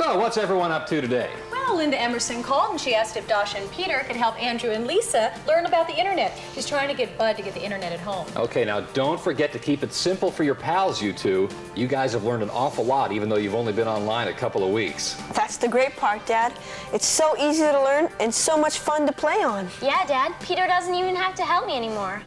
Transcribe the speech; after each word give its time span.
So, 0.00 0.16
what's 0.16 0.38
everyone 0.38 0.72
up 0.72 0.86
to 0.86 1.02
today? 1.02 1.28
Well, 1.52 1.76
Linda 1.76 2.00
Emerson 2.00 2.42
called 2.42 2.70
and 2.70 2.80
she 2.80 2.94
asked 2.94 3.18
if 3.18 3.28
Dasha 3.28 3.58
and 3.58 3.70
Peter 3.70 4.02
could 4.06 4.16
help 4.16 4.42
Andrew 4.42 4.70
and 4.70 4.86
Lisa 4.86 5.30
learn 5.46 5.66
about 5.66 5.86
the 5.88 5.94
internet. 5.94 6.40
She's 6.54 6.66
trying 6.66 6.88
to 6.88 6.94
get 6.94 7.18
Bud 7.18 7.36
to 7.36 7.42
get 7.42 7.52
the 7.52 7.62
internet 7.62 7.92
at 7.92 8.00
home. 8.00 8.26
Okay, 8.34 8.64
now 8.64 8.80
don't 8.94 9.20
forget 9.20 9.52
to 9.52 9.58
keep 9.58 9.82
it 9.82 9.92
simple 9.92 10.30
for 10.30 10.42
your 10.42 10.54
pals, 10.54 11.02
you 11.02 11.12
two. 11.12 11.50
You 11.76 11.86
guys 11.86 12.14
have 12.14 12.24
learned 12.24 12.42
an 12.42 12.48
awful 12.48 12.82
lot, 12.82 13.12
even 13.12 13.28
though 13.28 13.36
you've 13.36 13.54
only 13.54 13.74
been 13.74 13.88
online 13.88 14.28
a 14.28 14.32
couple 14.32 14.64
of 14.64 14.70
weeks. 14.72 15.20
That's 15.34 15.58
the 15.58 15.68
great 15.68 15.94
part, 15.96 16.24
Dad. 16.24 16.54
It's 16.94 17.06
so 17.06 17.36
easy 17.38 17.64
to 17.64 17.82
learn 17.84 18.08
and 18.20 18.32
so 18.32 18.56
much 18.56 18.78
fun 18.78 19.06
to 19.06 19.12
play 19.12 19.44
on. 19.44 19.68
Yeah, 19.82 20.06
Dad. 20.06 20.32
Peter 20.40 20.66
doesn't 20.66 20.94
even 20.94 21.14
have 21.14 21.34
to 21.34 21.42
help 21.42 21.66
me 21.66 21.76
anymore. 21.76 22.22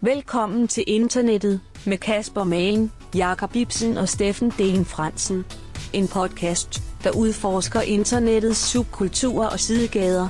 Velkommen 0.00 0.68
til 0.68 0.84
internettet 0.86 1.60
med 1.84 1.98
Kasper 1.98 2.44
Magen, 2.44 2.92
Jakob 3.14 3.56
Ibsen 3.56 3.98
og 3.98 4.08
Steffen 4.08 4.52
Den 4.58 4.84
Fransen. 4.84 5.44
En 5.92 6.08
podcast, 6.08 6.82
der 7.04 7.10
udforsker 7.10 7.80
internettets 7.80 8.58
subkulturer 8.58 9.48
og 9.48 9.60
sidegader. 9.60 10.28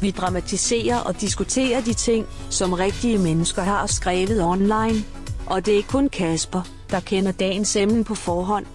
Vi 0.00 0.10
dramatiserer 0.10 0.98
og 0.98 1.20
diskuterer 1.20 1.80
de 1.80 1.92
ting, 1.94 2.26
som 2.50 2.72
rigtige 2.72 3.18
mennesker 3.18 3.62
har 3.62 3.86
skrevet 3.86 4.44
online. 4.44 5.04
Og 5.46 5.66
det 5.66 5.78
er 5.78 5.82
kun 5.82 6.08
Kasper, 6.08 6.62
der 6.90 7.00
kender 7.00 7.32
dagens 7.32 7.76
emne 7.76 8.04
på 8.04 8.14
forhånd. 8.14 8.66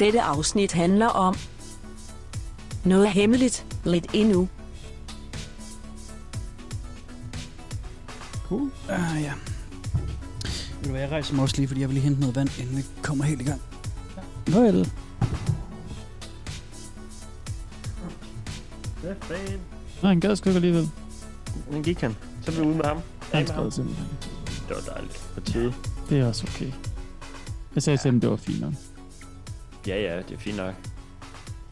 Dette 0.00 0.20
afsnit 0.20 0.72
handler 0.72 1.06
om 1.06 1.36
noget 2.84 3.08
hemmeligt, 3.08 3.64
lidt 3.84 4.06
endnu. 4.12 4.48
Cool. 8.48 8.62
Uh, 8.62 9.22
ja. 9.22 9.32
Ved 10.42 10.84
du 10.84 10.90
hvad, 10.90 11.00
jeg 11.00 11.10
rejser 11.10 11.34
mig 11.34 11.42
også 11.42 11.56
lige, 11.56 11.68
fordi 11.68 11.80
jeg 11.80 11.88
vil 11.88 11.94
lige 11.94 12.04
hente 12.04 12.20
noget 12.20 12.36
vand, 12.36 12.60
inden 12.60 12.76
vi 12.76 12.82
kommer 13.02 13.24
helt 13.24 13.40
i 13.40 13.44
gang. 13.44 13.60
Vel. 14.46 14.90
Hvad 19.02 19.14
fanden? 19.20 19.60
Nej, 20.02 20.10
han 20.10 20.20
gad 20.20 20.36
sgu 20.36 20.50
ikke 20.50 20.56
alligevel. 20.56 20.88
Hvordan 21.64 21.82
gik 21.82 22.00
han? 22.00 22.16
Så 22.42 22.52
blev 22.52 22.62
vi 22.64 22.68
ude 22.68 22.76
med 22.76 22.84
ham. 22.84 22.98
Han 23.32 23.46
skrev 23.46 23.70
simpelthen. 23.70 24.06
Det 24.68 24.76
var 24.76 24.92
dejligt. 24.94 25.30
På 25.34 25.40
tide. 25.40 25.74
Det 26.08 26.20
er 26.20 26.26
også 26.28 26.46
okay. 26.54 26.72
Jeg 27.74 27.82
sagde 27.82 27.96
til 27.96 28.10
ham, 28.10 28.20
det 28.20 28.30
var 28.30 28.36
fint 28.36 28.60
nok. 28.60 28.72
Ja, 29.86 30.00
ja, 30.02 30.18
det 30.22 30.34
er 30.34 30.38
fint 30.38 30.56
nok. 30.56 30.74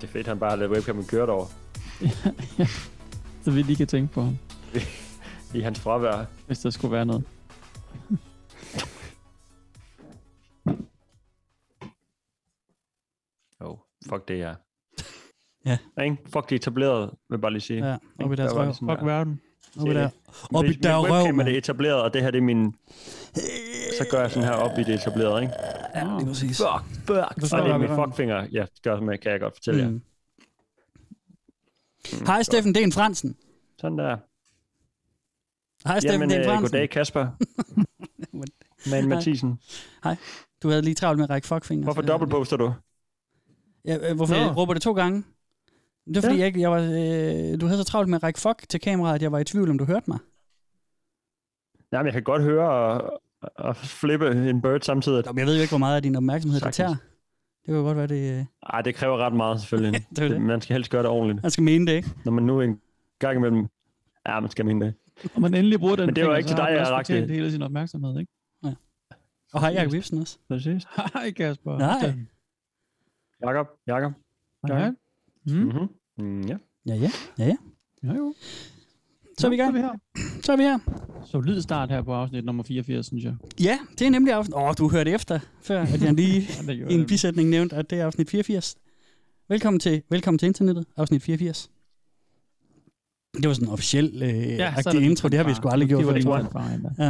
Det 0.01 0.07
er 0.09 0.13
fedt, 0.13 0.27
han 0.27 0.39
bare 0.39 0.51
har 0.51 0.57
lavet 0.57 0.73
webcamen 0.73 1.05
kørt 1.05 1.29
over. 1.29 1.47
Så 3.45 3.51
vi 3.51 3.63
lige 3.63 3.77
kan 3.77 3.87
tænke 3.87 4.13
på 4.13 4.23
ham, 4.23 4.39
I 5.55 5.61
hans 5.61 5.81
fravær. 5.81 6.25
hvis 6.47 6.59
der 6.59 6.71
skulle 6.71 6.93
være 6.93 7.07
noget. 7.07 7.25
Fuck 14.09 14.29
det, 14.29 14.39
ja. 14.39 14.55
Ja. 15.67 15.79
Ikke? 16.05 16.17
Fuck 16.27 16.51
det 16.51 16.57
etablerede, 16.57 17.07
vil 17.07 17.17
jeg 17.37 17.41
bare 17.41 17.53
lige 17.53 17.61
sige. 17.63 17.87
Ja, 17.87 17.97
op 18.25 18.33
i 18.33 18.37
Der 18.37 18.43
deres 18.43 18.55
røv. 18.57 18.67
det 18.67 18.75
sådan 18.77 18.89
Fuck 18.97 19.07
verden. 19.07 19.41
Op 19.81 19.87
i 19.89 19.95
der. 19.95 20.11
Op 20.55 20.65
i 20.65 20.73
der 20.73 20.97
røv, 20.97 21.25
er 21.27 21.33
mand. 21.33 21.49
det 21.49 21.57
etableret, 21.57 22.03
og 22.03 22.15
det 22.15 22.23
her 22.23 22.31
det 22.31 22.39
er 22.39 22.43
min... 22.43 22.75
Så 23.99 24.07
gør 24.11 24.21
jeg 24.21 24.31
sådan 24.31 24.49
her 24.49 24.55
op 24.57 24.79
i 24.79 24.83
det 24.83 24.95
etablerede, 24.95 25.43
ikke? 25.43 25.55
Ja, 25.95 26.17
lige 26.19 26.27
præcis. 26.27 26.57
Fuck, 26.57 27.07
fuck. 27.07 27.53
Og 27.53 27.65
det 27.65 27.71
er 27.73 27.79
min 27.79 27.89
fuckfinger. 27.89 28.47
Ja, 28.53 28.61
det 28.63 28.83
gør 28.83 29.01
med, 29.01 29.19
kan 29.19 29.33
jeg 29.33 29.41
godt 29.41 29.55
fortælle 29.55 29.83
jer. 29.83 29.89
Mm. 29.91 30.03
Hej 32.27 32.43
Steffen 32.43 32.75
Den 32.75 32.93
Fransen. 32.93 33.37
Sådan 33.81 33.99
der. 33.99 34.17
Hej 35.89 36.01
Steffen 36.01 36.21
Jamen, 36.21 36.31
Den 36.31 36.41
øh, 36.41 36.47
Fransen. 36.47 36.63
goddag 36.63 36.91
Kasper. 36.91 37.27
Man 38.91 39.09
Mathisen. 39.09 39.61
Du 40.63 40.69
havde 40.69 40.83
lige 40.83 40.95
travlt 40.95 41.19
med 41.19 41.25
at 41.25 41.31
række 41.31 41.49
fuckfinger. 41.49 41.85
Hvorfor 41.85 42.03
dobbeltposter 42.03 42.57
du? 42.57 42.73
Ja, 43.87 44.11
øh, 44.11 44.17
hvorfor 44.17 44.35
Nå. 44.35 44.41
jeg 44.41 44.57
råber 44.57 44.73
det 44.73 44.83
to 44.83 44.93
gange? 44.93 45.25
Det 46.07 46.15
var 46.17 46.21
fordi, 46.23 46.35
Ja. 46.35 46.39
jeg, 46.41 46.47
ikke- 46.47 46.61
jeg 46.61 46.71
var, 46.71 46.79
øh, 46.81 47.61
du 47.61 47.67
havde 47.67 47.79
så 47.79 47.85
travlt 47.85 48.09
med 48.09 48.17
at 48.19 48.23
række 48.23 48.41
fuck 48.41 48.69
til 48.69 48.81
kameraet, 48.81 49.15
at 49.15 49.23
jeg 49.23 49.33
var 49.33 49.39
i 49.39 49.45
tvivl, 49.45 49.71
om 49.71 49.79
du 49.79 49.85
hørte 49.85 50.05
mig. 50.11 50.19
Jamen, 51.93 52.07
jeg 52.07 52.13
kan 52.13 52.23
godt 52.23 52.43
høre 52.43 52.71
og, 52.71 53.23
og 53.57 53.77
flippe 53.77 54.51
en 54.51 54.63
bird 54.63 54.81
samtidig. 54.81 55.23
Nå, 55.27 55.33
men 55.33 55.39
Jeg 55.39 55.47
ved 55.47 55.55
jo 55.57 55.61
ikke, 55.61 55.71
hvor 55.71 55.79
meget 55.79 55.97
af 55.97 56.03
din 56.03 56.17
opmærksomhed 56.17 56.61
det 56.61 56.73
tager. 56.75 56.89
Sagtens. 56.89 57.01
Det 57.61 57.67
kan 57.67 57.75
jo 57.75 57.83
godt 57.83 57.97
være, 57.97 58.07
det... 58.07 58.39
Øh, 58.39 58.45
Ej, 58.73 58.83
det 58.83 58.95
kræver 58.95 59.19
ret 59.19 59.33
meget, 59.33 59.61
selvfølgelig. 59.61 60.01
det 60.17 60.25
er 60.25 60.29
det. 60.29 60.41
Man 60.41 60.61
skal 60.61 60.75
helst 60.75 60.91
gøre 60.91 61.03
det 61.03 61.11
ordentligt. 61.11 61.43
man 61.43 61.51
skal 61.51 61.65
mene 61.65 61.87
det, 61.87 61.93
ikke? 61.93 62.11
Når 62.25 62.33
man 62.33 62.45
nu 62.45 62.61
en 62.61 62.81
gang 63.19 63.37
imellem... 63.37 63.67
Ja, 64.29 64.41
man 64.41 64.51
skal 64.51 64.65
mene 64.67 64.87
det. 64.87 64.95
Og 65.35 65.41
man 65.41 65.55
endelig 65.55 65.79
bruger 65.81 65.97
den 65.97 66.07
Men 66.07 66.17
det 66.17 66.23
var 66.25 66.29
finger, 66.29 66.37
ikke 66.37 66.49
så 66.49 66.55
til 66.55 66.63
har 66.63 66.69
dig, 66.69 66.73
man 66.73 66.79
jeg 66.79 66.81
også 66.87 66.93
rakte- 66.95 67.13
fortjent 67.13 67.31
hele 67.31 67.51
sin 67.53 67.63
opmærksomhed, 67.63 68.21
ikke? 68.21 68.33
Og 69.53 69.61
hej, 69.61 69.71
Jacob 69.71 69.95
Ibsen 69.95 70.19
også. 70.21 70.39
Præcis. 70.49 70.83
Hej 71.15 71.31
Kasper. 71.31 71.79
Nej. 71.79 72.15
Jakob, 73.43 73.67
Jakob. 73.87 74.13
Mm. 75.47 75.53
Mm-hmm. 75.55 75.89
Mm, 76.19 76.41
ja. 76.49 76.57
Ja, 76.87 76.95
ja. 76.95 77.11
Ja, 77.39 77.45
ja. 77.47 77.57
Ja, 78.03 78.13
jo. 78.15 78.35
Så 79.39 79.47
er 79.47 79.51
vi 79.51 79.57
i 79.57 79.59
Så 79.59 79.63
er 79.63 79.73
gang. 79.73 79.75
vi 79.75 79.81
her. 79.81 79.93
Så 80.43 80.53
er 80.53 80.57
vi 80.57 80.63
her. 80.63 80.79
Solid 81.25 81.63
start 81.63 81.91
her 81.91 82.03
på 82.03 82.15
afsnit 82.15 82.45
nummer 82.45 82.63
84, 82.63 83.07
synes 83.07 83.25
jeg. 83.25 83.35
Ja, 83.61 83.79
det 83.99 84.07
er 84.07 84.11
nemlig 84.11 84.35
afsnit... 84.35 84.55
Åh, 84.55 84.75
du 84.79 84.89
hørte 84.91 85.11
efter, 85.11 85.39
før 85.63 85.83
at 85.83 86.03
jeg 86.03 86.15
lige 86.15 86.49
Ja, 86.69 86.73
i 86.89 86.95
en 86.95 87.07
bisætning 87.07 87.49
nævnte, 87.51 87.77
at 87.77 87.91
det 87.91 88.01
er 88.01 88.05
afsnit 88.07 88.31
84. 88.31 88.77
Velkommen 89.49 89.81
til, 89.81 90.03
velkommen 90.11 90.39
til 90.39 90.47
internettet, 90.47 90.87
afsnit 90.97 91.23
84. 91.23 91.71
Det 93.35 93.49
var 93.49 93.55
sådan 93.55 93.69
en 93.69 93.73
officiel 93.73 94.23
øh, 94.23 94.29
ja, 94.49 94.75
så 94.83 94.91
intro, 94.91 95.29
det 95.29 95.39
har 95.39 95.45
vi 95.49 95.55
sgu 95.55 95.69
aldrig 95.69 95.89
gjort 95.89 95.99
Det 95.99 96.07
var 96.07 96.13
før. 96.13 96.37
det 96.39 96.47
erfaring, 96.47 96.83
da. 96.99 97.05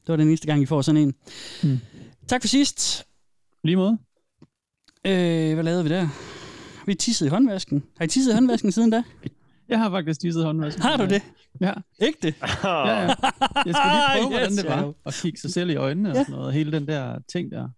Det 0.00 0.08
var 0.08 0.16
den 0.16 0.28
eneste 0.28 0.46
gang, 0.46 0.62
I 0.62 0.66
får 0.66 0.82
sådan 0.82 1.00
en. 1.00 1.14
Mm. 1.62 1.78
Tak 2.28 2.40
for 2.42 2.48
sidst. 2.48 3.06
Lige 3.64 3.76
måde. 3.76 3.98
Øh, 5.06 5.54
hvad 5.54 5.64
lavede 5.64 5.82
vi 5.84 5.88
der? 5.90 6.08
Vi 6.86 6.94
tissede 6.94 7.28
i 7.28 7.30
håndvasken. 7.30 7.82
Har 7.98 8.04
I 8.04 8.08
tisset 8.08 8.32
i 8.32 8.34
håndvasken 8.34 8.72
siden 8.72 8.90
da? 8.90 9.02
Jeg 9.68 9.78
har 9.78 9.90
faktisk 9.90 10.20
tisset 10.20 10.44
håndvasken. 10.44 10.82
Har 10.82 10.96
du 10.96 11.04
det? 11.04 11.22
Ja. 11.60 11.72
Ikke 12.00 12.18
det? 12.22 12.34
ja, 12.64 12.78
ja. 12.78 13.06
Jeg 13.06 13.74
skal 13.74 13.90
lige 13.90 14.04
prøve, 14.16 14.28
hvordan 14.28 14.52
Yes, 14.52 14.56
det 14.56 14.68
var 14.70 14.94
at 15.06 15.14
kigge 15.22 15.40
sig 15.40 15.52
selv 15.52 15.70
i 15.70 15.74
øjnene 15.76 16.10
og 16.10 16.14
Ja. 16.16 16.24
sådan 16.24 16.34
noget. 16.34 16.52
Hele 16.54 16.72
den 16.72 16.86
der 16.88 17.18
ting 17.32 17.50
der. 17.50 17.68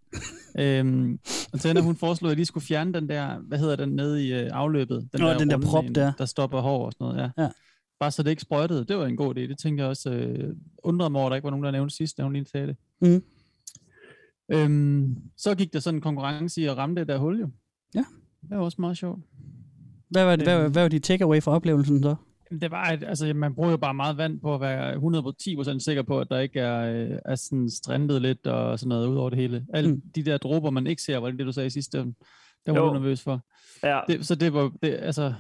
øhm, 0.59 1.19
og 1.53 1.61
Tanna, 1.61 1.81
hun 1.81 1.97
foreslog, 1.97 2.29
at 2.29 2.31
jeg 2.31 2.37
lige 2.37 2.47
skulle 2.47 2.67
fjerne 2.67 2.93
den 2.93 3.09
der, 3.09 3.39
hvad 3.49 3.59
hedder 3.59 3.77
den, 3.77 3.89
nede 3.89 4.27
i 4.27 4.33
øh, 4.33 4.51
afløbet. 4.53 5.09
Nå, 5.19 5.33
den 5.35 5.51
der 5.51 5.59
prop 5.59 5.85
en, 5.85 5.95
der. 5.95 6.13
Der 6.19 6.25
stopper 6.27 6.61
hår 6.61 6.87
og 6.87 6.93
sådan 6.93 7.05
noget, 7.17 7.33
ja. 7.39 7.43
Ja. 7.43 7.49
Bare 8.01 8.11
så 8.11 8.23
det 8.23 8.31
ikke 8.31 8.43
sprøjtede. 8.43 8.85
Det 8.85 8.97
var 8.97 9.07
en 9.07 9.17
god 9.17 9.37
idé. 9.37 9.41
Det 9.41 9.59
tænkte 9.59 9.83
jeg 9.83 9.91
også. 9.91 10.11
Øh, 10.11 10.55
undrede 10.83 11.11
mig 11.11 11.19
over, 11.21 11.29
at 11.29 11.31
der 11.31 11.37
ikke 11.37 11.45
var 11.45 11.51
nogen, 11.51 11.65
der 11.65 11.71
nævnte 11.71 11.97
sidst, 11.97 12.19
da 12.19 12.23
hun 12.23 12.33
lige 12.33 12.47
sagde 12.53 12.67
det. 12.67 12.77
Mhm. 13.01 13.23
Øhm, 14.53 15.17
så 15.37 15.55
gik 15.55 15.73
der 15.73 15.81
sådan 15.81 15.99
en 15.99 16.03
konkurrence 16.03 16.61
i 16.61 16.65
at 16.65 16.77
ramme 16.77 16.95
det 16.97 17.09
der 17.09 17.19
hul 17.19 17.41
jo. 17.41 17.51
Ja. 17.95 18.05
Det 18.43 18.51
var 18.59 18.59
også 18.65 18.81
meget 18.81 18.97
sjovt. 18.99 19.21
Hvad 20.11 20.25
var, 20.25 20.37
det, 20.37 20.47
hvad, 20.47 20.71
hvad 20.71 20.83
var 20.83 20.89
dit 20.89 21.03
takeaway 21.03 21.41
for 21.43 21.51
oplevelsen 21.53 22.03
så? 22.03 22.15
Jamen, 22.51 22.61
Det 22.61 22.71
var, 22.71 22.83
at 22.85 23.05
altså, 23.05 23.35
man 23.35 23.55
bruger 23.55 23.71
jo 23.71 23.77
bare 23.77 23.95
meget 23.95 24.17
vand 24.17 24.41
på 24.41 24.55
at 24.55 24.61
være 24.61 24.95
110% 25.75 25.79
sikker 25.79 26.03
på, 26.03 26.21
at 26.21 26.29
der 26.31 26.39
ikke 26.39 26.61
er, 26.61 26.81
øh, 27.11 27.19
er 27.25 27.35
sådan 27.35 27.71
strendet 27.71 28.23
lidt 28.23 28.47
og 28.47 28.79
sådan 28.79 28.89
noget 28.89 29.07
ud 29.07 29.17
over 29.17 29.31
det 29.31 29.39
hele. 29.39 29.67
Alle 29.75 29.91
Mm. 29.93 30.03
de 30.15 30.23
der 30.23 30.39
dråber, 30.39 30.71
man 30.71 30.87
ikke 30.87 31.03
ser, 31.03 31.19
var 31.19 31.31
det 31.31 31.39
det, 31.39 31.47
du 31.47 31.53
sagde 31.53 31.71
sidst, 31.71 31.93
der, 31.93 32.05
der 32.67 32.73
var 32.73 32.81
Jo. 32.81 32.89
du 32.89 32.93
nervøs 32.93 33.23
for. 33.23 33.41
Ja, 33.83 34.01
Det, 34.09 34.27
så 34.27 34.35
det 34.35 34.53
var, 34.53 34.73
det, 34.83 34.89
altså, 35.01 35.35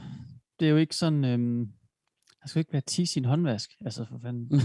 det 0.60 0.66
er 0.66 0.70
jo 0.70 0.76
ikke 0.76 0.96
sådan, 0.96 1.24
øhm, 1.24 1.68
der 2.42 2.48
skal 2.48 2.60
ikke 2.60 2.72
være 2.72 2.82
tis 2.86 3.16
i 3.16 3.18
en 3.18 3.24
håndvask, 3.24 3.70
altså 3.84 4.04
for 4.04 4.18
fanden. 4.22 4.48
Mm. 4.50 4.58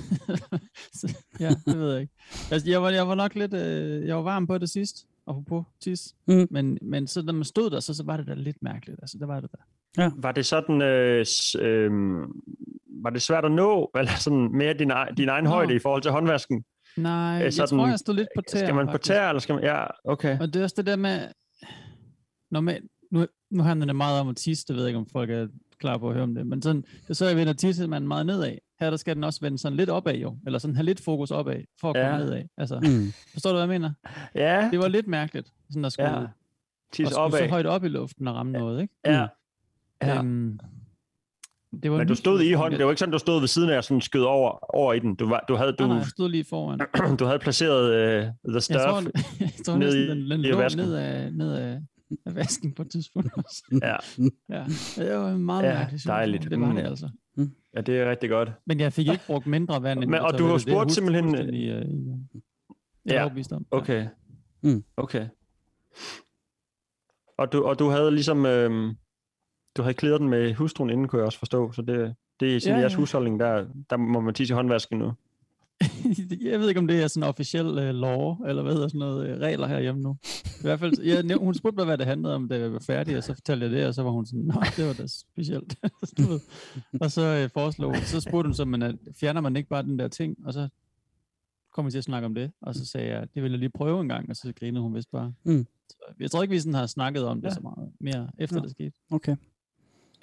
så, 1.00 1.18
ja, 1.40 1.50
det 1.66 1.78
ved 1.80 1.91
jeg 1.91 2.02
ikke. 2.02 2.13
Altså, 2.52 2.69
jeg 2.69 2.81
var, 2.81 2.90
jeg 2.90 3.08
var 3.08 3.16
nok 3.16 3.36
lidt, 3.36 3.53
øh, 3.53 4.08
jeg 4.08 4.16
var 4.16 4.22
varm 4.22 4.47
på 4.47 4.58
det 4.58 4.69
sidst, 4.69 5.06
apropos 5.28 5.63
tis. 5.81 6.16
Mm. 6.28 6.47
Men, 6.52 6.78
men 6.81 7.08
så 7.08 7.22
når 7.22 7.34
man 7.34 7.44
stod 7.44 7.69
der, 7.69 7.80
så, 7.80 7.94
så 7.94 8.03
var 8.03 8.18
det 8.18 8.28
da 8.28 8.34
lidt 8.34 8.58
mærkeligt, 8.62 9.00
altså 9.02 9.18
det 9.18 9.28
var 9.28 9.40
det 9.40 9.50
der. 9.52 10.12
var 10.18 10.31
det 10.31 10.46
sådan... 10.46 10.81
Øh, 10.81 11.25
øh, 11.59 11.91
var 13.03 13.09
det 13.09 13.22
svært 13.22 13.46
at 13.46 13.52
nå, 13.52 13.90
eller 13.97 14.12
sådan 14.19 14.50
mere 14.58 14.74
din, 14.74 14.91
din 15.18 15.30
egen 15.30 15.44
Nå. 15.44 15.50
højde 15.50 15.75
i 15.75 15.80
forhold 15.80 16.02
til 16.02 16.12
håndvasken? 16.12 16.64
Nej, 16.97 17.38
Øh, 17.38 17.44
jeg 17.44 17.53
sådan- 17.53 17.78
tror, 17.78 17.88
jeg 17.88 18.00
stod 18.00 18.16
lidt 18.16 18.28
på 18.35 18.41
tæer. 18.47 18.66
Skal 18.66 18.75
man 18.75 18.88
på 18.88 18.97
tær, 18.97 19.30
eller 19.30 19.40
skal 19.40 19.56
man... 19.56 19.64
Ja, 19.64 19.85
okay. 20.03 20.40
Og 20.40 20.47
det 20.47 20.56
er 20.59 20.64
også 20.64 20.74
det 20.78 20.85
der 20.85 20.96
med, 20.96 21.28
når 22.52 22.62
man, 22.62 22.88
nu, 23.12 23.25
nu 23.52 23.64
handler 23.64 23.85
det 23.85 23.96
meget 23.96 24.19
om 24.22 24.28
at 24.30 24.35
tisse, 24.35 24.66
det 24.68 24.75
ved 24.75 24.84
jeg 24.84 24.90
ikke, 24.90 24.97
om 24.99 25.08
folk 25.11 25.29
er 25.29 25.47
klar 25.79 25.97
på 25.97 26.07
at 26.07 26.13
høre 26.13 26.23
om 26.23 26.35
det, 26.35 26.47
men 26.47 26.61
sådan, 26.61 26.83
det 27.07 27.17
så, 27.17 27.25
jeg 27.27 27.37
vender 27.37 27.53
tisse 27.53 27.87
man 27.87 28.07
meget 28.07 28.25
nedad. 28.25 28.55
Her 28.79 28.89
der 28.89 28.97
skal 28.97 29.16
den 29.16 29.23
også 29.23 29.39
vende 29.41 29.57
sådan 29.57 29.75
lidt 29.77 29.89
opad 29.89 30.16
jo, 30.16 30.37
eller 30.45 30.59
sådan 30.59 30.75
have 30.75 30.85
lidt 30.85 31.01
fokus 31.03 31.31
opad, 31.31 31.55
for 31.81 31.89
at 31.89 31.95
komme 31.95 32.07
Ja. 32.11 32.17
nedad. 32.17 32.43
Altså, 32.57 32.79
Mm. 32.79 33.11
forstår 33.33 33.49
du, 33.49 33.53
hvad 33.55 33.61
jeg 33.75 33.81
mener? 33.81 33.91
Ja, 34.35 34.69
Det 34.72 34.79
var 34.79 34.87
lidt 34.87 35.07
mærkeligt, 35.07 35.51
sådan 35.69 35.85
at 35.85 35.91
skulle, 35.91 36.11
ja. 36.11 36.19
ja. 36.22 36.27
Tis 36.93 37.05
at 37.07 37.11
skulle 37.13 37.31
så 37.31 37.37
opad. 37.37 37.49
højt 37.49 37.66
op 37.66 37.83
i 37.83 37.87
luften 37.87 38.27
og 38.27 38.35
ramme 38.35 38.51
noget, 38.51 38.81
ikke? 38.81 38.93
Ja. 39.05 39.27
ja. 40.01 40.17
Øhm, 40.19 40.59
det 41.83 41.91
var 41.91 41.97
Men 41.97 42.07
du 42.07 42.16
stod 42.16 42.41
i 42.41 42.51
hånden. 42.53 42.77
Det 42.79 42.85
var 42.85 42.91
ikke 42.91 42.99
sådan, 42.99 43.11
du 43.13 43.17
stod 43.19 43.39
ved 43.39 43.47
siden 43.47 43.69
af 43.69 43.77
og 43.77 43.83
sådan 43.83 44.01
skød 44.01 44.23
over, 44.23 44.75
over 44.75 44.93
i 44.93 44.99
den. 44.99 45.16
Du, 45.16 45.27
var, 45.29 45.45
du, 45.47 45.55
havde, 45.55 45.72
Nej, 45.72 45.75
du, 45.79 45.87
nej, 45.87 45.97
jeg 45.97 46.05
stod 46.05 46.29
lige 46.29 46.43
foran. 46.43 46.79
du 47.19 47.25
havde 47.25 47.39
placeret 47.39 47.83
uh, 47.87 48.23
the 48.23 48.53
Jeg 48.53 48.63
stuff. 48.63 48.79
tror, 48.79 49.01
jeg 49.39 49.51
tror 49.66 49.77
ned 49.77 49.85
næsten, 49.85 50.03
i- 50.03 50.22
den, 50.22 50.31
den 50.31 50.39
i 50.39 50.43
lå 50.47 50.57
vasken. 50.57 50.83
ned 50.85 50.93
af, 50.93 51.33
ned 51.33 51.53
af, 51.53 51.81
af 52.25 52.35
vasken 52.35 52.73
på 52.73 52.81
et 52.81 52.90
tidspunkt 52.91 53.29
også. 53.37 53.63
Ja. 53.81 53.96
Ja, 54.57 54.63
det 55.03 55.17
var 55.17 55.31
en 55.31 55.46
meget 55.46 55.63
Ja, 55.63 55.87
dejligt. 56.07 56.43
Det 56.49 56.59
var 56.59 56.69
Mm. 56.69 56.75
det 56.75 56.84
altså. 56.84 57.09
ja, 57.75 57.81
det 57.81 57.97
er 57.99 58.09
rigtig 58.09 58.29
godt. 58.29 58.52
Men 58.66 58.79
jeg 58.79 58.93
fik 58.93 59.07
ikke 59.07 59.23
brugt 59.28 59.47
mindre 59.47 59.84
vand, 59.84 59.99
end 60.03 60.09
Men- 60.11 60.19
og 60.19 60.37
du 60.37 60.46
har. 60.46 60.52
Det 60.53 60.61
spurgt 60.61 60.87
jeg 60.87 60.91
simpelthen- 60.91 61.35
øh, 61.35 61.53
i- 61.53 61.67
jeg 61.69 61.78
er 63.05 63.13
Ja, 63.16 63.22
overbevist 63.22 63.53
om. 63.53 63.66
Ja. 63.72 63.78
Okay. 63.78 64.07
Mm. 64.63 64.84
Okay. 64.97 65.28
Og 67.37 67.52
du, 67.52 67.63
og 67.63 67.79
du 67.79 67.87
havde 67.90 68.11
ligesom... 68.11 68.46
Øh, 68.46 68.93
du 69.78 69.81
havde 69.81 69.93
klædet 69.93 70.19
den 70.22 70.29
med 70.29 70.53
hustruen 70.53 70.90
inden, 70.90 71.08
kunne 71.08 71.19
jeg 71.19 71.25
også 71.25 71.40
forstå. 71.40 71.72
Så 71.72 71.81
det, 71.81 72.16
det 72.40 72.55
er 72.55 72.59
sådan 72.59 72.72
Ja, 72.72 72.75
ja, 72.75 72.79
jeres 72.81 72.93
ja. 72.93 72.97
husholdning, 72.97 73.40
der, 73.40 73.67
der 73.90 73.97
må 73.97 74.19
man 74.19 74.34
tisse 74.34 74.53
i 74.53 74.55
håndvasken 74.55 74.99
nu. 74.99 75.13
jeg 76.51 76.59
ved 76.59 76.69
ikke, 76.69 76.79
om 76.79 76.87
det 76.87 77.03
er 77.03 77.07
sådan 77.07 77.29
officiel 77.29 77.66
uh, 77.67 77.75
law, 77.77 78.35
eller 78.47 78.63
hvad 78.63 78.73
hedder 78.73 78.87
sådan 78.87 78.99
noget, 78.99 79.33
uh, 79.35 79.39
regler 79.41 79.67
herhjemme 79.67 80.01
nu. 80.01 80.17
I 80.45 80.61
hvert 80.61 80.79
fald, 80.79 81.01
jeg, 81.01 81.23
næv- 81.23 81.39
hun 81.39 81.53
spurgte 81.53 81.75
mig, 81.75 81.85
hvad 81.85 81.97
det 81.97 82.05
handlede 82.05 82.35
om, 82.35 82.47
da 82.49 82.57
jeg 82.59 82.73
var 82.73 82.79
færdig, 82.79 83.17
og 83.17 83.23
så 83.23 83.33
fortalte 83.33 83.63
jeg 83.66 83.72
det, 83.72 83.85
og 83.87 83.93
så 83.93 84.03
var 84.03 84.11
hun 84.11 84.25
sådan, 84.25 84.45
nej, 84.45 84.67
det 84.77 84.85
var 84.87 84.93
da 84.93 85.07
specielt. 85.07 85.75
Og 87.01 87.11
så 87.11 87.43
uh, 87.43 87.51
foreslog, 87.51 87.95
så 87.95 88.19
spurgte 88.22 88.47
hun 88.47 88.53
så, 88.53 88.66
men 88.66 88.81
at, 88.81 88.95
fjerner 89.19 89.41
man 89.41 89.55
ikke 89.55 89.69
bare 89.69 89.83
den 89.83 89.99
der 89.99 90.07
ting, 90.07 90.37
og 90.45 90.53
så 90.53 90.67
kom 91.73 91.85
vi 91.85 91.91
til 91.91 91.97
at 91.97 92.03
snakke 92.03 92.25
om 92.25 92.35
det, 92.35 92.51
og 92.61 92.75
så 92.75 92.85
sagde 92.85 93.07
jeg, 93.09 93.27
det 93.35 93.43
vil 93.43 93.51
jeg 93.51 93.59
lige 93.59 93.69
prøve 93.69 94.01
en 94.01 94.09
gang, 94.09 94.29
og 94.29 94.35
så 94.35 94.53
grinede 94.59 94.81
hun 94.83 94.95
vist 94.95 95.11
bare. 95.11 95.33
Mm. 95.43 95.66
Så 95.89 95.95
jeg 96.19 96.31
tror 96.31 96.41
ikke, 96.41 96.51
vi 96.53 96.59
sådan 96.59 96.73
har 96.73 96.85
snakket 96.85 97.23
om 97.23 97.41
det 97.41 97.49
Ja. 97.49 97.53
så 97.53 97.61
meget 97.61 97.91
mere, 97.99 98.29
efter 98.37 98.55
Nå. 98.55 98.61
det 98.61 98.72
skete. 98.72 98.91
Okay. 99.11 99.35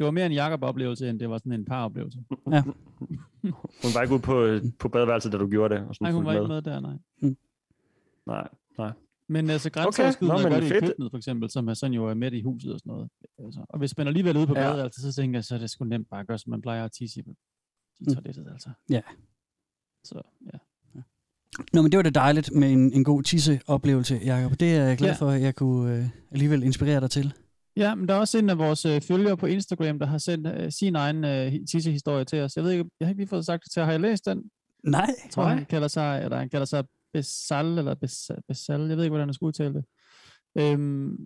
Det 0.02 0.06
var 0.06 0.10
mere 0.10 0.26
en 0.26 0.32
Jacob-oplevelse, 0.32 1.10
end 1.10 1.20
det 1.20 1.30
var 1.30 1.38
sådan 1.38 1.52
en 1.52 1.64
par-oplevelse. 1.64 2.18
Ja. 2.52 2.62
Hun 3.82 3.90
var 3.94 4.02
ikke 4.02 4.14
ude 4.14 4.22
på, 4.22 4.58
på 4.78 4.88
badeværelset, 4.88 5.32
da 5.32 5.38
du 5.38 5.48
gjorde 5.48 5.74
det. 5.74 5.84
Og 5.88 5.94
sådan 5.94 6.04
Nej, 6.04 6.12
hun 6.12 6.24
var 6.24 6.32
ikke 6.32 6.46
med 6.48 6.62
der, 6.62 6.80
nej. 6.80 6.96
Nej, 8.26 8.48
nej. 8.78 8.92
Men 9.28 9.50
altså 9.50 9.68
Okay, 9.68 9.80
grænseoverskridende 9.82 10.34
nå, 10.34 10.40
okay, 10.40 10.44
men 10.44 10.52
gør 10.52 10.60
det 10.68 10.76
i 10.76 10.80
køkkenet, 10.80 11.10
for 11.10 11.16
eksempel, 11.18 11.50
som 11.50 11.68
er 11.68 11.74
sådan 11.74 11.94
jo 11.94 12.06
er 12.06 12.14
midt 12.14 12.34
i 12.34 12.42
huset 12.42 12.72
og 12.72 12.78
sådan 12.80 12.90
noget. 12.90 13.08
Altså, 13.38 13.60
og 13.68 13.78
hvis 13.78 13.96
man 13.98 14.06
alligevel 14.06 14.36
er 14.36 14.40
ude 14.40 14.46
på 14.46 14.54
Ja. 14.56 14.60
badeværelset, 14.60 15.02
så 15.14 15.20
tænker 15.22 15.38
jeg, 15.38 15.44
så 15.44 15.54
er 15.54 15.58
det 15.58 15.70
sgu 15.70 15.84
nemt 15.84 16.08
bare 16.10 16.20
at 16.20 16.26
gøre, 16.26 16.38
som 16.38 16.50
man 16.50 16.62
plejer 16.62 16.84
at 16.84 16.92
tisse 16.92 17.20
i, 17.20 17.22
i 17.22 17.34
Mm. 18.00 18.14
toilettet, 18.14 18.46
altså. 18.52 18.70
Ja. 18.90 19.00
Så, 20.04 20.22
ja. 20.52 20.58
Nå, 21.72 21.82
men 21.82 21.92
det 21.92 21.96
var 21.96 22.02
da 22.02 22.10
dejligt 22.10 22.50
med 22.54 22.72
en, 22.72 22.92
en 22.92 23.04
god 23.04 23.22
tisseoplevelse, 23.22 24.20
Jacob. 24.24 24.60
Det 24.60 24.76
er 24.76 24.84
jeg 24.84 24.98
glad 24.98 25.10
Ja. 25.10 25.14
for, 25.16 25.28
at 25.28 25.42
jeg 25.42 25.54
kunne 25.54 25.96
øh, 25.96 26.04
alligevel 26.30 26.62
inspirere 26.62 27.00
dig 27.00 27.10
til. 27.10 27.32
Ja, 27.76 27.94
men 27.94 28.08
der 28.08 28.14
er 28.14 28.18
også 28.18 28.38
en 28.38 28.50
af 28.50 28.58
vores 28.58 28.84
øh, 28.84 29.00
følgere 29.00 29.36
på 29.36 29.46
Instagram, 29.46 29.98
der 29.98 30.06
har 30.06 30.18
sendt 30.18 30.46
øh, 30.46 30.72
sin 30.72 30.96
egen 30.96 31.24
øh, 31.24 31.52
tissehistorie 31.70 32.24
til 32.24 32.40
os. 32.40 32.56
Jeg 32.56 32.64
ved 32.64 32.70
ikke, 32.70 32.84
jeg 33.00 33.06
har 33.06 33.10
ikke 33.10 33.20
lige 33.20 33.28
fået 33.28 33.46
sagt 33.46 33.64
det 33.64 33.72
til. 33.72 33.82
Har 33.82 33.90
jeg 33.90 34.00
læst 34.00 34.26
den? 34.26 34.42
Nej. 34.84 35.00
Jeg 35.24 35.30
tror, 35.30 35.44
han 35.44 35.64
kalder 35.64 35.88
sig, 35.88 36.20
eller 36.24 36.36
han 36.38 36.48
kalder 36.50 36.64
sig 36.66 36.84
Besal, 37.12 37.78
eller 37.78 37.94
Besal, 37.94 38.36
Besal, 38.48 38.80
jeg 38.88 38.96
ved 38.96 39.04
ikke, 39.04 39.10
hvordan 39.12 39.28
jeg 39.28 39.34
skal 39.34 39.44
udtale 39.46 39.74
det. 39.74 39.84
Øhm, 40.58 41.16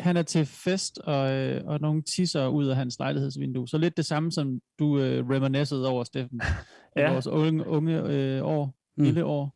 han 0.00 0.16
er 0.16 0.22
til 0.22 0.46
fest, 0.46 0.98
og, 0.98 1.32
øh, 1.32 1.62
og 1.66 1.80
nogle 1.80 2.02
tisser 2.02 2.46
ud 2.46 2.66
af 2.66 2.76
hans 2.76 2.98
lejlighedsvindue. 2.98 3.68
Så 3.68 3.78
lidt 3.78 3.96
det 3.96 4.06
samme, 4.06 4.32
som 4.32 4.60
du 4.78 4.98
øh, 4.98 5.28
reminiscede 5.30 5.88
over, 5.88 6.04
Steffen. 6.04 6.40
I 6.96 7.00
Ja. 7.00 7.12
vores 7.12 7.26
unge, 7.26 7.66
unge 7.66 8.02
øh, 8.02 8.44
år, 8.44 8.74
Mm. 8.96 9.04
lille 9.04 9.24
år. 9.24 9.54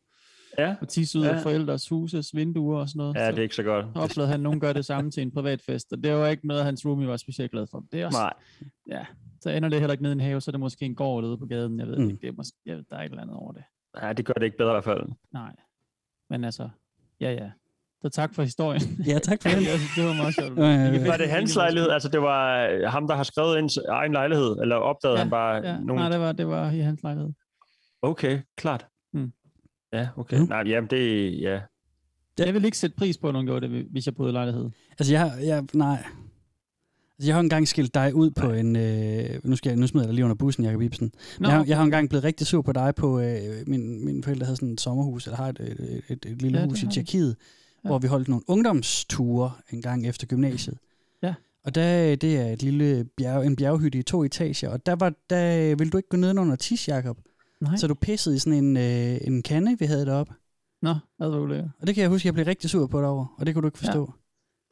Ja. 0.57 0.75
Og 0.81 0.87
tisse 0.87 1.19
ud 1.19 1.25
af 1.25 1.33
Ja. 1.35 1.41
forældres 1.41 1.89
huses 1.89 2.35
vinduer 2.35 2.79
og 2.79 2.89
sådan 2.89 2.97
noget. 2.97 3.15
Ja, 3.15 3.25
så, 3.25 3.31
det 3.31 3.37
er 3.39 3.43
ikke 3.43 3.55
så 3.55 3.63
godt. 3.63 3.85
så 3.95 3.99
oplevede 4.01 4.27
han, 4.31 4.39
at 4.39 4.43
nogen 4.43 4.59
gør 4.59 4.73
det 4.73 4.85
samme 4.85 5.11
til 5.11 5.23
en 5.23 5.31
privat 5.31 5.61
fest, 5.61 5.93
og 5.93 6.03
det 6.03 6.13
var 6.13 6.27
ikke 6.27 6.47
noget, 6.47 6.63
hans 6.65 6.85
roomie 6.85 7.07
var 7.07 7.17
specielt 7.17 7.51
glad 7.51 7.67
for. 7.71 7.83
Det 7.91 8.01
er 8.01 8.05
også, 8.05 8.17
Nej. 8.19 8.33
ja, 8.99 9.05
så 9.41 9.49
ender 9.49 9.69
det 9.69 9.79
heller 9.79 9.91
ikke 9.93 10.03
nede 10.03 10.11
i 10.13 10.15
en 10.15 10.19
have, 10.19 10.41
så 10.41 10.49
er 10.49 10.53
det 10.53 10.59
måske 10.59 10.85
en 10.85 10.95
gård 10.95 11.23
ude 11.23 11.37
på 11.37 11.45
gaden. 11.45 11.79
Jeg 11.79 11.87
ved 11.87 11.97
Mm. 11.97 12.09
ikke, 12.09 12.21
det 12.21 12.27
er 12.27 12.33
måske, 12.37 12.57
jeg 12.65 12.75
ved, 12.77 12.83
der 12.89 12.95
er 12.97 13.01
et 13.01 13.05
eller 13.09 13.21
andet 13.21 13.35
over 13.35 13.51
det. 13.51 13.63
Nej, 14.01 14.13
det 14.13 14.25
gør 14.25 14.33
det 14.33 14.43
ikke 14.45 14.57
bedre 14.57 14.71
i 14.71 14.73
hvert 14.73 14.83
fald. 14.83 15.03
Nej. 15.33 15.55
Men 16.29 16.43
altså, 16.43 16.69
ja 17.21 17.31
ja. 17.31 17.49
Så 18.01 18.09
tak 18.09 18.33
for 18.35 18.43
historien. 18.43 18.81
Ja, 19.07 19.19
tak 19.19 19.41
for 19.41 19.49
det. 19.59 19.59
det. 19.95 20.05
var 20.05 20.13
meget 20.13 20.35
sjovt. 20.35 20.57
Ja, 20.57 20.63
ja, 20.63 20.91
ja. 20.91 21.07
Var 21.07 21.17
det 21.17 21.29
hans 21.29 21.55
lejlighed? 21.55 21.89
Altså, 21.89 22.09
det 22.09 22.21
var 22.21 22.67
øh, 22.67 22.81
ham, 22.91 23.07
der 23.07 23.15
har 23.15 23.23
skrevet 23.23 23.59
ens 23.59 23.77
egen 23.89 24.11
lejlighed? 24.13 24.57
Eller 24.61 24.75
opdagede 24.75 25.17
Ja, 25.17 25.23
han 25.23 25.29
bare 25.29 25.55
Ja, 25.55 25.79
nogle... 25.79 25.95
nej, 25.95 26.09
det 26.09 26.19
var, 26.19 26.31
det 26.31 26.47
var 26.47 26.71
i 26.71 26.79
hans 26.79 27.03
lejlighed. 27.03 27.31
Okay, 28.01 28.39
klart. 28.57 28.87
Ja, 29.99 30.07
okay. 30.17 30.39
Mm. 30.39 30.45
Nej, 30.47 30.63
jamen 30.65 30.89
det... 30.89 31.31
Ja. 31.41 31.59
Jeg 32.39 32.53
vil 32.53 32.65
ikke 32.65 32.77
sætte 32.77 32.95
pris 32.95 33.17
på, 33.17 33.27
at 33.27 33.33
nogen 33.33 33.47
gjorde 33.47 33.67
det, 33.69 33.85
hvis 33.91 34.05
jeg 34.05 34.15
boede 34.15 34.29
i 34.29 34.33
lejlighed. 34.33 34.69
Altså, 34.99 35.13
jeg, 35.13 35.33
jeg, 35.43 35.63
nej. 35.73 36.03
Altså, 37.17 37.27
jeg 37.27 37.35
har 37.35 37.39
engang 37.41 37.67
skilt 37.67 37.93
dig 37.93 38.15
ud 38.15 38.31
på 38.31 38.51
en... 38.51 38.75
Øh, 38.75 39.39
nu, 39.43 39.55
skal 39.55 39.69
jeg, 39.69 39.77
nu 39.79 39.87
smider 39.87 40.03
jeg 40.05 40.07
dig 40.07 40.15
lige 40.15 40.25
under 40.25 40.35
bussen, 40.35 40.63
Jacob 40.65 40.81
Ibsen. 40.81 41.11
Nå, 41.39 41.47
Jeg, 41.47 41.53
har- 41.53 41.59
okay. 41.61 41.69
jeg 41.69 41.77
har 41.77 41.83
engang 41.83 42.09
blevet 42.09 42.23
rigtig 42.23 42.47
sur 42.47 42.61
på 42.61 42.71
dig 42.73 42.95
på... 42.95 43.19
Øh, 43.19 43.37
min, 43.67 44.05
min 44.05 44.23
forældre 44.23 44.45
havde 44.45 44.55
sådan 44.55 44.69
et 44.73 44.81
sommerhus, 44.81 45.25
eller 45.27 45.37
har 45.37 45.49
et, 45.49 45.59
et, 45.59 46.01
et, 46.09 46.25
et 46.25 46.41
lille 46.41 46.59
Ja, 46.59 46.65
hus 46.65 46.83
i. 46.83 46.87
Tjekkiet, 46.87 47.35
ja. 47.83 47.89
Hvor 47.89 47.99
vi 47.99 48.07
holdt 48.07 48.27
nogle 48.27 48.43
ungdomsture 48.47 49.51
en 49.71 49.81
gang 49.81 50.07
efter 50.07 50.27
gymnasiet. 50.27 50.77
Ja. 51.23 51.33
Og 51.63 51.75
der, 51.75 52.15
det 52.15 52.37
er 52.37 52.45
et 52.45 52.63
lille 52.63 53.05
bjerg, 53.17 53.45
en 53.45 53.55
bjerghytte 53.55 53.99
i 53.99 54.03
to 54.03 54.23
etager, 54.23 54.69
og 54.69 54.85
der, 54.85 54.95
var, 54.95 55.13
der 55.29 55.75
ville 55.75 55.91
du 55.91 55.97
ikke 55.97 56.09
gå 56.09 56.17
ned 56.17 56.37
under 56.39 56.55
tis, 56.55 56.87
Jacob. 56.87 57.17
Nej. 57.65 57.77
Så 57.77 57.87
du 57.87 57.93
pissede 57.93 58.35
i 58.35 58.39
sådan 58.39 58.63
en, 58.65 58.77
øh, 58.77 59.17
en 59.21 59.43
kande, 59.43 59.75
vi 59.79 59.85
havde 59.85 60.05
deroppe. 60.05 60.33
Nå, 60.81 60.89
det 60.89 60.99
var 61.31 61.39
ulækkert. 61.39 61.69
Og 61.81 61.87
det 61.87 61.95
kan 61.95 62.01
jeg 62.01 62.09
huske, 62.09 62.27
jeg 62.27 62.33
blev 62.33 62.45
rigtig 62.45 62.69
sur 62.69 62.87
på 62.87 63.01
derovre, 63.01 63.27
og 63.37 63.45
det 63.45 63.53
kunne 63.55 63.61
du 63.61 63.67
ikke 63.67 63.77
forstå. 63.77 64.13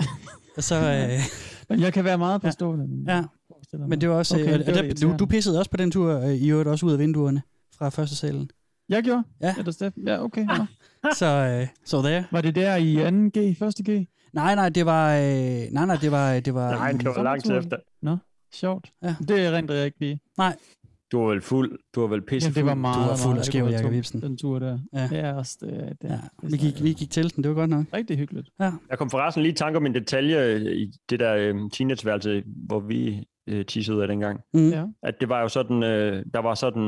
Ja. 0.01 0.05
og 0.57 0.63
så, 0.63 0.75
øh, 0.75 1.19
Men 1.69 1.79
jeg 1.79 1.93
kan 1.93 2.03
være 2.05 2.17
meget 2.17 2.41
forstående. 2.41 2.87
men- 2.87 3.05
ja, 3.07 3.23
forestiller 3.47 3.87
men 3.87 4.01
det 4.01 4.09
var 4.09 4.15
også... 4.15 4.35
Okay, 4.35 4.43
Okay, 4.43 4.53
det 4.59 4.67
og 4.67 4.75
var 4.75 4.81
der, 4.81 4.93
du, 5.11 5.15
du 5.19 5.25
pissede 5.25 5.59
også 5.59 5.71
på 5.71 5.77
den 5.77 5.91
tur, 5.91 6.19
øh, 6.19 6.33
i 6.33 6.49
øvrigt 6.51 6.69
også 6.69 6.85
ud 6.85 6.91
af 6.93 6.99
vinduerne 6.99 7.41
fra 7.77 7.89
første 7.89 8.15
salen. 8.15 8.49
Jeg 8.89 9.03
gjorde? 9.03 9.23
Ja. 9.41 9.55
Eller 9.57 9.71
Steffen? 9.71 10.07
Ja, 10.07 10.23
okay. 10.23 10.45
Nå. 10.45 10.65
Så, 11.19 11.25
øh, 11.25 11.67
så 11.85 11.97
der. 11.97 12.23
Var 12.31 12.41
det 12.41 12.55
der 12.55 12.75
i 12.75 12.95
2. 12.95 13.39
G, 13.39 13.61
1. 13.61 13.75
G? 13.89 14.07
Nej, 14.33 14.55
nej, 14.55 14.69
det 14.69 14.85
var... 14.85 15.15
Øh, 15.17 15.23
nej, 15.71 15.85
nej, 15.85 15.95
det 15.95 16.11
var... 16.11 16.39
Det 16.39 16.53
var 16.53 16.71
Nej, 16.71 16.91
det 16.91 17.05
var 17.05 17.23
langt 17.23 17.49
efter. 17.51 17.77
Nå, 18.01 18.17
sjovt. 18.53 18.91
Ja. 19.03 19.15
Det 19.27 19.51
render 19.53 19.73
jeg 19.73 19.85
ikke 19.85 19.99
lige. 19.99 20.19
Nej, 20.37 20.55
Du 21.13 21.19
var 21.19 21.27
vel 21.29 21.41
fuld. 21.41 21.79
Du 21.95 22.01
var 22.01 22.07
vel 22.07 22.21
pisse 22.21 22.47
Jamen, 22.47 22.55
det 22.55 22.65
var 22.65 22.73
meget, 22.73 23.03
du 23.05 23.09
var 23.09 23.17
fuld 23.17 23.31
af 23.31 23.37
det 23.37 23.45
skæv, 23.45 23.65
Jacob 23.65 23.93
Ibsen. 23.93 24.21
Den 24.21 24.37
tur 24.37 24.59
der. 24.59 24.79
Ja. 24.93 25.07
Det 25.07 25.19
er 25.19 25.33
også 25.33 25.57
det. 25.61 25.97
det, 26.01 26.09
Ja, 26.09 26.19
vi 26.43 26.57
gik, 26.57 26.83
vi 26.83 26.93
gik 26.93 27.09
til 27.09 27.35
den, 27.35 27.43
det 27.43 27.49
var 27.49 27.55
godt 27.55 27.69
nok. 27.69 27.85
Rigtig 27.93 28.17
hyggeligt. 28.17 28.49
Ja. 28.59 28.71
Jeg 28.89 28.97
kom 28.97 29.09
forresten 29.09 29.43
lige 29.43 29.51
i 29.53 29.55
tanke 29.55 29.77
om 29.77 29.85
en 29.85 29.93
detalje 29.95 30.59
i 30.75 30.91
det 31.09 31.19
der 31.19 31.35
øh, 31.35 31.55
teenageværelse, 31.73 32.43
hvor 32.67 32.79
vi 32.79 33.23
øh, 33.49 33.65
tissede 33.65 34.01
af 34.01 34.07
dengang. 34.07 34.39
Mm. 34.53 34.69
Ja. 34.69 34.83
At 35.03 35.13
det 35.21 35.29
var 35.29 35.41
jo 35.41 35.47
sådan, 35.47 35.83
øh, 35.83 36.25
der 36.33 36.39
var 36.39 36.55
sådan, 36.55 36.81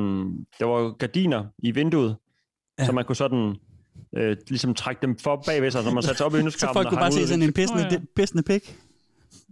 der 0.60 0.66
var 0.66 0.92
gardiner 0.92 1.44
i 1.60 1.72
vinduet, 1.72 2.16
Ja. 2.78 2.84
ja. 2.84 2.86
så 2.88 2.92
man 2.92 3.06
kunne 3.06 3.16
sådan 3.16 3.56
øh, 4.18 4.38
ligesom 4.50 4.74
trække 4.74 5.02
dem 5.02 5.18
for 5.18 5.44
bagved 5.46 5.72
sig, 5.72 5.84
når 5.84 5.92
man 5.94 6.04
satte 6.04 6.18
sig 6.18 6.26
op 6.26 6.32
i 6.32 6.36
Så 6.36 6.38
vindueskarmen. 6.38 6.74
folk 6.74 6.86
og 6.86 6.90
kunne 6.92 7.00
bare 7.00 7.12
se 7.12 7.28
sådan 7.28 7.44
en 7.44 7.54
pissende, 7.54 7.84
Nå, 7.84 7.90
ja. 7.92 7.98
oh, 7.98 8.04
pissende 8.16 8.44
pik. 8.44 8.78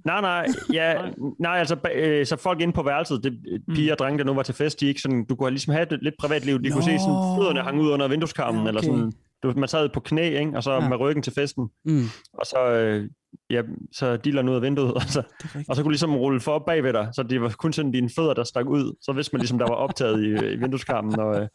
Nej, 0.05 0.21
nej, 0.21 0.45
ja, 0.73 0.95
nej, 1.39 1.57
altså, 1.57 1.77
øh, 1.95 2.25
så 2.25 2.35
folk 2.35 2.61
inde 2.61 2.73
på 2.73 2.83
værelset, 2.83 3.23
det, 3.23 3.33
Mm. 3.67 3.73
piger 3.73 3.91
og 3.93 3.99
drenge, 3.99 4.17
der 4.19 4.23
nu 4.25 4.33
var 4.33 4.43
til 4.43 4.55
fest, 4.55 4.79
de 4.79 4.87
ikke 4.87 5.01
sådan, 5.01 5.25
du 5.25 5.35
kunne 5.35 5.49
ligesom 5.49 5.73
have 5.73 5.93
et 5.93 5.99
lidt 6.03 6.15
privatliv, 6.19 6.63
de 6.63 6.69
Nå. 6.69 6.73
kunne 6.73 6.83
se 6.83 6.99
sådan, 6.99 7.37
fødderne 7.39 7.61
hang 7.61 7.81
ud 7.81 7.89
under 7.91 8.07
vindueskarmen, 8.07 8.55
Ja, 8.55 8.61
okay. 8.61 8.67
eller 8.69 8.81
sådan, 8.81 9.13
du, 9.43 9.53
man 9.59 9.69
sad 9.69 9.89
på 9.89 9.99
knæ, 9.99 10.39
ikke? 10.39 10.51
og 10.55 10.63
så 10.63 10.71
Ja. 10.73 10.89
med 10.89 10.99
ryggen 10.99 11.23
til 11.23 11.33
festen, 11.33 11.69
Mm. 11.85 12.03
og 12.33 12.45
så, 12.45 12.69
øh, 12.71 13.09
ja, 13.49 13.61
så 13.91 14.17
dealeren 14.17 14.49
ud 14.49 14.55
af 14.55 14.61
vinduet, 14.61 14.93
og 14.99 15.01
så, 15.01 15.23
og 15.69 15.75
så 15.75 15.81
kunne 15.83 15.91
ligesom 15.91 16.15
rulle 16.17 16.39
for 16.39 16.59
bagved 16.59 16.93
dig, 16.93 17.07
så 17.13 17.23
det 17.23 17.41
var 17.41 17.49
kun 17.57 17.73
sådan 17.73 17.91
dine 17.91 18.09
fødder, 18.15 18.33
der 18.33 18.43
stak 18.43 18.65
ud, 18.65 18.95
så 19.01 19.11
vidste 19.11 19.33
man 19.35 19.39
ligesom, 19.39 19.57
der 19.59 19.67
var 19.67 19.75
optaget 19.75 20.23
i, 20.23 20.53
i 20.53 20.55
vindueskarmen, 20.55 21.19
og, 21.19 21.41
øh, 21.41 21.47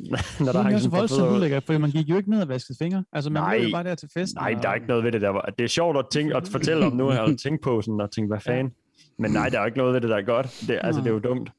når 0.00 0.16
Det 0.46 0.54
der 0.54 0.64
er 0.64 0.74
også 0.74 0.88
voldsomt 0.88 1.36
ulækkert, 1.36 1.62
fordi 1.64 1.78
man 1.78 1.90
gik 1.90 2.08
jo 2.10 2.16
ikke 2.16 2.30
ned 2.30 2.42
og 2.42 2.48
vaskede 2.48 2.78
fingre. 2.78 3.04
Altså, 3.12 3.30
man 3.30 3.42
Nej. 3.42 3.56
var 3.58 3.64
jo 3.64 3.68
bare 3.72 3.84
der 3.84 3.94
til 3.94 4.08
festen. 4.14 4.38
Nej, 4.40 4.50
der 4.62 4.68
er 4.68 4.68
og- 4.68 4.76
ikke 4.76 4.86
noget 4.88 5.04
ved 5.04 5.12
det 5.12 5.20
der. 5.20 5.28
var- 5.28 5.52
Det 5.58 5.64
er 5.64 5.68
sjovt 5.68 5.98
at, 5.98 6.04
tænke, 6.12 6.36
at 6.36 6.48
fortælle 6.48 6.86
om 6.86 6.92
nu, 6.92 7.10
og 7.10 7.38
tænke 7.42 7.62
på 7.62 7.82
sådan, 7.82 8.00
og 8.00 8.10
tænke, 8.10 8.28
hvad 8.28 8.40
fanden. 8.40 8.72
Men 9.18 9.30
nej, 9.30 9.48
der 9.48 9.60
er 9.60 9.66
ikke 9.66 9.78
noget 9.78 9.94
ved 9.94 10.00
det, 10.00 10.10
der 10.10 10.16
er 10.16 10.22
godt. 10.22 10.64
Det, 10.68 10.78
altså, 10.82 11.00
det 11.00 11.06
er 11.08 11.12
jo 11.12 11.18
dumt. 11.18 11.50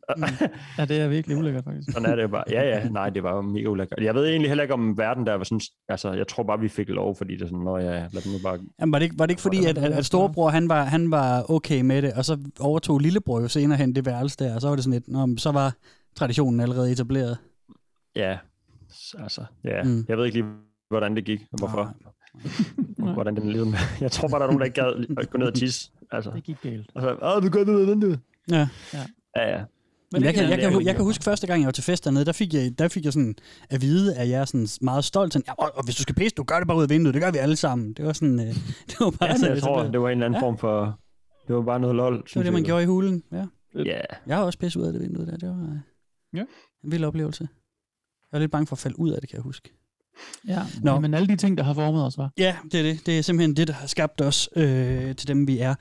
Ja, 0.77 0.85
det 0.85 0.99
er 1.01 1.07
virkelig 1.07 1.37
ulækkert, 1.37 1.63
faktisk. 1.63 1.91
Sådan 1.93 2.09
er 2.11 2.15
det 2.15 2.23
jo 2.23 2.27
bare. 2.27 2.43
Ja, 2.51 2.61
ja, 2.63 2.89
nej, 2.89 3.09
det 3.09 3.23
var 3.23 3.35
jo 3.35 3.41
mega 3.41 3.67
ulækkert. 3.67 3.99
Jeg 4.03 4.15
ved 4.15 4.27
egentlig 4.27 4.49
heller 4.49 4.61
ikke, 4.61 4.73
om 4.73 4.97
verden 4.97 5.25
der 5.25 5.33
var 5.35 5.43
sådan... 5.43 5.61
Altså, 5.89 6.13
jeg 6.13 6.27
tror 6.27 6.43
bare, 6.43 6.59
vi 6.59 6.67
fik 6.69 6.89
lov, 6.89 7.15
fordi 7.17 7.33
det 7.33 7.41
er 7.41 7.45
sådan, 7.45 7.59
når 7.59 7.77
jeg 7.77 8.07
lad 8.13 8.21
nu 8.33 8.39
bare... 8.43 8.59
Jamen, 8.79 8.93
var, 8.93 8.99
det 8.99 9.03
ikke, 9.03 9.19
var 9.19 9.25
det 9.25 9.31
ikke 9.31 9.41
fordi, 9.41 9.65
at, 9.65 9.77
at, 9.77 9.91
at 9.91 10.05
storebror 10.05 10.49
han 10.49 10.69
var, 10.69 10.83
han 10.83 11.11
var 11.11 11.51
okay 11.51 11.81
med 11.81 12.01
det, 12.01 12.13
og 12.13 12.25
så 12.25 12.37
overtog 12.59 12.99
lillebror 12.99 13.41
jo 13.41 13.47
senere 13.47 13.77
hen 13.77 13.95
det 13.95 14.05
værelse 14.05 14.35
der, 14.39 14.55
og 14.55 14.61
så 14.61 14.67
var 14.67 14.75
det 14.75 14.83
sådan 14.83 14.93
lidt, 14.93 15.07
Nå, 15.07 15.27
så 15.37 15.51
var 15.51 15.73
traditionen 16.15 16.59
allerede 16.59 16.91
etableret. 16.91 17.37
Ja, 18.15 18.37
altså, 19.19 19.45
ja. 19.63 19.83
Mm. 19.83 20.05
Jeg 20.09 20.17
ved 20.17 20.25
ikke 20.25 20.37
lige, 20.37 20.49
hvordan 20.89 21.15
det 21.15 21.25
gik, 21.25 21.39
og 21.51 21.57
hvorfor. 21.59 21.95
Nej. 22.97 23.13
Hvordan 23.13 23.35
den 23.35 23.49
levede 23.51 23.69
med. 23.69 23.77
Jeg 24.01 24.11
tror 24.11 24.27
bare, 24.27 24.39
der 24.39 24.45
er 24.45 24.49
nogen, 24.49 24.59
der 24.59 24.65
ikke 24.65 24.81
gad 24.81 25.05
at 25.17 25.29
gå 25.29 25.37
ned 25.37 25.47
og 25.47 25.53
tisse. 25.53 25.91
Altså, 26.11 26.31
Det 26.35 26.43
gik 26.43 26.57
galt. 26.61 26.89
og 26.95 27.01
så, 27.01 27.09
åh, 27.21 27.43
du 27.43 27.49
går 27.49 27.63
ned 27.65 27.79
ad 27.81 27.85
vinduet. 27.85 28.19
Ja. 28.51 28.67
Ja, 29.35 29.49
ja. 29.57 29.63
Men 30.11 30.23
jeg, 30.23 30.33
kan, 30.33 30.43
jeg, 30.49 30.57
det 30.57 30.65
er 30.65 30.69
kan, 30.71 30.85
jeg 30.85 30.95
kan 30.95 31.03
huske 31.03 31.23
første 31.23 31.47
gang, 31.47 31.61
jeg 31.61 31.65
var 31.65 31.71
til 31.71 31.83
fest 31.83 32.05
dernede, 32.05 32.25
der 32.25 32.31
fik 32.31 32.53
jeg, 32.53 32.79
der 32.79 32.87
fik 32.87 33.05
jeg 33.05 33.13
sådan 33.13 33.35
at 33.69 33.81
vide, 33.81 34.15
at 34.15 34.29
jeg 34.29 34.41
er 34.41 34.45
sådan 34.45 34.67
meget 34.81 35.03
stolt. 35.05 35.33
Sådan, 35.33 35.43
ja, 35.47 35.53
og, 35.53 35.71
og 35.75 35.83
hvis 35.85 35.95
du 35.95 36.01
skal 36.01 36.15
pisse, 36.15 36.35
du 36.35 36.43
gør 36.43 36.57
det 36.59 36.67
bare 36.67 36.77
ud 36.77 36.83
af 36.83 36.89
vinduet. 36.89 37.13
Det 37.13 37.21
gør 37.21 37.31
vi 37.31 37.37
alle 37.37 37.55
sammen. 37.55 37.93
Det 37.93 38.05
var 38.05 38.13
sådan, 38.13 38.39
øh, 38.39 38.45
det 38.89 38.95
var 38.99 39.11
bare 39.19 39.29
Ja, 39.29 39.37
sådan, 39.37 39.55
jeg 39.55 39.63
tror, 39.63 39.83
det 39.83 40.01
var 40.01 40.09
en 40.09 40.11
eller 40.11 40.25
anden 40.25 40.41
Ja. 40.41 40.47
form 40.47 40.57
for... 40.57 40.99
Det 41.47 41.55
var 41.55 41.61
bare 41.61 41.79
noget 41.79 41.95
lol, 41.95 42.13
det 42.23 42.35
var 42.35 42.43
det, 42.43 42.53
man 42.53 42.63
gjorde 42.63 42.83
i 42.83 42.85
hulen. 42.85 43.23
Ja. 43.31 43.45
Ja, 43.75 43.99
Jeg 44.27 44.37
har 44.37 44.43
også 44.43 44.59
pisset 44.59 44.81
ud 44.81 44.85
af 44.85 44.93
det 44.93 45.01
vindue 45.01 45.25
der. 45.25 45.37
Det 45.37 45.49
var 45.49 45.55
øh, 45.63 45.77
Ja. 46.39 46.43
en 46.83 46.91
vild 46.91 47.03
oplevelse. 47.03 47.47
Jeg 48.31 48.37
var 48.37 48.39
lidt 48.39 48.51
bange 48.51 48.67
for 48.67 48.75
at 48.75 48.79
falde 48.79 48.99
ud 48.99 49.09
af 49.11 49.21
det, 49.21 49.29
kan 49.29 49.35
jeg 49.37 49.43
huske. 49.43 49.69
Ja, 50.47 50.61
Nå. 50.83 50.99
men 50.99 51.13
alle 51.13 51.27
de 51.27 51.35
ting, 51.35 51.57
der 51.57 51.63
har 51.63 51.73
formet 51.73 52.05
os, 52.05 52.17
var. 52.17 52.31
Ja, 52.37 52.55
det 52.71 52.79
er 52.79 52.83
det. 52.83 53.05
Det 53.05 53.17
er 53.17 53.21
simpelthen 53.21 53.55
det, 53.55 53.67
der 53.67 53.73
har 53.73 53.87
skabt 53.87 54.21
os 54.21 54.49
øh, 54.55 55.15
til 55.15 55.27
dem, 55.27 55.47
vi 55.47 55.59
er 55.59 55.75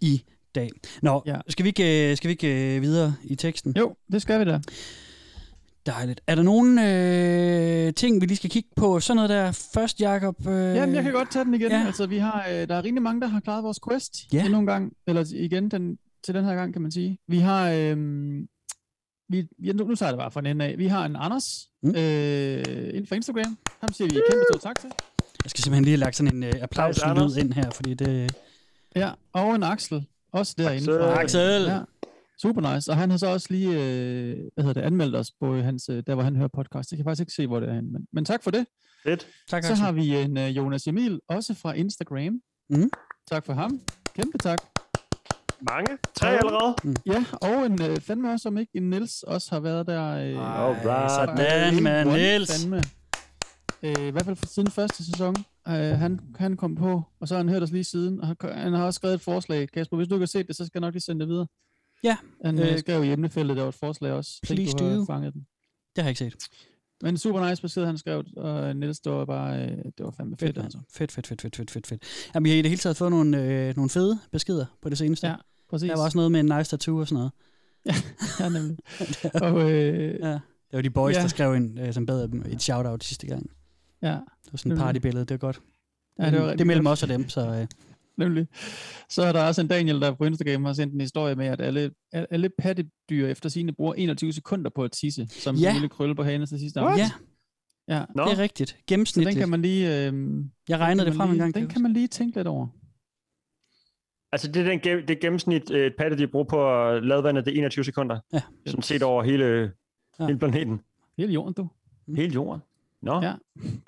i 0.00 0.22
dag. 0.54 0.70
Nå, 1.02 1.22
ja. 1.26 1.36
Skal 1.48 1.64
vi 1.64 1.68
ikke, 1.68 2.10
øh, 2.10 2.16
skal 2.16 2.28
vi 2.28 2.32
ikke 2.32 2.76
øh, 2.76 2.82
videre 2.82 3.14
i 3.24 3.34
teksten? 3.34 3.74
Jo, 3.78 3.94
det 4.12 4.22
skal 4.22 4.40
vi 4.40 4.44
da. 4.44 4.60
Dejligt. 5.86 6.20
Er 6.26 6.34
der 6.34 6.42
nogle 6.42 6.90
øh, 7.86 7.94
ting, 7.94 8.20
vi 8.20 8.26
lige 8.26 8.36
skal 8.36 8.50
kigge 8.50 8.68
på? 8.76 9.00
Sådan 9.00 9.16
noget 9.16 9.30
der 9.30 9.52
først, 9.74 10.00
Jacob? 10.00 10.46
Øh, 10.46 10.52
Jamen, 10.54 10.94
jeg 10.94 11.02
kan 11.02 11.12
godt 11.12 11.30
tage 11.32 11.44
den 11.44 11.54
igen. 11.54 11.70
ja. 11.70 11.82
Altså, 11.86 12.06
vi 12.06 12.18
har, 12.18 12.46
øh, 12.50 12.68
der 12.68 12.74
er 12.74 12.84
rigtig 12.84 13.02
mange, 13.02 13.20
der 13.20 13.26
har 13.26 13.40
klaret 13.40 13.64
vores 13.64 13.78
quest 13.88 14.32
Ja. 14.32 14.44
endnu 14.44 14.58
en 14.58 14.66
gang. 14.66 14.92
Eller 15.06 15.24
igen, 15.34 15.70
den 15.70 15.98
til 16.24 16.34
den 16.34 16.44
her 16.44 16.54
gang, 16.54 16.72
kan 16.72 16.82
man 16.82 16.90
sige. 16.90 17.18
Vi 17.28 17.38
har... 17.38 17.70
Øhm, 17.70 18.46
vi, 19.28 19.46
vi, 19.58 19.72
nu, 19.72 19.84
nu 19.84 19.94
tager 19.94 20.12
det 20.12 20.18
bare 20.18 20.30
fra 20.30 20.40
den 20.40 20.46
ende 20.50 20.64
af. 20.64 20.78
Vi 20.78 20.86
har 20.86 21.06
en 21.06 21.16
Anders 21.16 21.68
Mm. 21.82 21.88
mm. 21.88 21.96
øh, 21.96 22.64
inden 22.88 23.06
for 23.06 23.14
Instagram. 23.14 23.58
Ham 23.80 23.92
siger 23.92 24.08
vi 24.08 24.14
kæmpe 24.30 24.44
stor 24.52 24.58
tak 24.68 24.80
til. 24.80 24.90
Jeg 25.44 25.50
skal 25.50 25.62
simpelthen 25.64 25.84
lige 25.84 25.92
have 25.92 26.00
lagt 26.00 26.16
sådan 26.16 26.36
en 26.36 26.42
uh, 26.42 26.62
applaus 26.62 26.96
lyd 27.16 27.36
ind 27.44 27.52
her, 27.52 27.70
fordi 27.70 27.94
det... 27.94 28.34
Ja, 28.96 29.10
og 29.32 29.54
en 29.54 29.62
Axel. 29.62 30.06
Også 30.32 30.54
derinde. 30.58 30.76
Axel. 30.76 30.98
fra- 30.98 31.22
Axel. 31.22 31.62
Ja, 31.62 31.80
super 32.42 32.74
nice. 32.74 32.90
Og 32.90 32.96
han 32.96 33.10
har 33.10 33.16
så 33.16 33.26
også 33.26 33.46
lige 33.50 33.68
øh, 33.68 34.36
hvad 34.54 34.64
hedder 34.64 34.72
det, 34.80 34.86
anmeldt 34.86 35.16
os 35.16 35.32
på 35.40 35.56
hans, 35.56 35.88
øh, 35.88 36.02
der, 36.06 36.14
hvor 36.14 36.22
han 36.22 36.36
hører 36.36 36.48
podcast. 36.48 36.90
Jeg 36.92 36.96
kan 36.98 37.04
faktisk 37.04 37.20
ikke 37.20 37.32
se, 37.32 37.46
hvor 37.46 37.60
det 37.60 37.68
er 37.68 37.74
henne. 37.74 37.90
Men, 37.92 38.06
men 38.12 38.24
tak 38.24 38.42
for 38.42 38.50
det. 38.50 38.66
Fedt. 39.04 39.26
Tak, 39.48 39.64
Så 39.64 39.74
har 39.74 39.92
vi 39.92 40.16
en 40.16 40.36
uh, 40.36 40.56
Jonas 40.56 40.86
Emil, 40.86 41.20
også 41.28 41.54
fra 41.54 41.72
Instagram. 41.72 42.40
Mhm. 42.70 42.90
Tak 43.30 43.46
for 43.46 43.52
ham. 43.52 43.80
Kæmpe 44.14 44.38
tak. 44.38 44.58
Mange? 45.60 45.98
Tre 46.14 46.28
allerede? 46.28 46.74
Ja, 47.06 47.24
og 47.32 47.66
en 47.66 47.72
uh, 47.90 47.96
fandme 48.00 48.32
også, 48.32 48.48
om 48.48 48.58
ikke 48.58 48.72
en 48.74 48.90
Nils 48.90 49.22
også 49.22 49.50
har 49.50 49.60
været 49.60 49.86
der. 49.86 50.02
Øh, 50.10 50.64
Alright. 50.64 51.10
Sådan, 51.12 51.82
man, 51.82 52.06
One 52.06 52.16
Niels. 52.16 52.62
Fandme. 52.62 52.82
Øh, 53.82 54.08
I 54.08 54.10
hvert 54.10 54.24
fald 54.24 54.36
siden 54.46 54.70
første 54.70 55.04
sæson. 55.04 55.36
Øh, 55.68 55.74
han, 55.74 56.20
han 56.36 56.56
kom 56.56 56.74
på, 56.74 57.02
og 57.20 57.28
så 57.28 57.34
har 57.34 57.38
han 57.42 57.48
hørt 57.48 57.62
os 57.62 57.70
lige 57.70 57.84
siden. 57.84 58.20
Og 58.20 58.26
han, 58.26 58.36
han 58.52 58.72
har 58.72 58.84
også 58.84 58.98
skrevet 58.98 59.14
et 59.14 59.20
forslag. 59.20 59.68
Kasper, 59.68 59.96
hvis 59.96 60.08
du 60.08 60.14
ikke 60.14 60.22
har 60.22 60.26
set 60.26 60.46
det, 60.48 60.56
så 60.56 60.66
skal 60.66 60.78
jeg 60.80 60.86
nok 60.86 60.94
lige 60.94 61.02
sende 61.02 61.20
det 61.20 61.28
videre. 61.28 61.46
Ja, 62.04 62.16
Han 62.44 62.58
øh, 62.58 62.72
øh, 62.72 62.78
skrev 62.78 63.04
i 63.04 63.12
emnefeltet, 63.12 63.56
der 63.56 63.62
var 63.62 63.68
et 63.68 63.74
forslag 63.74 64.12
også. 64.12 64.30
Tænk, 64.46 64.58
please 64.58 64.72
du 64.76 64.84
har 64.84 64.96
do. 64.96 65.04
fanget 65.04 65.34
den. 65.34 65.46
Det 65.96 66.04
har 66.04 66.10
jeg 66.10 66.22
ikke 66.22 66.36
set. 66.36 66.48
Men 67.02 67.18
super 67.18 67.48
nice 67.48 67.62
besked, 67.62 67.84
han 67.86 67.98
skrev, 67.98 68.24
og 68.36 68.76
Niels, 68.76 69.00
det 69.00 69.12
var 69.12 69.24
bare, 69.24 69.62
øh, 69.62 69.70
det 69.70 70.04
var 70.04 70.10
fandme 70.10 70.36
fedt, 70.36 70.54
Fedt, 70.54 70.64
altså. 70.64 70.78
fedt, 70.92 71.12
fedt, 71.12 71.26
fedt, 71.26 71.42
fedt, 71.42 71.56
fedt, 71.56 71.70
fedt, 71.70 71.86
fedt. 71.86 72.02
Jamen, 72.34 72.44
vi 72.44 72.50
har 72.50 72.56
i 72.56 72.62
det 72.62 72.70
hele 72.70 72.78
taget 72.80 72.96
fået 72.96 73.10
nogle, 73.10 73.42
øh, 73.42 73.76
nogle 73.76 73.90
fede 73.90 74.18
beskeder 74.32 74.66
på 74.82 74.88
det 74.88 74.98
seneste. 74.98 75.26
Ja, 75.26 75.34
præcis. 75.70 75.88
Der 75.90 75.96
var 75.96 76.04
også 76.04 76.18
noget 76.18 76.32
med 76.32 76.40
en 76.40 76.46
nice 76.46 76.70
tattoo 76.70 76.98
og 77.00 77.08
sådan 77.08 77.14
noget. 77.16 77.32
ja, 78.40 78.48
nemlig. 78.48 78.76
og 79.34 79.72
øh, 79.72 80.18
Ja. 80.20 80.32
Det 80.70 80.72
var 80.72 80.82
de 80.82 80.90
boys, 80.90 81.16
Ja. 81.16 81.20
der 81.22 81.28
skrev 81.28 81.56
ind, 81.56 81.80
øh, 81.80 81.92
som 81.92 82.06
bad 82.06 82.28
dem 82.28 82.44
et 82.48 82.62
shout-out 82.62 83.04
sidste 83.04 83.26
gang. 83.26 83.50
ja, 84.02 84.08
Det 84.44 84.52
var 84.52 84.56
sådan 84.56 84.72
et 84.72 84.78
partybillede, 84.78 85.24
det 85.24 85.30
var 85.30 85.36
godt. 85.38 85.60
ja, 86.18 86.24
det 86.26 86.32
var 86.32 86.40
det 86.40 86.50
rigtig 86.50 86.66
mellem 86.66 86.86
os 86.86 87.02
og 87.02 87.08
dem, 87.08 87.28
så 87.28 87.40
øh, 87.48 87.66
Nemlig. 88.22 88.46
Så 89.08 89.22
er 89.22 89.32
der 89.32 89.46
også 89.46 89.60
en 89.60 89.68
Daniel, 89.68 90.00
der 90.00 90.14
på 90.14 90.24
Instagram 90.24 90.64
har 90.64 90.72
sendt 90.72 90.94
en 90.94 91.00
historie 91.00 91.34
med, 91.34 91.46
at 91.46 91.60
alle, 91.60 91.90
alle 92.12 92.50
pattedyr 92.58 93.26
efter 93.26 93.48
sine 93.48 93.72
bruger 93.72 93.94
21 93.94 94.32
sekunder 94.32 94.70
på 94.74 94.82
at 94.84 94.92
tisse, 94.92 95.26
som 95.30 95.56
Ja. 95.56 95.68
en 95.68 95.74
lille 95.74 95.88
krølle 95.88 96.14
på 96.14 96.22
hanen 96.22 96.46
til 96.46 96.58
sidste 96.58 96.80
ja, 96.80 96.86
afsnit. 96.90 97.12
Ja, 97.88 98.04
Nå, 98.14 98.24
det 98.24 98.32
er 98.32 98.38
rigtigt. 98.38 98.70
så 98.70 98.76
den 98.76 98.82
Gennemsnitligt. 98.86 99.38
kan 99.38 99.48
man 99.48 99.62
lige... 99.62 99.86
Øh, 100.08 100.14
Jeg 100.68 100.78
regnede 100.78 101.06
det 101.06 101.14
frem 101.14 101.30
en 101.30 101.38
gang. 101.38 101.54
Den 101.54 101.68
kan 101.68 101.82
man 101.82 101.92
lige 101.92 102.08
tænke 102.08 102.36
lidt 102.36 102.48
over. 102.48 102.66
altså 104.32 104.52
det 104.52 104.56
er 104.68 104.78
den, 104.94 105.08
det 105.08 105.20
gennemsnit, 105.20 105.70
øh, 105.70 105.86
et 105.86 105.92
patte, 105.98 106.18
de 106.18 106.26
bruger 106.28 106.44
på 106.44 106.84
at 106.88 107.02
lade 107.04 107.22
vandet, 107.22 107.44
det 107.46 107.52
er 107.54 107.58
21 107.58 107.84
sekunder. 107.84 108.18
Ja. 108.32 108.42
Sådan 108.66 108.82
set 108.82 109.02
over 109.02 109.22
hele, 109.22 109.44
Ja. 109.44 109.68
ja. 110.20 110.26
hele 110.26 110.38
planeten. 110.38 110.80
Hele 111.18 111.32
jorden, 111.32 111.54
du. 111.54 111.68
Hele 112.16 112.34
jorden. 112.34 112.60
Nå, 113.02 113.20
Ja. 113.22 113.32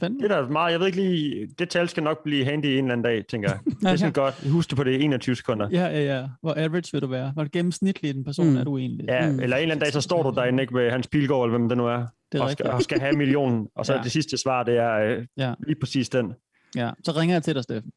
Fandme. 0.01 0.19
det 0.21 0.33
er 0.33 0.43
da 0.43 0.49
meget. 0.49 0.73
Jeg 0.73 0.81
ved 0.81 0.87
ikke 0.87 1.01
lige, 1.01 1.49
det 1.59 1.69
tal 1.71 1.89
skal 1.89 2.03
nok 2.03 2.25
blive 2.25 2.45
handy 2.45 2.67
en 2.67 2.71
eller 2.79 2.93
anden 2.93 3.03
dag, 3.05 3.25
tænker 3.27 3.51
jeg. 3.51 3.59
Det 3.81 3.89
er 3.91 3.97
sådan 3.97 4.13
godt. 4.13 4.51
Husk 4.51 4.71
det 4.71 4.77
på 4.77 4.85
det 4.85 5.05
21 5.05 5.37
sekunder. 5.37 5.69
Ja, 5.73 5.87
ja, 5.87 6.05
ja. 6.19 6.27
Hvor 6.43 6.55
average 6.57 6.89
vil 6.93 7.03
du 7.03 7.07
være? 7.07 7.31
Hvor 7.31 7.47
gennemsnitlig 7.53 8.11
en 8.17 8.25
person 8.25 8.51
Mm. 8.51 8.57
er 8.57 8.65
du 8.65 8.79
egentlig? 8.79 9.07
Ja, 9.09 9.31
Mm. 9.31 9.41
eller 9.41 9.57
en 9.57 9.63
eller 9.63 9.75
anden 9.75 9.79
dag, 9.85 9.93
så 9.93 10.01
står 10.01 10.23
du 10.31 10.41
derinde 10.41 10.63
ikke 10.63 10.75
med 10.75 10.91
Hans 10.91 11.07
Pilgaard, 11.09 11.45
eller 11.45 11.59
hvem 11.59 11.69
det 11.69 11.79
nu 11.79 11.87
er, 11.87 12.07
det 12.33 12.39
er 12.41 12.43
og 12.45 12.51
skal, 12.51 12.67
og 12.67 12.83
skal 12.83 13.01
have 13.01 13.17
millionen, 13.23 13.69
og 13.77 13.87
så 13.87 13.95
ja. 13.95 14.03
det 14.03 14.13
sidste 14.13 14.37
svar, 14.37 14.63
det 14.63 14.77
er 14.77 14.95
øh, 14.99 15.27
Ja. 15.37 15.55
lige 15.67 15.77
præcis 15.81 16.09
den. 16.09 16.33
Ja, 16.77 16.91
så 17.05 17.13
ringer 17.13 17.35
jeg 17.35 17.43
til 17.43 17.55
dig, 17.55 17.63
Steffen. 17.63 17.91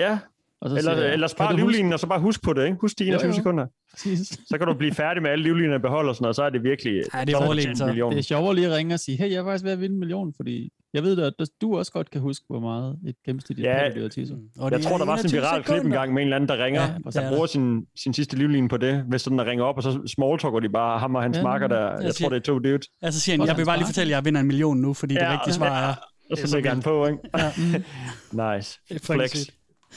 Ja, 0.00 0.18
Og 0.60 0.70
så 0.70 0.76
eller, 0.76 0.92
siger 0.94 1.04
jeg, 1.04 1.12
eller 1.12 1.26
"Kan 1.28 1.36
spar 1.36 1.46
du 1.52 1.52
huske-" 1.52 1.66
livlinen, 1.72 1.92
og 1.92 2.00
så 2.00 2.06
bare 2.06 2.20
husk 2.20 2.42
på 2.42 2.52
det, 2.52 2.64
ikke? 2.64 2.76
Husk 2.80 2.98
de 2.98 3.04
21 3.06 3.22
Jo, 3.26 3.28
jo. 3.32 3.34
sekunder. 3.36 3.66
Præcis. 3.92 4.28
Så 4.48 4.58
kan 4.58 4.66
du 4.66 4.74
blive 4.74 4.92
færdig 4.94 5.22
med 5.22 5.30
alle 5.30 5.42
livlinerne 5.42 5.76
i 5.76 5.78
behold 5.78 6.08
og 6.08 6.14
sådan 6.14 6.24
noget, 6.24 6.36
så 6.36 6.42
er 6.42 6.50
det 6.50 6.62
virkelig... 6.62 7.02
Ja, 7.14 7.24
det 7.24 7.34
er 7.34 7.36
overlegent, 7.46 7.78
så. 7.78 7.84
en 7.84 7.88
million. 7.90 8.12
Det 8.12 8.18
er 8.18 8.22
sjovere 8.22 8.54
lige 8.54 8.66
at 8.66 8.72
ringe 8.76 8.94
og 8.94 9.00
sige, 9.00 9.18
hey, 9.18 9.30
jeg 9.30 9.36
er 9.38 9.44
faktisk 9.44 9.64
ved 9.64 9.72
at 9.72 9.80
vinde 9.80 9.94
en 9.94 9.98
million, 10.00 10.32
fordi 10.36 10.70
jeg 10.94 11.02
ved 11.02 11.16
da, 11.16 11.22
at 11.26 11.48
du 11.60 11.76
også 11.78 11.92
godt 11.92 12.10
kan 12.10 12.20
huske, 12.20 12.44
hvor 12.48 12.60
meget 12.60 12.96
et 13.08 13.14
gennemsnitligt 13.26 13.68
Ja. 13.68 13.78
pattedyr 13.78 14.08
tisser. 14.08 14.36
Og 14.58 14.70
Jeg 14.70 14.78
det 14.78 14.86
tror, 14.86 14.94
er 14.94 14.98
der 14.98 15.04
var 15.06 15.16
sådan 15.16 15.30
en 15.30 15.36
21 15.36 15.40
viral 15.40 15.62
klip 15.64 15.84
en 15.84 15.90
gang 15.90 16.14
med 16.14 16.22
en 16.22 16.26
eller 16.28 16.36
anden, 16.36 16.48
der 16.48 16.64
ringer, 16.64 16.80
Ja, 16.82 16.86
det 17.06 17.16
er 17.16 17.20
der 17.20 17.30
bruger 17.30 17.46
sin, 17.46 17.86
sin 17.96 18.12
sidste 18.14 18.36
livline 18.36 18.68
på 18.68 18.76
det, 18.76 19.04
hvis 19.08 19.22
sådan 19.22 19.38
der 19.38 19.44
ringer 19.46 19.64
op, 19.64 19.76
og 19.76 19.82
så 19.82 20.00
smalltalker 20.16 20.60
de 20.60 20.68
bare 20.68 20.98
ham 20.98 21.14
og 21.14 21.22
hans 21.22 21.36
Ja, 21.36 21.42
marker 21.42 21.66
der. 21.66 21.80
jeg 21.90 21.98
Jeg 22.02 22.14
siger- 22.14 22.28
tror, 22.28 22.34
det 22.38 22.48
er 22.48 22.52
to 22.52 22.58
dudes. 22.58 22.86
Ja, 23.02 23.10
så 23.10 23.20
siger 23.20 23.38
han, 23.38 23.46
jeg 23.46 23.56
vil 23.56 23.64
bare 23.64 23.76
lige 23.76 23.86
fortælle, 23.86 24.12
at 24.12 24.16
jeg 24.16 24.24
vinder 24.24 24.40
en 24.40 24.46
million 24.46 24.76
nu, 24.76 24.94
fordi 24.94 25.14
det 25.14 25.20
Ja, 25.20 25.32
rigtige 25.32 25.54
svar 25.54 25.88
er... 25.90 25.94
Og 26.30 26.38
så 26.38 26.56
lægger 26.56 26.70
han 26.70 26.82
på, 26.82 27.06
ikke? 27.06 27.18
Ja. 27.38 27.52
Nice. 28.56 28.80
Det 28.88 29.00
Flex. 29.02 29.46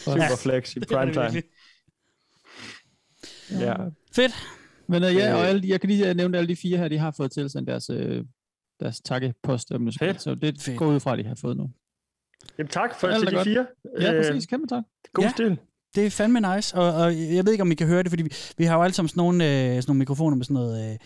Super 0.06 0.36
flex 0.44 0.76
i 0.76 0.80
Det 0.80 0.92
er 0.92 0.96
prime 0.98 1.06
det 1.06 1.14
time. 1.14 1.24
virkelig. 1.24 1.44
Ja. 3.52 3.76
Fedt. 4.16 4.34
Men 4.88 5.04
uh, 5.04 5.16
ja, 5.16 5.34
og 5.34 5.42
Øh. 5.42 5.48
alle, 5.50 5.62
de- 5.62 5.70
jeg 5.70 5.82
kan 5.82 5.90
lige 5.90 6.10
uh, 6.10 6.16
nævne, 6.16 6.38
at 6.38 6.42
alle 6.42 6.48
de 6.50 6.56
fire 6.56 6.78
her, 6.78 6.88
de 6.88 6.98
har 6.98 7.12
fået 7.18 7.32
tilsendt 7.32 7.68
deres, 7.68 7.90
uh, 7.90 8.26
deres 8.80 9.02
takkepost, 9.02 9.72
om 9.72 9.86
du 9.86 9.92
skal. 9.92 10.08
Fedt. 10.14 10.22
Så 10.22 10.36
det 10.36 10.62
Fedt. 10.62 10.78
går 10.78 10.86
ud 10.86 11.00
fra, 11.00 11.14
at 11.14 11.20
de 11.20 11.24
har 11.24 11.36
fået 11.36 11.58
nu. 11.58 11.70
Jamen 12.58 12.70
tak 12.70 13.00
for 13.00 13.08
til 13.12 13.28
de 13.28 13.32
godt. 13.36 13.48
fire. 13.48 13.66
Ja, 14.02 14.14
Øh, 14.14 14.24
præcis. 14.26 14.46
Kæmpe 14.46 14.68
tak. 14.68 14.84
God 15.14 15.24
Ja. 15.24 15.30
stil. 15.32 15.58
Det 15.96 16.06
er 16.06 16.10
fandme 16.10 16.56
nice, 16.56 16.76
og, 16.76 16.94
og 16.94 17.18
jeg 17.36 17.46
ved 17.46 17.52
ikke, 17.52 17.62
om 17.62 17.72
I 17.72 17.76
kan 17.76 17.88
høre 17.88 18.04
det, 18.04 18.12
fordi 18.12 18.24
vi, 18.24 18.34
vi 18.58 18.64
har 18.64 18.76
jo 18.76 18.84
alle 18.84 18.94
sammen 18.94 19.10
sådan 19.10 19.20
nogle, 19.22 19.44
øh, 19.46 19.68
sådan 19.76 19.84
nogle 19.88 20.00
mikrofoner 20.00 20.36
med 20.38 20.46
sådan 20.46 20.54
noget 20.54 20.92
øh, 20.92 20.98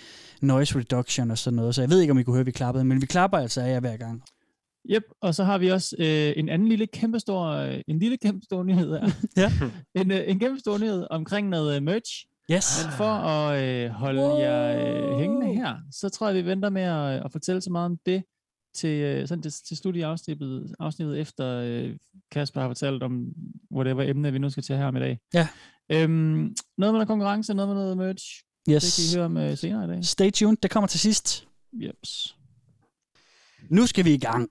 noise 0.42 0.80
reduction 0.80 1.32
og 1.32 1.38
sådan 1.38 1.56
noget, 1.56 1.76
så 1.76 1.82
jeg 1.82 1.90
ved 1.90 2.02
ikke, 2.02 2.12
om 2.12 2.20
I 2.20 2.24
kunne 2.24 2.34
høre, 2.34 2.40
at 2.40 2.46
vi 2.46 2.52
klappede, 2.52 2.86
men 2.86 3.02
vi 3.02 3.06
klapper 3.06 3.38
altså 3.38 3.62
af 3.62 3.70
jer 3.70 3.80
hver 3.80 3.98
gang. 3.98 4.24
Yep, 4.90 5.04
og 5.22 5.36
så 5.36 5.44
har 5.44 5.58
vi 5.58 5.68
også 5.68 5.96
øh, 6.00 6.34
en 6.38 6.50
anden 6.50 6.68
lille 6.68 6.88
kæmpestor, 6.88 7.46
øh, 7.48 7.82
en 7.88 8.00
lille 8.00 8.18
kæmpestor 8.18 8.64
nyhed 8.64 9.00
her. 9.00 9.10
Ja. 9.38 9.52
en, 10.02 10.12
øh, 10.12 10.24
en 10.28 10.40
kæmpestor 10.40 10.78
nyhed 10.78 11.08
omkring 11.10 11.50
noget 11.50 11.76
øh, 11.76 11.84
merch. 11.84 12.26
Yes. 12.52 12.86
Men 12.86 12.94
for 12.98 13.04
at 13.14 13.64
øh, 13.64 13.90
holde 13.90 14.22
wow. 14.22 14.40
jer 14.40 14.88
øh, 15.12 15.20
hængende 15.20 15.54
her, 15.54 15.76
så 15.92 16.10
tror 16.10 16.28
jeg, 16.28 16.36
vi 16.36 16.46
venter 16.50 16.70
med 16.70 16.82
at, 16.82 17.26
at 17.26 17.32
fortælle 17.32 17.62
så 17.62 17.72
meget 17.72 17.86
om 17.86 17.98
det 18.06 18.24
til, 18.76 18.90
øh, 19.02 19.28
sådan 19.28 19.42
til, 19.42 19.52
til 19.52 19.78
studieafsnittet 19.78 20.76
afsnittet 20.80 21.20
efter 21.20 21.48
øh, 21.66 21.96
Kasper 22.32 22.62
har 22.62 22.70
fortalt 22.70 23.04
om 23.04 23.26
whatever 23.76 24.04
emne, 24.04 24.32
vi 24.32 24.40
nu 24.40 24.50
skal 24.50 24.64
til 24.64 24.76
her 24.78 24.86
om 24.86 24.96
i 24.96 25.00
dag. 25.00 25.20
Ja. 25.34 25.48
Øhm, 25.90 26.10
noget 26.12 26.56
med 26.78 26.92
noget 26.92 27.08
konkurrence, 27.08 27.54
noget 27.54 27.70
med 27.70 27.76
noget 27.76 27.98
merch. 27.98 28.26
Det 28.66 28.74
Yes. 28.74 28.96
kan 28.96 29.04
I 29.04 29.18
høre 29.18 29.26
om 29.26 29.38
øh, 29.38 29.58
senere 29.58 29.86
i 29.86 29.88
dag. 29.88 30.06
Stay 30.06 30.32
tuned, 30.32 30.58
det 30.64 30.72
kommer 30.72 30.88
til 30.88 31.00
sidst. 31.00 31.48
Jeps. 31.74 32.36
Nu 33.70 33.86
skal 33.86 34.06
vi 34.06 34.14
i 34.14 34.18
gang 34.18 34.50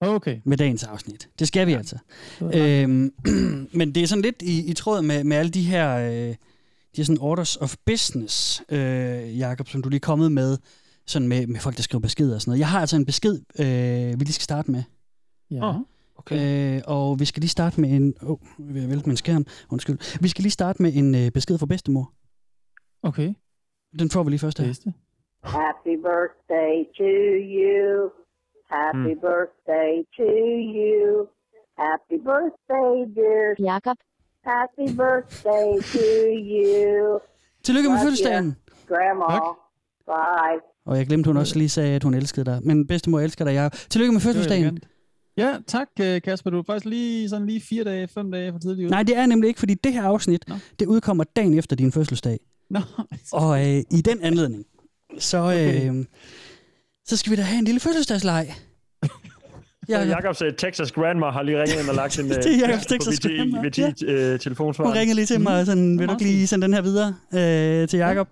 Okay. 0.00 0.40
med 0.44 0.56
dagens 0.56 0.84
afsnit. 0.84 1.28
Det 1.38 1.48
skal 1.48 1.66
vi 1.66 1.72
altså. 1.72 1.98
Var 2.40 2.50
langt. 2.50 2.90
Øhm, 2.90 3.68
men 3.78 3.94
det 3.94 4.02
er 4.02 4.06
sådan 4.06 4.22
lidt 4.22 4.42
i, 4.42 4.70
i 4.70 4.74
tråd 4.74 5.02
med, 5.02 5.24
med 5.24 5.36
alle 5.36 5.50
de 5.50 5.62
her, 5.62 5.96
øh, 5.96 6.12
de 6.12 6.36
her 6.96 7.04
sådan 7.04 7.20
orders 7.20 7.56
of 7.56 7.76
business, 7.86 8.62
øh, 8.72 9.38
Jacob, 9.38 9.68
som 9.68 9.82
du 9.82 9.88
lige 9.88 9.98
er 9.98 10.06
kommet 10.06 10.32
med, 10.32 10.58
sådan 11.06 11.28
med, 11.28 11.46
med 11.46 11.60
folk, 11.60 11.76
der 11.76 11.82
skriver 11.82 12.00
beskeder 12.00 12.34
og 12.34 12.40
sådan 12.40 12.50
noget. 12.50 12.60
Jeg 12.60 12.68
har 12.68 12.80
altså 12.80 12.96
en 12.96 13.06
besked, 13.06 13.40
øh, 13.60 14.20
vi 14.20 14.24
lige 14.24 14.32
skal 14.32 14.44
starte 14.44 14.70
med. 14.70 14.82
Ja. 15.50 15.72
Okay. 16.16 16.76
Øh, 16.76 16.82
og 16.86 17.20
vi 17.20 17.24
skal 17.24 17.40
lige 17.40 17.50
starte 17.50 17.80
med 17.80 17.90
en... 17.90 18.14
Åh, 18.22 18.30
oh, 18.30 18.38
jeg 18.76 18.88
vælte 18.88 19.08
min 19.08 19.16
skærm. 19.16 19.46
Undskyld. 19.72 20.20
Vi 20.22 20.28
skal 20.28 20.42
lige 20.42 20.52
starte 20.52 20.82
med 20.82 20.94
en 20.94 21.14
øh, 21.14 21.30
besked 21.30 21.58
fra 21.58 21.66
bedstemor. 21.66 22.12
Okay. 23.02 23.34
Den 23.98 24.10
får 24.10 24.22
vi 24.22 24.30
lige 24.30 24.40
først 24.40 24.58
her. 24.58 24.66
Bedste. 24.66 24.92
Happy 25.44 25.94
birthday 26.08 26.74
to 26.98 27.10
you. 27.58 28.19
Happy 28.78 29.14
birthday 29.26 29.92
to 30.18 30.28
you. 30.76 31.02
Happy 31.84 32.16
birthday, 32.28 32.94
dear. 33.18 33.44
Jakob. 33.70 33.96
Happy 34.52 34.86
birthday 35.02 35.68
to 35.94 36.06
you. 36.54 37.18
Tillykke 37.64 37.88
med 37.88 37.96
Love 37.96 38.04
fødselsdagen. 38.04 38.56
Grandma. 38.88 39.26
Tak. 39.30 39.42
Bye. 40.06 40.60
Og 40.86 40.98
jeg 40.98 41.06
glemte, 41.06 41.26
hun 41.28 41.36
også 41.36 41.58
lige 41.58 41.68
sagde, 41.68 41.94
at 41.96 42.02
hun 42.04 42.14
elskede 42.14 42.44
dig. 42.44 42.60
Men 42.64 42.86
bedstemor 42.86 43.20
elsker 43.20 43.44
dig, 43.44 43.54
Jacob. 43.54 43.72
Tillykke 43.72 44.12
med 44.12 44.20
fødselsdagen. 44.20 44.78
Ja, 45.36 45.56
tak 45.66 45.88
øh, 46.00 46.22
Kasper. 46.22 46.50
Du 46.50 46.58
er 46.58 46.62
faktisk 46.62 46.86
lige 46.86 47.28
sådan 47.28 47.46
lige 47.46 47.60
fire 47.60 47.84
dage, 47.84 48.08
fem 48.08 48.30
dage 48.30 48.52
for 48.52 48.58
tidligt 48.58 48.86
ud. 48.86 48.90
Nej, 48.90 49.02
det 49.02 49.16
er 49.16 49.26
nemlig 49.26 49.48
ikke, 49.48 49.60
fordi 49.60 49.74
det 49.74 49.92
her 49.92 50.02
afsnit, 50.02 50.48
Nå. 50.48 50.54
det 50.78 50.86
udkommer 50.86 51.24
dagen 51.36 51.58
efter 51.58 51.76
din 51.76 51.92
fødselsdag. 51.92 52.38
Nå, 52.70 52.80
Og 53.32 53.60
øh, 53.60 53.76
i 53.90 54.00
den 54.04 54.22
anledning, 54.22 54.64
så, 55.18 55.38
øh, 55.38 55.44
Okay. 55.44 56.04
Så 57.10 57.16
skal 57.16 57.30
vi 57.30 57.36
da 57.36 57.42
have 57.42 57.58
en 57.58 57.64
lille 57.64 57.80
fødselsdagslej. 57.80 58.50
Ja, 59.88 59.98
Jacob, 59.98 60.08
Jakobs 60.10 60.42
uh, 60.42 60.48
Texas 60.58 60.92
Grandma 60.92 61.30
har 61.30 61.42
lige 61.42 61.56
ringet 61.62 61.80
ind 61.80 61.88
og 61.88 61.94
lagt 61.94 62.18
en 62.18 62.28
Det 62.30 62.46
er 62.46 62.68
Jakobs 62.68 62.86
Texas 62.86 63.20
Grandma, 63.20 63.60
ved 63.60 63.70
dit 63.70 64.02
uh, 64.34 64.40
telefonsvar. 64.40 64.84
hun 64.84 64.94
ringede 64.94 65.14
lige 65.16 65.26
til 65.26 65.40
mig, 65.40 65.60
og 65.60 65.66
sådan, 65.66 65.98
vil 65.98 66.06
du 66.08 66.12
ikke 66.12 66.24
lige 66.24 66.46
sende 66.46 66.66
den 66.66 66.74
her 66.74 66.82
videre 66.82 67.14
øh, 67.34 67.88
til 67.88 67.98
Jacob? 67.98 68.28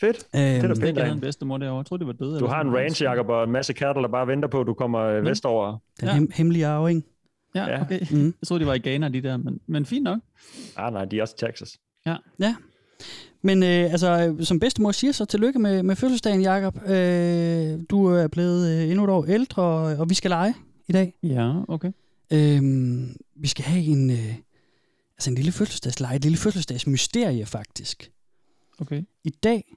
Fedt. 0.00 0.16
Øhm, 0.16 0.22
da 0.32 0.38
jeg 0.40 0.60
pænt 0.62 0.74
tænkte, 0.80 0.86
jeg 0.86 1.04
havde 1.04 1.14
en 1.14 1.20
bedstemor 1.20 1.58
derovre. 1.58 1.78
Jeg 1.78 1.86
troede, 1.86 2.00
det 2.00 2.06
var 2.06 2.26
døde. 2.26 2.38
Du 2.40 2.46
har 2.46 2.60
en 2.60 2.76
ranch, 2.76 3.02
Jacob, 3.02 3.28
og 3.28 3.44
en 3.44 3.50
masse 3.50 3.72
katter, 3.72 4.02
der 4.02 4.08
bare 4.08 4.26
venter 4.26 4.48
på, 4.48 4.60
at 4.60 4.66
du 4.66 4.74
kommer 4.74 5.18
uh, 5.18 5.24
vestover. 5.24 5.78
den 6.00 6.08
Ja. 6.08 6.14
hem- 6.14 6.30
hemmelige 6.34 6.66
arving. 6.66 7.04
Ja, 7.54 7.64
Ja. 7.66 7.80
okay. 7.82 8.00
Mm. 8.10 8.24
Jeg 8.24 8.46
troede, 8.48 8.62
de 8.64 8.66
var 8.66 8.74
i 8.74 8.78
Ghana, 8.78 9.08
de 9.08 9.20
der, 9.22 9.36
men, 9.36 9.60
men 9.68 9.86
fint 9.86 10.04
nok. 10.04 10.18
Ah, 10.76 10.92
nej, 10.92 11.04
de 11.04 11.18
er 11.18 11.22
også 11.22 11.34
i 11.38 11.46
Texas. 11.46 11.78
Men 13.42 13.62
øh, 13.62 13.92
altså, 13.92 14.36
som 14.40 14.60
bedstemor 14.60 14.92
siger, 14.92 15.12
så 15.12 15.24
tillykke 15.24 15.58
med, 15.58 15.82
med 15.82 15.96
fødselsdagen, 15.96 16.42
Jacob. 16.42 16.88
Øh, 16.88 17.80
du 17.90 18.06
er 18.06 18.28
blevet 18.28 18.70
øh, 18.70 18.90
endnu 18.90 19.04
et 19.04 19.10
år 19.10 19.24
ældre, 19.24 19.62
og, 19.62 19.96
og 19.96 20.10
vi 20.10 20.14
skal 20.14 20.28
lege 20.28 20.54
i 20.88 20.92
dag. 20.92 21.14
Ja, 21.22 21.52
okay. 21.68 21.92
Øh, 22.32 22.62
vi 23.36 23.48
skal 23.48 23.64
have 23.64 23.84
en, 23.84 24.10
øh, 24.10 24.34
altså 25.16 25.30
en 25.30 25.34
lille 25.34 25.52
fødselsdagsleje, 25.52 26.16
et 26.16 26.22
lille 26.22 26.38
fødselsdagsmysterie 26.38 27.46
faktisk. 27.46 28.12
Okay. 28.80 29.02
I 29.24 29.30
dag, 29.30 29.74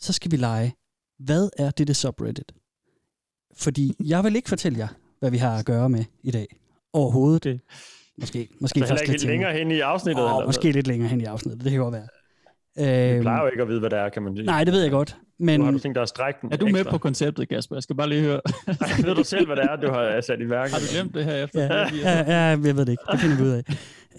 så 0.00 0.12
skal 0.12 0.30
vi 0.30 0.36
lege, 0.36 0.74
hvad 1.18 1.48
er 1.58 1.70
dette 1.70 1.94
subreddit? 1.94 2.52
Fordi 3.56 3.96
jeg 4.12 4.24
vil 4.24 4.36
ikke 4.36 4.48
fortælle 4.48 4.78
jer, 4.78 4.88
hvad 5.20 5.30
vi 5.30 5.38
har 5.38 5.58
at 5.58 5.64
gøre 5.64 5.88
med 5.88 6.04
i 6.22 6.30
dag. 6.30 6.46
Overhovedet. 6.92 7.46
Okay. 7.46 7.58
Måske, 8.18 8.48
måske 8.60 8.78
Så 8.78 8.84
heller 8.84 8.98
først 8.98 9.08
lidt 9.08 9.24
længere 9.24 9.52
hen 9.52 9.70
i 9.70 9.80
afsnittet? 9.80 10.22
Eller 10.22 10.46
måske 10.46 10.72
lidt 10.72 10.86
længere 10.86 11.08
hen 11.08 11.20
i 11.20 11.24
afsnittet, 11.24 11.64
det 11.64 11.72
kan 11.72 11.80
godt 11.80 11.92
være. 11.92 12.08
Vi 12.76 12.82
Øhm, 12.84 13.20
plejer 13.20 13.42
jo 13.42 13.46
ikke 13.50 13.62
at 13.62 13.68
vide, 13.68 13.80
hvad 13.80 13.90
det 13.90 13.98
er, 13.98 14.08
kan 14.08 14.22
man 14.22 14.36
sige. 14.36 14.46
nej, 14.46 14.64
det 14.64 14.72
ved 14.72 14.82
jeg 14.82 14.90
godt. 14.90 15.16
Men 15.38 15.60
Nu 15.60 15.64
har 15.64 15.72
du 15.72 15.78
tænkt 15.78 15.94
dig 15.94 16.02
at 16.02 16.08
strække 16.08 16.38
den 16.42 16.52
Er 16.52 16.56
du 16.56 16.64
med 16.66 16.74
ekstra. 16.80 16.90
på 16.90 16.98
konceptet, 16.98 17.48
Kasper? 17.48 17.76
Jeg 17.76 17.82
skal 17.82 17.96
bare 17.96 18.08
lige 18.08 18.20
høre. 18.22 18.40
ved 19.06 19.14
du 19.14 19.24
selv, 19.24 19.46
hvad 19.46 19.56
det 19.56 19.64
er, 19.64 19.76
du 19.76 19.88
har 19.92 20.20
sat 20.20 20.40
i 20.40 20.50
værk? 20.50 20.70
Har 20.70 20.78
du 20.78 20.84
glemt 20.92 21.14
det 21.14 21.24
her 21.24 21.44
efter? 21.44 21.62
Ja, 21.62 21.86
ja, 22.02 22.18
ja, 22.32 22.40
jeg 22.40 22.62
ved 22.76 22.84
det 22.86 22.88
ikke. 22.88 23.02
Det 23.12 23.20
finder 23.20 23.36
vi 23.36 23.42
ud 23.42 23.48
af. 23.48 23.62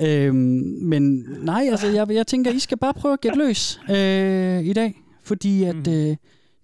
Øhm, 0.02 0.36
men 0.82 1.26
nej, 1.42 1.68
altså, 1.72 1.88
jeg, 1.88 2.12
jeg 2.12 2.28
tænker, 2.28 2.52
I 2.52 2.60
skal 2.60 2.78
bare 2.78 2.94
prøve 2.94 3.14
at 3.14 3.22
gætte 3.22 3.38
løs 3.38 3.80
øh, 3.90 4.60
i 4.64 4.74
dag. 4.74 5.02
Fordi 5.24 5.64
at 5.64 5.76
Mhm. 5.76 5.94
øh, 5.94 6.16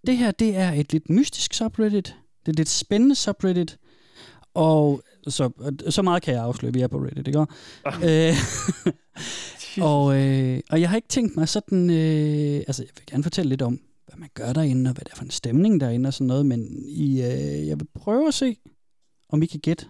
det 0.08 0.18
her, 0.18 0.32
det 0.32 0.58
er 0.58 0.72
et 0.72 0.94
lidt 0.94 1.10
mystisk 1.10 1.54
subreddit. 1.54 2.06
Det 2.40 2.48
er 2.48 2.52
et 2.52 2.58
lidt 2.58 2.70
spændende 2.70 3.16
subreddit. 3.16 3.78
Og 4.54 5.02
så, 5.28 5.50
så 5.90 6.02
meget 6.02 6.24
kan 6.24 6.34
jeg 6.34 6.44
afsløre, 6.44 6.74
vi 6.74 6.82
er 6.82 6.88
på 6.88 6.98
Reddit, 6.98 7.28
ikke? 7.28 7.40
øh, 8.30 8.34
og, 9.82 10.22
øh, 10.22 10.60
og 10.70 10.82
jeg 10.82 10.90
har 10.90 10.96
ikke 10.96 11.08
tænkt 11.08 11.36
mig 11.36 11.50
sådan... 11.50 11.90
Øh, 11.90 12.56
altså, 12.68 12.84
jeg 12.84 12.92
vil 12.98 13.06
gerne 13.12 13.24
fortælle 13.24 13.50
lidt 13.50 13.62
om, 13.62 13.80
hvad 14.06 14.16
man 14.18 14.30
gør 14.34 14.54
derinde, 14.54 14.90
og 14.90 14.94
hvad 14.94 15.06
det 15.06 15.12
er 15.12 15.16
for 15.16 15.24
en 15.24 15.30
stemning 15.32 15.80
derinde 15.82 16.08
og 16.08 16.14
sådan 16.14 16.28
noget. 16.28 16.46
Men 16.46 16.86
I, 16.88 17.22
øh, 17.22 17.68
jeg 17.68 17.80
vil 17.80 17.88
prøve 17.96 18.28
at 18.28 18.34
se, 18.34 18.58
om 19.30 19.44
I 19.44 19.46
kan 19.46 19.60
gætte, 19.60 19.86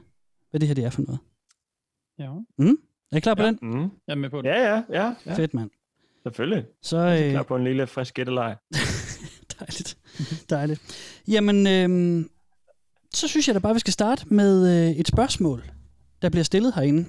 hvad 0.50 0.60
det 0.60 0.68
her 0.68 0.76
det 0.76 0.84
er 0.86 0.90
for 0.90 1.02
noget. 1.02 1.20
Ja. 2.20 2.30
Mm? 2.58 2.78
Er 3.12 3.18
I 3.18 3.20
klar 3.20 3.34
på 3.36 3.42
Ja. 3.42 3.48
den? 3.48 3.60
Mm. 3.62 3.82
Jeg 3.82 3.90
er 4.08 4.16
med 4.16 4.30
på 4.30 4.42
det. 4.42 4.50
Ja, 4.50 4.74
ja, 4.76 4.84
ja. 4.90 5.14
ja. 5.26 5.34
Fedt, 5.36 5.54
mand. 5.54 5.70
Selvfølgelig. 6.24 6.66
Så 6.82 6.98
Jeg 6.98 7.20
er 7.22 7.26
øh, 7.26 7.32
klar 7.32 7.44
på 7.44 7.56
en 7.56 7.64
lille 7.64 7.88
frisk 7.88 8.14
gætteleg. 8.14 8.56
dejligt. 9.60 9.98
dejligt. 10.50 10.82
Jamen, 11.28 11.68
øh, 11.68 12.26
så 13.14 13.28
synes 13.28 13.48
jeg 13.48 13.56
da 13.56 13.60
bare, 13.60 13.74
vi 13.74 13.80
skal 13.80 13.94
starte 13.94 14.26
med 14.34 14.88
øh, 14.90 14.92
et 14.92 15.08
spørgsmål, 15.08 15.64
der 16.22 16.30
bliver 16.30 16.44
stillet 16.44 16.74
herinde. 16.76 17.06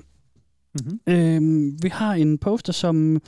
Mm-hmm. 0.74 1.00
Øh, 1.06 1.72
vi 1.82 1.88
har 1.88 2.14
en 2.14 2.38
poster, 2.38 2.72
som... 2.72 3.22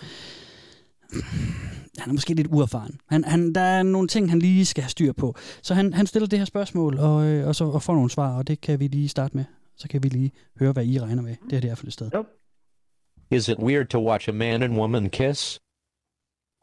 Han 1.98 2.08
er 2.08 2.12
måske 2.12 2.34
lidt 2.34 2.48
uerfaren. 2.50 3.00
Han, 3.06 3.24
han, 3.24 3.52
der 3.52 3.60
er 3.60 3.82
nogle 3.82 4.08
ting, 4.08 4.30
han 4.30 4.38
lige 4.38 4.66
skal 4.66 4.82
have 4.82 4.90
styr 4.90 5.12
på. 5.12 5.34
Så 5.62 5.74
han, 5.74 5.92
han 5.92 6.06
stiller 6.06 6.26
det 6.28 6.38
her 6.38 6.46
spørgsmål, 6.46 6.98
og, 6.98 7.24
øh, 7.24 7.48
og 7.48 7.54
så 7.54 7.64
og 7.64 7.82
får 7.82 7.94
nogle 7.94 8.10
svar, 8.10 8.36
og 8.36 8.48
det 8.48 8.60
kan 8.60 8.80
vi 8.80 8.86
lige 8.86 9.08
starte 9.08 9.36
med. 9.36 9.44
Så 9.76 9.88
kan 9.88 10.02
vi 10.02 10.08
lige 10.08 10.32
høre, 10.58 10.72
hvad 10.72 10.86
I 10.86 11.00
regner 11.00 11.22
med. 11.22 11.36
Det 11.44 11.52
her 11.52 11.60
det 11.60 11.70
er 11.70 11.74
for 11.74 11.86
et 11.86 11.92
sted. 11.92 12.10
Yep. 12.16 12.26
Is 13.30 13.48
it 13.48 13.58
weird 13.58 13.86
to 13.88 14.08
watch 14.08 14.28
a 14.28 14.32
man 14.32 14.62
and 14.62 14.76
woman 14.76 15.10
kiss? 15.10 15.58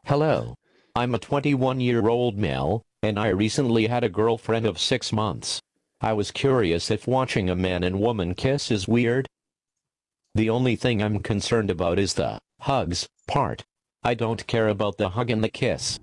Hello. 0.04 0.54
I'm 0.98 1.14
a 1.14 1.18
21 1.18 1.80
year 1.80 2.08
old 2.08 2.36
male, 2.36 2.82
and 3.02 3.18
I 3.18 3.32
recently 3.32 3.86
had 3.86 4.04
a 4.04 4.08
girlfriend 4.08 4.66
of 4.66 4.78
six 4.78 5.12
months. 5.12 5.60
I 6.00 6.12
was 6.12 6.30
curious 6.30 6.90
if 6.90 7.06
watching 7.06 7.50
a 7.50 7.56
man 7.56 7.84
and 7.84 7.96
woman 8.00 8.34
kiss 8.34 8.70
is 8.70 8.88
weird. 8.88 9.26
The 10.34 10.48
only 10.48 10.76
thing 10.76 11.02
I'm 11.02 11.20
concerned 11.20 11.70
about 11.70 11.98
is 11.98 12.14
the 12.14 12.38
hugs 12.60 13.06
part. 13.26 13.64
I 14.02 14.14
don't 14.14 14.46
care 14.46 14.68
about 14.68 14.96
the 14.96 15.10
hug 15.10 15.30
and 15.30 15.44
the 15.44 15.50
kiss. 15.50 16.00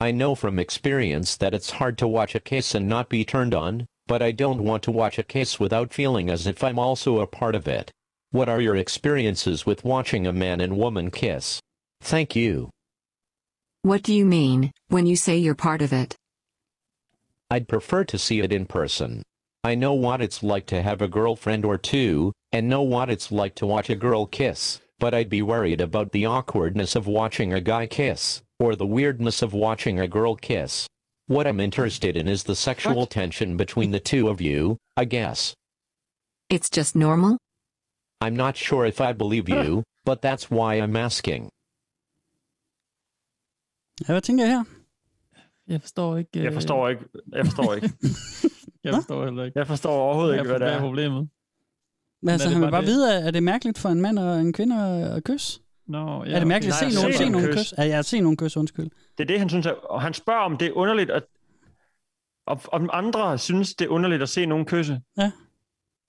I 0.00 0.10
know 0.10 0.34
from 0.34 0.58
experience 0.58 1.36
that 1.36 1.54
it's 1.54 1.70
hard 1.70 1.98
to 1.98 2.08
watch 2.08 2.34
a 2.34 2.40
kiss 2.40 2.74
and 2.74 2.88
not 2.88 3.08
be 3.08 3.24
turned 3.24 3.54
on, 3.54 3.86
but 4.06 4.22
I 4.22 4.32
don't 4.32 4.64
want 4.64 4.82
to 4.84 4.90
watch 4.90 5.18
a 5.18 5.22
kiss 5.22 5.60
without 5.60 5.92
feeling 5.92 6.28
as 6.30 6.46
if 6.46 6.64
I'm 6.64 6.78
also 6.78 7.20
a 7.20 7.26
part 7.26 7.54
of 7.54 7.68
it. 7.68 7.90
What 8.30 8.48
are 8.48 8.60
your 8.60 8.76
experiences 8.76 9.64
with 9.64 9.84
watching 9.84 10.26
a 10.26 10.32
man 10.32 10.60
and 10.60 10.76
woman 10.76 11.10
kiss? 11.10 11.60
Thank 12.00 12.34
you. 12.34 12.70
What 13.82 14.02
do 14.02 14.12
you 14.12 14.24
mean 14.24 14.72
when 14.88 15.06
you 15.06 15.16
say 15.16 15.36
you're 15.38 15.54
part 15.54 15.82
of 15.82 15.92
it? 15.92 16.16
I'd 17.50 17.68
prefer 17.68 18.04
to 18.04 18.18
see 18.18 18.40
it 18.40 18.52
in 18.52 18.66
person. 18.66 19.22
I 19.64 19.74
know 19.74 19.92
what 19.92 20.20
it's 20.20 20.42
like 20.42 20.66
to 20.66 20.82
have 20.82 21.02
a 21.02 21.08
girlfriend 21.08 21.64
or 21.64 21.76
two, 21.78 22.32
and 22.52 22.68
know 22.68 22.82
what 22.82 23.10
it's 23.10 23.32
like 23.32 23.54
to 23.56 23.66
watch 23.66 23.90
a 23.90 23.96
girl 23.96 24.24
kiss, 24.26 24.80
but 24.98 25.14
I'd 25.14 25.28
be 25.28 25.42
worried 25.42 25.80
about 25.80 26.12
the 26.12 26.26
awkwardness 26.26 26.94
of 26.94 27.06
watching 27.06 27.52
a 27.52 27.60
guy 27.60 27.86
kiss, 27.86 28.42
or 28.60 28.76
the 28.76 28.86
weirdness 28.86 29.42
of 29.42 29.52
watching 29.52 29.98
a 29.98 30.08
girl 30.08 30.36
kiss. 30.36 30.86
What 31.26 31.46
I'm 31.46 31.60
interested 31.60 32.16
in 32.16 32.28
is 32.28 32.44
the 32.44 32.54
sexual 32.54 33.06
tension 33.06 33.56
between 33.56 33.90
the 33.90 34.00
two 34.00 34.28
of 34.28 34.40
you, 34.40 34.78
I 34.96 35.04
guess. 35.04 35.54
It's 36.48 36.70
just 36.70 36.94
normal? 36.96 37.36
I'm 38.20 38.34
not 38.36 38.56
sure 38.56 38.86
if 38.86 39.00
I 39.00 39.12
believe 39.12 39.48
you, 39.48 39.82
but 40.04 40.22
that's 40.22 40.50
why 40.50 40.76
I'm 40.76 40.96
asking. 40.96 41.50
Ja, 44.00 44.12
hvad 44.12 44.22
tænker 44.22 44.44
jeg 44.44 44.52
her? 44.52 44.64
Jeg 45.68 45.80
forstår 45.80 46.16
ikke... 46.16 46.42
Jeg 46.42 46.52
forstår 46.52 46.88
ikke. 46.88 47.04
Jeg 47.32 47.44
forstår 47.44 47.74
ikke. 47.74 47.90
Jeg 48.88 48.96
forstår 48.96 49.24
heller 49.24 49.44
ikke. 49.44 49.58
Jeg 49.58 49.66
forstår 49.66 49.90
overhovedet 49.90 50.34
ikke, 50.34 50.46
hvad 50.48 50.60
det 50.60 50.68
er. 50.68 50.80
problemet. 50.80 51.28
Men 52.22 52.28
altså, 52.32 52.48
han 52.48 52.62
vil 52.62 52.70
bare 52.70 52.80
det? 52.80 52.88
vide, 52.88 53.16
at 53.16 53.26
er 53.26 53.30
det 53.30 53.42
mærkeligt 53.42 53.78
for 53.78 53.88
en 53.88 54.00
mand 54.00 54.18
og 54.18 54.40
en 54.40 54.52
kvinde 54.52 54.76
at, 55.16 55.24
kysse? 55.24 55.60
Nå, 55.86 56.24
ja, 56.24 56.30
er 56.30 56.38
det 56.38 56.48
mærkeligt 56.48 56.74
at 56.82 56.92
se 56.92 57.00
nogen, 57.00 57.14
se 57.16 57.28
nogen 57.28 57.46
kysse. 57.46 57.60
kysse? 57.60 57.74
Ja, 57.78 57.84
ja, 57.84 57.98
at 57.98 58.04
se 58.04 58.20
nogen 58.20 58.36
kysse, 58.36 58.60
undskyld. 58.60 58.90
Det 59.18 59.24
er 59.24 59.26
det, 59.26 59.38
han 59.38 59.48
synes, 59.48 59.66
er, 59.66 59.70
og 59.72 60.02
han 60.02 60.14
spørger, 60.14 60.40
om 60.40 60.56
det 60.56 60.68
er 60.68 60.72
underligt, 60.72 61.10
at, 61.10 61.22
om, 62.46 62.58
om 62.72 62.90
andre 62.92 63.38
synes, 63.38 63.74
det 63.74 63.84
er 63.84 63.88
underligt 63.88 64.22
at 64.22 64.28
se 64.28 64.46
nogen 64.46 64.64
kysse. 64.66 65.00
Ja. 65.18 65.30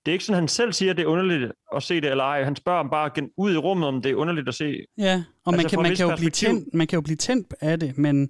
Det 0.06 0.12
er 0.12 0.13
ikke 0.13 0.26
sådan, 0.26 0.39
han 0.39 0.48
selv 0.48 0.74
siger, 0.74 0.92
at 0.92 0.98
det 0.98 1.04
er 1.04 1.08
underligt 1.08 1.52
at 1.76 1.84
se 1.84 2.02
det, 2.02 2.12
eller 2.12 2.24
ej. 2.24 2.44
Han 2.44 2.56
spørger 2.56 2.80
om 2.80 2.89
bare 2.89 3.12
ud 3.38 3.54
i 3.54 3.58
rummet, 3.58 3.88
om 3.88 4.02
det 4.02 4.12
er 4.12 4.15
underligt 4.15 4.48
at 4.48 4.56
se. 4.56 4.76
Ja, 4.98 5.24
og 5.46 5.52
man, 5.52 5.60
Altså, 5.60 5.70
kan, 5.70 5.78
fra 5.78 5.82
man, 5.84 5.96
kan 5.96 6.10
jo 6.10 6.15
blive 6.15 6.32
tændt, 6.32 6.74
man 6.74 6.88
kan 6.88 6.98
jo 6.98 7.02
blive 7.02 7.15
tændt 7.18 7.54
af 7.62 7.80
det, 7.80 7.98
men, 7.98 8.30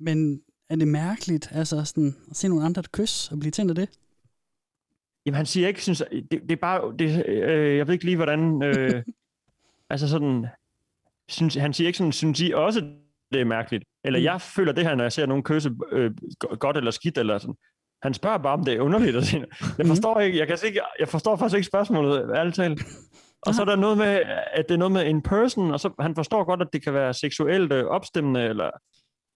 men 0.00 0.40
er 0.70 0.76
det 0.76 0.88
mærkeligt 0.88 1.48
altså 1.52 1.84
sådan, 1.84 2.14
at 2.30 2.36
se 2.36 2.48
nogle 2.48 2.64
andre 2.64 2.82
kysse 2.92 3.32
og 3.32 3.38
blive 3.40 3.50
tændt 3.50 3.70
af 3.70 3.74
det? 3.74 3.88
Jamen, 5.26 5.36
han 5.36 5.46
siger 5.46 5.68
ikke, 5.68 5.82
synes, 5.82 6.02
det, 6.12 6.30
det 6.30 6.52
er 6.52 6.56
bare, 6.56 6.94
det, 6.98 7.26
øh, 7.28 7.76
jeg 7.76 7.86
ved 7.86 7.94
ikke 7.94 8.04
lige, 8.04 8.16
hvordan, 8.16 8.62
øh, 8.62 9.02
altså 9.90 10.08
sådan, 10.08 10.46
synes, 11.28 11.54
han 11.54 11.72
siger 11.72 11.86
ikke 11.88 11.98
sådan, 11.98 12.12
synes 12.12 12.40
I 12.40 12.52
også, 12.54 12.80
det 13.32 13.40
er 13.40 13.44
mærkeligt? 13.44 13.84
Eller 14.04 14.18
Mm. 14.20 14.24
jeg 14.24 14.40
føler 14.40 14.72
det 14.72 14.84
her, 14.84 14.94
når 14.94 15.04
jeg 15.04 15.12
ser 15.12 15.26
nogen 15.26 15.42
kysse 15.42 15.70
øh, 15.92 16.10
go- 16.38 16.56
godt 16.60 16.76
eller 16.76 16.90
skidt, 16.90 17.18
eller 17.18 17.38
sådan. 17.38 17.54
Han 18.02 18.14
spørger 18.14 18.38
bare, 18.38 18.52
om 18.52 18.64
det 18.64 18.74
er 18.74 18.80
underligt 18.80 19.24
se. 19.26 19.38
Mm. 19.40 19.46
Jeg 19.78 19.86
forstår 19.86 20.20
ikke, 20.20 20.38
jeg, 20.38 20.46
kan 20.46 20.58
se, 20.58 20.66
jeg 20.98 21.08
forstår 21.08 21.36
faktisk 21.36 21.56
ikke 21.56 21.66
spørgsmålet, 21.66 22.30
ærligt 22.36 22.56
talt. 22.56 22.82
Og 23.46 23.54
så 23.54 23.60
er 23.62 23.66
der 23.66 23.76
noget 23.76 23.98
med, 23.98 24.22
at 24.52 24.64
det 24.68 24.74
er 24.74 24.78
noget 24.78 24.92
med 24.92 25.04
in 25.04 25.22
person, 25.22 25.70
og 25.70 25.80
så 25.80 25.90
han 26.00 26.14
forstår 26.14 26.44
godt, 26.44 26.62
at 26.62 26.68
det 26.72 26.82
kan 26.84 26.94
være 26.94 27.14
seksuelt 27.14 27.72
øh, 27.72 27.84
opstemmende, 27.84 28.42
eller... 28.42 28.70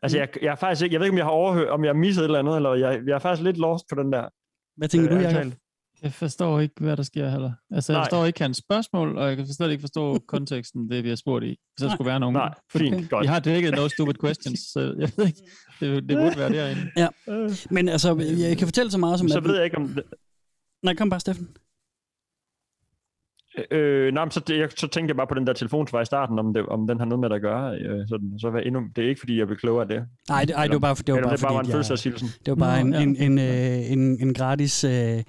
Altså, 0.03 0.19
Mm. 0.19 0.21
jeg, 0.21 0.29
jeg 0.43 0.51
er 0.51 0.55
faktisk 0.57 0.83
ikke, 0.85 0.95
jeg 0.95 1.01
ved 1.01 1.07
ikke, 1.07 1.15
om 1.15 1.19
jeg 1.19 1.25
har 1.25 1.31
overhørt, 1.31 1.69
om 1.69 1.85
jeg 1.85 1.89
har 1.89 1.95
misset 1.99 2.23
et 2.23 2.25
eller 2.25 2.39
andet, 2.39 2.57
eller 2.57 2.75
jeg, 2.75 3.01
jeg 3.07 3.15
er 3.15 3.19
faktisk 3.19 3.45
lidt 3.45 3.59
lost 3.59 3.85
på 3.93 4.03
den 4.03 4.13
der. 4.13 4.29
Hvad 4.77 4.89
tænker 4.89 5.13
Øh, 5.13 5.17
du, 5.19 5.23
Jacob? 5.29 5.53
Jeg 6.03 6.13
forstår 6.13 6.61
ikke, 6.61 6.75
hvad 6.81 6.97
der 6.97 7.03
sker 7.03 7.29
heller. 7.29 7.53
Altså, 7.71 7.93
jeg 7.93 7.99
Nej. 7.99 8.05
forstår 8.05 8.25
ikke 8.27 8.41
hans 8.43 8.57
spørgsmål, 8.57 9.19
og 9.19 9.29
jeg 9.29 9.37
kan 9.37 9.47
slet 9.47 9.71
ikke 9.71 9.81
forstå 9.81 10.19
konteksten, 10.35 10.91
det 10.91 11.05
vi 11.05 11.09
har 11.09 11.17
spurgt 11.17 11.45
i. 11.45 11.49
Hvis 11.49 11.83
der 11.89 11.95
skulle 11.95 12.09
være 12.09 12.21
nogen. 12.21 12.35
Nej, 12.37 12.55
fint, 12.73 12.95
Okay. 12.95 13.09
godt. 13.09 13.25
Jeg 13.25 13.33
har 13.33 13.41
dækket 13.41 13.75
no 13.75 13.89
stupid 13.89 14.15
questions, 14.25 14.61
så 14.61 14.81
jeg 14.99 15.11
ved 15.17 15.27
ikke, 15.27 15.43
det, 15.81 16.09
det 16.09 16.17
burde 16.17 16.39
være 16.39 16.53
derinde. 16.53 16.83
Ja. 16.97 17.09
Men 17.71 17.89
altså, 17.89 18.09
jeg 18.49 18.59
kan 18.59 18.67
fortælle 18.67 18.91
så 18.91 18.99
meget 18.99 19.19
som... 19.19 19.29
Så 19.29 19.39
at- 19.39 19.45
ved 19.45 19.55
jeg 19.57 19.65
ikke, 19.65 19.77
om... 19.77 19.89
det- 19.89 20.05
Nej, 20.83 20.95
kom 20.95 21.11
bare, 21.11 21.21
Steffen. 21.21 21.49
Øh, 23.71 24.15
nej, 24.15 24.25
men 24.25 24.31
så, 24.31 24.43
jeg, 24.49 24.69
så 24.77 24.89
tænkte 24.89 25.11
jeg 25.11 25.17
bare 25.17 25.27
på 25.27 25.35
den 25.35 25.47
der 25.47 25.53
telefonsvar 25.53 26.01
i 26.01 26.05
starten, 26.05 26.39
om, 26.39 26.55
det, 26.55 26.67
om 26.67 26.87
den 26.87 26.99
har 26.99 27.07
noget 27.07 27.21
med 27.21 27.29
det 27.29 27.35
at 27.35 27.43
gøre. 27.43 27.75
Øh, 27.79 28.09
sådan, 28.09 28.39
så 28.39 28.51
var 28.51 28.61
endnu, 28.61 28.81
det 28.97 29.05
er 29.05 29.09
ikke, 29.09 29.19
fordi 29.19 29.39
jeg 29.39 29.47
blev 29.47 29.59
klogere 29.59 29.83
af 29.83 29.89
det. 29.89 30.05
Nej, 30.29 30.45
det, 30.45 30.57
ej, 30.57 30.65
det 30.65 30.73
var 30.73 30.79
bare, 30.79 30.95
det 30.95 31.09
var 31.09 31.15
Eller 31.17 31.29
bare, 31.29 31.37
det 31.37 31.43
bare 31.43 31.55
var 31.55 31.61
en 31.61 31.67
fordi, 31.67 31.71
at 31.71 31.75
følelseshilsen. 31.75 32.29
Det 32.29 32.51
var 32.51 32.55
bare 32.55 32.85
Nå, 32.85 32.99
en, 32.99 33.15
ja. 33.15 33.25
en, 33.25 33.39
en, 33.39 33.39
øh, 33.39 33.93
en, 33.93 34.19
en 34.21 34.35
gratis 34.35 34.85
øh, 34.85 35.23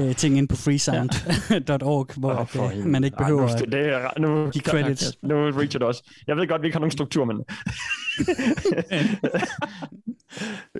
øh, 0.00 0.14
ting 0.14 0.38
ind 0.38 0.48
på 0.48 0.56
freesound.org, 0.56 2.06
hvor 2.20 2.30
Åh, 2.32 2.40
oh, 2.40 2.46
for 2.46 2.68
helvede. 2.68 2.88
man 2.88 3.04
ikke 3.04 3.14
Ej, 3.14 3.22
behøver 3.22 3.40
nu, 3.40 3.46
at 3.46 3.72
det 3.72 3.94
er, 3.94 4.20
nu, 4.20 4.50
give 4.50 4.62
credits. 4.62 5.18
nu 5.22 5.34
reacher 5.34 5.78
det 5.78 5.88
også. 5.88 6.10
Jeg 6.26 6.36
ved 6.36 6.48
godt, 6.48 6.62
vi 6.62 6.66
ikke 6.66 6.74
har 6.74 6.80
nogen 6.80 6.90
struktur, 6.90 7.24
men... 7.24 7.36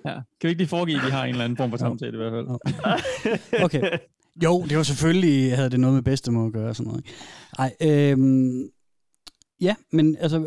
Ja. 0.05 0.13
Kan 0.13 0.23
vi 0.43 0.49
ikke 0.49 0.61
lige 0.61 0.69
foregive, 0.69 0.99
at 0.99 1.07
vi 1.07 1.11
har 1.11 1.25
en 1.25 1.31
eller 1.31 1.45
anden 1.45 1.57
form 1.57 1.71
for 1.71 1.77
samtale 1.77 2.13
i 2.13 2.17
hvert 2.17 2.33
fald? 2.33 2.47
Okay. 3.65 3.99
Jo, 4.45 4.65
det 4.69 4.77
var 4.77 4.83
selvfølgelig, 4.83 5.57
havde 5.57 5.71
det 5.71 5.81
noget 5.81 5.95
med 5.95 6.03
bedstemor 6.03 6.47
at 6.47 6.53
gøre 6.53 6.69
og 6.69 6.77
sådan 6.77 6.89
noget. 6.89 7.05
Nej, 7.59 7.75
øhm, 7.83 8.69
ja, 9.61 9.75
men 9.93 10.17
altså, 10.21 10.39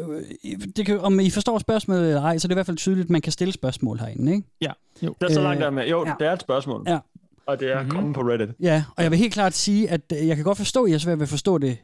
øh, 0.45 0.59
det 0.75 0.85
kan, 0.85 0.99
om 0.99 1.19
I 1.19 1.29
forstår 1.29 1.59
spørgsmålet 1.59 2.07
eller 2.07 2.21
ej, 2.21 2.37
så 2.37 2.45
er 2.45 2.47
det 2.47 2.53
i 2.53 2.55
hvert 2.55 2.65
fald 2.65 2.77
tydeligt, 2.77 3.05
at 3.05 3.09
man 3.09 3.21
kan 3.21 3.31
stille 3.31 3.53
spørgsmål 3.53 3.99
herinde, 3.99 4.35
ikke? 4.35 4.47
Ja, 4.61 4.71
jo. 5.01 5.15
Det 5.21 5.29
er 5.29 5.33
så 5.33 5.39
Øh, 5.39 5.43
langt 5.43 5.61
der 5.61 5.69
med. 5.69 5.87
Jo, 5.87 6.05
ja. 6.07 6.13
det 6.19 6.27
er 6.27 6.33
et 6.33 6.41
spørgsmål. 6.41 6.83
Ja. 6.87 6.99
Og 7.45 7.59
det 7.59 7.71
er 7.71 7.75
mm-hmm. 7.79 7.91
kommet 7.95 8.15
på 8.15 8.21
Reddit. 8.21 8.49
Ja, 8.59 8.83
og 8.97 9.03
jeg 9.03 9.11
vil 9.11 9.19
helt 9.19 9.33
klart 9.33 9.53
sige, 9.53 9.89
at 9.89 10.01
øh, 10.21 10.27
jeg 10.27 10.35
kan 10.35 10.45
godt 10.45 10.57
forstå, 10.57 10.83
at 10.83 10.89
jeg 10.89 10.95
er 10.95 10.99
svært 10.99 11.17
ved 11.19 11.23
at 11.23 11.29
forstå 11.29 11.57
det, 11.57 11.77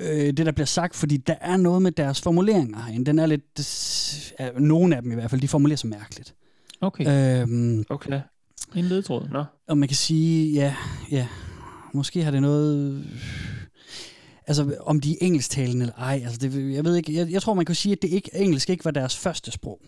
øh, 0.00 0.08
det 0.26 0.36
der 0.46 0.52
bliver 0.52 0.66
sagt, 0.66 0.96
fordi 0.96 1.16
der 1.16 1.34
er 1.40 1.56
noget 1.56 1.82
med 1.82 1.92
deres 1.92 2.20
formuleringer 2.20 2.82
herinde. 2.82 3.06
Den 3.06 3.18
er 3.18 3.26
lidt, 3.26 3.44
øh, 4.40 4.62
nogle 4.62 4.96
af 4.96 5.02
dem 5.02 5.12
i 5.12 5.14
hvert 5.14 5.30
fald, 5.30 5.40
de 5.40 5.48
formulerer 5.48 5.76
sig 5.76 5.90
mærkeligt. 5.90 6.34
Okay. 6.80 7.40
Øhm, 7.42 7.84
Okay. 7.90 8.20
En 8.74 8.84
ledtråd. 8.84 9.28
Nå. 9.32 9.44
Og 9.68 9.78
man 9.78 9.88
kan 9.88 9.96
sige, 9.96 10.52
ja, 10.52 10.74
ja, 11.10 11.26
måske 11.94 12.22
har 12.22 12.30
det 12.30 12.42
noget... 12.42 13.04
Altså, 14.46 14.76
om 14.80 15.00
de 15.00 15.12
er 15.12 15.16
engelsktalende 15.20 15.82
eller 15.82 15.94
ej. 15.94 16.20
Altså, 16.24 16.38
det, 16.38 16.74
jeg 16.74 16.84
ved 16.84 16.96
ikke. 16.96 17.14
Jeg, 17.14 17.30
jeg 17.30 17.42
tror, 17.42 17.54
man 17.54 17.64
kan 17.64 17.74
sige, 17.74 17.92
at 17.92 18.02
det 18.02 18.08
ikke, 18.08 18.30
engelsk 18.34 18.70
ikke 18.70 18.84
var 18.84 18.90
deres 18.90 19.18
første 19.18 19.50
sprog. 19.50 19.80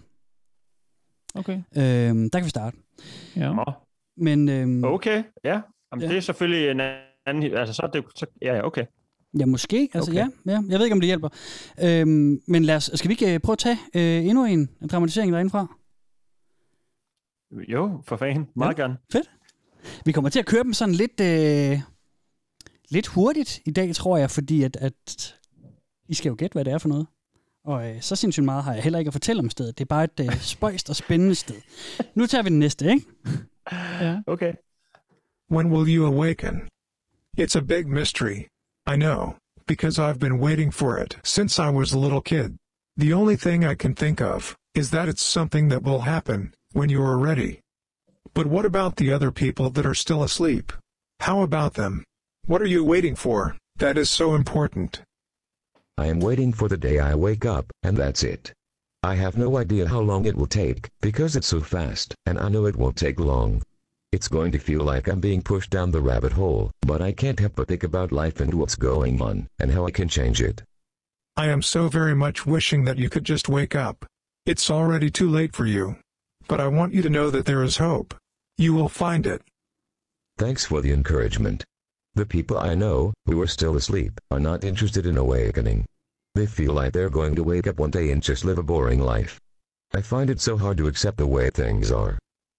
Okay. 1.34 1.62
Øhm, 1.76 2.30
der 2.30 2.38
kan 2.38 2.44
vi 2.44 2.50
starte. 2.50 2.76
Ja. 3.36 3.52
Men, 4.16 4.48
øhm, 4.48 4.84
Okay, 4.84 5.22
ja. 5.44 5.60
Jamen, 5.92 6.02
Ja. 6.02 6.08
Det 6.08 6.16
er 6.16 6.20
selvfølgelig 6.20 6.70
en 6.70 6.80
anden... 7.26 7.56
Altså, 7.56 7.74
så 7.74 7.82
er 7.82 7.86
det... 7.86 8.04
Så, 8.16 8.26
ja, 8.42 8.54
ja, 8.54 8.66
okay. 8.66 8.84
Ja, 9.38 9.46
måske. 9.46 9.88
Altså, 9.94 10.10
Okay. 10.10 10.20
ja, 10.20 10.52
ja. 10.52 10.60
Jeg 10.68 10.78
ved 10.78 10.86
ikke, 10.86 10.94
om 10.94 11.00
det 11.00 11.06
hjælper. 11.06 11.28
Øhm, 11.82 12.40
men 12.48 12.64
lad 12.64 12.76
os, 12.76 12.90
skal 12.94 13.08
vi 13.08 13.12
ikke 13.12 13.34
øh, 13.34 13.40
prøve 13.40 13.54
at 13.54 13.58
tage 13.58 13.78
øh, 13.94 14.26
endnu 14.26 14.44
en 14.44 14.68
dramatisering 14.90 15.32
derindefra? 15.32 15.76
Jo, 17.68 18.02
for 18.06 18.16
fanden. 18.16 18.48
Meget 18.56 18.76
gerne. 18.76 18.96
Fedt. 19.12 19.30
Vi 20.04 20.12
kommer 20.12 20.30
til 20.30 20.38
at 20.38 20.46
køre 20.46 20.62
dem 20.64 20.72
sådan 20.72 20.94
lidt, 20.94 21.20
øh, 21.20 21.80
lidt 22.92 23.06
hurtigt 23.06 23.60
i 23.64 23.70
dag, 23.70 23.94
tror 23.94 24.16
jeg, 24.16 24.30
fordi 24.30 24.62
at, 24.62 24.76
at 24.76 25.34
I 26.08 26.14
skal 26.14 26.28
jo 26.28 26.36
gætte, 26.38 26.54
hvad 26.54 26.64
det 26.64 26.72
er 26.72 26.78
for 26.78 26.88
noget. 26.88 27.06
Og 27.64 27.90
øh, 27.90 28.02
så 28.02 28.16
sindssygt 28.16 28.44
meget 28.44 28.64
har 28.64 28.74
jeg 28.74 28.82
heller 28.82 28.98
ikke 28.98 29.08
at 29.08 29.12
fortælle 29.14 29.40
om 29.40 29.50
stedet. 29.50 29.78
Det 29.78 29.84
er 29.84 29.88
bare 29.88 30.04
et 30.04 30.20
øh, 30.20 30.40
spøjst 30.54 30.90
og 30.90 30.96
spændende 30.96 31.34
sted. 31.34 31.60
Nu 32.14 32.26
tager 32.26 32.42
vi 32.42 32.48
den 32.48 32.58
næste, 32.58 32.90
ikke? 32.90 33.06
Ja. 34.00 34.20
Okay. 34.26 34.52
When 35.50 35.66
will 35.72 35.96
you 35.96 36.06
awaken? 36.06 36.54
It's 37.40 37.56
a 37.56 37.60
big 37.60 37.86
mystery. 37.88 38.38
I 38.92 38.96
know, 38.96 39.20
because 39.66 39.98
I've 39.98 40.18
been 40.18 40.40
waiting 40.46 40.74
for 40.74 40.98
it 41.02 41.18
since 41.24 41.62
I 41.62 41.70
was 41.70 41.94
a 41.94 41.98
little 41.98 42.20
kid. 42.20 42.50
The 43.00 43.14
only 43.14 43.36
thing 43.36 43.64
I 43.72 43.74
can 43.74 43.94
think 43.94 44.20
of 44.20 44.54
is 44.74 44.90
that 44.90 45.08
it's 45.08 45.22
something 45.22 45.68
that 45.70 45.82
will 45.82 46.00
happen 46.00 46.40
when 46.72 46.90
you 46.90 47.02
are 47.02 47.26
ready. 47.28 47.60
But 48.34 48.46
what 48.46 48.64
about 48.64 48.96
the 48.96 49.12
other 49.12 49.30
people 49.30 49.70
that 49.70 49.86
are 49.86 49.94
still 49.94 50.22
asleep? 50.22 50.72
How 51.20 51.42
about 51.42 51.74
them? 51.74 52.04
What 52.46 52.60
are 52.60 52.66
you 52.66 52.82
waiting 52.82 53.14
for? 53.14 53.56
That 53.76 53.96
is 53.96 54.10
so 54.10 54.34
important. 54.34 55.00
I 55.96 56.06
am 56.06 56.18
waiting 56.18 56.52
for 56.52 56.68
the 56.68 56.76
day 56.76 56.98
I 56.98 57.14
wake 57.14 57.46
up, 57.46 57.66
and 57.84 57.96
that's 57.96 58.24
it. 58.24 58.52
I 59.04 59.14
have 59.14 59.38
no 59.38 59.58
idea 59.58 59.86
how 59.86 60.00
long 60.00 60.26
it 60.26 60.34
will 60.34 60.48
take, 60.48 60.88
because 61.00 61.36
it's 61.36 61.46
so 61.46 61.60
fast, 61.60 62.16
and 62.26 62.40
I 62.40 62.48
know 62.48 62.66
it 62.66 62.74
won't 62.74 62.96
take 62.96 63.20
long. 63.20 63.62
It's 64.10 64.26
going 64.26 64.50
to 64.52 64.58
feel 64.58 64.82
like 64.82 65.06
I'm 65.06 65.20
being 65.20 65.40
pushed 65.40 65.70
down 65.70 65.92
the 65.92 66.00
rabbit 66.00 66.32
hole, 66.32 66.72
but 66.80 67.00
I 67.00 67.12
can't 67.12 67.38
help 67.38 67.54
but 67.54 67.68
think 67.68 67.84
about 67.84 68.10
life 68.10 68.40
and 68.40 68.52
what's 68.54 68.74
going 68.74 69.22
on, 69.22 69.46
and 69.60 69.70
how 69.70 69.86
I 69.86 69.92
can 69.92 70.08
change 70.08 70.42
it. 70.42 70.62
I 71.36 71.46
am 71.46 71.62
so 71.62 71.88
very 71.88 72.14
much 72.14 72.44
wishing 72.44 72.84
that 72.86 72.98
you 72.98 73.08
could 73.08 73.24
just 73.24 73.48
wake 73.48 73.76
up. 73.76 74.04
It's 74.46 74.68
already 74.68 75.10
too 75.10 75.30
late 75.30 75.54
for 75.54 75.64
you. 75.64 75.96
But 76.48 76.60
I 76.60 76.66
want 76.66 76.92
you 76.92 77.02
to 77.02 77.08
know 77.08 77.30
that 77.30 77.46
there 77.46 77.62
is 77.62 77.76
hope. 77.76 78.14
You 78.58 78.74
will 78.74 78.88
find 78.88 79.28
it. 79.28 79.42
Thanks 80.38 80.66
for 80.66 80.80
the 80.80 80.92
encouragement. 80.92 81.64
The 82.14 82.26
people 82.26 82.58
I 82.58 82.74
know, 82.74 83.14
who 83.24 83.40
are 83.40 83.46
still 83.46 83.76
asleep, 83.76 84.20
are 84.30 84.38
not 84.38 84.64
interested 84.64 85.06
in 85.06 85.16
awakening. 85.16 85.86
They 86.34 86.46
feel 86.46 86.74
like 86.74 86.92
they're 86.92 87.08
going 87.08 87.34
to 87.36 87.42
wake 87.42 87.66
up 87.66 87.78
one 87.78 87.90
day 87.90 88.10
and 88.10 88.22
just 88.22 88.44
live 88.44 88.58
a 88.58 88.62
boring 88.62 89.00
life. 89.00 89.40
I 89.94 90.02
find 90.02 90.28
it 90.28 90.40
so 90.40 90.58
hard 90.58 90.76
to 90.78 90.88
accept 90.88 91.16
the 91.16 91.26
way 91.26 91.48
things 91.48 91.90
are. 91.90 92.18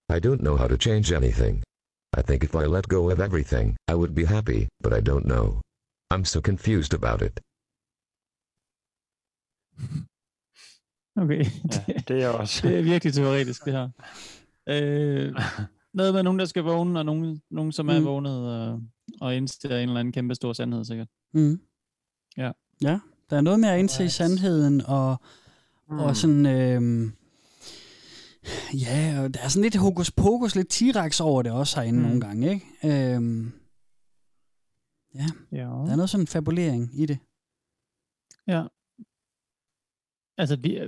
I 0.09 0.17
don't 0.19 0.41
know 0.41 0.57
how 0.57 0.67
to 0.67 0.77
change 0.77 1.11
anything. 1.11 1.61
I 2.15 2.23
think 2.23 2.43
if 2.43 2.55
I 2.55 2.65
let 2.65 2.87
go 2.87 3.11
of 3.11 3.19
everything, 3.19 3.75
I 3.87 3.93
would 3.93 4.15
be 4.15 4.25
happy, 4.25 4.67
but 4.81 4.91
I 4.91 5.01
don't 5.01 5.25
know. 5.25 5.61
I'm 6.09 6.25
so 6.25 6.41
confused 6.41 6.93
about 6.93 7.21
it. 7.21 7.39
Okay. 11.15 11.45
Ja, 11.87 11.93
det 12.07 12.23
er 12.23 12.27
også... 12.27 12.67
det 12.67 12.77
er 12.77 12.81
virkelig 12.81 13.13
teoretisk, 13.13 13.65
det 13.65 13.73
her. 13.73 13.89
Øh, 14.69 15.35
noget 15.93 16.13
med 16.13 16.23
nogen, 16.23 16.39
der 16.39 16.45
skal 16.45 16.63
vågne, 16.63 16.99
og 16.99 17.05
nogen, 17.05 17.41
nogen 17.51 17.71
som 17.71 17.89
er 17.89 17.99
Mm. 17.99 18.05
vågnet 18.05 18.47
og, 18.53 18.81
og 19.21 19.35
indser 19.35 19.77
en 19.77 19.89
eller 19.89 19.99
anden 19.99 20.11
kæmpe 20.11 20.35
stor 20.35 20.53
sandhed, 20.53 20.85
sikkert. 20.85 21.07
Mm. 21.33 21.59
Ja. 22.37 22.51
Ja, 22.81 22.99
der 23.29 23.37
er 23.37 23.41
noget 23.41 23.59
med 23.59 23.69
at 23.69 23.79
indse 23.79 24.09
sandheden, 24.09 24.81
og, 24.81 25.17
mm. 25.89 25.99
og 25.99 26.15
sådan... 26.17 26.45
Øh, 26.45 27.11
ja, 28.73 29.21
og 29.23 29.33
der 29.33 29.39
er 29.39 29.47
sådan 29.47 29.63
lidt 29.63 29.75
hokus 29.75 30.11
pokus, 30.11 30.55
lidt 30.55 30.73
T-rex 30.73 31.21
over 31.21 31.41
det 31.41 31.51
også 31.51 31.79
herinde 31.79 31.99
mm. 31.99 32.05
nogle 32.05 32.21
gange, 32.21 32.49
ikke? 32.53 32.65
Øh, 32.83 33.51
ja, 35.15 35.27
ja, 35.51 35.57
der 35.57 35.91
er 35.91 35.95
noget 35.95 36.09
sådan 36.09 36.27
fabulering 36.27 36.99
i 37.01 37.05
det. 37.05 37.17
Ja. 38.47 38.63
Altså, 40.37 40.55
vi, 40.55 40.79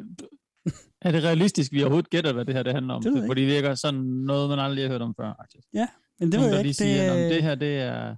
er- 1.01 1.11
det 1.11 1.23
realistisk, 1.23 1.71
vi 1.71 1.81
overhovedet 1.83 2.09
gætter, 2.09 2.33
hvad 2.33 2.45
det 2.45 2.55
her 2.55 2.63
det 2.63 2.73
handler 2.73 2.93
om? 2.93 3.03
Det 3.03 3.11
ved 3.13 3.19
jeg 3.21 3.27
For 3.29 3.33
det 3.33 3.47
virker 3.47 3.75
sådan 3.75 3.99
noget, 4.01 4.49
man 4.49 4.59
aldrig 4.59 4.83
har 4.83 4.89
hørt 4.91 5.01
om 5.01 5.13
før, 5.19 5.33
faktisk. 5.41 5.67
Ja, 5.73 5.87
men 6.19 6.31
det 6.31 6.39
Nogen, 6.39 6.49
ved 6.51 6.55
jeg 6.57 6.63
lige 6.65 6.69
ikke. 6.69 6.77
siger, 6.77 7.13
det, 7.13 7.23
det, 7.23 7.31
det 7.31 7.43
her, 7.43 7.55
det 7.55 7.77
er, 7.77 8.15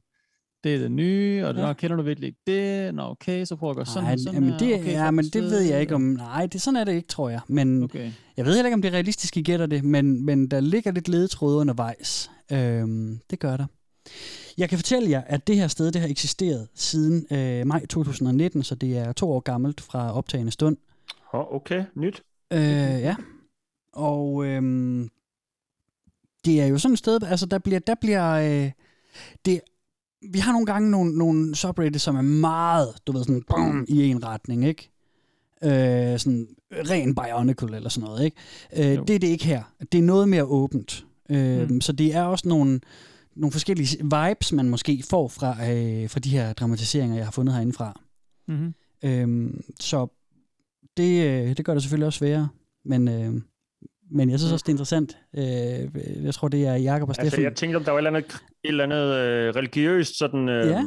det 0.64 0.76
er 0.76 0.80
det 0.80 0.92
nye, 0.92 1.46
og 1.46 1.54
Ja. 1.56 1.62
ja. 1.62 1.68
Nå, 1.68 1.74
kender 1.74 1.96
du 1.98 2.04
virkelig 2.04 2.28
ikke 2.28 2.40
det? 2.48 2.96
Nå, 2.96 3.02
okay, 3.04 3.46
så 3.46 3.56
prøv 3.56 3.70
at 3.70 3.76
gøre 3.76 3.86
sådan, 3.86 4.04
Nej, 4.04 4.18
sådan 4.18 4.34
jamen 4.34 4.50
her. 4.50 4.58
det, 4.58 4.74
okay, 4.80 4.92
ja, 4.92 5.12
men 5.12 5.26
det 5.26 5.44
ved 5.44 5.60
jeg 5.62 5.82
ikke 5.82 5.96
om... 5.96 6.02
Nej, 6.02 6.46
det, 6.46 6.62
sådan 6.62 6.76
er 6.76 6.84
det 6.84 6.94
ikke, 6.94 7.08
tror 7.08 7.30
jeg. 7.30 7.40
Men 7.48 7.84
Okay. 7.84 8.12
jeg 8.38 8.46
ved 8.46 8.54
heller 8.54 8.66
ikke, 8.68 8.74
om 8.74 8.82
det 8.82 8.90
er 8.90 8.94
realistisk, 8.94 9.38
I 9.38 9.42
gætter 9.42 9.66
det, 9.66 9.84
men, 9.84 10.26
men 10.26 10.48
der 10.52 10.60
ligger 10.60 10.92
lidt 10.92 11.08
ledetråde 11.08 11.58
undervejs. 11.58 12.32
Øhm, 12.52 13.20
det 13.30 13.40
gør 13.40 13.58
der. 13.58 13.66
Jeg 14.58 14.70
kan 14.70 14.78
fortælle 14.78 15.10
jer, 15.10 15.22
at 15.26 15.48
det 15.48 15.56
her 15.56 15.68
sted 15.68 15.92
det 15.92 16.02
har 16.02 16.08
eksisteret 16.08 16.68
siden 16.76 17.26
øh, 17.32 17.68
maj 17.68 17.86
2019, 17.86 18.64
så 18.64 18.76
det 18.76 18.98
er 18.98 19.12
to 19.12 19.32
år 19.32 19.40
gammelt 19.40 19.82
fra 19.82 20.14
optagende 20.18 20.52
stund. 20.52 20.78
Oh, 21.34 21.56
okay, 21.56 21.84
nyt. 21.96 22.22
Øh, 22.54 23.02
ja. 23.02 23.16
Og 23.94 24.46
øhm, 24.46 25.10
det 26.46 26.62
er 26.62 26.66
jo 26.66 26.78
sådan 26.78 26.94
et 26.94 27.00
sted, 27.00 27.24
altså 27.24 27.46
der 27.46 27.58
bliver, 27.60 27.80
der 27.80 27.96
bliver 28.02 28.34
øh, 28.34 28.72
det, 29.46 29.62
vi 30.32 30.40
har 30.40 30.52
nogle 30.52 30.66
gange 30.66 30.92
nogle, 30.92 31.18
nogle 31.18 31.56
subreddits, 31.56 32.04
som 32.04 32.16
er 32.16 32.22
meget, 32.22 32.90
du 33.08 33.12
ved, 33.12 33.24
sådan 33.24 33.44
brum, 33.48 33.86
i 33.88 34.08
en 34.08 34.26
retning, 34.26 34.66
ikke? 34.66 34.92
Øh, 35.64 36.20
sådan 36.20 36.48
ren 36.72 37.16
Bionicle 37.16 37.76
eller 37.76 37.90
sådan 37.90 38.08
noget, 38.10 38.26
ikke? 38.26 38.38
Øh, 38.76 39.08
det 39.08 39.10
er 39.10 39.20
det 39.20 39.28
ikke 39.28 39.46
her. 39.46 39.64
Det 39.92 39.98
er 39.98 40.02
noget 40.04 40.30
mere 40.30 40.44
åbent. 40.44 41.06
Øh, 41.30 41.70
mm. 41.70 41.82
Så 41.82 41.92
det 41.92 42.16
er 42.16 42.24
også 42.24 42.48
nogle, 42.48 42.80
nogle 43.36 43.52
forskellige 43.52 43.98
vibes, 44.04 44.52
man 44.52 44.70
måske 44.70 45.04
får 45.10 45.28
fra, 45.28 45.72
øh, 45.72 46.10
fra 46.10 46.20
de 46.20 46.30
her 46.30 46.54
dramatiseringer, 46.54 47.18
jeg 47.18 47.26
har 47.26 47.32
fundet 47.32 47.56
herindefra. 47.56 48.02
Mhm. 48.48 48.74
Øhm, 49.04 49.64
så 49.80 50.08
det, 50.98 51.26
øh, 51.50 51.58
det 51.58 51.66
gør 51.66 51.74
det 51.74 51.84
selvfølgelig 51.84 52.06
også 52.08 52.20
sværere. 52.20 52.50
Men, 52.86 53.08
øh, 53.08 53.42
men 54.12 54.30
jeg 54.30 54.40
synes 54.40 54.54
også, 54.54 54.64
det 54.64 54.70
er 54.70 54.74
interessant. 54.74 55.18
Øh, 55.38 56.24
jeg 56.26 56.34
tror, 56.34 56.48
det 56.48 56.66
er 56.68 56.76
Jakob 56.76 57.10
og 57.10 57.16
Steffen. 57.16 57.26
Altså, 57.26 57.42
jeg 57.42 57.56
tænkte, 57.56 57.78
om 57.78 57.84
der 57.84 57.92
var 57.92 57.98
et 58.00 58.06
eller 58.08 58.18
andet, 58.20 58.32
et 58.64 58.68
eller 58.68 58.84
andet 58.84 59.16
øh, 59.16 59.56
religiøst 59.56 60.18
sådan, 60.18 60.50
øh, 60.50 60.68
Ja. 60.68 60.84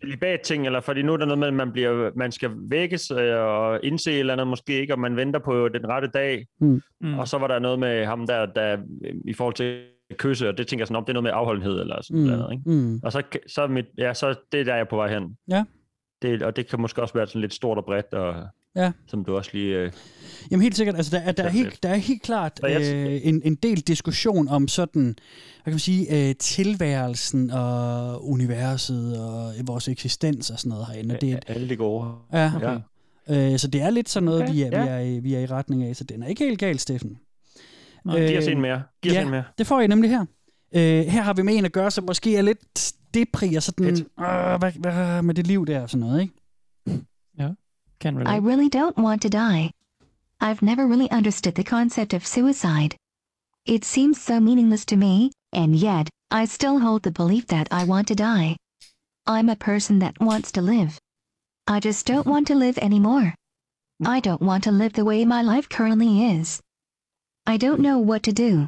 celibat 0.00 0.40
ting, 0.40 0.66
eller 0.66 0.80
fordi 0.80 1.02
nu 1.02 1.12
er 1.12 1.16
der 1.16 1.24
noget 1.26 1.38
med, 1.38 1.48
at 1.48 1.54
man, 1.54 1.72
bliver, 1.72 2.10
man 2.16 2.32
skal 2.32 2.50
vækkes 2.56 3.10
øh, 3.10 3.34
og 3.38 3.80
indse 3.84 4.12
et 4.12 4.18
eller 4.20 4.32
andet 4.32 4.46
måske 4.46 4.80
ikke, 4.80 4.94
og 4.94 4.98
man 5.00 5.16
venter 5.16 5.40
på 5.40 5.68
den 5.68 5.88
rette 5.88 6.08
dag. 6.08 6.46
Mm. 6.60 6.82
Mm. 7.00 7.18
Og 7.18 7.28
så 7.28 7.38
var 7.38 7.46
der 7.46 7.58
noget 7.58 7.78
med 7.78 8.04
ham 8.06 8.26
der, 8.26 8.46
der 8.46 8.78
i 9.24 9.32
forhold 9.32 9.54
til 9.54 9.82
kysse, 10.18 10.48
og 10.48 10.58
det 10.58 10.66
tænker 10.66 10.80
jeg 10.80 10.86
sådan 10.86 10.96
om, 10.96 11.04
det 11.04 11.10
er 11.10 11.14
noget 11.14 11.22
med 11.24 11.32
afholdenhed 11.34 11.80
eller 11.80 12.02
sådan 12.02 12.22
Mm, 12.22 12.28
noget, 12.28 12.52
ikke? 12.52 12.70
mm. 12.70 13.00
Og 13.02 13.12
så, 13.12 13.22
så, 13.46 13.62
er 13.62 13.68
mit, 13.68 13.86
ja, 13.98 14.14
så 14.14 14.34
det 14.52 14.60
er 14.60 14.64
der, 14.64 14.72
jeg 14.74 14.80
er 14.80 14.84
på 14.90 14.96
vej 14.96 15.12
hen. 15.14 15.36
Ja. 15.50 15.64
Det, 16.22 16.42
og 16.42 16.56
det 16.56 16.66
kan 16.66 16.80
måske 16.80 17.02
også 17.02 17.14
være 17.14 17.26
sådan 17.26 17.40
lidt 17.40 17.54
stort 17.54 17.78
og 17.78 17.84
bredt, 17.84 18.14
og, 18.14 18.34
Ja. 18.76 18.92
som 19.06 19.24
du 19.24 19.36
også 19.36 19.50
lige... 19.52 19.76
Øh, 19.76 19.92
Jamen 20.50 20.62
helt 20.62 20.76
sikkert, 20.76 20.96
altså 20.96 21.16
der, 21.16 21.22
er- 21.22 21.32
der, 21.32 21.44
er, 21.44 21.48
helt, 21.48 21.82
der 21.82 21.88
er 21.88 21.94
helt 21.96 22.22
klart 22.22 22.60
øh, 22.64 23.20
en, 23.22 23.42
en 23.44 23.54
del 23.54 23.80
diskussion 23.80 24.48
om 24.48 24.68
sådan, 24.68 25.02
hvad 25.02 25.64
kan 25.64 25.72
man 25.72 25.78
sige, 25.78 26.28
øh, 26.28 26.34
tilværelsen 26.36 27.50
og 27.50 28.28
universet 28.28 29.20
og 29.20 29.52
vores 29.64 29.88
eksistens 29.88 30.50
og 30.50 30.58
sådan 30.58 30.70
noget 30.70 30.86
herinde. 30.86 31.18
Det, 31.20 31.32
er- 31.32 31.38
alle 31.46 31.68
de 31.68 31.76
gode. 31.76 32.08
Ja, 32.32 32.52
Okay. 32.56 32.80
Øh, 33.52 33.58
så 33.58 33.68
det 33.68 33.82
er 33.82 33.90
lidt 33.90 34.08
sådan 34.08 34.24
noget, 34.24 34.42
Okay, 34.42 34.52
vi, 34.52 34.62
er, 34.62 34.68
ja. 34.72 34.82
vi, 34.82 34.88
er, 34.88 34.98
i- 34.98 35.18
vi 35.18 35.34
er 35.34 35.40
i 35.40 35.46
retning 35.46 35.84
af, 35.84 35.96
så 35.96 36.04
den 36.04 36.22
er 36.22 36.26
ikke 36.26 36.44
helt 36.44 36.58
galt, 36.58 36.80
Steffen. 36.80 37.18
Nå, 38.04 38.12
giv 38.16 38.38
os 38.38 38.46
en 38.46 38.60
mere. 38.60 38.82
Giv 39.02 39.10
os 39.12 39.16
ja, 39.16 39.22
en 39.22 39.30
mere. 39.30 39.44
det 39.58 39.66
får 39.66 39.80
I 39.80 39.86
nemlig 39.86 40.10
her. 40.10 40.24
Øh, 40.74 41.06
her 41.06 41.22
har 41.22 41.32
vi 41.34 41.42
med 41.42 41.54
en 41.54 41.64
at 41.64 41.72
gøre, 41.72 41.90
som 41.90 42.04
måske 42.04 42.36
er 42.36 42.42
lidt 42.42 42.92
depri 43.14 43.54
og 43.54 43.62
sådan, 43.62 43.86
øh, 43.86 44.58
hvad, 44.58 44.72
hvad 44.80 45.22
med 45.22 45.34
det 45.34 45.46
liv 45.46 45.66
der 45.66 45.80
og 45.80 45.90
sådan 45.90 46.06
noget, 46.06 46.22
ikke? 46.22 46.34
Can 48.00 48.26
I 48.26 48.36
really 48.36 48.70
don't 48.70 48.96
want 48.96 49.20
to 49.22 49.28
die. 49.28 49.72
I've 50.40 50.62
never 50.62 50.86
really 50.86 51.10
understood 51.10 51.54
the 51.54 51.62
concept 51.62 52.14
of 52.14 52.26
suicide. 52.26 52.96
It 53.66 53.84
seems 53.84 54.18
so 54.18 54.40
meaningless 54.40 54.86
to 54.86 54.96
me, 54.96 55.32
and 55.52 55.76
yet, 55.76 56.08
I 56.30 56.46
still 56.46 56.78
hold 56.78 57.02
the 57.02 57.10
belief 57.10 57.46
that 57.48 57.68
I 57.70 57.84
want 57.84 58.08
to 58.08 58.14
die. 58.14 58.56
I'm 59.26 59.50
a 59.50 59.56
person 59.56 59.98
that 59.98 60.18
wants 60.18 60.50
to 60.52 60.62
live. 60.62 60.98
I 61.66 61.78
just 61.78 62.06
don't 62.06 62.26
want 62.26 62.46
to 62.46 62.54
live 62.54 62.78
anymore. 62.78 63.34
I 64.02 64.20
don't 64.20 64.40
want 64.40 64.64
to 64.64 64.72
live 64.72 64.94
the 64.94 65.04
way 65.04 65.26
my 65.26 65.42
life 65.42 65.68
currently 65.68 66.24
is. 66.24 66.58
I 67.46 67.58
don't 67.58 67.80
know 67.80 67.98
what 67.98 68.22
to 68.22 68.32
do. 68.32 68.66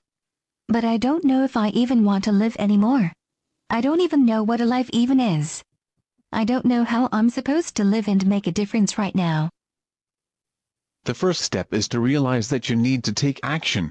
But 0.68 0.84
I 0.84 0.98
don't 0.98 1.24
know 1.24 1.42
if 1.42 1.56
I 1.56 1.68
even 1.68 2.04
want 2.04 2.24
to 2.24 2.32
live 2.32 2.54
anymore. 2.58 3.12
I 3.70 3.80
don't 3.80 4.02
even 4.02 4.26
know 4.26 4.42
what 4.42 4.60
a 4.60 4.66
life 4.66 4.90
even 4.92 5.20
is. 5.20 5.62
I 6.34 6.44
don't 6.44 6.64
know 6.64 6.84
how 6.84 7.10
I'm 7.12 7.28
supposed 7.28 7.76
to 7.76 7.84
live 7.84 8.08
and 8.08 8.26
make 8.26 8.46
a 8.46 8.52
difference 8.52 8.96
right 8.96 9.14
now. 9.14 9.50
The 11.04 11.12
first 11.12 11.42
step 11.42 11.74
is 11.74 11.88
to 11.88 12.00
realize 12.00 12.48
that 12.48 12.70
you 12.70 12.76
need 12.76 13.04
to 13.04 13.12
take 13.12 13.38
action. 13.42 13.90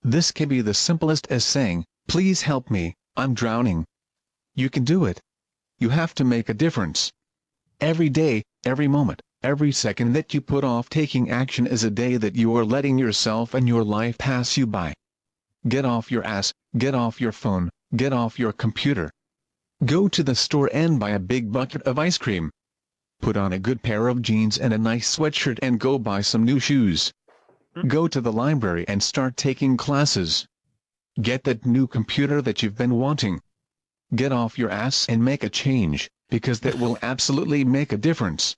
This 0.00 0.30
can 0.30 0.48
be 0.48 0.60
the 0.60 0.72
simplest 0.72 1.26
as 1.30 1.44
saying, 1.44 1.84
Please 2.06 2.42
help 2.42 2.70
me, 2.70 2.94
I'm 3.16 3.34
drowning. 3.34 3.86
You 4.54 4.70
can 4.70 4.84
do 4.84 5.04
it. 5.04 5.20
You 5.78 5.88
have 5.88 6.14
to 6.14 6.24
make 6.24 6.48
a 6.48 6.54
difference. 6.54 7.10
Every 7.80 8.08
day, 8.08 8.44
every 8.64 8.86
moment, 8.86 9.20
every 9.42 9.72
second 9.72 10.12
that 10.12 10.32
you 10.32 10.40
put 10.40 10.62
off 10.62 10.88
taking 10.88 11.28
action 11.28 11.66
is 11.66 11.82
a 11.82 11.90
day 11.90 12.16
that 12.18 12.36
you 12.36 12.56
are 12.56 12.64
letting 12.64 12.98
yourself 12.98 13.52
and 13.52 13.66
your 13.66 13.82
life 13.82 14.16
pass 14.16 14.56
you 14.56 14.68
by. 14.68 14.94
Get 15.66 15.84
off 15.84 16.12
your 16.12 16.22
ass, 16.24 16.54
get 16.78 16.94
off 16.94 17.20
your 17.20 17.32
phone, 17.32 17.70
get 17.96 18.12
off 18.12 18.38
your 18.38 18.52
computer. 18.52 19.10
Go 19.82 20.08
to 20.08 20.22
the 20.22 20.34
store 20.34 20.70
and 20.72 20.98
buy 21.00 21.10
a 21.10 21.18
big 21.18 21.50
bucket 21.52 21.82
of 21.82 21.98
ice 21.98 22.18
cream. 22.18 22.50
Put 23.20 23.36
on 23.36 23.52
a 23.52 23.58
good 23.58 23.82
pair 23.82 24.08
of 24.08 24.22
jeans 24.22 24.58
and 24.58 24.72
a 24.72 24.78
nice 24.78 25.16
sweatshirt 25.16 25.58
and 25.62 25.80
go 25.80 25.98
buy 25.98 26.20
some 26.22 26.44
new 26.44 26.58
shoes. 26.60 27.12
Go 27.88 28.06
to 28.08 28.20
the 28.20 28.32
library 28.32 28.84
and 28.88 29.02
start 29.02 29.36
taking 29.36 29.76
classes. 29.76 30.46
Get 31.20 31.44
that 31.44 31.66
new 31.66 31.86
computer 31.86 32.40
that 32.42 32.62
you've 32.62 32.76
been 32.76 32.94
wanting. 32.94 33.40
Get 34.14 34.32
off 34.32 34.58
your 34.58 34.70
ass 34.70 35.06
and 35.08 35.24
make 35.24 35.42
a 35.44 35.48
change, 35.48 36.08
because 36.30 36.60
that 36.60 36.74
will 36.76 36.96
absolutely 37.02 37.64
make 37.64 37.92
a 37.92 37.96
difference. 37.96 38.56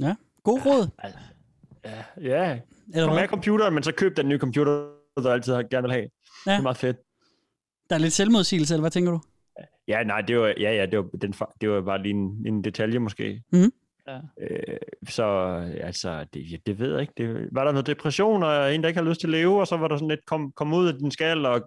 Ja, 0.00 0.14
god 0.42 0.60
råd. 0.66 0.90
Ja, 1.84 2.04
ja. 2.20 2.60
Eller 2.94 3.06
Kom 3.06 3.12
hvad? 3.12 3.22
med 3.22 3.28
computeren, 3.28 3.74
men 3.74 3.82
så 3.82 3.92
køb 3.92 4.16
den 4.16 4.28
nye 4.28 4.38
computer, 4.38 4.92
du 5.16 5.28
altid 5.28 5.52
har- 5.54 5.62
gerne 5.62 5.82
vil 5.82 5.92
have. 5.92 6.08
Ja. 6.46 6.50
Det 6.52 6.58
er 6.58 6.62
meget 6.62 6.76
fedt. 6.76 6.96
Der 7.90 7.96
er 7.96 8.00
lidt 8.00 8.12
selvmodsigelse, 8.12 8.74
eller 8.74 8.82
hvad 8.82 8.90
tænker 8.90 9.12
du? 9.12 9.20
Ja, 9.88 10.02
nej, 10.02 10.20
det 10.20 10.38
var, 10.38 10.46
ja, 10.46 10.74
ja, 10.74 10.86
det 10.86 10.98
var, 10.98 11.04
den, 11.22 11.34
det 11.60 11.70
var 11.70 11.80
bare 11.80 12.02
lige 12.02 12.14
en, 12.14 12.46
en 12.46 12.64
detalje 12.64 12.98
måske. 12.98 13.42
Mhm. 13.52 13.72
Ja. 14.08 14.18
Øh, 14.40 14.78
så 15.08 15.24
altså, 15.80 16.26
det, 16.34 16.52
ja, 16.52 16.56
det 16.66 16.78
ved 16.78 16.92
jeg 16.92 17.00
ikke. 17.00 17.12
Det, 17.16 17.48
var 17.52 17.64
der 17.64 17.72
noget 17.72 17.86
depression, 17.86 18.42
og 18.42 18.74
en, 18.74 18.82
der 18.82 18.88
ikke 18.88 19.00
har 19.00 19.08
lyst 19.08 19.20
til 19.20 19.26
at 19.26 19.30
leve, 19.30 19.60
og 19.60 19.66
så 19.66 19.76
var 19.76 19.88
der 19.88 19.96
sådan 19.96 20.08
lidt, 20.08 20.26
kom, 20.26 20.52
kom 20.52 20.74
ud 20.74 20.88
af 20.88 20.94
din 20.94 21.10
skal, 21.10 21.46
og 21.46 21.62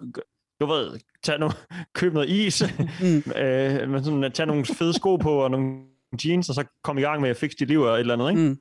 du 0.61 0.65
ved, 0.65 0.99
tage 1.23 1.39
noget, 1.39 1.55
køb 1.99 2.13
noget 2.13 2.29
is, 2.29 2.63
mm. 3.01 3.31
øh, 3.41 3.89
men 3.89 4.03
sådan, 4.03 4.31
tage 4.31 4.47
nogle 4.47 4.65
fede 4.65 4.93
sko 4.93 5.15
på, 5.15 5.31
og 5.31 5.51
nogle 5.51 5.79
jeans, 6.25 6.49
og 6.49 6.55
så 6.55 6.63
kom 6.83 6.97
i 6.97 7.01
gang 7.01 7.21
med 7.21 7.29
at 7.29 7.37
fikse 7.37 7.57
dit 7.57 7.67
liv 7.67 7.81
og 7.81 7.93
et 7.93 7.99
eller 7.99 8.13
andet, 8.13 8.29
ikke? 8.29 8.41
Mm. 8.41 8.59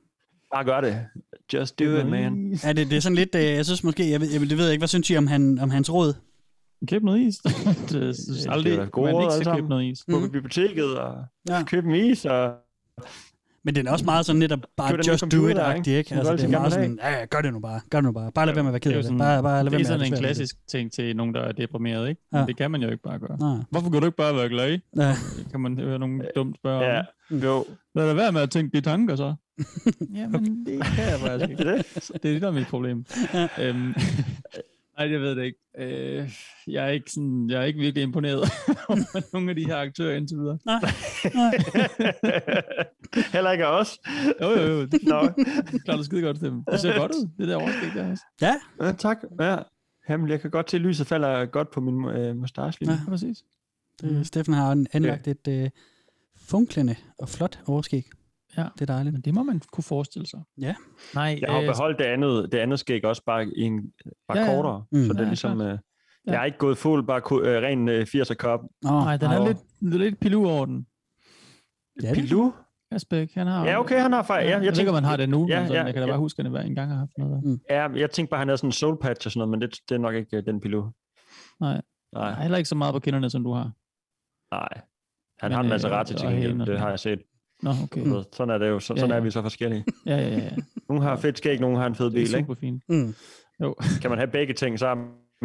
Bare 0.53 0.65
gør 0.65 0.81
det. 0.81 1.05
Just 1.53 1.79
do 1.79 1.83
it, 1.83 2.05
man. 2.05 2.59
Ja, 2.63 2.73
det, 2.73 2.89
det 2.89 2.97
er 2.97 3.01
sådan 3.01 3.15
lidt, 3.15 3.35
øh, 3.35 3.43
jeg 3.43 3.65
synes 3.65 3.83
måske, 3.83 4.11
jeg 4.11 4.21
ved, 4.21 4.31
jeg, 4.31 4.41
det 4.41 4.57
ved 4.57 4.65
jeg 4.65 4.71
ikke, 4.71 4.81
hvad 4.81 4.87
synes 4.87 5.09
I 5.09 5.17
om, 5.17 5.27
han, 5.27 5.59
om 5.59 5.69
hans 5.69 5.93
råd? 5.93 6.13
Køb 6.87 7.03
noget 7.03 7.19
is. 7.19 7.37
det 7.91 8.15
synes 8.15 8.45
aldrig, 8.49 8.71
det 8.73 8.79
er 8.79 8.85
gode 8.85 9.13
man 9.13 9.21
ikke 9.21 9.33
skal 9.33 9.55
købe 9.55 9.69
noget 9.69 9.85
is. 9.91 10.03
Gå 10.03 10.19
på 10.19 10.27
biblioteket 10.31 10.97
og 10.97 11.23
Ja. 11.49 11.63
købe 11.63 11.87
en 11.89 11.95
is, 12.11 12.25
og 12.25 12.53
Men 13.63 13.75
den 13.75 13.87
er 13.87 13.91
også 13.91 14.05
meget 14.05 14.25
sådan 14.25 14.39
lidt 14.39 14.51
at 14.51 14.65
bare 14.77 14.89
Køb 14.91 14.97
den 14.97 15.05
nye 15.07 15.11
just 15.11 15.23
do 15.31 15.47
it-agtig, 15.47 15.87
ikke? 15.97 16.15
Altså, 16.15 16.31
gør 16.31 16.35
det 16.37 16.43
er 16.43 16.47
det 16.47 16.49
meget 16.49 16.73
sådan, 16.73 16.99
ja, 17.01 17.19
ja, 17.19 17.25
gør 17.25 17.41
det 17.41 17.53
nu 17.53 17.59
bare, 17.59 17.81
gør 17.89 17.97
det 17.97 18.03
nu 18.05 18.11
bare. 18.11 18.31
Bare 18.31 18.45
lad 18.45 18.53
være 18.53 18.63
med 18.63 18.69
at 18.69 18.73
være 18.73 18.79
ked 18.79 18.89
Det 18.91 18.95
er 18.95 18.97
af 18.97 19.03
det. 19.03 19.05
sådan, 19.07 19.17
Bare, 19.19 19.43
bare 19.43 19.63
lad 19.63 19.71
det 19.71 19.81
er 19.81 19.85
sådan 19.85 19.99
en 19.99 20.03
det 20.05 20.11
det. 20.11 20.19
klassisk 20.19 20.55
ting 20.67 20.91
til 20.91 21.15
nogen, 21.15 21.33
der 21.35 21.41
er 21.41 21.51
deprimeret, 21.51 22.09
ikke? 22.09 22.21
Ja. 22.33 22.37
Men 22.37 22.47
det 22.47 22.57
kan 22.57 22.71
man 22.71 22.81
jo 22.81 22.89
ikke 22.89 23.03
bare 23.03 23.19
gøre. 23.19 23.37
Nej. 23.39 23.63
Hvorfor 23.69 23.89
kan 23.89 23.99
du 23.99 24.05
ikke 24.05 24.17
bare 24.17 24.35
være 24.35 24.49
glad? 24.49 24.79
Ja. 24.97 25.07
Det 25.37 25.47
kan 25.51 25.59
man 25.59 25.77
høre 25.79 25.99
nogen 25.99 26.21
dumt 26.35 26.55
spørge 26.57 26.83
Ja, 26.85 27.01
om. 27.31 27.37
jo. 27.37 27.65
Lad 27.95 28.07
da 28.07 28.13
være 28.13 28.31
med 28.31 28.41
at 28.41 28.51
tænke 28.51 28.77
de 28.77 28.81
tanker 28.81 29.15
så. 29.15 29.33
Jamen, 30.15 30.63
det 30.65 30.83
kan 30.83 31.03
jeg 31.11 31.19
faktisk 31.19 31.49
ikke. 31.49 31.63
Det 31.63 31.71
er 31.71 31.77
det. 31.77 32.07
Det 32.23 32.29
er 32.29 32.33
det, 32.33 32.41
der 32.41 32.47
er 32.47 32.51
mit 32.51 32.67
problem. 32.67 33.05
øhm, 33.61 33.93
nej, 34.99 35.11
jeg 35.11 35.21
ved 35.21 35.35
det 35.35 35.43
ikke. 35.43 35.57
Øh, 35.77 36.29
jeg, 36.67 36.85
er 36.85 36.89
ikke 36.89 37.11
sådan, 37.11 37.49
jeg 37.49 37.61
er 37.61 37.65
ikke 37.65 37.79
virkelig 37.79 38.03
imponeret 38.03 38.37
over 38.89 39.33
nogle 39.33 39.49
af 39.49 39.55
de 39.55 39.65
her 39.65 39.75
aktører 39.77 40.15
indtil 40.17 40.37
videre. 40.37 40.57
Nej. 40.65 40.79
Heller 43.33 43.51
ikke 43.51 43.65
af 43.65 43.79
os. 43.79 43.99
Jo, 44.41 44.49
jo, 44.49 44.61
jo. 44.61 44.85
Det, 44.91 44.99
Nå. 45.03 45.21
det 45.71 45.83
klarer 45.83 45.97
du 45.97 46.03
skide 46.03 46.21
godt 46.21 46.39
til 46.39 46.49
dem. 46.49 46.63
Det 46.71 46.79
ser 46.79 46.97
godt 46.99 47.11
ud, 47.11 47.29
det 47.37 47.47
der 47.47 47.55
overskæg 47.55 47.89
der 47.95 48.11
også. 48.11 48.23
Ja. 48.41 48.55
ja 48.81 48.91
tak. 48.91 49.17
Ja. 49.39 49.57
Jamen, 50.09 50.29
jeg 50.29 50.41
kan 50.41 50.51
godt 50.51 50.71
se, 50.71 50.77
at 50.77 50.81
lyset 50.81 51.07
falder 51.07 51.45
godt 51.45 51.71
på 51.71 51.81
min 51.81 52.05
øh, 52.05 52.35
mustache 52.37 52.79
lige 52.79 52.89
nu. 52.89 52.95
Ja. 53.05 53.09
præcis. 53.09 53.43
Det, 54.01 54.27
Steffen 54.27 54.53
har 54.53 54.71
an- 54.71 54.87
anlagt 54.93 55.27
et 55.27 55.47
øh, 55.49 55.69
funklende 56.47 56.95
og 57.19 57.29
flot 57.29 57.59
overskæg. 57.67 58.05
Ja. 58.57 58.63
Det 58.73 58.81
er 58.81 58.85
dejligt. 58.93 59.13
Men 59.13 59.21
det 59.21 59.33
må 59.33 59.43
man 59.43 59.61
kunne 59.71 59.83
forestille 59.83 60.27
sig. 60.27 60.39
Ja. 60.61 60.75
Nej, 61.15 61.37
Jeg 61.41 61.51
har 61.51 61.59
øh, 61.61 61.67
beholdt 61.67 61.99
det 61.99 62.05
andet, 62.05 62.51
det 62.51 62.57
andet 62.57 62.79
skæg 62.79 63.05
også 63.05 63.23
bare, 63.25 63.45
i 63.47 63.61
en, 63.61 63.91
bare 64.27 64.37
Ja, 64.39 64.45
kortere. 64.45 64.85
Mm. 64.91 65.05
Så 65.05 65.13
det 65.13 65.21
er 65.21 65.25
ligesom... 65.25 65.61
Øh, 65.61 65.77
Ja. 66.27 66.31
Jeg 66.31 66.41
er 66.41 66.45
ikke 66.45 66.57
gået 66.57 66.77
fuld, 66.77 67.07
bare 67.07 67.21
ku- 67.21 67.41
øh, 67.41 67.61
ren 67.63 67.89
øh, 67.89 68.07
80'er 68.15 68.33
kop. 68.33 68.59
Nej, 68.83 69.17
den 69.17 69.31
er 69.31 69.47
lidt, 69.47 69.57
lidt 69.97 70.19
pilu 70.19 70.47
over 70.49 70.65
den. 70.65 70.87
Ja, 72.03 72.13
Pilu? 72.13 72.51
Asbæk, 72.91 73.33
han 73.33 73.47
har... 73.47 73.65
Ja, 73.65 73.79
okay, 73.79 74.01
han 74.01 74.11
har 74.13 74.23
fejl. 74.23 74.47
Ja, 74.47 74.55
jeg, 74.57 74.65
jeg 74.65 74.73
tænker, 74.73 74.91
man 74.93 75.03
har 75.03 75.17
det 75.17 75.29
nu, 75.29 75.47
Ja, 75.49 75.59
men 75.59 75.67
sådan, 75.67 75.81
ja, 75.81 75.85
jeg 75.85 75.93
kan 75.93 76.01
da 76.01 76.05
ja. 76.07 76.11
bare 76.11 76.19
huske, 76.19 76.39
at 76.39 76.51
han 76.51 76.65
engang 76.65 76.91
har 76.91 76.97
haft 76.97 77.11
noget 77.17 77.33
der. 77.43 77.49
Mm. 77.49 77.59
Ja, 77.69 77.87
jeg 78.01 78.11
tænkte 78.11 78.29
bare, 78.29 78.37
han 78.39 78.47
havde 78.47 78.57
sådan 78.57 78.67
en 78.67 78.71
soul 78.71 78.97
patch 79.01 79.27
og 79.27 79.31
sådan 79.31 79.39
noget, 79.39 79.49
men 79.49 79.61
det, 79.61 79.79
det 79.89 79.95
er 79.95 79.99
nok 79.99 80.15
ikke 80.15 80.37
øh, 80.37 80.45
den 80.45 80.61
pilu. 80.61 80.83
Nej. 81.59 81.81
Nej. 82.13 82.41
Heller 82.41 82.57
ikke 82.57 82.69
så 82.69 82.75
meget 82.75 82.93
på 82.93 82.99
kinderne, 82.99 83.29
som 83.29 83.43
du 83.43 83.51
har. 83.53 83.71
Nej. 84.55 84.69
Han 85.39 85.49
Men, 85.49 85.51
har 85.55 85.63
en 85.63 85.69
masse 85.69 85.87
øh, 85.87 85.93
ret 85.93 86.07
til 86.07 86.17
gengæld. 86.21 86.65
Det 86.65 86.79
har 86.79 86.89
jeg 86.89 86.99
set. 86.99 87.19
Nå, 87.63 87.71
okay. 87.83 88.01
Ved, 88.01 88.23
Sådan 88.33 88.53
er 88.53 88.57
det 88.57 88.69
jo. 88.69 88.79
Så, 88.79 88.93
Ja, 88.93 88.99
sådan 88.99 89.11
ja. 89.11 89.17
er 89.17 89.21
vi 89.21 89.31
så 89.31 89.41
forskellige. 89.41 89.85
Ja, 90.05 90.15
ja, 90.17 90.37
ja. 90.37 90.49
Nogle 90.89 91.03
har 91.03 91.15
fedt 91.17 91.37
skæg, 91.37 91.59
nogle 91.59 91.77
har 91.77 91.87
en 91.87 91.95
fed 91.95 92.05
Det 92.05 92.13
bil, 92.13 92.21
er 92.33 92.37
ikke? 92.37 92.39
super 92.47 92.53
fint. 92.59 92.83
Mm. 92.89 93.15
Jo. 93.61 93.75
Kan 94.01 94.09
man 94.09 94.19
have 94.19 94.31
begge 94.31 94.53
ting, 94.53 94.79
så 94.79 94.87
er 94.87 94.95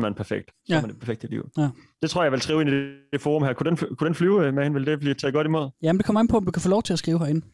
man 0.00 0.14
perfekt. 0.14 0.50
Så 0.50 0.55
Ja. 0.68 0.77
er 0.77 0.81
man 0.81 0.90
det 0.90 0.98
perfekte 0.98 1.27
liv. 1.27 1.48
Ja. 1.59 1.68
Det 2.03 2.11
tror 2.11 2.20
jeg, 2.22 2.24
jeg 2.24 2.33
vil 2.33 2.40
trive 2.40 2.61
ind 2.61 2.70
i 2.70 2.72
det, 2.72 2.94
det 3.12 3.20
forum 3.20 3.42
her. 3.42 3.53
Kunne 3.53 3.70
den, 3.70 3.77
kunne 3.77 4.07
den 4.07 4.14
flyve 4.14 4.53
med 4.53 4.62
hende? 4.62 4.74
Vil 4.79 4.87
det 4.87 5.00
blive 5.00 5.14
taget 5.14 5.35
godt 5.35 5.46
imod? 5.46 5.70
Jamen, 5.83 5.98
det 5.98 6.07
kommer 6.07 6.20
an 6.20 6.29
på, 6.29 6.37
om 6.37 6.44
du 6.44 6.50
kan 6.50 6.62
få 6.62 6.68
lov 6.68 6.83
til 6.83 6.92
at 6.92 6.98
skrive 6.98 7.18
herinde. 7.18 7.46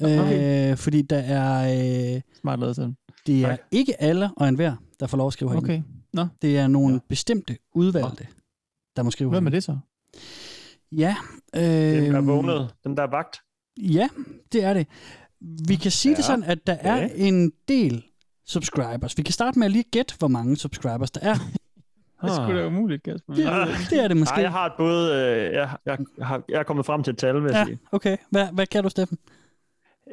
Okay. 0.00 0.70
Øh, 0.72 0.76
fordi 0.76 1.02
der 1.02 1.18
er... 1.18 2.14
Øh, 2.16 2.20
Smart 2.40 2.58
lavet 2.60 2.76
sådan. 2.76 2.96
det 3.26 3.44
er 3.44 3.56
ikke 3.70 4.02
alle 4.02 4.30
og 4.36 4.48
enhver, 4.48 4.74
der 5.00 5.06
får 5.06 5.18
lov 5.18 5.26
at 5.26 5.32
skrive 5.32 5.50
herinde. 5.50 5.66
Okay. 5.66 5.82
Nå. 6.12 6.26
Det 6.42 6.58
er 6.58 6.66
nogle 6.66 6.94
ja. 6.94 6.98
bestemte 7.08 7.56
udvalgte, 7.74 8.26
der 8.96 9.02
må 9.02 9.10
skrive 9.10 9.30
Hvem 9.30 9.46
er 9.46 9.50
herinde. 9.50 9.56
det 9.56 9.64
så? 9.64 9.78
Ja. 10.92 11.16
Øh, 11.56 11.62
Den 11.62 12.14
er 12.14 12.20
vågnet. 12.20 12.74
Den 12.84 12.96
der 12.96 13.02
er 13.02 13.10
vagt. 13.10 13.36
Ja, 13.76 14.08
det 14.52 14.64
er 14.64 14.74
det. 14.74 14.86
Vi 15.68 15.74
kan 15.76 15.90
sige 15.90 16.12
ja. 16.12 16.16
det 16.16 16.22
Ja, 16.22 16.26
sådan, 16.26 16.44
at 16.44 16.66
der 16.66 16.76
er 16.80 17.04
okay. 17.04 17.14
en 17.16 17.52
del 17.68 18.04
subscribers. 18.46 19.18
Vi 19.18 19.22
kan 19.22 19.32
starte 19.32 19.58
med 19.58 19.66
at 19.66 19.72
lige 19.72 19.84
gætte, 19.90 20.14
hvor 20.18 20.28
mange 20.28 20.56
subscribers 20.56 21.10
der 21.10 21.20
er. 21.30 21.34
Det 22.22 22.30
er 22.30 22.34
sgu 22.34 22.56
da 22.56 22.66
umuligt, 22.66 23.02
Kasper. 23.02 23.34
Det, 23.34 23.44
det 23.90 24.04
er 24.04 24.08
det 24.08 24.16
måske. 24.16 24.34
Nej, 24.34 24.42
jeg 24.42 24.50
har 24.50 24.66
et 24.66 24.72
bud. 24.78 25.10
Øh, 25.10 25.52
jeg, 25.54 25.70
jeg, 25.86 25.98
har, 26.22 26.42
jeg 26.48 26.58
er 26.58 26.62
kommet 26.62 26.86
frem 26.86 27.02
til 27.02 27.10
et 27.12 27.18
tal, 27.18 27.34
vil 27.34 27.42
jeg 27.42 27.52
Ja, 27.52 27.64
sige. 27.64 27.78
okay. 27.92 28.16
Hvad, 28.30 28.46
hvad 28.52 28.66
kan 28.66 28.82
du, 28.82 28.88
Steffen? 28.88 29.18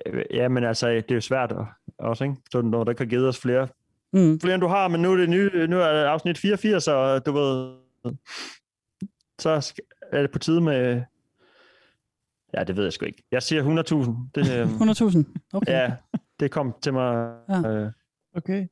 Øh, 0.05 0.23
Ja, 0.33 0.47
men 0.47 0.63
altså, 0.63 0.87
det 0.89 1.11
er 1.11 1.15
jo 1.15 1.21
svært 1.21 1.51
at, 1.51 1.57
også, 1.99 2.23
ikke? 2.23 2.35
Så 2.51 2.61
når 2.61 2.83
der 2.83 2.93
kan 2.93 3.07
give 3.07 3.27
os 3.27 3.39
flere, 3.39 3.67
Mm. 4.13 4.39
flere 4.39 4.53
end 4.53 4.61
du 4.61 4.67
har, 4.67 4.87
men 4.87 5.01
nu 5.01 5.11
er 5.11 5.17
det 5.17 5.29
nye, 5.29 5.67
nu 5.67 5.79
er 5.79 5.93
det 5.93 6.03
afsnit 6.03 6.37
84, 6.37 6.87
og 6.87 7.25
du 7.25 7.31
ved, 7.31 7.73
så 9.39 9.73
er 10.11 10.21
det 10.21 10.31
på 10.31 10.39
tide 10.39 10.61
med, 10.61 11.01
ja, 12.57 12.63
det 12.63 12.77
ved 12.77 12.83
jeg 12.83 12.93
sgu 12.93 13.05
ikke. 13.05 13.23
Jeg 13.31 13.43
siger 13.43 13.61
100.000. 13.63 14.31
Det, 14.35 14.59
øh, 14.59 14.67
100.000? 14.81 15.49
Okay. 15.53 15.71
ja, 15.71 15.93
det 16.39 16.51
kom 16.51 16.75
til 16.81 16.93
mig 16.93 17.35
Ja. 17.49 17.69
øh, 17.69 17.91
Okay. 18.35 18.67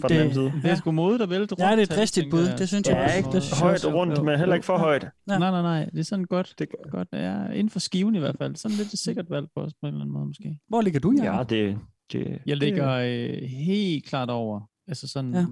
fra 0.00 0.08
den 0.08 0.16
anden 0.16 0.34
side. 0.34 0.52
Det 0.62 0.70
er 0.70 0.74
sgu 0.74 0.90
modigt 0.90 1.22
at 1.22 1.30
vælte 1.30 1.52
rundt. 1.54 1.60
Ja, 1.64 1.70
det 1.70 1.78
er 1.78 1.82
et 1.82 1.90
dristigt 1.98 2.30
bud. 2.30 2.46
Det 2.58 2.68
synes 2.68 2.88
jeg 2.88 2.96
Ja, 2.96 3.04
også. 3.04 3.16
ikke? 3.16 3.30
Det 3.32 3.42
synes 3.42 3.60
Højt 3.60 3.86
rundt, 3.94 4.24
men 4.24 4.38
heller 4.38 4.54
ikke 4.54 4.66
for 4.66 4.78
højt. 4.78 5.02
Ja. 5.04 5.38
Nej, 5.38 5.50
nej, 5.50 5.62
nej. 5.62 5.84
Det 5.84 5.98
er 6.00 6.04
sådan 6.04 6.24
godt. 6.24 6.54
Det, 6.58 6.68
godt 6.90 7.08
ja, 7.12 7.46
inden 7.46 7.70
for 7.70 7.78
skiven 7.78 8.14
i 8.14 8.18
hvert 8.18 8.36
fald. 8.38 8.56
Sådan 8.56 8.76
lidt 8.76 8.92
et 8.92 8.98
sikkert 8.98 9.30
valg 9.30 9.46
på 9.54 9.60
os 9.62 9.72
på 9.74 9.86
en 9.86 9.88
eller 9.88 10.00
anden 10.00 10.12
måde 10.12 10.26
måske. 10.26 10.58
Hvor 10.68 10.80
ligger 10.80 11.00
du, 11.00 11.10
Jacob? 11.12 11.50
ja, 11.52 11.56
det, 11.56 11.78
det, 12.12 12.38
Jeg 12.46 12.56
ligger 12.56 12.90
øh, 12.92 13.42
helt 13.48 14.06
klart 14.06 14.30
over. 14.30 14.60
Altså 14.88 15.08
sådan... 15.08 15.34
Ja. 15.34 15.46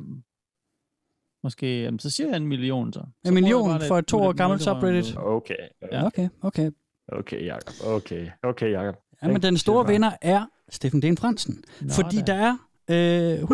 Måske, 1.43 1.83
jamen, 1.83 1.99
så 1.99 2.11
siger 2.11 2.29
jeg 2.29 2.37
en 2.37 2.47
million 2.47 2.93
så. 2.93 3.03
En 3.27 3.35
million 3.35 3.81
for 3.88 3.99
et 3.99 4.07
to 4.07 4.19
år 4.19 4.33
gammelt 4.33 4.62
subreddit? 4.62 5.14
Okay. 5.17 5.55
Ja. 5.93 6.07
Okay, 6.07 6.29
okay. 6.43 6.71
Okay, 7.12 7.47
Jacob. 7.47 7.75
Okay, 7.87 8.29
okay, 8.42 8.73
Jacob. 8.73 8.94
Ja, 9.23 9.29
men 9.29 9.42
den 9.42 9.57
store 9.59 9.87
vinder 9.87 10.11
er 10.23 10.47
Steffen 10.71 11.03
Den 11.03 11.16
Fransen. 11.18 11.64
Nå 11.81 11.92
fordi 11.92 12.21
da. 12.21 12.33
der 12.33 12.57
er 12.88 13.37
øh, 13.38 13.42
100.000. 13.42 13.49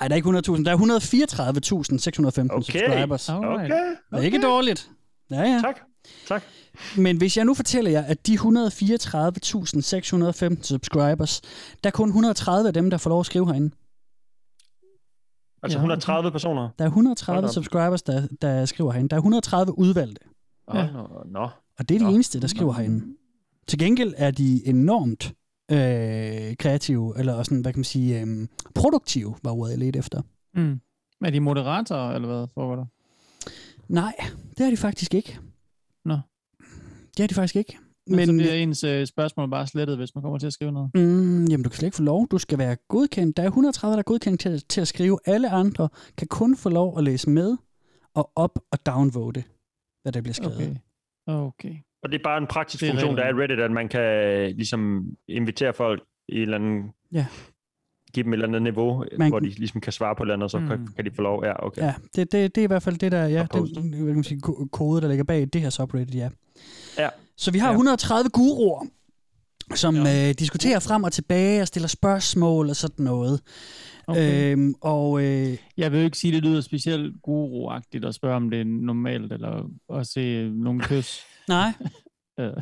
Nej, 0.00 0.08
der 0.08 0.14
er 0.14 0.16
ikke 0.16 0.28
100.000. 0.28 0.64
Der 0.64 0.72
er 0.72 0.76
134.615 0.76 2.52
Okay. 2.52 2.62
subscribers. 2.62 3.28
Alright. 3.28 3.72
Okay. 3.72 3.80
Det 4.10 4.12
er 4.12 4.18
ikke 4.18 4.42
dårligt. 4.42 4.90
Ja, 5.30 5.40
ja. 5.42 5.60
Tak. 5.64 5.80
Tak. 6.28 6.42
Men 6.98 7.16
hvis 7.16 7.36
jeg 7.36 7.44
nu 7.44 7.54
fortæller 7.54 7.90
jer, 7.90 8.02
at 8.02 8.26
de 8.26 8.34
134.615 8.34 10.62
subscribers, 10.62 11.40
der 11.84 11.88
er 11.88 11.90
kun 11.90 12.08
130 12.08 12.68
af 12.68 12.74
dem, 12.74 12.90
der 12.90 12.98
får 12.98 13.10
lov 13.10 13.20
at 13.20 13.26
skrive 13.26 13.46
herinde. 13.46 13.70
Altså 15.62 15.78
Ja, 15.78 15.82
130 15.82 16.30
personer. 16.30 16.62
Der 16.78 16.84
er 16.84 16.88
Hold 16.88 16.92
130 16.92 17.48
op. 17.48 17.54
subscribers, 17.54 18.02
der, 18.02 18.26
der 18.42 18.64
skriver 18.64 18.92
herinde. 18.92 19.08
Der 19.08 19.16
er 19.16 19.20
130 19.20 19.78
udvalgte. 19.78 20.20
Ja. 20.74 20.78
Ja. 20.80 20.86
Nå, 20.92 21.22
nå. 21.26 21.48
Og 21.78 21.88
det 21.88 21.94
er 21.94 21.98
de 21.98 22.04
Nå. 22.04 22.10
eneste, 22.10 22.40
der 22.40 22.46
skriver 22.46 22.72
herinde. 22.72 23.04
Til 23.66 23.78
gengæld 23.78 24.14
er 24.16 24.30
de 24.30 24.66
enormt 24.66 25.34
øh, 25.70 26.56
kreative, 26.56 27.18
eller 27.18 27.32
også 27.34 27.48
sådan, 27.48 27.62
hvad 27.62 27.72
kan 27.72 27.78
man 27.78 27.84
sige, 27.84 28.20
øh, 28.20 28.48
produktive, 28.74 29.34
var 29.42 29.50
ordet 29.50 29.70
jeg 29.70 29.78
ledte 29.78 29.98
efter. 29.98 30.22
Mm. 30.54 30.80
Er 31.24 31.30
de 31.30 31.40
moderatorer, 31.40 32.14
eller 32.14 32.28
hvad 32.28 32.46
foregår 32.54 32.76
der? 32.76 32.86
Nej, 33.88 34.14
det 34.58 34.66
er 34.66 34.70
de 34.70 34.76
faktisk 34.76 35.14
ikke. 35.14 35.38
Nå. 36.04 36.18
Det 37.16 37.22
er 37.22 37.26
de 37.26 37.34
faktisk 37.34 37.56
ikke. 37.56 37.78
Men, 38.06 38.16
Men, 38.16 38.26
så 38.26 38.32
bliver 38.32 38.52
ens 38.54 38.84
øh, 38.84 39.06
spørgsmål 39.06 39.50
bare 39.50 39.66
slettet, 39.66 39.96
hvis 39.96 40.14
man 40.14 40.22
kommer 40.22 40.38
til 40.38 40.46
at 40.46 40.52
skrive 40.52 40.72
noget. 40.72 40.90
mm, 40.94 41.44
jamen, 41.44 41.64
du 41.64 41.70
kan 41.70 41.76
slet 41.76 41.86
ikke 41.86 41.96
få 41.96 42.02
lov. 42.02 42.28
Du 42.30 42.38
skal 42.38 42.58
være 42.58 42.76
godkendt. 42.88 43.36
Der 43.36 43.42
er 43.42 43.46
130, 43.46 43.92
der 43.92 43.98
er 43.98 44.02
godkendt 44.02 44.40
til, 44.40 44.62
til 44.68 44.80
at 44.80 44.88
skrive. 44.88 45.18
Alle 45.24 45.50
andre 45.50 45.88
kan 46.16 46.26
kun 46.28 46.56
få 46.56 46.68
lov 46.68 46.98
at 46.98 47.04
læse 47.04 47.30
med 47.30 47.56
og 48.14 48.30
op 48.36 48.58
og 48.72 48.86
downvote, 48.86 49.44
hvad 50.02 50.12
der 50.12 50.20
bliver 50.20 50.34
skrevet. 50.34 50.56
Okay. 50.56 50.74
Okay. 51.28 51.74
Og 52.02 52.12
det 52.12 52.18
er 52.18 52.22
bare 52.24 52.38
en 52.38 52.46
praktisk 52.46 52.80
Det 52.80 52.90
funktion, 52.90 53.16
der 53.16 53.22
er 53.22 53.28
i. 53.28 53.32
Reddit, 53.32 53.60
at 53.60 53.70
man 53.70 53.88
kan 53.88 54.02
ligesom 54.56 55.06
invitere 55.28 55.72
folk 55.72 56.02
i 56.28 56.34
en 56.36 56.42
eller 56.42 56.54
anden... 56.56 56.82
Ja. 57.12 57.26
Give 58.14 58.24
dem 58.24 58.32
et 58.32 58.36
eller 58.36 58.46
andet 58.48 58.62
niveau, 58.62 59.04
Man- 59.18 59.28
hvor 59.30 59.38
de 59.40 59.46
ligesom 59.48 59.80
kan 59.80 59.92
svare 59.92 60.14
på 60.16 60.22
et 60.22 60.24
eller 60.24 60.34
andet, 60.34 60.44
og 60.44 60.50
så 60.50 60.58
Mm. 60.58 60.66
kan, 60.68 60.88
kan 60.96 61.04
de 61.04 61.10
få 61.16 61.22
lov. 61.22 61.44
Ja, 61.44 61.66
okay. 61.66 61.82
Ja, 61.82 61.94
det, 62.16 62.32
det, 62.32 62.54
det 62.54 62.60
er 62.60 62.64
i 62.64 62.66
hvert 62.66 62.82
fald 62.82 62.96
det, 62.98 63.12
der 63.12 63.24
ja, 63.26 63.46
den, 63.52 63.60
hvad 63.88 63.98
kan 64.06 64.14
man 64.14 64.24
sige, 64.24 64.40
ko- 64.40 64.68
kode, 64.72 65.00
der 65.02 65.08
ligger 65.08 65.24
bag 65.24 65.48
det 65.52 65.60
her 65.60 65.70
subreddit, 65.70 66.14
ja. 66.14 66.28
Ja. 66.98 67.08
Så 67.36 67.50
vi 67.50 67.58
har 67.58 67.66
Ja. 67.68 67.72
130 67.72 68.30
guruer, 68.30 68.86
som 69.74 69.94
ja. 69.96 70.28
øh, 70.28 70.34
diskuterer 70.38 70.78
frem 70.80 71.04
og 71.04 71.12
tilbage 71.12 71.60
og 71.62 71.66
stiller 71.68 71.88
spørgsmål 71.88 72.68
og 72.68 72.76
sådan 72.76 73.04
noget. 73.04 73.40
Okay. 74.08 74.52
Øhm, 74.52 74.74
og 74.80 75.24
øh, 75.24 75.56
Jeg 75.76 75.92
vil 75.92 75.98
jo 75.98 76.04
ikke 76.04 76.18
sige, 76.18 76.36
at 76.36 76.42
det 76.42 76.50
lyder 76.50 76.60
specielt 76.60 77.14
guru-agtigt 77.22 78.04
at 78.06 78.14
spørge, 78.14 78.36
om 78.36 78.50
det 78.50 78.60
er 78.60 78.64
normalt, 78.64 79.32
eller 79.32 79.70
at 79.94 80.06
se 80.06 80.48
nogle 80.48 80.80
kys. 80.80 81.20
nej, 81.48 81.72
Øh, 82.40 82.52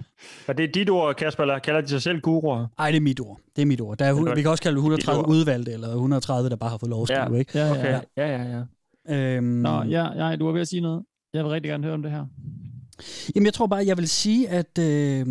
Er 0.49 0.53
det 0.53 0.75
dit 0.75 0.91
ord, 0.91 1.15
Kasper, 1.17 1.43
eller 1.43 1.59
kalder 1.59 1.81
de 1.81 1.89
sig 1.89 2.03
selv 2.03 2.21
guruer? 2.21 2.67
ej, 2.79 2.91
det 2.91 2.97
er 2.97 3.01
mit 3.01 3.21
ord. 3.21 3.41
Det 3.57 3.63
er 3.63 3.67
mit 3.67 3.81
ord. 3.81 3.99
Der 3.99 4.05
er, 4.05 4.15
Det 4.15 4.29
er 4.31 4.35
vi 4.35 4.43
kan 4.43 4.51
også 4.51 4.63
kalde 4.63 4.75
det 4.77 4.79
130 4.81 5.23
ord. 5.25 5.31
udvalgte, 5.31 5.73
eller 5.73 5.89
130, 5.89 6.51
der 6.51 6.57
bare 6.57 6.71
har 6.71 6.79
fået 6.79 6.91
lov 6.91 7.03
at 7.03 7.09
skrive, 7.09 7.33
Ja. 7.33 7.39
ikke? 7.39 7.59
ja, 7.59 7.71
Okay, 7.71 7.93
ja. 7.93 8.01
ja, 8.17 8.43
ja, 8.43 8.63
ja. 9.09 9.37
Øhm, 9.37 9.45
Nå, 9.47 9.83
ja, 9.83 10.29
ja, 10.29 10.37
du 10.37 10.45
var 10.45 10.53
ved 10.53 10.61
at 10.61 10.69
sige 10.69 10.81
noget. 10.81 11.03
Jeg 11.35 11.45
vil 11.45 11.51
rigtig 11.51 11.69
gerne 11.71 11.85
høre 11.85 11.95
om 11.95 12.03
det 12.03 12.11
her. 12.13 12.27
Jamen, 13.35 13.45
jeg 13.45 13.55
tror 13.55 13.67
bare, 13.67 13.87
jeg 13.87 13.97
vil 13.97 14.09
sige, 14.09 14.49
at, 14.49 14.79
øh, 14.79 15.27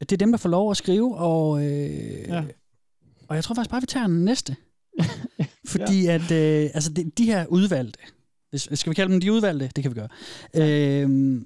at 0.00 0.10
det 0.10 0.12
er 0.12 0.16
dem, 0.16 0.32
der 0.32 0.38
får 0.38 0.48
lov 0.48 0.70
at 0.70 0.76
skrive, 0.76 1.16
og, 1.18 1.64
øh, 1.64 2.28
Ja. 2.28 2.44
og 3.28 3.36
jeg 3.36 3.44
tror 3.44 3.54
faktisk 3.54 3.70
bare, 3.70 3.80
vi 3.80 3.86
tager 3.86 4.06
den 4.06 4.24
næste. 4.24 4.56
Fordi 5.66 6.02
ja. 6.04 6.14
at, 6.14 6.30
øh, 6.30 6.70
altså 6.74 6.92
de, 6.92 7.10
de 7.18 7.24
her 7.24 7.46
udvalgte, 7.46 7.98
hvis, 8.50 8.68
skal 8.74 8.90
vi 8.90 8.94
kalde 8.94 9.12
dem 9.12 9.20
de 9.20 9.32
udvalgte? 9.32 9.70
Det 9.76 9.84
kan 9.84 9.94
vi 9.94 10.00
gøre. 10.00 10.08
Øh, 10.54 11.40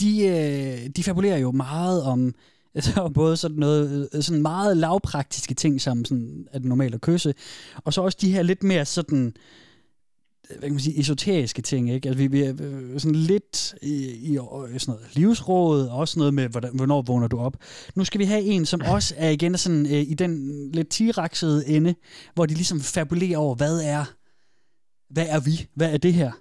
de, 0.00 0.26
øh, 0.26 0.90
de 0.96 1.02
fabulerer 1.02 1.38
jo 1.38 1.50
meget 1.50 2.02
om 2.02 2.34
altså, 2.74 3.08
både 3.14 3.36
sådan 3.36 3.56
noget, 3.56 4.08
øh, 4.14 4.22
sådan 4.22 4.42
meget 4.42 4.76
lavpraktiske 4.76 5.54
ting, 5.54 5.80
som 5.80 6.04
sådan, 6.04 6.46
det 6.52 6.64
normalt 6.64 6.94
at 6.94 7.00
kysse, 7.00 7.34
og 7.76 7.92
så 7.92 8.00
også 8.02 8.18
de 8.20 8.32
her 8.32 8.42
lidt 8.42 8.62
mere 8.62 8.84
sådan, 8.84 9.34
hvad 10.58 10.68
kan 10.68 10.72
man 10.72 10.80
sige, 10.80 11.00
esoteriske 11.00 11.62
ting, 11.62 11.90
ikke? 11.90 12.08
Altså, 12.08 12.18
vi, 12.18 12.26
vi 12.26 12.42
er 12.42 12.54
øh, 12.60 13.00
sådan 13.00 13.14
lidt 13.14 13.74
i, 13.82 13.94
i, 14.06 14.32
i 14.32 14.78
sådan 14.78 14.78
noget 14.86 15.06
livsråd, 15.12 15.86
og 15.86 15.98
også 15.98 16.18
noget 16.18 16.34
med, 16.34 16.48
hvordan, 16.48 16.70
hvornår 16.74 17.02
vågner 17.02 17.28
du 17.28 17.38
op. 17.38 17.56
Nu 17.94 18.04
skal 18.04 18.18
vi 18.18 18.24
have 18.24 18.42
en, 18.42 18.66
som 18.66 18.80
også 18.86 19.14
er 19.16 19.30
igen 19.30 19.58
sådan, 19.58 19.86
øh, 19.86 19.92
i 19.92 20.14
den 20.14 20.70
lidt 20.72 20.88
tiraksede 20.88 21.68
ende, 21.68 21.94
hvor 22.34 22.46
de 22.46 22.54
ligesom 22.54 22.80
fabulerer 22.80 23.38
over, 23.38 23.54
hvad 23.54 23.80
er, 23.80 24.04
hvad 25.10 25.26
er 25.28 25.40
vi? 25.40 25.66
Hvad 25.74 25.92
er 25.92 25.98
det 25.98 26.14
her? 26.14 26.32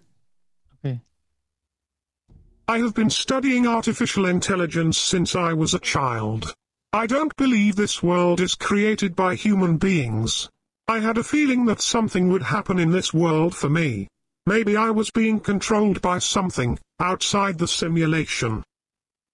I 2.75 2.77
have 2.77 2.93
been 2.93 3.09
studying 3.09 3.65
artificial 3.65 4.25
intelligence 4.25 4.99
since 4.99 5.35
I 5.35 5.53
was 5.53 5.73
a 5.73 5.79
child. 5.79 6.53
I 6.93 7.07
don't 7.07 7.35
believe 7.35 7.73
this 7.73 8.03
world 8.03 8.39
is 8.39 8.51
created 8.51 9.15
by 9.15 9.35
human 9.35 9.79
beings. 9.79 10.49
I 10.89 11.01
had 11.01 11.19
a 11.19 11.23
feeling 11.23 11.65
that 11.65 11.81
something 11.81 12.29
would 12.29 12.41
happen 12.41 12.79
in 12.79 12.89
this 12.89 13.13
world 13.13 13.55
for 13.55 13.69
me. 13.69 14.07
Maybe 14.47 14.75
I 14.75 14.89
was 14.89 15.11
being 15.11 15.39
controlled 15.39 16.01
by 16.01 16.17
something 16.17 16.79
outside 16.99 17.59
the 17.59 17.67
simulation. 17.67 18.63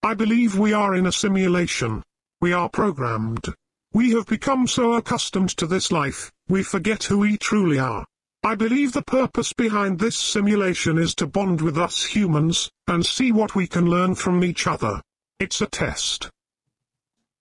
I 0.04 0.16
believe 0.16 0.60
we 0.60 0.74
are 0.74 0.94
in 0.96 1.06
a 1.06 1.14
simulation. 1.14 2.04
We 2.42 2.52
are 2.52 2.68
programmed. 2.68 3.46
We 3.94 4.12
have 4.12 4.26
become 4.26 4.68
so 4.68 4.96
accustomed 4.96 5.52
to 5.52 5.66
this 5.66 5.94
life, 5.94 6.30
we 6.50 6.62
forget 6.62 7.06
who 7.06 7.20
we 7.20 7.38
truly 7.38 7.80
are. 7.80 8.06
I 8.44 8.56
believe 8.56 8.92
the 8.92 9.02
purpose 9.02 9.54
behind 9.54 9.98
this 9.98 10.18
simulation 10.18 10.98
is 10.98 11.16
to 11.16 11.26
bond 11.26 11.62
with 11.62 11.78
us 11.78 12.04
humans, 12.04 12.70
and 12.86 13.06
see 13.06 13.32
what 13.32 13.56
we 13.56 13.66
can 13.66 13.86
learn 13.86 14.16
from 14.16 14.44
each 14.44 14.68
other. 14.68 15.02
It's 15.40 15.62
a 15.62 15.68
test. 15.68 16.30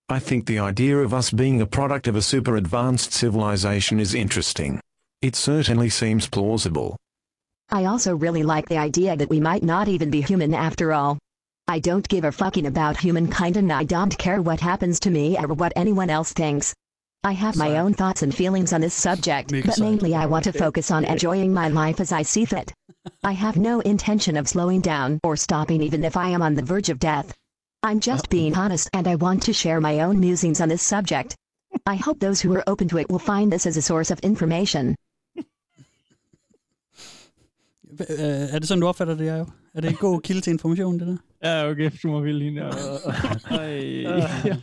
I 0.07 0.19
think 0.19 0.45
the 0.45 0.59
idea 0.59 0.99
of 0.99 1.15
us 1.15 1.31
being 1.31 1.61
a 1.61 1.65
product 1.65 2.07
of 2.07 2.15
a 2.15 2.21
super 2.21 2.57
advanced 2.57 3.11
civilization 3.11 3.99
is 3.99 4.13
interesting. 4.13 4.79
It 5.23 5.35
certainly 5.35 5.89
seems 5.89 6.27
plausible. 6.27 6.95
I 7.71 7.85
also 7.85 8.15
really 8.15 8.43
like 8.43 8.69
the 8.69 8.77
idea 8.77 9.17
that 9.17 9.31
we 9.31 9.39
might 9.39 9.63
not 9.63 9.87
even 9.87 10.11
be 10.11 10.21
human 10.21 10.53
after 10.53 10.93
all. 10.93 11.17
I 11.67 11.79
don't 11.79 12.07
give 12.07 12.23
a 12.23 12.31
fucking 12.31 12.67
about 12.67 12.97
humankind 12.97 13.57
and 13.57 13.73
I 13.73 13.83
don't 13.83 14.15
care 14.19 14.43
what 14.43 14.59
happens 14.59 14.99
to 14.99 15.09
me 15.09 15.39
or 15.39 15.47
what 15.47 15.73
anyone 15.75 16.11
else 16.11 16.33
thinks. 16.33 16.75
I 17.23 17.31
have 17.31 17.55
my 17.55 17.79
own 17.79 17.95
thoughts 17.95 18.21
and 18.21 18.33
feelings 18.33 18.73
on 18.73 18.81
this 18.81 18.93
subject, 18.93 19.51
but 19.65 19.79
mainly 19.79 20.13
I 20.13 20.27
want 20.27 20.43
to 20.43 20.53
focus 20.53 20.91
on 20.91 21.05
enjoying 21.05 21.51
my 21.51 21.69
life 21.69 21.99
as 21.99 22.11
I 22.11 22.21
see 22.21 22.45
fit. 22.45 22.71
I 23.23 23.31
have 23.31 23.57
no 23.57 23.79
intention 23.79 24.37
of 24.37 24.47
slowing 24.47 24.81
down 24.81 25.19
or 25.23 25.35
stopping 25.35 25.81
even 25.81 26.03
if 26.03 26.15
I 26.15 26.29
am 26.29 26.43
on 26.43 26.53
the 26.53 26.61
verge 26.61 26.89
of 26.89 26.99
death. 26.99 27.33
I'm 27.87 27.99
just 27.99 28.29
being 28.29 28.53
honest 28.57 28.89
and 28.93 29.07
I 29.07 29.15
want 29.15 29.39
to 29.43 29.53
share 29.53 29.79
my 29.79 29.99
own 30.05 30.19
musings 30.19 30.59
on 30.61 30.69
this 30.69 30.81
subject. 30.81 31.35
I 31.85 31.95
hope 32.05 32.19
those 32.19 32.39
who 32.41 32.51
are 32.55 32.63
open 32.71 32.87
to 32.89 32.97
it 32.97 33.07
will 33.11 33.25
find 33.33 33.51
this 33.51 33.65
as 33.67 33.77
a 33.77 33.81
source 33.81 34.09
of 34.13 34.19
information. 34.23 34.95
Øh, 38.09 38.53
er 38.53 38.59
det 38.59 38.67
sådan, 38.67 38.81
du 38.81 38.87
opfatter 38.87 39.15
det, 39.15 39.37
jo? 39.39 39.45
Er 39.75 39.81
det 39.81 39.89
en 39.89 39.95
god 39.95 40.21
kilde 40.21 40.41
til 40.41 40.51
information, 40.51 40.99
det 40.99 41.07
der? 41.07 41.17
Ja, 41.43 41.69
okay, 41.69 41.91
du 42.03 42.07
må 42.07 42.19
ville 42.19 42.43
hende. 42.43 42.61
Ej, 42.61 42.69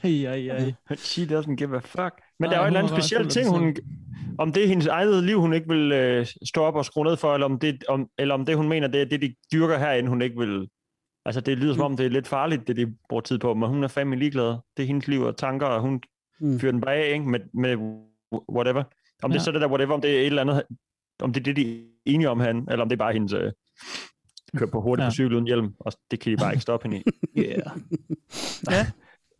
ej, 0.05 0.49
ej. 0.49 0.75
She 0.97 1.25
doesn't 1.25 1.55
give 1.55 1.77
a 1.77 1.81
fuck. 1.81 2.13
Men 2.41 2.51
Ej, 2.51 2.51
der 2.51 2.57
er 2.57 2.61
jo 2.61 2.63
en 2.63 2.67
eller 2.67 2.81
anden 2.81 2.97
speciel 2.97 3.29
ting, 3.29 3.49
hun, 3.49 3.77
om 4.39 4.53
det 4.53 4.65
er 4.65 4.69
hendes 4.69 4.87
eget 4.87 5.25
liv, 5.25 5.41
hun 5.41 5.53
ikke 5.53 5.69
vil 5.69 5.93
øh, 5.93 6.27
stå 6.45 6.63
op 6.63 6.75
og 6.75 6.85
skrue 6.85 7.05
ned 7.05 7.17
for, 7.17 7.35
eller 7.35 7.45
om, 7.45 7.59
det, 7.59 7.85
om, 7.89 8.09
eller 8.19 8.35
om 8.35 8.47
det, 8.47 8.57
hun 8.57 8.69
mener, 8.69 8.89
det 8.89 9.01
er 9.01 9.05
det, 9.05 9.23
de 9.23 9.35
dyrker 9.53 9.79
herinde, 9.79 10.09
hun 10.09 10.23
ikke 10.23 10.39
vil... 10.39 10.69
Altså, 11.25 11.41
det 11.41 11.59
lyder 11.59 11.75
som 11.75 11.83
om, 11.83 11.97
det 11.97 12.07
er 12.07 12.11
lidt 12.11 12.29
farligt, 12.29 12.69
det 12.69 12.77
de 12.77 12.95
bruger 13.09 13.21
tid 13.21 13.39
på, 13.39 13.55
men 13.55 13.69
hun 13.69 13.85
er 13.85 13.89
fandme 13.89 14.17
ligeglad. 14.17 14.57
Det 14.77 14.83
er 14.83 14.87
hendes 14.87 15.09
liv 15.09 15.21
og 15.21 15.37
tanker, 15.37 15.67
og 15.67 15.81
hun 15.81 16.03
mm. 16.41 16.61
fyrer 16.61 16.73
den 16.73 16.81
bare 16.81 16.95
af, 16.95 17.13
ikke? 17.13 17.25
Med, 17.29 17.41
med 17.55 17.77
whatever. 18.53 18.83
Om 19.23 19.31
det 19.31 19.35
Ja. 19.37 19.41
er 19.41 19.45
så 19.45 19.53
det 19.53 19.61
der 19.61 19.69
whatever, 19.69 19.95
om 19.95 20.01
det 20.01 20.11
er 20.17 20.21
et 20.21 20.27
eller 20.27 20.43
andet, 20.43 20.63
om 21.23 21.33
det 21.33 21.41
er 21.41 21.45
det, 21.45 21.57
de 21.57 21.77
er 21.77 21.83
enige 22.07 22.31
om 22.31 22.41
han, 22.41 22.67
eller 22.71 22.83
om 22.83 22.89
det 22.89 22.97
er 22.97 22.99
bare 23.05 23.13
hendes... 23.13 23.33
Øh, 23.33 23.53
køre 24.57 24.69
på 24.69 24.81
hurtigt 24.81 25.03
Ja. 25.03 25.05
ja. 25.05 25.11
på 25.11 25.15
cykel 25.15 25.33
uden 25.35 25.47
hjelm, 25.47 25.75
og 25.79 25.93
det 26.11 26.21
kan 26.21 26.33
de 26.33 26.37
bare 26.37 26.53
ikke 26.53 26.63
stoppe 26.63 26.89
hende 26.89 26.99
i. 26.99 27.03
Yeah. 27.41 27.61
ja. 28.71 28.87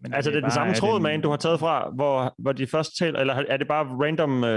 Men 0.01 0.13
altså, 0.15 0.31
det 0.31 0.37
er 0.37 0.41
den 0.41 0.43
bare 0.43 0.51
samme 0.55 0.75
tråd, 0.75 0.95
den- 0.95 1.03
man, 1.03 1.21
du 1.21 1.31
har 1.31 1.37
taget 1.37 1.61
fra, 1.61 1.91
hvor, 1.95 2.35
hvor 2.39 2.53
de 2.53 2.67
først 2.67 2.97
taler, 2.99 3.19
eller 3.21 3.35
er 3.35 3.57
det 3.57 3.69
bare 3.69 3.85
random... 3.85 4.45
Øh, 4.45 4.51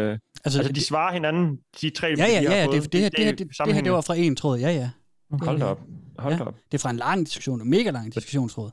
altså, 0.46 0.60
altså, 0.60 0.64
de 0.64 0.74
det- 0.76 0.84
svarer 0.84 1.14
hinanden, 1.14 1.60
de 1.82 1.90
tre, 1.90 2.08
Ja, 2.08 2.14
ja, 2.14 2.40
de 2.42 2.48
har 2.48 2.56
ja, 2.56 2.66
fået. 2.66 2.84
det, 2.84 2.92
det, 2.94 3.02
her, 3.02 3.10
det, 3.10 3.26
her, 3.26 3.32
det, 3.32 3.40
det 3.66 3.74
her, 3.74 3.82
det 3.82 3.92
var 3.92 4.02
fra 4.02 4.16
en 4.16 4.36
tråd, 4.36 4.60
ja, 4.60 4.70
ja. 4.70 4.90
Hold 5.32 5.60
da 5.60 5.66
op. 5.66 5.80
Hold 6.20 6.34
ja. 6.36 6.44
op. 6.46 6.56
Det 6.72 6.78
er 6.78 6.82
fra 6.82 6.90
en 6.90 6.98
lang 6.98 7.26
diskussion, 7.26 7.62
en 7.62 7.70
mega 7.70 7.92
lang 7.92 8.14
diskussionstråd. 8.16 8.72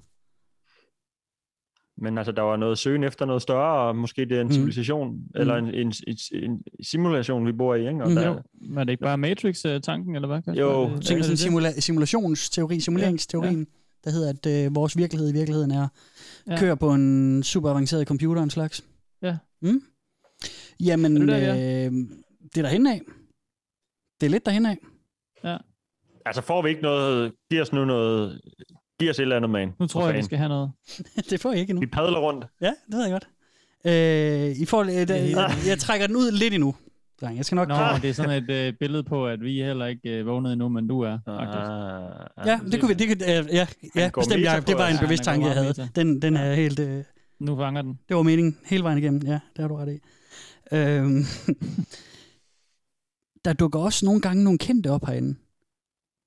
Men 1.96 2.18
altså, 2.18 2.32
der 2.32 2.42
var 2.42 2.56
noget 2.56 2.78
søgen 2.78 3.04
efter 3.04 3.24
noget 3.26 3.42
større, 3.42 3.88
og 3.88 3.96
måske 3.96 4.24
det 4.24 4.36
er 4.36 4.40
en 4.40 4.46
Mm. 4.46 4.52
civilisation, 4.52 5.18
eller 5.34 5.56
en, 5.56 5.74
en, 5.74 5.92
en, 6.06 6.16
en 6.44 6.62
simulation, 6.82 7.46
vi 7.46 7.52
bor 7.52 7.74
i, 7.74 7.88
ikke? 7.88 8.02
Og 8.02 8.08
Mm. 8.08 8.14
der, 8.14 8.26
Jo, 8.28 8.42
er 8.80 8.84
det 8.84 8.92
ikke 8.92 9.02
bare 9.02 9.18
Matrix-tanken, 9.18 10.14
eller 10.14 10.28
hvad? 10.28 10.42
Kasper? 10.42 10.60
Jo, 10.62 10.84
det- 10.84 10.90
Jeg 10.90 10.96
er 10.96 11.00
tænker 11.00 11.24
det 11.24 11.38
sådan 11.38 11.52
en 11.54 11.62
det? 11.64 11.70
simula- 11.74 11.80
simulationsteori, 11.80 12.80
simuleringsteorien, 12.80 13.58
ja. 13.58 13.64
der 14.04 14.10
hedder, 14.10 14.28
at 14.30 14.66
øh, 14.66 14.74
vores 14.74 14.96
virkelighed 14.96 15.30
i 15.30 15.32
virkeligheden 15.32 15.70
er 15.70 15.88
Ja. 16.46 16.52
ja. 16.52 16.58
kører 16.58 16.74
på 16.74 16.94
en 16.94 17.42
super 17.42 17.70
avanceret 17.70 18.08
computer, 18.08 18.42
en 18.42 18.50
slags. 18.50 18.84
Ja. 19.22 19.36
Mm? 19.62 19.82
Jamen, 20.80 21.16
Er 21.16 21.18
det, 21.20 21.28
der, 21.28 21.54
der, 21.54 21.86
øh, 21.86 21.92
det 22.42 22.56
er 22.58 22.62
derhen 22.62 22.86
af. 22.86 23.00
Det 24.20 24.26
er 24.26 24.30
lidt 24.30 24.46
derhen 24.46 24.66
af. 24.66 24.78
Ja. 25.44 25.56
Altså, 26.26 26.42
får 26.42 26.62
vi 26.62 26.68
ikke 26.68 26.82
noget... 26.82 27.32
Giv 27.50 27.60
os 27.60 27.72
nu 27.72 27.84
noget... 27.84 28.40
Giv 29.00 29.10
os 29.10 29.18
et 29.18 29.22
eller 29.22 29.36
andet, 29.36 29.50
man. 29.50 29.72
Nu 29.80 29.86
tror 29.86 30.06
jeg, 30.06 30.14
vi 30.16 30.22
skal 30.22 30.38
have 30.38 30.48
noget. 30.48 30.70
det 31.30 31.40
får 31.40 31.52
I 31.52 31.58
ikke 31.60 31.70
endnu. 31.70 31.80
Vi 31.80 31.86
padler 31.86 32.18
rundt. 32.18 32.44
Ja, 32.60 32.66
det 32.66 32.96
ved 32.96 33.02
jeg 33.02 33.10
godt. 33.12 33.28
Øh, 33.86 34.56
I 34.62 34.64
får, 34.64 34.82
øh, 34.82 34.88
jeg, 35.30 35.50
jeg 35.66 35.78
trækker 35.78 36.06
den 36.06 36.16
ud 36.16 36.30
lidt 36.30 36.54
endnu. 36.54 36.74
dreng. 37.20 37.36
Jeg 37.36 37.44
skal 37.44 37.56
nok... 37.56 37.68
Nå, 37.68 37.74
det 38.02 38.10
er 38.10 38.12
sådan 38.14 38.42
et 38.42 38.50
øh, 38.50 38.72
billede 38.80 39.02
på, 39.04 39.26
at 39.26 39.40
vi 39.40 39.62
heller 39.62 39.86
ikke 39.86 40.10
øh, 40.18 40.26
vågnede 40.26 40.52
endnu, 40.52 40.68
men 40.68 40.88
du 40.88 41.00
er. 41.00 41.18
faktisk. 41.26 42.46
Ja, 42.50 42.60
det 42.72 42.80
kunne 42.80 42.88
vi, 42.88 42.94
det 42.94 43.08
kunne, 43.18 43.38
øh, 43.38 43.44
ja, 43.54 43.66
ja 43.96 44.10
bestemt, 44.14 44.46
på 44.46 44.60
Det 44.66 44.78
var 44.78 44.86
en 44.88 44.94
Ja, 44.94 45.00
bevidst 45.00 45.22
tanke, 45.24 45.46
jeg 45.46 45.54
havde. 45.54 45.88
Den, 45.96 46.22
den 46.22 46.36
er 46.36 46.54
helt... 46.54 46.78
Øh, 46.78 47.04
Nu 47.40 47.56
fanger 47.56 47.82
den. 47.82 47.98
det 48.08 48.16
var 48.16 48.22
meningen 48.22 48.58
hele 48.66 48.82
vejen 48.84 48.98
igennem. 48.98 49.22
Ja, 49.26 49.32
det 49.56 49.58
har 49.58 49.68
du 49.68 49.76
ret 49.76 49.92
i. 49.92 49.98
Øhm, 50.76 51.24
der 53.44 53.52
dukker 53.52 53.78
også 53.80 54.04
nogle 54.04 54.20
gange 54.20 54.44
nogle 54.44 54.58
kendte 54.58 54.90
op 54.90 55.04
herinde. 55.06 55.34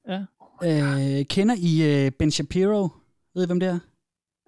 Ja. 0.07 0.19
Øh, 0.63 1.25
kender 1.25 1.55
I 1.57 2.05
øh, 2.05 2.11
Ben 2.11 2.31
Shapiro? 2.31 2.89
Ved 3.35 3.43
I, 3.43 3.45
hvem 3.45 3.59
det 3.59 3.69
er? 3.69 3.79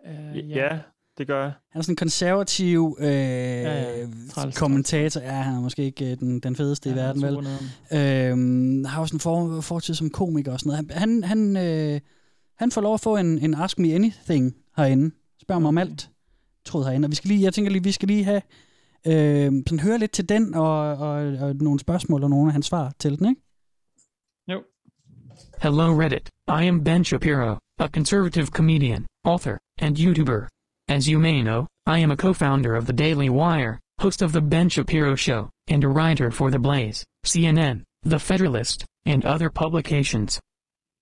Øh, 0.08 0.50
Ja, 0.50 0.80
det 1.18 1.28
gør 1.28 1.42
jeg. 1.42 1.52
Han 1.72 1.80
er 1.80 1.84
sådan 1.84 1.92
en 1.92 1.96
konservativ 1.96 2.98
øh, 3.00 3.08
ja. 3.08 4.08
Træls, 4.30 4.58
kommentator. 4.58 5.22
Ja, 5.22 5.32
han 5.32 5.56
er 5.56 5.62
måske 5.62 5.84
ikke 5.84 6.12
øh, 6.12 6.20
den, 6.20 6.40
den 6.40 6.56
fedeste 6.56 6.90
Ja, 6.90 6.96
i 6.96 7.00
er 7.00 7.04
verden, 7.04 7.22
vel? 7.92 8.32
Øhm, 8.32 8.86
har 8.86 9.02
også 9.02 9.16
en 9.16 9.20
for, 9.20 9.62
fortid 9.62 9.94
som 9.94 10.10
komiker 10.10 10.52
og 10.52 10.60
sådan 10.60 10.86
noget. 10.86 11.00
Han, 11.00 11.24
han, 11.24 11.58
øh, 11.58 12.00
han 12.58 12.72
får 12.72 12.82
lov 12.82 12.94
at 12.94 13.00
få 13.00 13.18
en, 13.18 13.40
en 13.40 13.54
Ask 13.54 13.80
Me 13.80 13.94
Anything 13.94 14.56
herinde. 14.78 15.16
Spørg 15.42 15.62
mig 15.62 15.70
om 15.70 15.78
alt, 15.78 16.10
tråd 16.66 16.84
herinde. 16.84 17.06
Og 17.06 17.12
vi 17.12 17.16
skal 17.16 17.28
lige, 17.28 17.44
jeg 17.44 17.54
tænker 17.54 17.72
lige, 17.72 17.84
vi 17.84 17.92
skal 17.92 18.08
lige 18.08 18.24
have, 18.24 18.42
øh, 19.08 19.52
sådan 19.68 19.80
høre 19.80 19.98
lidt 19.98 20.12
til 20.12 20.30
den, 20.30 20.54
og, 20.54 20.80
og, 20.80 21.16
og 21.40 21.56
nogle 21.56 21.80
spørgsmål 21.80 22.24
og 22.24 22.30
nogle 22.30 22.50
af 22.50 22.54
hans 22.54 22.66
svar 22.66 22.94
til 23.00 23.20
den, 23.20 23.30
ikke? 23.30 23.42
Hello 25.60 25.90
Reddit, 25.90 26.28
I 26.48 26.66
am 26.66 26.82
Ben 26.82 27.04
Shapiro, 27.04 27.58
a 27.80 27.90
conservative 27.90 28.52
comedian, 28.52 29.08
author, 29.26 29.60
and 29.80 29.96
YouTuber. 29.96 30.48
As 30.88 31.10
you 31.10 31.18
may 31.18 31.42
know, 31.42 31.66
I 31.88 31.98
am 31.98 32.12
a 32.12 32.16
co-founder 32.16 32.76
of 32.76 32.86
the 32.86 32.94
Daily 32.94 33.28
Wire, 33.28 33.80
host 34.00 34.22
of 34.22 34.34
the 34.34 34.42
Ben 34.42 34.70
Shapiro 34.70 35.16
Show, 35.16 35.50
and 35.68 35.84
a 35.84 35.88
writer 35.88 36.30
for 36.30 36.52
The 36.52 36.60
Blaze, 36.60 37.04
CNN, 37.26 37.82
The 38.04 38.20
Federalist, 38.20 38.86
and 39.08 39.26
other 39.26 39.50
publications. 39.50 40.40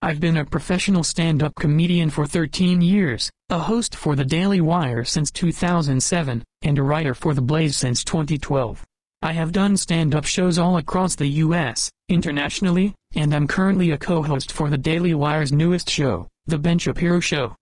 I've 0.01 0.21
been 0.21 0.37
a 0.37 0.45
professional 0.45 1.03
stand-up 1.03 1.55
comedian 1.55 2.09
for 2.09 2.25
13 2.25 2.79
years, 2.79 3.29
a 3.49 3.59
host 3.59 3.93
for 3.93 4.15
The 4.15 4.23
Daily 4.23 4.61
Wire 4.61 5.03
since 5.03 5.31
2007, 5.31 6.45
and 6.61 6.79
a 6.79 6.81
writer 6.81 7.13
for 7.13 7.33
The 7.33 7.41
Blaze 7.41 7.75
since 7.75 8.05
2012. 8.05 8.85
I 9.21 9.33
have 9.33 9.51
done 9.51 9.75
stand-up 9.75 10.23
shows 10.23 10.57
all 10.57 10.77
across 10.77 11.15
the 11.15 11.27
US, 11.43 11.91
internationally, 12.09 12.93
and 13.15 13.33
I'm 13.33 13.47
currently 13.47 13.91
a 13.91 13.97
co-host 13.97 14.51
for 14.51 14.69
The 14.69 14.77
Daily 14.77 15.13
Wire's 15.13 15.51
newest 15.51 15.89
show, 15.89 16.27
The 16.45 16.57
Ben 16.57 16.77
Shapiro 16.77 17.19
Show. 17.19 17.55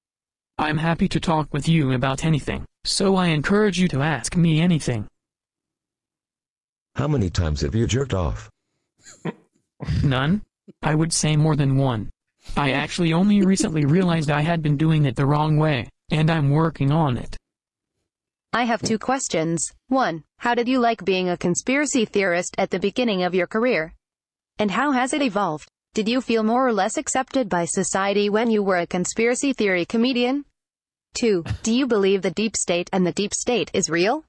I'm 0.57 0.77
happy 0.77 1.07
to 1.09 1.19
talk 1.19 1.53
with 1.53 1.67
you 1.67 1.93
about 1.93 2.25
anything, 2.25 2.65
so 2.83 3.15
I 3.15 3.27
encourage 3.27 3.79
you 3.79 3.87
to 3.89 4.01
ask 4.01 4.35
me 4.35 4.59
anything. 4.59 5.07
How 6.95 7.07
many 7.07 7.29
times 7.29 7.61
have 7.61 7.73
you 7.73 7.87
jerked 7.87 8.13
off? 8.13 8.49
None? 10.03 10.41
I 10.81 10.93
would 10.93 11.11
say 11.11 11.35
more 11.35 11.55
than 11.55 11.77
one. 11.77 12.09
I 12.55 12.71
actually 12.71 13.13
only 13.13 13.41
recently 13.41 13.85
realized 13.85 14.29
I 14.29 14.41
had 14.41 14.61
been 14.61 14.77
doing 14.77 15.05
it 15.05 15.15
the 15.15 15.25
wrong 15.25 15.57
way, 15.57 15.89
and 16.11 16.29
I'm 16.29 16.51
working 16.51 16.91
on 16.91 17.17
it. 17.17 17.37
I 18.51 18.65
have 18.65 18.83
two 18.83 18.99
questions. 18.99 19.73
One, 19.87 20.23
how 20.37 20.53
did 20.53 20.67
you 20.67 20.79
like 20.79 21.03
being 21.03 21.29
a 21.29 21.37
conspiracy 21.37 22.05
theorist 22.05 22.53
at 22.59 22.69
the 22.69 22.79
beginning 22.79 23.23
of 23.23 23.33
your 23.33 23.47
career? 23.47 23.93
And 24.59 24.71
how 24.71 24.91
has 24.91 25.13
it 25.13 25.21
evolved? 25.21 25.67
Did 25.93 26.07
you 26.07 26.21
feel 26.21 26.43
more 26.43 26.67
or 26.67 26.73
less 26.73 26.97
accepted 26.97 27.49
by 27.49 27.65
society 27.65 28.29
when 28.29 28.49
you 28.49 28.63
were 28.63 28.77
a 28.77 28.87
conspiracy 28.87 29.53
theory 29.53 29.85
comedian? 29.85 30.45
Two, 31.13 31.43
do 31.61 31.73
you 31.73 31.85
believe 31.85 32.21
the 32.21 32.31
deep 32.31 32.57
state 32.57 32.89
and 32.91 33.05
the 33.05 33.11
deep 33.11 33.33
state 33.33 33.69
is 33.73 33.89
real? 33.89 34.25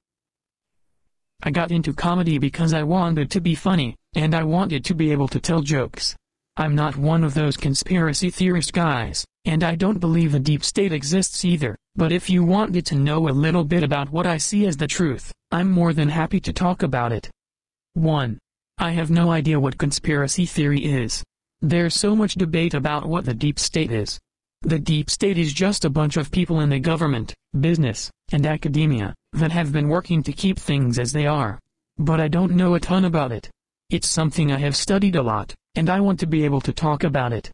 I 1.42 1.50
got 1.50 1.70
into 1.70 1.92
comedy 1.92 2.38
because 2.38 2.74
I 2.74 2.82
wanted 2.82 3.30
to 3.30 3.40
be 3.40 3.54
funny, 3.54 3.96
and 4.14 4.34
I 4.34 4.44
wanted 4.44 4.84
to 4.86 4.94
be 4.94 5.10
able 5.10 5.28
to 5.28 5.40
tell 5.40 5.62
jokes. 5.62 6.14
I'm 6.56 6.74
not 6.74 6.96
one 6.96 7.24
of 7.24 7.34
those 7.34 7.56
conspiracy 7.56 8.30
theorist 8.30 8.72
guys, 8.72 9.24
and 9.44 9.64
I 9.64 9.74
don't 9.74 9.98
believe 9.98 10.32
the 10.32 10.38
deep 10.40 10.64
state 10.64 10.92
exists 10.92 11.44
either, 11.44 11.76
but 11.96 12.12
if 12.12 12.30
you 12.30 12.44
wanted 12.44 12.86
to 12.86 12.94
know 12.94 13.28
a 13.28 13.30
little 13.30 13.64
bit 13.64 13.82
about 13.82 14.10
what 14.10 14.26
I 14.26 14.36
see 14.36 14.66
as 14.66 14.76
the 14.76 14.86
truth, 14.86 15.32
I'm 15.50 15.70
more 15.70 15.92
than 15.92 16.08
happy 16.08 16.40
to 16.40 16.52
talk 16.52 16.82
about 16.82 17.12
it. 17.12 17.30
1. 17.94 18.38
I 18.78 18.90
have 18.90 19.10
no 19.10 19.30
idea 19.30 19.60
what 19.60 19.78
conspiracy 19.78 20.46
theory 20.46 20.84
is. 20.84 21.22
There's 21.60 21.94
so 21.94 22.16
much 22.16 22.34
debate 22.34 22.74
about 22.74 23.06
what 23.06 23.24
the 23.24 23.34
deep 23.34 23.58
state 23.58 23.92
is. 23.92 24.18
The 24.62 24.78
deep 24.78 25.08
state 25.10 25.38
is 25.38 25.52
just 25.52 25.84
a 25.84 25.90
bunch 25.90 26.16
of 26.16 26.30
people 26.30 26.60
in 26.60 26.70
the 26.70 26.80
government, 26.80 27.34
business, 27.60 28.10
and 28.32 28.44
academia 28.44 29.14
that 29.32 29.52
have 29.52 29.72
been 29.72 29.88
working 29.88 30.22
to 30.24 30.32
keep 30.32 30.58
things 30.58 30.98
as 30.98 31.12
they 31.12 31.26
are. 31.26 31.58
But 31.98 32.20
I 32.20 32.28
don't 32.28 32.56
know 32.56 32.74
a 32.74 32.80
ton 32.80 33.04
about 33.04 33.30
it. 33.30 33.48
It's 33.90 34.08
something 34.08 34.50
I 34.50 34.58
have 34.58 34.74
studied 34.74 35.16
a 35.16 35.22
lot, 35.22 35.54
and 35.76 35.88
I 35.88 36.00
want 36.00 36.18
to 36.20 36.26
be 36.26 36.44
able 36.44 36.60
to 36.62 36.72
talk 36.72 37.04
about 37.04 37.32
it. 37.32 37.50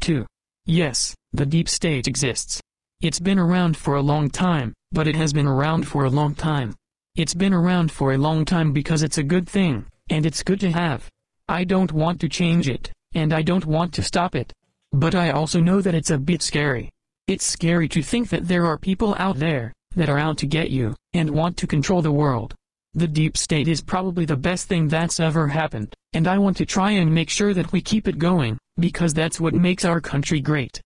2. 0.00 0.24
Yes, 0.64 1.14
the 1.32 1.46
deep 1.46 1.68
state 1.68 2.08
exists. 2.08 2.60
It's 3.02 3.20
been 3.20 3.38
around 3.38 3.76
for 3.76 3.96
a 3.96 4.02
long 4.02 4.30
time, 4.30 4.72
but 4.90 5.06
it 5.06 5.16
has 5.16 5.32
been 5.32 5.46
around 5.46 5.86
for 5.86 6.04
a 6.04 6.10
long 6.10 6.34
time. 6.34 6.74
It's 7.14 7.34
been 7.34 7.52
around 7.52 7.92
for 7.92 8.12
a 8.12 8.18
long 8.18 8.44
time 8.44 8.72
because 8.72 9.02
it's 9.02 9.18
a 9.18 9.22
good 9.22 9.48
thing, 9.48 9.84
and 10.10 10.26
it's 10.26 10.42
good 10.42 10.60
to 10.60 10.70
have. 10.70 11.10
I 11.48 11.64
don't 11.64 11.92
want 11.92 12.20
to 12.20 12.28
change 12.28 12.68
it, 12.68 12.90
and 13.14 13.32
I 13.32 13.42
don't 13.42 13.66
want 13.66 13.94
to 13.94 14.02
stop 14.02 14.34
it. 14.34 14.52
But 14.92 15.14
I 15.14 15.30
also 15.30 15.60
know 15.60 15.80
that 15.80 15.94
it's 15.94 16.10
a 16.10 16.18
bit 16.18 16.42
scary. 16.42 16.90
It's 17.26 17.44
scary 17.44 17.88
to 17.88 18.02
think 18.02 18.28
that 18.30 18.48
there 18.48 18.66
are 18.66 18.78
people 18.78 19.14
out 19.18 19.38
there 19.38 19.72
that 19.94 20.08
are 20.08 20.18
out 20.18 20.38
to 20.38 20.46
get 20.46 20.70
you 20.70 20.94
and 21.12 21.30
want 21.30 21.56
to 21.58 21.66
control 21.66 22.02
the 22.02 22.12
world. 22.12 22.54
The 22.94 23.08
deep 23.08 23.36
state 23.36 23.68
is 23.68 23.80
probably 23.80 24.24
the 24.24 24.36
best 24.36 24.68
thing 24.68 24.88
that's 24.88 25.20
ever 25.20 25.48
happened, 25.48 25.94
and 26.12 26.26
I 26.26 26.38
want 26.38 26.56
to 26.58 26.66
try 26.66 26.92
and 26.92 27.14
make 27.14 27.28
sure 27.28 27.52
that 27.52 27.72
we 27.72 27.80
keep 27.80 28.08
it 28.08 28.18
going, 28.18 28.58
because 28.78 29.12
that's 29.12 29.40
what 29.40 29.54
makes 29.54 29.84
our 29.84 30.00
country 30.00 30.40
great. 30.40 30.80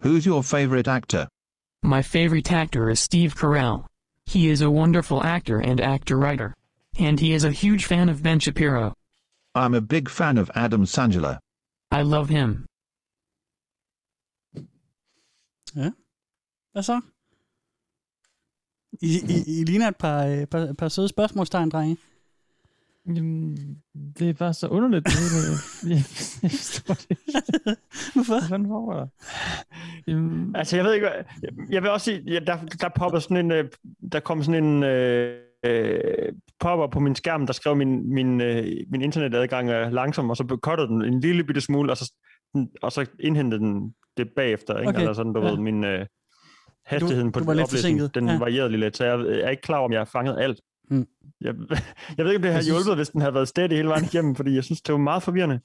Who's 0.00 0.26
your 0.26 0.42
favorite 0.42 0.88
actor? 0.88 1.28
My 1.82 2.02
favorite 2.02 2.50
actor 2.50 2.90
is 2.90 2.98
Steve 2.98 3.36
Carell. 3.36 3.86
He 4.26 4.48
is 4.48 4.60
a 4.60 4.70
wonderful 4.70 5.22
actor 5.22 5.60
and 5.60 5.80
actor-writer. 5.80 6.54
And 6.98 7.18
he 7.20 7.34
is 7.34 7.44
a 7.44 7.50
huge 7.50 7.84
fan 7.86 8.08
of 8.08 8.22
Ben 8.22 8.40
Shapiro. 8.40 8.92
I'm 9.54 9.74
a 9.74 9.80
big 9.80 10.08
fan 10.10 10.38
of 10.38 10.50
Adam 10.54 10.84
Sandler. 10.84 11.36
I 11.92 12.02
love 12.02 12.28
him. 12.28 12.66
Ja. 15.76 15.90
Hvad 16.72 16.82
så? 16.82 17.00
I, 19.02 19.06
I, 19.34 19.60
I 19.60 19.64
ligner 19.64 19.88
et 19.88 19.96
par, 19.96 20.24
øh, 20.26 20.46
par, 20.46 20.72
par 20.78 20.88
søde 20.88 21.08
spørgsmålstegn, 21.08 21.70
drenge. 21.70 21.96
Jamen, 23.06 23.56
det 24.18 24.28
er 24.28 24.32
bare 24.32 24.54
så 24.54 24.68
underligt. 24.68 25.04
Det, 25.04 25.12
det, 25.14 25.88
jeg, 25.90 25.96
jeg 26.42 26.50
forstår 26.50 26.94
det 26.94 27.10
ikke. 27.10 27.22
Hvorfor? 28.14 28.40
Foregår 28.48 28.94
der? 28.94 29.06
Jamen, 30.06 30.56
Altså, 30.56 30.76
jeg 30.76 30.84
ved 30.84 30.94
ikke, 30.94 31.06
hvad- 31.08 31.24
jeg, 31.42 31.50
jeg 31.72 31.82
vil 31.82 31.90
også 31.90 32.04
sige, 32.04 32.22
ja, 32.26 32.38
der, 32.46 32.64
der 32.64 32.88
popper 32.96 33.18
sådan 33.18 33.36
en, 33.36 33.52
øh, 33.52 33.70
der 34.12 34.20
kom 34.20 34.42
sådan 34.42 34.64
en 34.64 34.82
øh, 34.82 35.40
øh, 35.66 36.32
popper 36.60 36.86
på 36.86 37.00
min 37.00 37.14
skærm, 37.14 37.46
der 37.46 37.52
skrev 37.52 37.76
min, 37.76 38.14
min, 38.14 38.40
øh, 38.40 38.66
min 38.90 39.02
internetadgang 39.02 39.70
er 39.70 39.90
langsom, 39.90 40.30
og 40.30 40.36
så 40.36 40.58
cuttede 40.62 40.88
den 40.88 41.04
en 41.04 41.20
lille 41.20 41.44
bitte 41.44 41.60
smule, 41.60 41.90
og 41.92 41.96
så, 41.96 42.12
og 42.82 42.92
så 42.92 43.06
indhentede 43.20 43.60
den 43.60 43.94
det 44.16 44.28
bagefter, 44.36 44.78
ikke? 44.78 44.88
Okay, 44.88 45.00
Eller 45.00 45.12
sådan, 45.12 45.32
du 45.32 45.40
ja. 45.44 45.50
ved, 45.50 45.58
min 45.58 45.84
øh, 45.84 46.06
hastigheden 46.86 47.30
Du- 47.32 47.44
på 47.44 47.52
du 47.52 47.60
forsinket, 47.60 48.14
den 48.14 48.28
ja. 48.28 48.38
varierede 48.38 48.76
lidt 48.76 48.96
så 48.96 49.04
jeg 49.04 49.40
er 49.44 49.48
ikke 49.50 49.62
klar 49.62 49.78
om 49.78 49.92
jeg 49.92 50.00
har 50.00 50.04
fanget 50.12 50.36
alt. 50.40 50.60
Mm. 50.90 51.06
Jeg, 51.40 51.54
jeg 52.16 52.24
ved 52.24 52.32
ikke, 52.32 52.36
om 52.36 52.42
det 52.42 52.50
har 52.50 52.58
Jeg 52.58 52.62
synes- 52.64 52.66
hjulpet, 52.84 52.96
hvis 52.96 53.08
den 53.08 53.20
havde 53.20 53.34
været 53.34 53.48
steady 53.48 53.72
hele 53.72 53.88
vejen 53.88 54.04
igennem, 54.04 54.34
fordi 54.34 54.54
jeg 54.54 54.64
synes, 54.64 54.82
det 54.82 54.92
var 54.92 54.98
meget 54.98 55.22
forvirrende. 55.22 55.60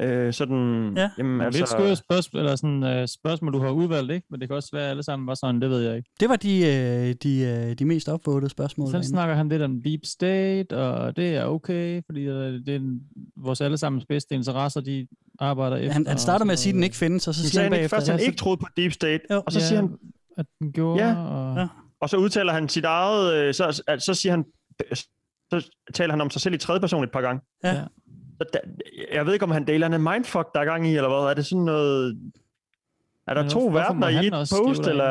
Øh, 0.00 0.32
sådan, 0.32 0.92
ja. 0.96 1.10
jamen, 1.18 1.40
altså... 1.40 1.60
Lidt 1.60 1.68
skøre 1.68 1.96
spørgsmål, 1.96 2.40
eller 2.42 2.56
sådan, 2.56 2.82
uh, 3.02 3.06
spørgsmål, 3.06 3.52
du 3.52 3.58
har 3.58 3.70
udvalgt, 3.70 4.12
ikke? 4.12 4.26
Men 4.30 4.40
det 4.40 4.48
kan 4.48 4.56
også 4.56 4.68
være, 4.72 4.84
at 4.84 4.90
alle 4.90 5.02
sammen 5.02 5.26
var 5.26 5.34
sådan, 5.34 5.60
det 5.60 5.70
ved 5.70 5.80
jeg 5.80 5.96
ikke. 5.96 6.10
Det 6.20 6.28
var 6.28 6.36
de, 6.36 6.58
øh, 6.66 7.14
de, 7.22 7.40
øh, 7.70 7.74
de 7.78 7.84
mest 7.84 8.08
opvågede 8.08 8.48
spørgsmål. 8.48 8.90
Så 8.90 9.02
snakker 9.02 9.34
han 9.34 9.48
lidt 9.48 9.62
om 9.62 9.82
deep 9.82 10.00
state, 10.04 10.76
og 10.78 11.16
det 11.16 11.36
er 11.36 11.44
okay, 11.44 12.02
fordi 12.06 12.20
øh, 12.24 12.34
det 12.52 12.68
er 12.68 12.76
en- 12.76 13.00
vores 13.36 13.60
allesammens 13.60 14.04
bedste 14.08 14.34
interesser, 14.34 14.80
de 14.80 15.06
arbejder 15.38 15.76
efter. 15.76 15.92
Han, 15.92 16.06
han 16.06 16.18
starter 16.18 16.44
med 16.44 16.52
at 16.52 16.58
sige, 16.58 16.70
at 16.70 16.74
den 16.74 16.82
ikke 16.82 16.96
findes, 16.96 17.28
og 17.28 17.34
så 17.34 17.42
Så 17.42 17.48
siger 17.48 17.62
han 17.62 17.72
han 17.72 17.72
ikke 17.72 17.80
bagefter... 17.82 17.96
først, 17.96 18.08
at 18.08 18.14
han 18.14 18.26
ikke 18.26 18.36
troede 18.38 18.56
på 18.56 18.66
Deep 18.76 18.92
State, 18.92 19.20
Jo. 19.30 19.42
og 19.46 19.52
så 19.52 19.58
Ja, 19.58 19.64
siger 19.66 19.80
han, 19.80 19.90
at 20.38 20.46
den 20.58 20.72
gjorde, 20.72 21.06
ja. 21.08 21.16
og... 21.16 21.56
Ja. 21.58 21.66
og 22.00 22.08
så 22.08 22.16
udtaler 22.16 22.52
han 22.52 22.68
sit 22.68 22.84
eget, 22.84 23.34
øh, 23.34 23.54
så, 23.54 23.72
så, 23.72 23.82
så 23.98 24.14
siger 24.14 24.32
han, 24.32 24.44
så 25.50 25.70
taler 25.94 26.12
han 26.12 26.20
om 26.20 26.30
sig 26.30 26.40
selv 26.42 26.54
i 26.54 26.58
tredje 26.58 26.80
person 26.80 27.04
et 27.04 27.10
par 27.12 27.20
gange. 27.20 27.40
Ja. 27.64 27.82
Så 28.38 28.44
der, 28.52 28.58
jeg 29.12 29.26
ved 29.26 29.32
ikke, 29.32 29.44
om 29.44 29.50
han 29.50 29.66
deler 29.66 29.86
en 29.86 30.02
mindfuck, 30.02 30.54
der 30.54 30.60
er 30.60 30.64
gang 30.64 30.86
i, 30.88 30.96
eller 30.96 31.08
hvad? 31.08 31.30
Er 31.30 31.34
det 31.34 31.46
sådan 31.46 31.64
noget... 31.64 32.18
Er 33.26 33.34
der 33.34 33.42
Men 33.42 33.50
to 33.50 33.66
verdener 33.66 34.08
i 34.08 34.26
et 34.26 34.32
post, 34.32 34.86
eller 34.86 35.04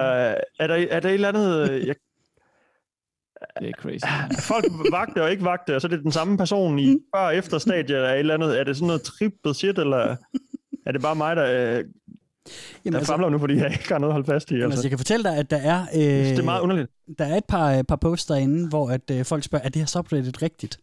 er 0.59 0.67
der, 0.67 0.85
er 0.89 0.99
der 0.99 1.09
et 1.09 1.13
eller 1.13 1.27
andet... 1.27 1.71
øh, 1.71 1.87
Jeg, 1.87 1.95
det 3.59 3.69
er 3.69 3.73
crazy. 3.77 4.05
folk 4.53 4.65
vagte 4.91 5.23
og 5.23 5.31
ikke 5.31 5.45
vagte, 5.45 5.75
og 5.75 5.81
så 5.81 5.87
er 5.87 5.89
det 5.89 6.03
den 6.03 6.11
samme 6.11 6.37
person 6.37 6.79
i 6.79 6.97
før 7.15 7.21
og 7.21 7.35
efter 7.35 7.57
stadiet, 7.57 7.95
eller 7.97 8.09
et 8.09 8.19
eller 8.19 8.33
andet. 8.33 8.59
Er 8.59 8.63
det 8.63 8.75
sådan 8.77 8.87
noget 8.87 9.01
trippet 9.01 9.55
shit, 9.55 9.79
eller 9.79 10.15
er 10.85 10.91
det 10.91 11.01
bare 11.01 11.15
mig, 11.15 11.35
der, 11.35 11.45
øh, 11.45 11.83
der 12.83 12.97
altså- 12.97 13.13
famler 13.13 13.29
nu, 13.29 13.39
fordi 13.39 13.55
jeg 13.55 13.71
ikke 13.71 13.87
har 13.87 13.97
noget 13.99 14.11
at 14.11 14.13
holde 14.13 14.25
fast 14.25 14.51
i? 14.51 14.53
Jamen, 14.53 14.63
altså, 14.63 14.75
Altså. 14.77 14.85
jeg 14.85 14.91
kan 14.91 14.99
fortælle 14.99 15.23
dig, 15.23 15.37
at 15.37 15.51
der 15.51 15.57
er... 15.57 15.81
Øh, 15.95 15.99
det 16.01 16.39
er 16.39 16.43
meget 16.43 16.61
underligt. 16.61 16.91
Der 17.19 17.25
er 17.25 17.35
et 17.35 17.45
par, 17.45 17.77
øh, 17.77 17.83
par 17.83 17.95
posts 17.95 18.25
derinde, 18.25 18.69
hvor 18.69 18.89
at, 18.89 19.11
øh, 19.11 19.25
folk 19.25 19.43
spørger, 19.43 19.65
er 19.65 19.69
det 19.69 19.79
her 19.81 19.85
subreddit 19.87 20.41
rigtigt? 20.41 20.79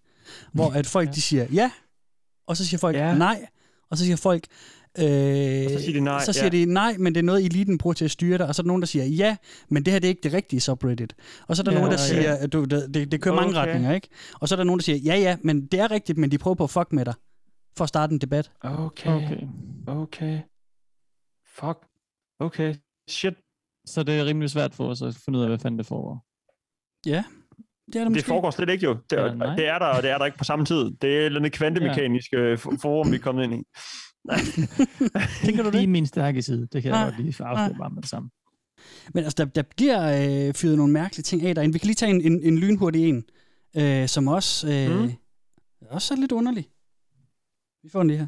Hvor 0.53 0.70
at 0.70 0.86
folk 0.86 1.14
de 1.14 1.22
siger 1.22 1.47
ja, 1.53 1.70
og 2.47 2.57
så 2.57 2.66
siger 2.66 2.78
folk 2.78 2.97
ja. 2.97 3.14
nej, 3.14 3.47
og 3.90 3.99
så 3.99 4.05
siger 4.05 4.16
folk... 4.16 4.45
Øh, 4.99 5.05
Og 5.05 5.70
så 5.70 5.78
siger 5.84 5.92
de 5.92 6.01
nej, 6.01 6.24
Så 6.24 6.32
siger 6.32 6.45
ja. 6.45 6.51
de 6.51 6.66
nej, 6.66 6.97
men 6.99 7.14
det 7.14 7.20
er 7.20 7.24
noget, 7.24 7.45
eliten 7.45 7.78
bruger 7.78 7.95
til 7.95 8.05
at 8.05 8.11
styre 8.11 8.38
dig. 8.38 8.47
Og 8.47 8.55
så 8.55 8.62
er 8.62 8.64
der 8.64 8.68
nogen, 8.68 8.82
der 8.82 8.86
siger 8.86 9.05
ja, 9.05 9.36
men 9.68 9.84
det 9.84 9.92
her 9.92 10.01
det 10.01 10.07
er 10.07 10.09
ikke 10.09 10.20
det 10.22 10.32
rigtige 10.32 10.61
subreddit. 10.61 11.14
Og 11.49 11.57
så 11.57 11.62
er 11.62 11.64
der 11.64 11.72
Ja, 11.72 11.78
nogen, 11.78 11.92
der 11.92 11.99
ja. 12.01 12.07
siger, 12.07 12.34
at 12.34 12.53
du, 12.53 12.64
det, 12.64 12.95
det, 12.95 13.12
det 13.12 13.22
kører 13.22 13.34
mange 13.34 13.51
Okay. 13.51 13.68
retninger, 13.68 13.95
ikke? 13.95 14.09
Og 14.40 14.49
så 14.49 14.55
er 14.55 14.57
der 14.57 14.64
nogen, 14.64 14.78
der 14.78 14.82
siger, 14.82 14.97
ja 14.97 15.16
ja, 15.16 15.36
men 15.42 15.66
det 15.66 15.80
er 15.80 15.90
rigtigt, 15.90 16.18
men 16.18 16.30
de 16.30 16.38
prøver 16.38 16.55
på 16.55 16.64
at 16.64 16.70
fuck 16.70 16.92
med 16.92 17.05
dig. 17.05 17.14
For 17.76 17.84
at 17.84 17.88
starte 17.88 18.12
en 18.12 18.18
debat. 18.18 18.51
Okay. 18.61 19.11
Okay. 19.11 19.40
Okay. 19.86 20.38
Fuck. 21.47 21.78
Okay. 22.40 22.74
Shit. 23.09 23.34
Så 23.86 24.03
det 24.03 24.14
er 24.18 24.24
rimelig 24.24 24.51
svært 24.51 24.74
for 24.74 24.88
os 24.88 25.03
at 25.03 25.14
finde 25.14 25.38
ud 25.38 25.45
af, 25.45 25.51
hvad 25.51 25.59
fanden 25.59 25.78
det 25.78 25.86
foregår. 25.86 26.24
Ja, 27.07 27.24
det 27.87 27.97
er 27.97 27.99
det 28.01 28.07
Det 28.07 28.12
måske. 28.12 28.26
foregår 28.28 28.51
slet 28.51 28.70
ikke 28.70 28.85
jo. 28.85 28.97
Det, 29.11 29.16
Ja, 29.16 29.22
er, 29.22 29.35
nej. 29.35 29.57
det 29.57 29.68
er 29.68 29.78
der, 29.78 29.87
og 29.87 30.03
det 30.03 30.11
er 30.11 30.18
der 30.18 30.24
ikke 30.24 30.39
på 30.39 30.45
samme 30.45 30.64
tid. 30.64 30.91
Det 31.03 31.14
er 31.14 31.18
et 31.20 31.24
eller 31.24 31.41
andet 31.41 31.53
kvantemekaniske 31.53 32.37
ja. 32.39 32.55
forum, 32.55 33.11
vi 33.11 33.16
er 33.16 33.20
kommet 33.20 33.45
ind 33.45 33.55
i. 33.55 33.62
Tænker 35.45 35.62
du 35.62 35.68
det? 35.70 35.74
Lige 35.74 35.87
min 35.87 36.07
stærke 36.07 36.43
side, 36.43 36.68
det 36.72 36.82
kan 36.82 36.93
jeg 36.93 37.01
Nej, 37.01 37.05
godt 37.05 37.16
lige 37.20 37.45
afsløre 37.45 37.78
bare 37.78 37.91
med 37.91 38.03
det 38.03 38.11
samme. 38.11 38.30
Men 39.14 39.24
altså, 39.24 39.45
der, 39.45 39.51
der 39.51 39.62
bliver 39.76 40.01
øh, 40.49 40.55
fyret 40.55 40.76
nogle 40.76 40.93
mærkelige 40.93 41.22
ting 41.22 41.43
af 41.47 41.55
derinde. 41.55 41.72
Vi 41.72 41.78
kan 41.78 41.87
lige 41.87 41.95
tage 41.95 42.11
en, 42.11 42.20
en, 42.32 42.43
en 42.43 42.59
lynhurtig 42.59 43.09
en, 43.09 43.24
øh, 43.76 44.09
som 44.09 44.28
også, 44.28 44.68
øh, 44.72 45.01
mm. 45.03 45.12
også 45.91 46.14
er 46.14 46.18
lidt 46.18 46.32
underlig. 46.32 46.68
Vi 47.82 47.89
får 47.93 47.99
den 47.99 48.09
lige 48.09 48.18
her. 48.18 48.26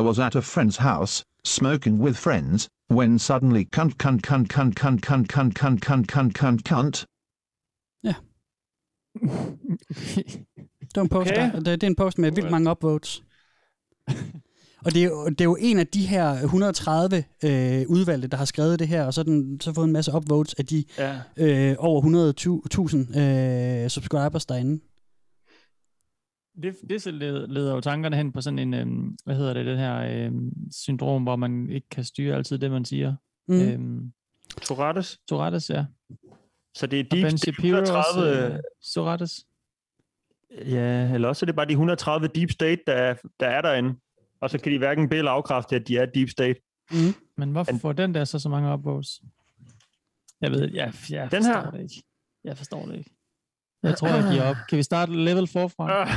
was 0.06 0.18
at 0.18 0.36
a 0.36 0.40
friend's 0.40 0.78
house, 0.82 1.24
smoking 1.44 2.00
with 2.00 2.16
friends, 2.18 2.68
when 2.90 3.18
suddenly 3.18 3.64
cunt 3.76 3.94
cunt 4.02 4.22
cunt 4.22 4.48
cunt 4.52 4.76
cunt 4.76 5.02
cunt 5.06 5.28
cunt 5.32 5.54
cunt 5.58 5.80
cunt 5.86 6.08
cunt 6.12 6.34
cunt 6.38 6.64
cunt. 6.68 7.04
Det 10.80 10.96
var 10.96 11.02
en 11.02 11.08
post, 11.08 11.30
Okay. 11.30 11.50
der, 11.52 11.56
det, 11.60 11.66
det 11.66 11.82
er 11.82 11.86
en 11.86 11.96
post 11.96 12.18
med 12.18 12.32
vildt 12.32 12.50
mange 12.50 12.70
upvotes. 12.70 13.22
Og 14.84 14.94
det 14.94 15.02
er, 15.02 15.04
jo, 15.08 15.28
det 15.28 15.40
er 15.40 15.44
jo 15.44 15.56
en 15.60 15.78
af 15.78 15.86
de 15.86 16.06
her 16.06 16.32
130 16.32 17.16
øh, 17.44 17.84
udvalgte, 17.88 18.28
der 18.28 18.36
har 18.36 18.44
skrevet 18.44 18.78
det 18.78 18.88
her, 18.88 19.04
og 19.04 19.14
så 19.14 19.22
den 19.22 19.60
så 19.60 19.72
fået 19.74 19.86
en 19.86 19.92
masse 19.92 20.12
upvotes 20.14 20.54
af 20.54 20.66
de 20.66 20.84
Ja. 20.98 21.20
øh, 21.36 21.76
over 21.78 22.02
100.000 23.12 23.20
øh, 23.20 23.88
subscribers 23.88 24.46
derinde. 24.46 24.80
Det, 26.62 26.74
det 26.90 27.02
så 27.02 27.10
leder, 27.10 27.74
jo 27.74 27.80
tankerne 27.80 28.16
hen 28.16 28.32
på 28.32 28.40
sådan 28.40 28.58
en, 28.58 28.74
øhm, 28.74 29.16
hvad 29.24 29.36
hedder 29.36 29.52
det, 29.54 29.66
det 29.66 29.78
her 29.78 29.96
øhm, 30.26 30.50
syndrom, 30.72 31.22
hvor 31.22 31.36
man 31.36 31.70
ikke 31.70 31.88
kan 31.88 32.04
styre 32.04 32.36
altid 32.36 32.58
det, 32.58 32.70
man 32.70 32.84
siger. 32.84 33.14
Mm. 33.48 33.60
Øhm, 33.60 34.12
Tourettes? 34.62 35.18
Tourettes, 35.28 35.70
ja. 35.70 35.84
Så 36.74 36.86
det 36.86 37.00
er 37.00 37.04
deep, 37.04 37.24
Ben 37.24 37.32
også, 37.32 37.50
130... 37.50 38.54
øh, 38.54 38.58
Tourettes. 38.94 39.44
Ja, 40.66 41.14
eller 41.14 41.28
også 41.28 41.44
er 41.44 41.46
det 41.46 41.56
bare 41.56 41.66
de 41.66 41.72
130 41.72 42.28
deep 42.34 42.50
state, 42.50 42.80
der 42.86 42.92
er, 42.92 43.14
der 43.40 43.46
er 43.46 43.60
derinde. 43.60 43.94
Og 44.40 44.50
så 44.50 44.58
kan 44.58 44.72
de 44.72 44.78
hverken 44.78 45.08
bede 45.08 45.18
eller 45.18 45.30
afkræfte, 45.30 45.76
at 45.76 45.88
de 45.88 45.96
er 45.98 46.06
deep 46.06 46.28
state. 46.28 46.60
Mm. 46.90 47.14
Men 47.36 47.50
hvorfor 47.52 47.78
får 47.80 47.92
den 47.92 48.14
der 48.14 48.24
så 48.24 48.38
så 48.38 48.48
mange 48.48 48.72
upvotes? 48.72 49.20
Jeg 50.40 50.50
ved, 50.50 50.70
jeg, 50.74 50.92
jeg 51.10 51.30
Den 51.30 51.42
forstår 51.44 51.60
her? 51.60 51.70
det 51.70 51.82
ikke. 51.82 52.02
Jeg 52.44 52.56
forstår 52.58 52.86
det 52.86 52.98
ikke. 52.98 53.10
Jeg 53.82 53.96
tror, 53.96 54.08
jeg 54.08 54.28
giver 54.32 54.42
op. 54.42 54.56
Kan 54.68 54.78
vi 54.78 54.82
starte 54.82 55.12
level 55.24 55.46
forfra? 55.46 56.08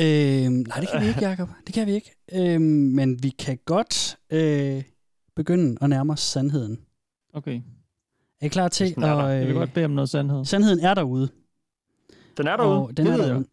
Øh, 0.00 0.50
nej, 0.68 0.80
det 0.80 0.88
kan 0.92 1.00
vi 1.02 1.06
ikke, 1.08 1.28
Jacob. 1.28 1.48
Det 1.66 1.74
kan 1.74 1.86
vi 1.86 1.92
ikke. 1.92 2.10
Øh, 2.32 2.60
men 2.60 3.22
vi 3.22 3.28
kan 3.28 3.58
godt 3.64 4.16
øh, 4.32 4.82
begynde 5.36 5.76
at 5.80 5.90
nærme 5.90 6.12
os 6.12 6.20
sandheden. 6.20 6.80
Okay. 7.34 7.60
Er 8.40 8.46
I 8.46 8.48
klar 8.48 8.68
til 8.68 8.84
at... 8.84 9.02
Jeg 9.02 9.46
vil 9.46 9.54
godt 9.54 9.72
bede 9.74 9.84
om 9.84 9.90
noget 9.90 10.08
sandhed. 10.10 10.44
Sandheden 10.44 10.80
er 10.80 10.94
derude. 10.94 11.28
Den 12.36 12.46
er 12.46 12.56
derude? 12.56 12.78
Og 12.82 12.96
den 12.96 13.06
Det 13.06 13.12
er 13.12 13.16
ved 13.16 13.24
jeg. 13.24 13.34
derude. 13.34 13.46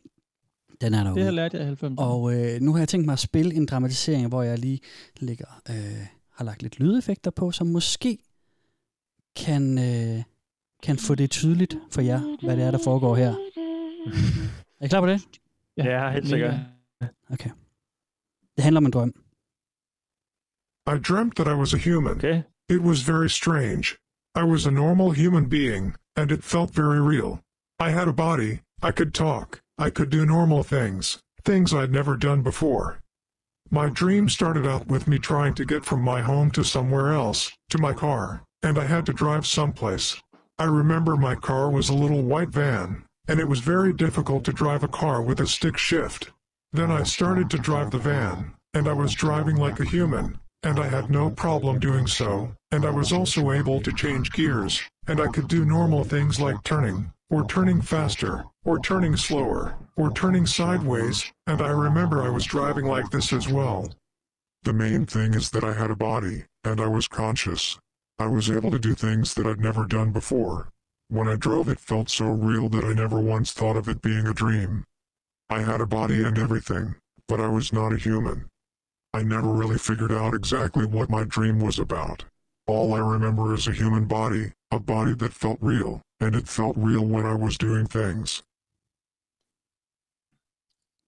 Den 0.82 0.94
er 0.94 1.04
derude. 1.04 1.16
Det 1.16 1.24
har 1.26 1.32
lærte 1.32 1.58
jeg 1.58 1.68
i 1.72 1.72
90'erne. 1.74 1.94
Og 1.98 2.34
øh, 2.36 2.62
nu 2.62 2.72
har 2.72 2.80
jeg 2.80 2.88
tænkt 2.88 3.06
mig 3.06 3.14
at 3.14 3.20
spille 3.20 3.54
en 3.56 3.66
dramatisering, 3.66 4.28
hvor 4.28 4.42
jeg 4.44 4.60
lige 4.60 4.80
ligger, 5.20 5.62
øh, 5.70 6.06
har 6.36 6.46
lagt 6.46 6.62
lidt 6.62 6.80
lydeffekter 6.80 7.32
på, 7.32 7.52
som 7.52 7.68
måske 7.68 8.18
kan, 9.36 9.78
øh, 9.78 10.24
kan 10.84 10.98
få 10.98 11.16
det 11.16 11.32
tydeligt 11.32 11.78
for 11.92 12.02
jer, 12.02 12.38
hvad 12.46 12.58
det 12.58 12.66
er, 12.66 12.72
der 12.72 12.80
foregår 12.84 13.16
her. 13.16 13.34
Er 14.80 14.86
I 14.86 14.88
klar 14.88 15.02
på 15.02 15.08
det? 15.08 15.22
Ja, 15.78 16.12
helt 16.12 16.28
sikkert. 16.28 16.54
Okay. 17.30 17.50
Det 18.56 18.64
handler 18.64 18.78
om 18.78 18.86
en 18.86 18.92
drøm. 18.92 19.14
I 20.90 20.98
dreamt 20.98 21.36
that 21.36 21.48
I 21.48 21.54
was 21.54 21.72
a 21.72 21.78
human. 21.78 22.14
Okay. 22.14 22.46
It 22.68 22.82
was 22.82 23.04
very 23.04 23.30
strange. 23.30 24.00
I 24.34 24.44
was 24.44 24.66
a 24.66 24.72
normal 24.72 25.12
human 25.12 25.46
being, 25.46 25.96
and 26.16 26.32
it 26.32 26.44
felt 26.44 26.72
very 26.72 27.00
real. 27.00 27.44
I 27.78 27.92
had 27.92 28.08
a 28.08 28.12
body, 28.12 28.62
I 28.82 28.90
could 28.90 29.14
talk, 29.14 29.62
I 29.78 29.92
could 29.92 30.10
do 30.10 30.26
normal 30.26 30.64
things, 30.64 31.20
things 31.46 31.76
I'd 31.76 31.92
never 31.92 32.18
done 32.18 32.42
before. 32.42 33.02
My 33.70 33.90
dream 33.90 34.30
started 34.30 34.66
out 34.66 34.88
with 34.88 35.08
me 35.08 35.20
trying 35.20 35.54
to 35.56 35.64
get 35.64 35.86
from 35.86 36.02
my 36.02 36.22
home 36.22 36.50
to 36.52 36.64
somewhere 36.64 37.14
else, 37.14 37.52
to 37.70 37.78
my 37.78 37.94
car, 37.94 38.42
and 38.64 38.80
I 38.80 38.86
had 38.86 39.06
to 39.06 39.14
drive 39.14 39.46
someplace. 39.46 40.20
I 40.58 40.64
remember 40.64 41.16
my 41.16 41.36
car 41.36 41.70
was 41.70 41.90
a 41.90 41.94
little 41.94 42.24
white 42.24 42.50
van, 42.50 43.04
and 43.28 43.40
it 43.40 43.48
was 43.48 43.60
very 43.60 43.94
difficult 43.94 44.44
to 44.46 44.54
drive 44.54 44.84
a 44.84 44.88
car 44.88 45.22
with 45.22 45.40
a 45.40 45.46
stick 45.46 45.78
shift. 45.78 46.32
Then 46.74 46.90
I 46.90 47.04
started 47.04 47.48
to 47.52 47.60
drive 47.60 47.92
the 47.92 48.00
van, 48.00 48.56
and 48.74 48.88
I 48.88 48.94
was 48.94 49.14
driving 49.14 49.56
like 49.56 49.80
a 49.80 49.86
human, 49.86 50.40
and 50.64 50.80
I 50.80 50.88
had 50.88 51.10
no 51.10 51.30
problem 51.30 51.80
doing 51.80 52.06
so, 52.06 52.52
and 52.72 52.86
I 52.86 52.90
was 52.90 53.14
also 53.14 53.52
able 53.52 53.82
to 53.82 53.94
change 53.94 54.32
gears, 54.32 54.82
and 55.08 55.22
I 55.22 55.28
could 55.28 55.48
do 55.48 55.64
normal 55.64 56.04
things 56.04 56.40
like 56.40 56.62
turning, 56.64 57.12
or 57.30 57.46
turning 57.48 57.82
faster, 57.82 58.44
or 58.66 58.80
turning 58.80 59.16
slower, 59.16 59.76
or 59.96 60.12
turning 60.12 60.46
sideways, 60.46 61.32
and 61.48 61.62
I 61.62 61.70
remember 61.70 62.22
I 62.22 62.30
was 62.30 62.46
driving 62.46 62.86
like 62.86 63.10
this 63.10 63.32
as 63.32 63.48
well. 63.48 63.90
The 64.64 64.74
main 64.74 65.06
thing 65.06 65.34
is 65.34 65.50
that 65.52 65.64
I 65.64 65.74
had 65.74 65.92
a 65.92 65.96
body, 65.96 66.44
and 66.66 66.82
I 66.82 66.88
was 66.88 67.08
conscious. 67.08 67.80
I 68.20 68.28
was 68.28 68.52
able 68.52 68.72
to 68.72 68.80
do 68.80 68.94
things 68.94 69.34
that 69.36 69.48
I'd 69.48 69.62
never 69.62 69.86
done 69.86 70.12
before. 70.12 70.70
When 71.08 71.30
I 71.30 71.38
drove, 71.38 71.70
it 71.70 71.80
felt 71.80 72.10
so 72.10 72.26
real 72.26 72.68
that 72.70 72.84
I 72.84 72.92
never 72.92 73.20
once 73.20 73.54
thought 73.54 73.78
of 73.78 73.88
it 73.88 74.02
being 74.02 74.28
a 74.28 74.34
dream. 74.34 74.84
I 75.50 75.62
had 75.62 75.80
a 75.80 75.88
body 75.88 76.22
and 76.24 76.38
everything, 76.38 76.96
but 77.30 77.40
I 77.40 77.48
was 77.48 77.72
not 77.72 77.94
a 77.94 77.98
human. 77.98 78.50
I 79.14 79.24
never 79.24 79.52
really 79.62 79.78
figured 79.78 80.12
out 80.12 80.34
exactly 80.36 80.86
what 80.86 81.10
my 81.10 81.24
dream 81.24 81.60
was 81.60 81.80
about. 81.80 82.26
All 82.68 82.94
I 82.94 83.00
remember 83.00 83.54
is 83.54 83.68
a 83.68 83.72
human 83.72 84.08
body, 84.08 84.52
a 84.72 84.80
body 84.80 85.16
that 85.16 85.34
felt 85.34 85.58
real, 85.62 86.02
and 86.22 86.36
it 86.36 86.48
felt 86.48 86.76
real 86.78 87.06
when 87.06 87.26
I 87.26 87.36
was 87.46 87.58
doing 87.58 87.88
things. 87.88 88.44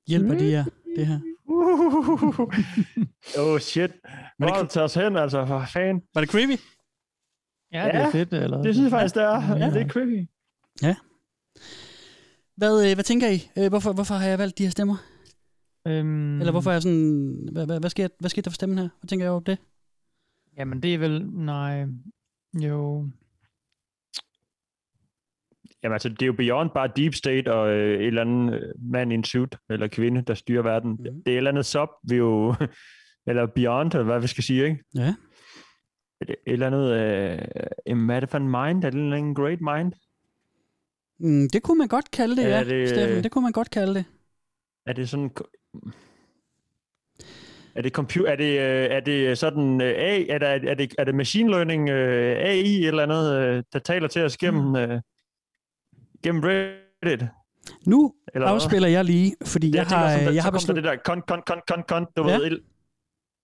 Hjælper 0.08 0.38
de 0.38 0.52
jer, 0.52 0.66
det 0.96 1.08
her? 1.08 1.20
oh 3.38 3.60
shit. 3.60 3.92
Har 4.40 4.62
du 4.62 4.68
taget 4.68 4.84
os 4.86 4.94
hen, 4.94 5.18
altså? 5.18 5.46
For 5.46 5.66
fan. 5.74 6.02
Var 6.14 6.22
det 6.22 6.30
creepy? 6.30 6.60
Ja, 7.74 7.86
det 7.86 7.96
er 7.96 8.12
fedt. 8.12 8.34
Eller? 8.34 8.64
Det 8.64 8.76
synes 8.76 8.84
jeg 8.84 8.92
faktisk, 8.92 9.16
det 9.16 9.24
er. 9.24 9.42
Ja. 9.42 9.66
Ja. 9.66 9.70
Det 9.70 9.82
er 9.82 9.88
creepy. 9.88 10.28
Ja. 10.82 10.96
Hvad, 12.56 12.90
øh, 12.90 12.94
hvad 12.94 13.04
tænker 13.04 13.30
I? 13.30 13.52
Øh, 13.58 13.70
hvorfor, 13.70 13.94
hvorfor 13.94 14.16
har 14.16 14.28
jeg 14.28 14.40
valgt 14.40 14.58
de 14.58 14.64
her 14.64 14.72
stemmer? 14.72 14.98
Øhm, 15.88 16.40
Eller 16.40 16.52
hvorfor 16.52 16.70
er 16.70 16.74
jeg 16.74 16.82
sådan... 16.82 17.50
Hvad, 17.52 17.66
hvad, 17.66 17.80
hvad, 17.80 17.90
sker, 17.90 18.08
hvad 18.20 18.30
sker 18.30 18.42
der 18.42 18.50
for 18.50 18.56
stemmen 18.56 18.78
her? 18.78 18.90
Hvad 19.00 19.08
tænker 19.08 19.26
jeg 19.26 19.32
over 19.32 19.42
det? 19.42 19.58
Jamen, 20.58 20.84
det 20.84 20.94
er 20.94 20.98
vel... 20.98 21.26
Nej... 21.32 21.86
Jo... 22.54 23.08
Jamen 25.84 25.94
altså, 25.94 26.10
det 26.10 26.22
er 26.22 26.26
jo 26.26 26.34
beyond 26.34 26.70
bare 26.70 26.90
deep 26.96 27.14
state 27.14 27.54
og 27.54 27.70
øh, 27.72 28.00
et 28.00 28.08
eller 28.08 28.22
andet 28.22 28.54
øh, 28.54 28.62
mand 28.92 29.12
i 29.12 29.16
en 29.16 29.24
suit, 29.24 29.56
eller 29.70 29.88
kvinde, 29.88 30.22
der 30.22 30.34
styrer 30.34 30.64
verden. 30.64 30.92
Mm. 30.92 30.98
Det 30.98 31.28
er 31.28 31.32
et 31.32 31.38
eller 31.38 31.52
andet 31.52 31.66
sub, 31.66 31.90
vi 32.04 32.16
jo... 32.16 32.56
eller 33.28 33.46
beyond, 33.46 33.94
eller 33.94 34.04
hvad 34.06 34.20
vi 34.22 34.28
skal 34.28 34.44
sige, 34.44 34.64
ikke? 34.64 34.84
Ja. 34.96 35.16
Et, 36.22 36.30
et 36.30 36.38
eller 36.46 36.68
andet... 36.68 36.92
Øh, 36.92 38.10
er 38.10 38.20
det 38.20 38.30
for 38.30 38.38
en 38.38 38.48
mind? 38.50 38.84
Er 38.84 38.90
det 38.90 38.98
en 39.00 39.04
eller 39.04 39.18
anden 39.18 39.36
great 39.36 39.62
mind? 39.62 39.94
Mm, 41.20 41.50
det 41.54 41.64
kunne 41.64 41.78
man 41.78 41.88
godt 41.88 42.12
kalde 42.12 42.36
det, 42.36 42.46
Er 42.46 42.50
ja, 42.50 42.64
det, 42.64 42.90
Steffen. 42.90 43.18
øh, 43.18 43.24
Det 43.24 43.32
kunne 43.32 43.44
man 43.44 43.52
godt 43.52 43.70
kalde 43.70 43.94
det. 43.94 44.06
Er 44.86 44.94
det 44.94 45.10
sådan... 45.10 45.32
Er 47.76 47.82
det, 47.82 47.92
computer, 47.94 48.32
er 48.32 48.36
det, 48.36 48.60
øh, 48.60 48.88
er 48.96 49.00
det 49.00 49.38
sådan 49.38 49.82
øh, 49.82 49.88
A, 49.98 50.24
er, 50.30 50.38
der, 50.38 50.48
er, 50.48 50.74
det, 50.76 50.96
er 50.98 51.04
det 51.04 51.16
machine 51.16 51.50
learning 51.50 51.90
øh, 51.90 52.38
AI 52.38 52.86
eller 52.86 53.04
andet, 53.04 53.66
der 53.74 53.80
taler 53.80 54.08
til 54.08 54.22
os 54.26 54.38
gennem, 54.38 54.76
øh, 54.76 55.02
gennem 56.24 56.42
Reddit? 56.44 57.28
Nu 57.88 58.14
Eller 58.34 58.48
hvad? 58.48 58.54
afspiller 58.56 58.88
jeg 58.88 59.06
lige, 59.06 59.36
fordi 59.46 59.68
jeg, 59.76 59.86
tænker 59.88 59.96
har, 59.96 60.10
sådan, 60.12 60.26
der- 60.28 60.34
jeg 60.34 60.44
har 60.44 60.52
besluttet... 60.52 60.84
det 60.84 60.92
der 60.92 60.98
kon, 61.06 61.22
kon, 61.28 61.42
kon, 61.46 61.62
kon, 61.68 61.84
kon, 61.88 62.06
du 62.18 62.30
Ja. 62.30 62.38
ved, 62.38 62.60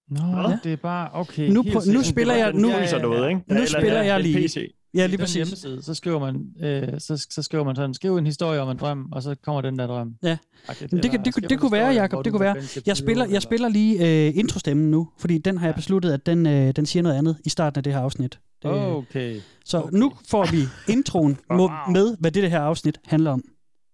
Nå, 0.09 0.21
Hvad? 0.47 0.57
det 0.63 0.73
er 0.73 0.77
bare... 0.77 1.09
Okay, 1.13 1.49
Nu, 1.49 1.63
på, 1.63 1.79
nu 1.93 2.03
spiller 2.03 2.33
Det 2.33 2.41
jeg... 2.41 2.53
Nu, 2.53 2.67
ikke? 2.67 3.43
Der 3.49 3.55
er 3.55 3.59
nu 3.59 3.65
spiller 3.65 4.01
jeg 4.01 4.19
lige... 4.19 4.69
Ja, 4.93 5.05
lige 5.05 5.11
den 5.11 5.19
præcis. 5.19 5.35
hjemmeside, 5.35 5.83
så 5.83 5.93
skriver 5.93 6.19
man, 6.19 6.45
øh, 6.59 6.99
så, 6.99 7.27
så 7.29 7.43
skriver 7.43 7.63
man 7.63 7.75
sådan, 7.75 7.93
skriv 7.93 8.17
en 8.17 8.25
historie 8.25 8.59
om 8.59 8.69
en 8.69 8.77
drøm, 8.77 9.11
og 9.11 9.23
så 9.23 9.35
kommer 9.43 9.61
den 9.61 9.79
der 9.79 9.87
drøm. 9.87 10.15
Ja. 10.23 10.37
Okay, 10.69 10.87
Det, 10.87 11.03
det, 11.03 11.11
det, 11.25 11.35
det, 11.35 11.49
det 11.49 11.59
kunne 11.59 11.71
være, 11.71 11.87
Jacob, 11.87 12.25
det 12.25 12.33
kunne 12.33 12.39
være. 12.39 12.55
Jeg 12.85 12.97
spiller, 12.97 13.25
jeg 13.25 13.41
spiller 13.41 13.69
lige 13.69 14.27
øh, 14.27 14.37
introstemmen 14.37 14.91
nu, 14.91 15.09
fordi 15.19 15.37
den 15.37 15.57
har 15.57 15.67
jeg 15.67 15.75
besluttet, 15.75 16.11
at 16.11 16.25
den, 16.25 16.45
øh, 16.45 16.75
den 16.75 16.85
siger 16.85 17.03
noget 17.03 17.15
andet 17.15 17.37
i 17.45 17.49
starten 17.49 17.79
af 17.79 17.83
det 17.83 17.93
her 17.93 17.99
afsnit. 17.99 18.39
Det, 18.63 18.71
Okay. 18.71 19.41
Så 19.65 19.77
okay. 19.77 19.97
nu 19.97 20.13
får 20.27 20.51
vi 20.51 20.63
introen 20.93 21.37
wow. 21.49 21.69
med, 21.91 22.17
hvad 22.19 22.31
det 22.31 22.51
her 22.51 22.61
afsnit 22.61 22.99
handler 23.05 23.31
om. 23.31 23.43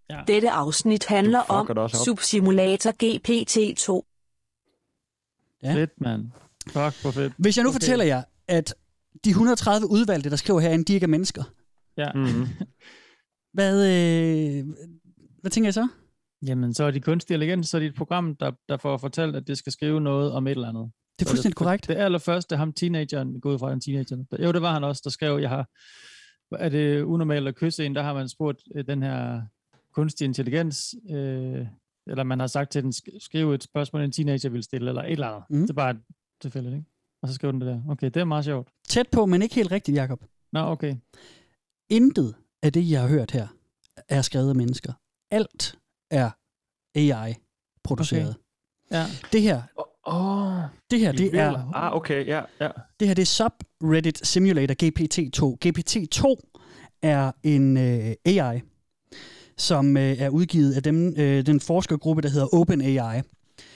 Ja. 0.10 0.20
Dette 0.28 0.50
afsnit 0.50 1.06
handler 1.06 1.40
om. 1.40 1.90
Subsimulator 2.06 2.92
GPT-2. 2.92 4.10
Ja. 5.64 5.74
Fedt, 5.74 6.02
mand. 6.02 6.32
Fuck, 6.68 7.02
hvor 7.02 7.12
fedt. 7.12 7.34
Hvis 7.38 7.58
jeg 7.58 7.64
nu 7.64 7.70
okay. 7.70 7.76
fortæller 7.76 8.06
jer, 8.06 8.24
at 8.48 8.76
de 9.26 9.30
130 9.30 9.90
udvalgte, 9.90 10.30
der 10.30 10.36
skriver 10.36 10.60
herinde, 10.60 10.86
de 10.86 10.94
ikke 10.94 11.04
er 11.04 11.08
mennesker. 11.08 11.44
Ja. 11.98 12.12
Mm-hmm. 12.16 12.48
Hvad, 13.58 13.76
øh, 13.88 14.66
hvad 15.42 15.52
tænker 15.52 15.70
I 15.70 15.72
så? 15.72 15.88
Jamen, 16.46 16.74
så 16.74 16.84
er 16.84 16.92
de 16.92 17.00
kunstig 17.00 17.34
intelligens, 17.34 17.70
så 17.70 17.78
er 17.78 17.82
de 17.82 17.86
et 17.88 17.96
program, 17.96 18.36
der, 18.36 18.52
der 18.70 18.78
får 18.78 18.98
fortalt, 18.98 19.36
at 19.36 19.48
det 19.48 19.58
skal 19.58 19.72
skrive 19.72 20.02
noget 20.02 20.32
om 20.32 20.48
et 20.48 20.52
eller 20.52 20.70
andet. 20.70 20.92
Det 21.20 21.26
er 21.26 21.30
fuldstændig 21.30 21.56
korrekt. 21.56 21.88
Det 21.88 21.96
allerførste, 21.96 22.56
ham 22.58 22.74
teenageren, 22.74 23.42
gået 23.42 23.60
fra 23.60 23.74
en 23.74 23.82
teenager. 23.82 24.26
Jo, 24.40 24.52
det 24.52 24.62
var 24.62 24.74
han 24.74 24.84
også, 24.84 25.02
der 25.04 25.10
skrev, 25.10 25.40
jeg 25.40 25.50
har, 25.50 25.68
er 26.56 26.70
det 26.70 27.02
unormalt 27.02 27.48
at 27.48 27.56
kysse 27.56 27.86
en, 27.86 27.96
der 27.96 28.04
har 28.04 28.14
man 28.14 28.30
spurgt 28.30 28.62
øh, 28.76 28.88
den 28.88 29.04
her 29.04 29.42
kunstig 29.94 30.26
intelligens, 30.26 30.96
øh, 31.12 31.68
eller 32.08 32.24
man 32.24 32.40
har 32.40 32.48
sagt 32.48 32.72
til 32.72 32.84
den, 32.84 32.94
sk- 32.96 33.20
skriv 33.20 33.52
et 33.52 33.64
spørgsmål, 33.64 34.02
en 34.02 34.12
teenager 34.12 34.50
vil 34.50 34.64
stille, 34.64 34.90
eller 34.90 35.02
et 35.04 35.12
eller 35.12 35.28
andet. 35.28 35.44
Mm. 35.50 35.62
Det 35.62 35.70
er 35.70 35.74
bare 35.74 35.96
tilfældigt, 36.42 36.76
ikke? 36.76 36.86
Og 37.24 37.30
så 37.30 37.36
skriver 37.36 37.52
den 37.52 37.62
det 37.62 37.68
der. 37.68 37.82
Okay, 37.90 38.08
det 38.08 38.18
er 38.18 38.24
meget 38.26 38.46
sjovt. 38.46 38.68
Tæt 38.88 39.08
på, 39.12 39.26
men 39.26 39.42
ikke 39.42 39.56
helt 39.56 39.72
rigtigt, 39.72 39.98
Jacob. 39.98 40.24
Nå, 40.52 40.60
okay. 40.60 40.96
Intet 41.90 42.36
af 42.64 42.74
det, 42.74 42.90
jeg 42.92 43.02
har 43.02 43.08
hørt 43.08 43.32
her, 43.32 43.48
er 44.10 44.22
skrevet 44.22 44.50
af 44.50 44.56
mennesker. 44.56 44.94
Alt 45.32 45.80
er 46.12 46.30
AI-produceret. 46.96 48.30
Okay. 48.30 48.98
Ja. 48.98 49.06
Det 49.32 49.42
her, 49.42 49.62
Åh, 50.08 50.62
det 50.92 51.00
her, 51.00 51.12
de 51.12 51.18
det 51.18 51.36
er, 51.40 51.72
Ah, 51.76 51.96
okay, 51.96 52.28
ja, 52.28 52.42
ja. 52.62 52.70
det 53.00 53.08
her 53.08 53.16
det 53.16 53.22
er 53.22 53.26
Subreddit 53.26 54.28
Simulator 54.28 54.76
GPT-2. 54.84 55.58
GPT-2 55.66 56.52
er 57.02 57.32
en 57.44 57.78
øh, 57.78 58.14
AI, 58.26 58.62
som 59.58 59.98
øh, 59.98 60.22
er 60.22 60.30
udgivet 60.30 60.74
af 60.74 60.84
dem, 60.84 61.14
øh, 61.18 61.46
den 61.46 61.60
forskergruppe, 61.60 62.22
der 62.22 62.30
hedder 62.30 62.56
OpenAI, 62.56 63.22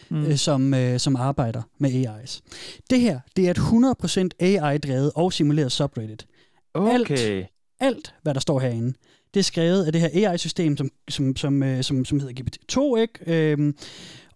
mm. 0.10 0.26
øh, 0.26 0.38
som, 0.38 0.74
øh, 0.74 0.99
som 0.99 1.16
arbejder 1.16 1.62
med 1.78 1.89
AIs. 1.91 2.41
Det 2.89 2.99
her, 2.99 3.20
det 3.36 3.47
er 3.47 3.51
et 3.51 3.58
100% 3.58 4.30
AI-drevet 4.39 5.12
og 5.16 5.34
simuleret 5.34 5.72
subreddit. 5.72 6.28
Okay. 6.74 6.93
Alt, 6.93 7.49
alt, 7.80 8.14
hvad 8.22 8.34
der 8.34 8.39
står 8.39 8.60
herinde, 8.60 8.93
det 9.34 9.39
er 9.39 9.43
skrevet 9.43 9.86
af 9.86 9.91
det 9.91 10.01
her 10.01 10.30
AI-system, 10.30 10.78
som, 10.78 10.89
som, 11.10 11.36
som, 11.36 11.64
øh, 11.64 11.84
som, 11.84 12.05
som 12.05 12.20
hedder 12.20 12.41
GPT-2, 12.41 12.97
ikke? 13.01 13.51
Øhm, 13.51 13.76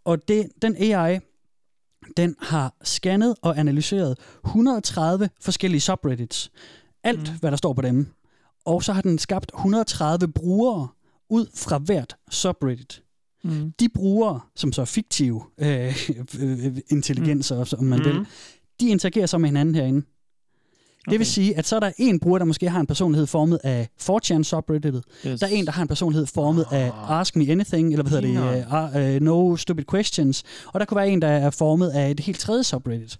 og 0.05 0.27
det, 0.27 0.49
den 0.61 0.75
AI, 0.79 1.19
den 2.17 2.35
har 2.39 2.73
scannet 2.83 3.35
og 3.41 3.59
analyseret 3.59 4.17
130 4.45 5.29
forskellige 5.41 5.81
subreddits. 5.81 6.51
Alt, 7.03 7.31
mm. 7.31 7.39
hvad 7.39 7.51
der 7.51 7.57
står 7.57 7.73
på 7.73 7.81
dem. 7.81 8.07
Og 8.65 8.83
så 8.83 8.93
har 8.93 9.01
den 9.01 9.19
skabt 9.19 9.51
130 9.53 10.27
brugere 10.27 10.87
ud 11.29 11.45
fra 11.55 11.77
hvert 11.77 12.15
subreddit. 12.31 13.03
Mm. 13.43 13.71
De 13.79 13.89
brugere, 13.89 14.39
som 14.55 14.71
så 14.73 14.81
er 14.81 14.85
fiktive 14.85 15.41
øh, 15.57 16.07
øh, 16.39 16.77
intelligenser, 16.89 17.55
mm. 17.73 17.79
om 17.79 17.85
man 17.85 17.99
Mhm. 17.99 18.07
vil, 18.07 18.25
de 18.79 18.87
interagerer 18.89 19.25
så 19.25 19.37
med 19.37 19.49
hinanden 19.49 19.75
herinde. 19.75 20.05
Det 21.09 21.19
vil 21.19 21.27
sige, 21.27 21.57
at 21.57 21.65
så 21.65 21.75
er 21.75 21.79
der 21.79 21.91
en 21.97 22.19
bruger, 22.19 22.37
der 22.37 22.45
måske 22.45 22.69
har 22.69 22.79
en 22.79 22.87
personlighed 22.87 23.27
formet 23.27 23.59
af 23.63 23.89
4chan 24.01 24.43
subreddittet. 24.43 25.03
Yes. 25.27 25.39
Der 25.39 25.47
er 25.47 25.51
en, 25.51 25.65
der 25.65 25.71
har 25.71 25.81
en 25.81 25.87
personlighed 25.87 26.25
formet 26.25 26.65
af 26.71 26.91
Ask 27.09 27.35
Me 27.35 27.47
Anything, 27.51 27.91
eller 27.93 28.03
hvad 28.03 28.21
hedder 28.21 28.65
det, 28.93 29.15
uh, 29.15 29.15
uh, 29.15 29.21
No 29.21 29.55
Stupid 29.55 29.83
Questions. 29.91 30.43
Og 30.65 30.79
der 30.79 30.85
kunne 30.85 30.95
være 30.95 31.09
en, 31.09 31.21
der 31.21 31.27
er 31.27 31.49
formet 31.49 31.89
af 31.89 32.11
et 32.11 32.19
helt 32.19 32.39
tredje 32.39 32.63
subreddit. 32.63 33.19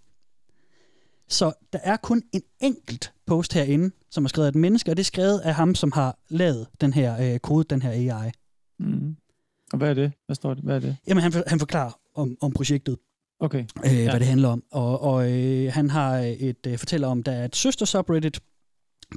Så 1.30 1.52
der 1.74 1.80
er 1.84 1.98
kun 1.98 2.22
en 2.34 2.42
enkelt 2.62 3.14
post 3.28 3.54
herinde, 3.54 3.92
som 4.12 4.24
er 4.26 4.30
skrevet 4.30 4.46
af 4.48 4.52
et 4.52 4.56
menneske, 4.56 4.92
og 4.92 4.98
det 4.98 5.04
er 5.04 5.06
skrevet 5.06 5.40
af 5.40 5.56
ham, 5.56 5.76
som 5.76 5.92
har 5.92 6.20
lavet 6.30 6.68
den 6.82 6.94
her 6.94 7.34
uh, 7.34 7.38
kode, 7.38 7.64
den 7.70 7.82
her 7.82 7.92
AI. 8.16 8.32
Mm. 8.80 9.16
Og 9.72 9.78
hvad 9.78 9.90
er 9.90 9.94
det? 9.94 10.12
Hvad 10.26 10.36
står 10.36 10.54
det? 10.54 10.64
Hvad 10.64 10.76
er 10.76 10.80
det? 10.80 10.98
Jamen, 11.08 11.24
han, 11.24 11.44
han 11.48 11.60
forklarer 11.60 11.92
om, 12.16 12.38
om 12.42 12.54
projektet. 12.54 12.98
Okay. 13.40 13.66
øh, 13.86 13.94
ja. 13.94 14.10
hvad 14.10 14.20
det 14.20 14.28
handler 14.28 14.50
om. 14.50 14.64
Og, 14.72 15.02
og 15.02 15.32
øh, 15.32 15.72
han 15.74 15.90
har 15.90 16.18
et 16.40 16.68
øh, 16.68 16.78
fortæller 16.78 17.08
om, 17.08 17.24
der 17.24 17.32
er 17.32 17.46
et 17.46 17.56
søster 17.56 17.86
subreddit, 17.86 18.40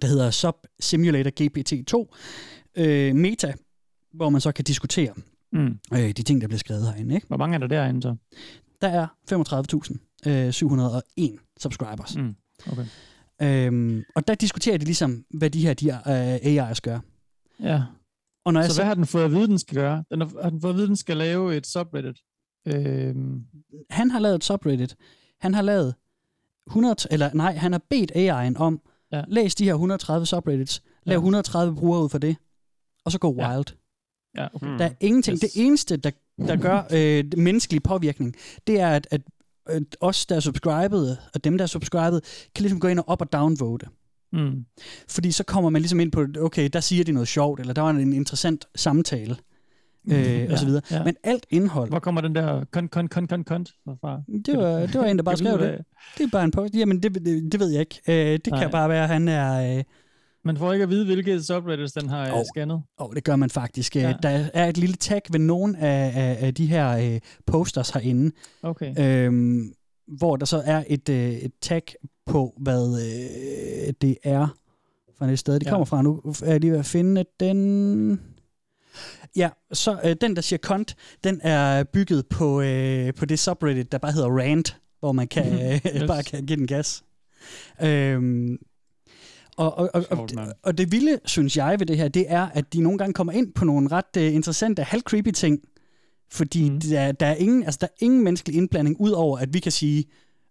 der 0.03 0.09
hedder 0.09 0.31
Sub 0.31 0.57
Simulator 0.81 1.31
GPT-2 1.41 2.15
øh, 2.83 3.15
Meta, 3.15 3.53
hvor 4.13 4.31
man 4.31 4.41
så 4.41 4.53
kan 4.53 4.65
diskutere 4.65 5.15
Mm. 5.53 5.79
øh, 5.95 6.09
de 6.09 6.23
ting, 6.23 6.41
der 6.41 6.47
bliver 6.47 6.59
skrevet 6.59 6.87
herinde. 6.87 7.15
Ikke? 7.15 7.27
Hvor 7.27 7.37
mange 7.37 7.55
er 7.55 7.59
der 7.59 7.67
derinde 7.67 8.03
så? 8.03 8.17
Der 8.81 8.89
er 8.89 9.07
35.701 9.33 11.23
øh, 11.23 11.39
subscribers. 11.61 12.17
Mm. 12.17 12.35
Okay. 12.73 12.87
Øhm, 13.43 14.05
og 14.17 14.29
der 14.29 14.35
diskuterer 14.35 14.79
de 14.79 14.85
ligesom, 14.85 15.25
hvad 15.31 15.51
de 15.51 15.61
her 15.67 15.75
de, 15.75 15.89
øh, 15.89 16.35
AI's 16.35 16.79
gør. 16.83 16.99
Ja. 17.61 17.83
Og 18.45 18.53
når 18.53 18.61
jeg 18.61 18.71
så 18.71 18.75
så- 18.75 18.81
hvad 18.83 18.87
har 18.87 18.95
den 18.95 19.07
fået 19.07 19.25
at 19.25 19.31
vide, 19.33 19.47
den 19.47 19.59
skal 19.59 19.77
gøre? 19.77 20.05
Den 20.11 20.21
har, 20.21 20.31
har 20.43 20.51
den 20.51 20.61
fået 20.61 20.71
at 20.73 20.77
vide, 20.77 20.87
den 20.89 20.97
skal 20.97 21.17
lave 21.17 21.57
et 21.57 21.67
subreddit? 21.67 22.19
Øhm, 22.67 23.43
han 23.91 24.11
har 24.11 24.19
lavet 24.19 24.35
et 24.35 24.45
subreddit. 24.45 24.97
Han 25.41 25.55
har 25.55 25.63
lavet 25.63 25.95
100, 26.67 27.09
eller 27.11 27.31
nej, 27.35 27.55
han 27.55 27.73
har 27.73 27.83
bedt 27.91 28.13
AI'en 28.17 28.59
om, 28.63 28.81
ja. 29.13 29.23
læs 29.29 29.55
de 29.55 29.65
her 29.65 29.73
130 29.73 30.27
subreddits, 30.27 30.83
lav 31.05 31.15
Ja. 31.15 31.19
130 31.19 31.77
brugere 31.77 32.03
ud 32.05 32.09
for 32.09 32.19
det, 32.19 32.37
og 33.05 33.13
så 33.13 33.19
gå 33.19 33.35
Ja. 33.39 33.55
wild. 33.57 33.67
Ja, 34.37 34.47
okay. 34.55 34.67
Der 34.79 34.85
er 34.85 34.93
ingenting. 35.01 35.35
Yes. 35.35 35.41
Det 35.41 35.51
eneste, 35.67 35.97
der, 35.97 36.11
der 36.39 36.57
gør 36.57 36.83
øh, 36.93 37.25
menneskelig 37.37 37.83
påvirkning, 37.83 38.35
det 38.67 38.81
er, 38.81 38.89
at, 38.91 39.09
at, 39.11 39.21
at 39.67 39.83
os, 40.01 40.27
der 40.27 40.37
er 40.37 40.41
subscribet, 40.41 41.19
og 41.35 41.45
dem, 41.45 41.59
der 41.59 41.63
er 41.65 41.67
subscribet, 41.69 42.49
kan 42.55 42.63
ligesom 42.63 42.81
gå 42.81 42.89
ind 42.89 42.99
og 42.99 43.09
op- 43.09 43.21
og 43.21 43.33
downvote. 43.33 43.87
Mm. 44.35 44.65
Fordi 45.09 45.33
så 45.33 45.45
kommer 45.45 45.71
man 45.71 45.83
ligesom 45.83 46.01
ind 46.01 46.13
på, 46.13 46.27
okay, 46.41 46.69
der 46.73 46.81
siger 46.81 47.05
de 47.05 47.13
noget 47.13 47.29
sjovt, 47.29 47.61
eller 47.61 47.73
der 47.75 47.83
var 47.83 47.91
en 47.91 48.13
interessant 48.13 48.65
samtale, 48.75 49.37
øh, 50.13 50.47
og 50.51 50.59
så 50.59 50.67
videre. 50.67 50.83
ja. 50.91 51.05
Men 51.05 51.17
alt 51.23 51.47
indhold... 51.51 51.89
Hvor 51.89 51.99
kommer 51.99 52.21
den 52.21 52.35
der 52.35 52.65
kon, 52.73 52.89
kon, 52.89 53.09
kon, 53.09 53.27
kon, 53.27 53.45
kon 53.45 53.67
fra? 54.01 54.23
Det 54.47 54.59
var, 54.59 54.79
det 54.79 54.95
var 54.95 55.05
en, 55.05 55.17
der 55.17 55.23
bare 55.23 55.37
skrev 55.37 55.59
det. 55.59 55.79
Det 56.19 56.25
er 56.25 56.29
bare 56.33 56.45
en 56.45 56.51
post. 56.51 56.75
Jamen, 56.75 57.03
det, 57.03 57.15
det, 57.15 57.53
det 57.53 57.61
ved 57.61 57.71
jeg 57.71 57.81
ikke. 57.81 58.01
Øh, 58.09 58.33
det 58.33 58.47
Nej. 58.51 58.63
kan 58.63 58.71
bare 58.71 58.89
være, 58.89 59.03
at 59.03 59.09
han 59.09 59.29
er... 59.29 59.77
Øh, 59.79 59.85
Man 60.45 60.57
får 60.57 60.73
ikke 60.73 60.83
at 60.83 60.89
vide, 60.91 61.05
hvilke 61.05 61.43
subreddits 61.43 61.93
den 61.93 62.09
har 62.09 62.31
Åh. 62.33 62.39
oh. 62.39 62.45
scannet. 62.55 62.83
og 62.99 63.13
det 63.17 63.25
gør 63.25 63.37
man 63.37 63.51
faktisk. 63.51 63.97
Ja. 63.97 64.01
Ja. 64.09 64.15
Der 64.23 64.49
er 64.55 64.69
et 64.69 64.79
lille 64.79 64.95
tag 64.97 65.21
ved 65.31 65.41
nogle 65.41 65.79
af, 65.79 66.13
af, 66.15 66.47
af 66.47 66.55
de 66.55 66.67
her 66.67 67.15
øh, 67.15 67.21
posters 67.47 67.91
herinde, 67.91 68.33
Okay. 68.63 68.95
øhm, 69.27 69.73
hvor 70.19 70.37
der 70.37 70.47
så 70.47 70.63
er 70.67 70.85
et, 70.87 71.09
øh, 71.09 71.31
et 71.33 71.53
tag 71.63 71.83
på, 72.27 72.55
hvad 72.59 73.01
øh, 73.03 73.93
det 74.03 74.17
er 74.23 74.57
fra 75.19 75.27
det 75.27 75.39
sted, 75.39 75.55
det 75.61 75.67
Ja. 75.67 75.71
kommer 75.71 75.85
fra. 75.85 76.03
Nu 76.03 76.21
er 76.45 76.51
jeg 76.51 76.61
lige 76.61 76.71
ved 76.73 76.79
at 76.79 76.87
finde 76.87 77.25
den... 77.41 78.21
Ja, 79.37 79.51
så 79.73 79.99
øh, 80.05 80.17
den, 80.21 80.37
der 80.37 80.43
siger 80.43 80.59
kont, 80.63 80.97
den 81.25 81.41
er 81.43 81.85
bygget 81.85 82.27
på, 82.27 82.61
øh, 82.61 83.15
på 83.15 83.25
det 83.27 83.39
subreddit, 83.39 83.93
der 83.93 83.99
bare 83.99 84.13
hedder 84.13 84.29
rant, 84.39 84.77
hvor 85.01 85.13
man 85.13 85.29
kan, 85.29 85.53
Mhm. 85.53 85.61
øh, 85.67 85.81
Yes. 85.97 86.03
bare 86.07 86.23
kan 86.23 86.47
give 86.47 86.57
den 86.57 86.67
gas. 86.67 87.05
Øhm, 87.83 88.59
og, 89.57 89.79
og, 89.79 89.91
og, 89.95 90.05
og, 90.11 90.29
og 90.63 90.79
det 90.79 90.93
vilde, 90.93 91.19
synes 91.25 91.57
jeg, 91.57 91.81
ved 91.81 91.87
det 91.87 91.97
her, 91.97 92.09
det 92.09 92.25
er, 92.29 92.47
at 92.55 92.73
de 92.73 92.81
nogle 92.81 92.99
gange 92.99 93.13
kommer 93.15 93.33
ind 93.33 93.53
på 93.53 93.65
nogle 93.65 93.89
ret 93.93 94.17
uh, 94.17 94.23
interessante, 94.35 94.83
halv-creepy 94.83 95.31
ting, 95.31 95.61
fordi 96.31 96.71
mm. 96.71 96.81
der, 96.81 97.13
der, 97.13 97.27
er 97.27 97.35
ingen, 97.35 97.63
altså, 97.65 97.79
der 97.81 97.87
er 97.87 98.05
ingen 98.05 98.25
menneskelig 98.25 98.57
indblanding, 98.57 98.97
udover 99.01 99.39
at 99.39 99.55
vi 99.55 99.59
kan 99.61 99.73
sige, 99.73 100.05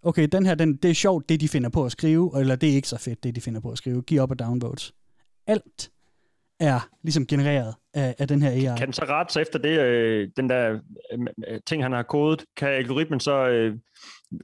okay, 0.04 0.28
den 0.32 0.46
her, 0.46 0.56
den, 0.56 0.76
det 0.76 0.92
er 0.92 0.96
sjovt, 0.96 1.30
det 1.30 1.42
de 1.42 1.48
finder 1.48 1.70
på 1.70 1.86
at 1.86 1.92
skrive, 1.92 2.40
eller 2.40 2.56
det 2.56 2.70
er 2.70 2.74
ikke 2.76 2.88
så 2.88 2.98
fedt, 2.98 3.24
det 3.24 3.36
de 3.36 3.42
finder 3.42 3.62
på 3.62 3.72
at 3.72 3.78
skrive. 3.78 4.02
Giv 4.02 4.22
op 4.22 4.32
og 4.32 4.40
downvotes. 4.40 4.94
Alt 5.48 5.90
er 6.60 6.90
ligesom 7.04 7.28
genereret 7.28 7.74
af, 7.94 8.16
af 8.20 8.28
den 8.28 8.42
her 8.42 8.50
AI. 8.50 8.78
Kan 8.78 8.88
den 8.88 8.94
så 8.94 9.06
rette 9.10 9.34
sig 9.34 9.42
efter 9.42 9.60
det, 9.60 9.80
øh, 9.80 10.30
den 10.38 10.50
der 10.50 10.80
øh, 11.48 11.60
ting, 11.68 11.84
han 11.84 11.92
har 11.92 12.04
kodet? 12.04 12.46
Kan 12.58 12.68
algoritmen 12.68 13.20
så, 13.20 13.48
øh, 13.48 13.76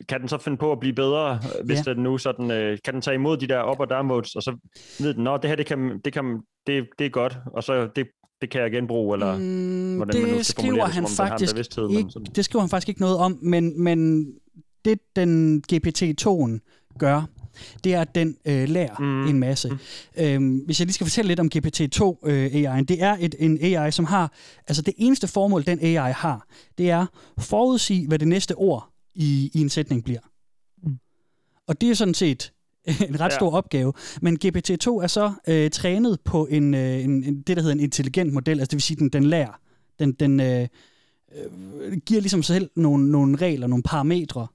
kan 0.10 0.20
den 0.20 0.30
så 0.30 0.38
finde 0.38 0.58
på 0.58 0.72
at 0.72 0.80
blive 0.80 0.94
bedre, 0.96 1.34
øh, 1.60 1.66
hvis 1.66 1.88
Ja. 1.88 1.94
den 1.94 2.04
nu 2.04 2.18
sådan, 2.18 2.52
øh, 2.52 2.78
kan 2.86 2.94
den 2.94 3.02
tage 3.02 3.16
imod 3.16 3.38
de 3.38 3.48
der 3.48 3.72
up- 3.72 3.80
og 3.80 3.90
downvotes, 3.90 4.36
og 4.36 4.44
så 4.44 4.58
ved 5.00 5.14
den, 5.14 5.24
nå, 5.24 5.38
det 5.38 5.50
her, 5.50 5.56
det, 5.56 5.66
kan, 5.66 6.00
det, 6.06 6.14
kan, 6.14 6.42
det, 6.68 6.88
det 7.00 7.06
er 7.06 7.10
godt, 7.10 7.38
og 7.54 7.64
så 7.64 7.90
det, 7.96 8.08
det 8.42 8.50
kan 8.50 8.62
jeg 8.62 8.72
genbruge, 8.72 9.16
eller 9.16 9.38
mm, 9.38 9.96
hvordan 9.96 10.22
man 10.22 10.32
nu 10.32 10.38
det 10.38 10.46
skal 10.46 10.62
skriver 10.64 10.86
det, 10.86 10.94
han 10.94 11.04
om 11.04 11.10
den 11.10 11.18
har 11.26 11.28
faktisk 11.30 11.56
men 11.56 12.10
sådan. 12.12 12.26
det 12.36 12.46
skriver 12.46 12.62
han 12.62 12.70
faktisk 12.70 12.90
ikke 12.90 13.02
noget 13.02 13.18
om, 13.18 13.40
men, 13.42 13.84
men 13.84 14.28
det 14.86 15.00
den 15.16 15.64
GPT-2'en 15.74 16.60
gør, 17.00 17.26
det 17.84 17.94
er, 17.94 18.02
at 18.02 18.16
den 18.16 18.38
øh, 18.46 18.70
lærer 18.70 19.00
mm. 19.00 19.28
en 19.28 19.40
masse. 19.40 19.70
Mm. 19.70 19.78
Øhm, 20.18 20.58
hvis 20.58 20.80
jeg 20.80 20.86
lige 20.86 20.94
skal 20.94 21.06
fortælle 21.06 21.28
lidt 21.28 21.40
om 21.40 21.50
GPT-2 21.56 22.30
øh, 22.30 22.46
AI'en, 22.46 22.84
det 22.84 23.04
er 23.04 23.18
et, 23.20 23.36
en 23.40 23.60
AI, 23.62 23.92
som 23.92 24.06
har, 24.06 24.34
altså 24.68 24.82
det 24.82 24.94
eneste 24.98 25.28
formål, 25.28 25.66
den 25.66 25.80
AI 25.82 26.12
har, 26.12 26.48
det 26.78 26.90
er 26.90 27.06
forudsige, 27.40 28.08
hvad 28.08 28.20
det 28.20 28.28
næste 28.28 28.56
ord 28.56 28.90
i, 29.16 29.52
i 29.54 29.62
en 29.62 29.70
sætning 29.70 30.04
bliver. 30.04 30.20
Mm. 30.84 30.98
Og 31.68 31.82
det 31.82 31.90
er 31.90 31.94
sådan 31.94 32.14
set 32.14 32.54
en 33.10 33.20
ret 33.20 33.32
Ja. 33.32 33.36
stor 33.36 33.52
opgave. 33.52 33.94
Men 34.22 34.38
GPT-2 34.46 34.90
er 35.04 35.08
så 35.08 35.34
øh, 35.48 35.70
trænet 35.72 36.20
på 36.22 36.46
en, 36.46 36.74
øh, 36.74 37.04
en, 37.04 37.24
en, 37.24 37.42
det, 37.42 37.58
der 37.58 37.62
hedder 37.62 37.76
en 37.76 37.80
intelligent 37.80 38.34
model, 38.34 38.60
altså 38.60 38.70
det 38.72 38.76
vil 38.76 38.82
sige, 38.82 38.98
den, 38.98 39.10
den 39.10 39.24
lærer. 39.24 39.60
Den, 40.00 40.12
den 40.12 40.40
øh, 40.40 40.68
øh, 41.36 41.98
giver 42.06 42.22
ligesom 42.22 42.44
sig 42.44 42.56
selv 42.56 42.70
nogle, 42.76 43.12
nogle 43.12 43.38
regler, 43.38 43.68
nogle 43.68 43.84
parametre 43.84 44.48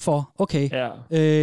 for, 0.00 0.32
okay, 0.38 0.70
Ja. 0.70 0.90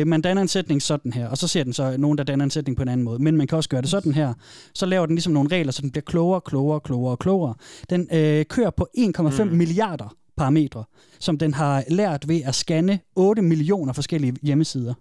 øh, 0.01 0.07
man 0.07 0.21
danner 0.21 0.41
en 0.41 0.47
sætning 0.47 0.81
sådan 0.81 1.13
her, 1.13 1.27
og 1.27 1.37
så 1.37 1.47
ser 1.47 1.63
den 1.63 1.73
så 1.73 1.97
nogen, 1.97 2.17
der 2.17 2.23
danner 2.23 2.45
en 2.45 2.51
sætning 2.51 2.77
på 2.77 2.83
en 2.83 2.89
anden 2.89 3.03
måde. 3.03 3.23
Men 3.23 3.37
man 3.37 3.47
kan 3.47 3.55
også 3.55 3.69
gøre 3.69 3.81
det 3.81 3.89
sådan 3.89 4.11
her. 4.11 4.33
Så 4.73 4.85
laver 4.85 5.05
den 5.05 5.15
ligesom 5.15 5.33
nogle 5.33 5.49
regler, 5.51 5.71
så 5.71 5.81
den 5.81 5.91
bliver 5.91 6.03
klogere, 6.03 6.41
klogere, 6.41 6.79
klogere, 6.79 7.17
klogere. 7.17 7.55
Den 7.89 8.07
øh, 8.13 8.45
kører 8.45 8.69
på 8.69 8.87
1,5 8.97 9.43
mm. 9.43 9.49
milliarder 9.51 10.15
parametre, 10.37 10.83
som 11.19 11.37
den 11.37 11.53
har 11.53 11.83
lært 11.89 12.27
ved 12.27 12.41
at 12.45 12.55
scanne 12.55 12.99
8 13.15 13.41
millioner 13.41 13.93
forskellige 13.93 14.35
hjemmesider. 14.43 14.93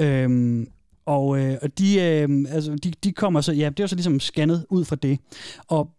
Øhm, 0.00 0.66
og 1.06 1.38
øh, 1.38 1.56
de, 1.78 2.00
øh, 2.00 2.28
altså, 2.48 2.74
de, 2.74 2.92
de 3.04 3.12
kommer 3.12 3.40
så, 3.40 3.52
ja, 3.52 3.68
det 3.76 3.82
er 3.82 3.86
så 3.86 3.94
ligesom 3.96 4.20
scannet 4.20 4.66
ud 4.70 4.84
fra 4.84 4.96
det. 4.96 5.18
Og 5.68 5.90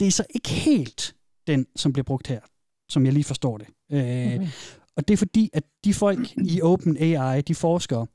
det 0.00 0.06
er 0.06 0.10
så 0.12 0.24
ikke 0.34 0.48
helt 0.50 1.14
den, 1.46 1.66
som 1.76 1.92
bliver 1.92 2.04
brugt 2.04 2.26
her, 2.26 2.40
som 2.88 3.04
jeg 3.04 3.12
lige 3.12 3.24
forstår 3.24 3.58
det. 3.58 3.66
Øh, 3.92 4.00
Okay. 4.34 4.48
Og 4.96 5.08
det 5.08 5.14
er 5.14 5.18
fordi, 5.18 5.50
at 5.52 5.64
de 5.84 5.94
folk 5.94 6.36
i 6.36 6.60
OpenAI, 6.70 7.40
de 7.40 7.54
forskere, 7.54 8.06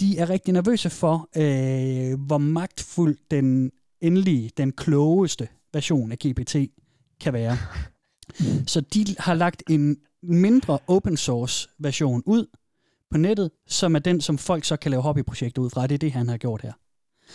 de 0.00 0.18
er 0.18 0.30
rigtig 0.30 0.54
nervøse 0.54 0.90
for, 0.90 1.28
øh, 1.36 2.20
hvor 2.20 2.38
magtfuld 2.38 3.16
den 3.30 3.70
endelige, 4.00 4.50
den 4.56 4.72
klogeste 4.72 5.48
version 5.72 6.12
af 6.12 6.18
GPT 6.18 6.56
kan 7.20 7.32
være. 7.32 7.56
Så 8.72 8.80
de 8.80 9.06
har 9.18 9.34
lagt 9.34 9.62
en 9.70 9.96
mindre 10.22 10.78
open 10.86 11.16
source 11.16 11.68
version 11.78 12.22
ud 12.26 12.46
på 13.10 13.18
nettet, 13.18 13.50
som 13.66 13.94
er 13.94 13.98
den, 13.98 14.20
som 14.20 14.38
folk 14.38 14.64
så 14.64 14.76
kan 14.76 14.90
lave 14.90 15.02
hobbyprojekter 15.02 15.62
ud 15.62 15.70
fra. 15.70 15.86
Det 15.86 15.94
er 15.94 15.98
det, 15.98 16.12
han 16.12 16.28
har 16.28 16.36
gjort 16.36 16.62
her. 16.62 16.72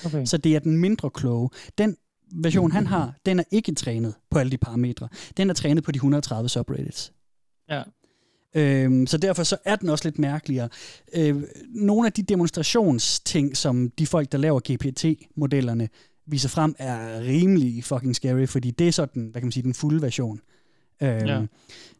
Okay. 0.05 0.25
Så 0.25 0.37
det 0.37 0.55
er 0.55 0.59
den 0.59 0.77
mindre 0.77 1.09
kloge. 1.09 1.49
Den 1.77 1.97
version, 2.31 2.71
han 2.71 2.87
har, 2.87 3.13
den 3.25 3.39
er 3.39 3.43
ikke 3.51 3.75
trænet 3.75 4.15
på 4.31 4.39
alle 4.39 4.51
de 4.51 4.57
parametre. 4.57 5.09
Den 5.37 5.49
er 5.49 5.53
trænet 5.53 5.83
på 5.83 5.91
de 5.91 5.97
130 5.97 6.49
subreddits. 6.49 7.13
Ja. 7.69 7.83
Øhm, 8.55 9.07
så 9.07 9.17
derfor 9.17 9.43
så 9.43 9.57
er 9.65 9.75
den 9.75 9.89
også 9.89 10.05
lidt 10.05 10.19
mærkeligere. 10.19 10.69
Øh, 11.15 11.43
nogle 11.69 12.07
af 12.07 12.13
de 12.13 12.23
demonstrationsting, 12.23 13.57
som 13.57 13.89
de 13.89 14.07
folk, 14.07 14.31
der 14.31 14.37
laver 14.37 14.59
GPT-modellerne, 14.71 15.89
viser 16.25 16.49
frem, 16.49 16.75
er 16.79 17.19
rimelig 17.21 17.83
fucking 17.83 18.15
scary, 18.15 18.45
fordi 18.45 18.71
det 18.71 18.87
er 18.87 18.91
sådan, 18.91 19.23
hvad 19.23 19.41
kan 19.41 19.45
man 19.45 19.51
sige, 19.51 19.63
den 19.63 19.73
fulde 19.73 20.01
version. 20.01 20.39
Øhm, 21.01 21.25
Ja. 21.25 21.45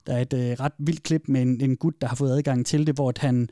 Der 0.07 0.13
er 0.13 0.21
et 0.21 0.33
øh, 0.33 0.51
ret 0.59 0.71
vildt 0.79 1.03
klip 1.03 1.23
med 1.27 1.41
en, 1.41 1.61
en 1.61 1.75
gut, 1.77 2.01
der 2.01 2.07
har 2.07 2.15
fået 2.15 2.31
adgang 2.37 2.65
til 2.65 2.87
det, 2.87 2.95
hvor 2.95 3.09
at 3.09 3.17
han, 3.17 3.49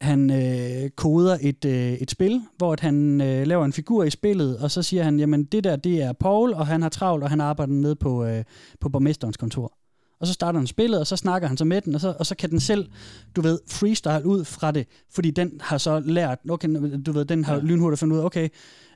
han 0.00 0.30
øh, 0.30 0.90
koder 0.90 1.38
et, 1.40 1.64
øh, 1.64 1.92
et 1.92 2.10
spil, 2.10 2.42
hvor 2.56 2.72
at 2.72 2.80
han 2.80 3.20
øh, 3.20 3.46
laver 3.46 3.64
en 3.64 3.72
figur 3.72 4.04
i 4.04 4.10
spillet, 4.10 4.58
og 4.58 4.70
så 4.70 4.82
siger 4.82 5.02
han, 5.02 5.18
jamen 5.18 5.44
det 5.44 5.64
der, 5.64 5.76
det 5.76 6.02
er 6.02 6.12
Paul, 6.12 6.52
og 6.52 6.66
han 6.66 6.82
har 6.82 6.88
travlt, 6.88 7.24
og 7.24 7.30
han 7.30 7.40
arbejder 7.40 7.72
nede 7.72 7.96
på, 7.96 8.24
øh, 8.24 8.44
på 8.80 8.88
borgmesterens 8.88 9.36
kontor. 9.36 9.72
Og 10.20 10.26
så 10.26 10.32
starter 10.32 10.58
han 10.58 10.66
spillet, 10.66 11.00
og 11.00 11.06
så 11.06 11.16
snakker 11.16 11.48
han 11.48 11.56
så 11.56 11.64
med 11.64 11.80
den, 11.80 11.94
og 11.94 12.00
så, 12.00 12.14
og 12.18 12.26
så 12.26 12.34
kan 12.36 12.50
den 12.50 12.60
selv, 12.60 12.90
du 13.36 13.40
ved, 13.40 13.58
freestyle 13.68 14.26
ud 14.26 14.44
fra 14.44 14.70
det, 14.72 14.86
fordi 15.10 15.30
den 15.30 15.60
har 15.60 15.78
så 15.78 16.00
lært, 16.00 16.38
okay, 16.48 16.68
du 17.06 17.12
ved, 17.12 17.24
den 17.24 17.44
har 17.44 17.54
ja. 17.54 17.60
lynhurtigt 17.60 18.00
fundet 18.00 18.16
ud 18.16 18.20
af, 18.20 18.24
okay, 18.24 18.48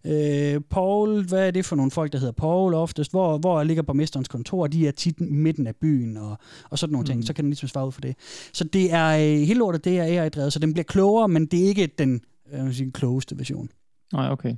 øh, 0.06 0.60
Paul, 0.70 1.24
hvad 1.28 1.46
er 1.46 1.50
det 1.50 1.64
for 1.64 1.76
nogle 1.76 1.90
folk, 1.90 2.12
der 2.12 2.18
hedder 2.18 2.32
Paul 2.32 2.74
oftest? 2.74 3.10
Hvor, 3.10 3.38
hvor 3.38 3.62
ligger 3.62 3.82
borgmesterens 3.82 4.28
kontor? 4.28 4.66
De 4.66 4.88
er 4.88 4.92
tit 4.92 5.20
midten 5.20 5.66
af 5.66 5.76
byen, 5.76 6.16
og, 6.16 6.38
og 6.70 6.78
sådan 6.78 6.92
nogle 6.92 7.02
mm. 7.02 7.06
ting. 7.06 7.24
Så 7.24 7.32
kan 7.32 7.44
den 7.44 7.50
ligesom 7.50 7.68
svare 7.68 7.86
ud 7.86 7.92
for 7.92 8.00
det. 8.00 8.16
Så 8.52 8.64
det 8.64 8.92
er, 8.92 9.08
øh, 9.08 9.46
hele 9.46 9.58
lortet, 9.58 9.84
det 9.84 9.98
er 9.98 10.22
AI-drevet, 10.22 10.52
så 10.52 10.58
den 10.58 10.72
bliver 10.72 10.84
klogere, 10.84 11.28
men 11.28 11.46
det 11.46 11.64
er 11.64 11.68
ikke 11.68 11.86
den 11.86 12.20
jeg 12.52 12.64
vil 12.64 12.74
sige, 12.74 12.92
klogeste 12.92 13.38
version. 13.38 13.70
Nej, 14.12 14.30
okay. 14.30 14.56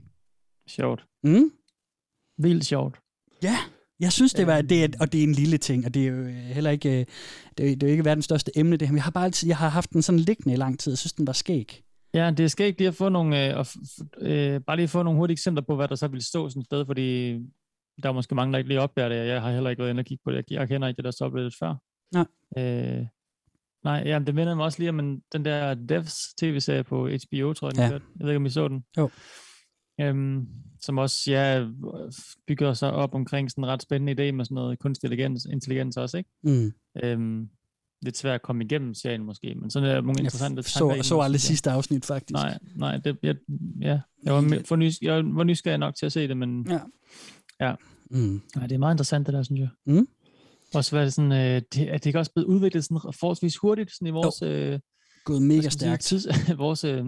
Sjovt. 0.66 1.06
Mm? 1.24 1.52
Vildt 2.38 2.66
sjovt. 2.66 3.00
Ja, 3.42 3.56
jeg 4.02 4.12
synes, 4.12 4.32
det 4.32 4.46
var, 4.46 4.62
det 4.62 4.84
er, 4.84 4.88
og 5.00 5.12
det 5.12 5.18
er 5.20 5.24
en 5.24 5.32
lille 5.32 5.58
ting, 5.58 5.86
og 5.86 5.94
det 5.94 6.02
er 6.02 6.06
jo 6.06 6.14
øh, 6.14 6.34
heller 6.34 6.70
ikke, 6.70 7.00
øh, 7.00 7.06
det 7.58 7.72
er, 7.72 7.76
det 7.76 7.82
er 7.82 7.86
jo 7.86 7.90
ikke 7.90 8.04
verdens 8.04 8.24
største 8.24 8.58
emne, 8.58 8.76
det 8.76 8.88
her. 8.88 8.94
Jeg 8.94 9.02
har 9.02 9.10
bare 9.10 9.24
altid, 9.24 9.48
jeg 9.48 9.56
har 9.56 9.68
haft 9.68 9.92
den 9.92 10.02
sådan 10.02 10.18
liggende 10.18 10.52
i 10.52 10.56
lang 10.56 10.78
tid, 10.80 10.92
jeg 10.92 10.98
synes, 10.98 11.12
den 11.12 11.26
var 11.26 11.32
skæg. 11.32 11.82
Ja, 12.14 12.30
det 12.30 12.50
skal 12.50 12.66
ikke 12.66 12.78
lige 12.78 12.88
at 12.88 12.94
få 12.94 13.08
nogle, 13.08 13.58
øh, 13.58 13.64
øh, 14.20 14.60
bare 14.60 14.76
lige 14.76 14.88
få 14.88 15.02
nogle 15.02 15.18
hurtige 15.18 15.34
eksempler 15.34 15.62
på, 15.62 15.76
hvad 15.76 15.88
der 15.88 15.94
så 15.94 16.08
vil 16.08 16.22
stå 16.22 16.48
sådan 16.48 16.60
et 16.60 16.66
sted, 16.66 16.86
fordi 16.86 17.32
der 18.02 18.08
er 18.08 18.12
måske 18.12 18.34
mange, 18.34 18.52
der 18.52 18.58
ikke 18.58 18.68
lige 18.68 18.80
opdager 18.80 19.08
det, 19.08 19.20
og 19.20 19.26
jeg 19.26 19.42
har 19.42 19.52
heller 19.52 19.70
ikke 19.70 19.80
været 19.80 19.90
inde 19.90 20.00
og 20.00 20.06
kigge 20.06 20.22
på 20.24 20.32
det. 20.32 20.44
Jeg, 20.50 20.68
kender 20.68 20.88
ikke 20.88 21.02
det, 21.02 21.18
der 21.18 21.30
blev 21.30 21.44
lidt 21.44 21.54
før. 21.58 21.74
Ja. 22.14 22.24
Øh, 22.58 23.06
nej, 23.84 24.02
ja, 24.06 24.18
det 24.18 24.34
minder 24.34 24.54
mig 24.54 24.64
også 24.64 24.78
lige 24.78 24.88
om 24.88 25.00
en, 25.00 25.22
den 25.32 25.44
der 25.44 25.74
Devs 25.74 26.34
tv-serie 26.40 26.84
på 26.84 27.08
HBO, 27.08 27.52
tror 27.52 27.68
jeg, 27.68 27.74
den 27.74 27.82
Ja. 27.82 27.86
ja. 27.86 27.92
Jeg 27.92 28.00
ved 28.18 28.28
ikke, 28.28 28.36
om 28.36 28.46
I 28.46 28.50
så 28.50 28.68
den. 28.68 28.84
Jo. 28.98 29.10
Øhm, 30.02 30.46
som 30.80 30.98
også 30.98 31.30
ja, 31.30 31.66
bygger 32.46 32.74
sig 32.74 32.92
op 32.92 33.14
omkring 33.14 33.50
sådan 33.50 33.64
en 33.64 33.68
ret 33.68 33.82
spændende 33.82 34.12
idé 34.12 34.32
med 34.32 34.44
sådan 34.44 34.54
noget 34.54 34.78
kunstig 34.78 35.06
intelligens, 35.06 35.44
intelligens 35.44 35.96
også, 35.96 36.18
ikke? 36.18 36.30
Mm. 36.42 36.72
Øhm, 37.04 37.48
lidt 38.02 38.16
svært 38.16 38.34
at 38.34 38.42
komme 38.42 38.64
igennem 38.64 38.94
serien 38.94 39.24
måske, 39.24 39.54
men 39.54 39.70
sådan 39.70 39.88
er 39.88 39.94
nogle 39.94 40.14
Jeg 40.16 40.24
interessante 40.24 40.62
så, 40.62 40.78
tanker 40.78 40.94
den 40.94 41.04
så 41.04 41.14
også, 41.14 41.24
aldrig 41.24 41.34
jeg. 41.34 41.40
sidste 41.40 41.70
afsnit, 41.70 42.04
faktisk. 42.04 42.32
Nej, 42.32 42.58
nej, 42.76 42.96
det, 42.96 43.18
jeg, 43.22 43.36
ja, 43.80 44.00
jeg 44.24 44.34
var, 44.34 44.62
for 44.64 44.76
nys, 44.76 44.98
jeg 45.02 45.24
var 45.24 45.44
nysgerrig 45.44 45.78
nok 45.78 45.94
til 45.94 46.06
at 46.06 46.12
se 46.12 46.28
det, 46.28 46.36
men 46.36 46.66
ja, 46.70 46.80
ja. 47.60 47.74
Mm. 48.10 48.42
Nej, 48.56 48.66
det 48.66 48.74
er 48.74 48.78
meget 48.78 48.94
interessant 48.94 49.26
det 49.26 49.34
der, 49.34 49.42
synes 49.42 49.60
jeg. 49.60 49.68
Mm. 49.86 50.08
Også 50.74 50.90
hvad 50.90 51.00
er 51.00 51.04
det 51.04 51.14
sådan, 51.14 51.32
øh, 51.32 51.62
det, 51.74 51.90
er 51.90 51.92
det 51.92 52.06
ikke 52.06 52.18
også 52.18 52.32
blevet 52.34 52.48
udviklet 52.48 52.84
sådan 52.84 53.00
forholdsvis 53.20 53.56
hurtigt 53.56 53.92
sådan 53.92 54.08
i 54.08 54.10
vores, 54.10 54.42
øh, 54.42 54.78
Gået 55.24 55.42
mega 55.42 55.56
man 55.56 55.62
sige, 55.62 55.70
stærkt. 55.70 56.02
tids, 56.02 56.26
vores 56.58 56.84
øh, 56.84 57.04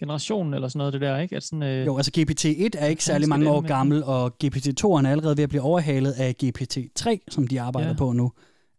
generation 0.00 0.54
eller 0.54 0.68
sådan 0.68 0.78
noget, 0.78 0.92
det 0.92 1.00
der, 1.00 1.18
ikke? 1.18 1.36
At 1.36 1.42
sådan, 1.42 1.62
øh, 1.62 1.86
Jo, 1.86 1.96
altså 1.96 2.10
GPT-1 2.18 2.68
er 2.78 2.86
ikke 2.86 3.04
særlig 3.04 3.28
mange 3.28 3.50
år 3.50 3.60
gammel, 3.60 4.04
og 4.04 4.32
GPT-2'eren 4.44 5.06
er 5.06 5.10
allerede 5.10 5.36
ved 5.36 5.42
at 5.44 5.48
blive 5.48 5.62
overhalet 5.62 6.12
af 6.12 6.34
GPT-3, 6.44 7.18
som 7.30 7.46
de 7.46 7.60
arbejder 7.60 7.88
Ja. 7.90 7.94
på 7.96 8.12
nu. 8.12 8.32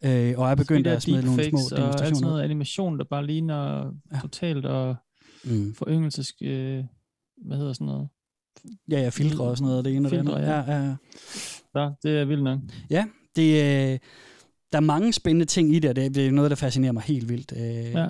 Øh, 0.05 0.33
og 0.37 0.51
er 0.51 0.55
begyndt 0.55 0.85
de 0.85 0.89
der 0.89 0.95
at 0.95 1.01
smide 1.01 1.25
nogle 1.25 1.43
små 1.43 1.57
deepfakes 1.59 1.71
og 1.71 1.77
alt 1.77 1.79
sådan 1.79 1.83
demonstrationer. 1.83 2.29
noget 2.29 2.43
animation, 2.43 2.97
der 2.99 3.03
bare 3.09 3.25
ligner 3.25 3.91
ja. 4.13 4.19
totalt 4.21 4.65
og 4.65 4.95
mm. 5.43 5.73
foryngelses, 5.75 6.33
øh, 6.41 6.83
hvad 7.47 7.57
hedder 7.57 7.73
sådan 7.73 7.87
noget? 7.87 8.07
Ja, 8.91 9.01
ja, 9.01 9.09
filtre 9.09 9.43
og 9.43 9.57
sådan 9.57 9.69
noget, 9.69 9.85
det 9.85 9.95
ene 9.95 10.07
og 10.07 10.11
det 10.11 10.19
Filtre, 10.19 10.35
andet. 10.35 10.47
ja. 10.49 10.73
Ja, 10.73 10.79
ja, 10.79 10.85
ja. 10.87 10.95
Ja, 11.81 11.89
det 12.03 12.19
er 12.21 12.25
vildt 12.25 12.43
nok. 12.43 12.59
Ja, 12.89 13.05
det, 13.35 13.51
øh, 13.53 13.99
der 14.71 14.77
er 14.77 14.79
mange 14.79 15.13
spændende 15.13 15.45
ting 15.45 15.75
i 15.75 15.79
det, 15.79 15.89
og 15.89 15.95
det, 15.95 16.15
det 16.15 16.27
er 16.27 16.31
noget, 16.31 16.49
der 16.51 16.55
fascinerer 16.55 16.91
mig 16.91 17.03
helt 17.03 17.29
vildt. 17.29 17.53
Øh, 17.57 17.91
Ja. 17.93 18.07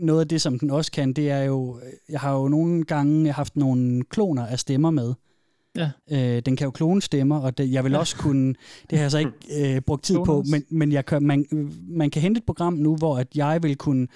Noget 0.00 0.20
af 0.20 0.28
det, 0.28 0.40
som 0.40 0.58
den 0.58 0.70
også 0.70 0.92
kan, 0.92 1.12
det 1.12 1.30
er 1.30 1.42
jo, 1.42 1.80
jeg 2.08 2.20
har 2.20 2.34
jo 2.36 2.48
nogle 2.48 2.84
gange 2.84 3.32
haft 3.32 3.56
nogle 3.56 4.02
kloner 4.04 4.46
af 4.46 4.58
stemmer 4.58 4.90
med. 4.90 5.14
Ja. 5.76 5.90
Øh, 6.10 6.42
den 6.46 6.56
kan 6.56 6.64
jo 6.64 6.70
klone 6.70 7.02
stemmer, 7.02 7.38
og 7.40 7.58
det, 7.58 7.72
jeg 7.72 7.84
vil 7.84 7.92
Ja. 7.92 7.98
også 7.98 8.16
kunne, 8.16 8.54
det 8.90 8.98
har 8.98 9.04
jeg 9.04 9.10
så 9.10 9.18
ikke 9.18 9.74
øh, 9.76 9.80
brugt 9.80 10.04
tid 10.04 10.14
på, 10.16 10.24
Kloners. 10.24 10.50
men, 10.50 10.64
men 10.70 10.92
jeg 10.92 11.06
kan, 11.06 11.22
man, 11.22 11.46
man 11.88 12.10
kan 12.10 12.22
hente 12.22 12.38
et 12.38 12.44
program 12.44 12.72
nu, 12.72 12.96
hvor 12.96 13.18
at 13.18 13.26
jeg 13.34 13.62
vil 13.62 13.76
kunne 13.76 14.06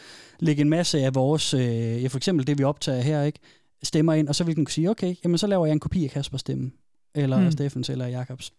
lægge 0.40 0.62
en 0.62 0.68
masse 0.68 0.98
af 1.00 1.14
vores, 1.14 1.54
øh, 1.54 1.62
ja, 2.02 2.06
for 2.06 2.16
eksempel 2.16 2.46
det 2.46 2.58
vi 2.58 2.64
optager 2.64 3.00
her, 3.00 3.22
ikke, 3.22 3.38
stemmer 3.82 4.12
ind, 4.12 4.28
og 4.28 4.34
så 4.34 4.44
vil 4.44 4.56
den 4.56 4.64
kunne 4.64 4.72
sige, 4.72 4.90
okay, 4.90 5.14
jamen 5.24 5.38
så 5.38 5.46
laver 5.46 5.66
jeg 5.66 5.72
en 5.72 5.80
kopi 5.80 6.04
af 6.04 6.10
Kaspers 6.10 6.40
stemme, 6.40 6.70
eller 7.14 7.40
mm. 7.40 7.50
Steffens, 7.50 7.90
eller 7.90 8.06
Jakobs. 8.06 8.52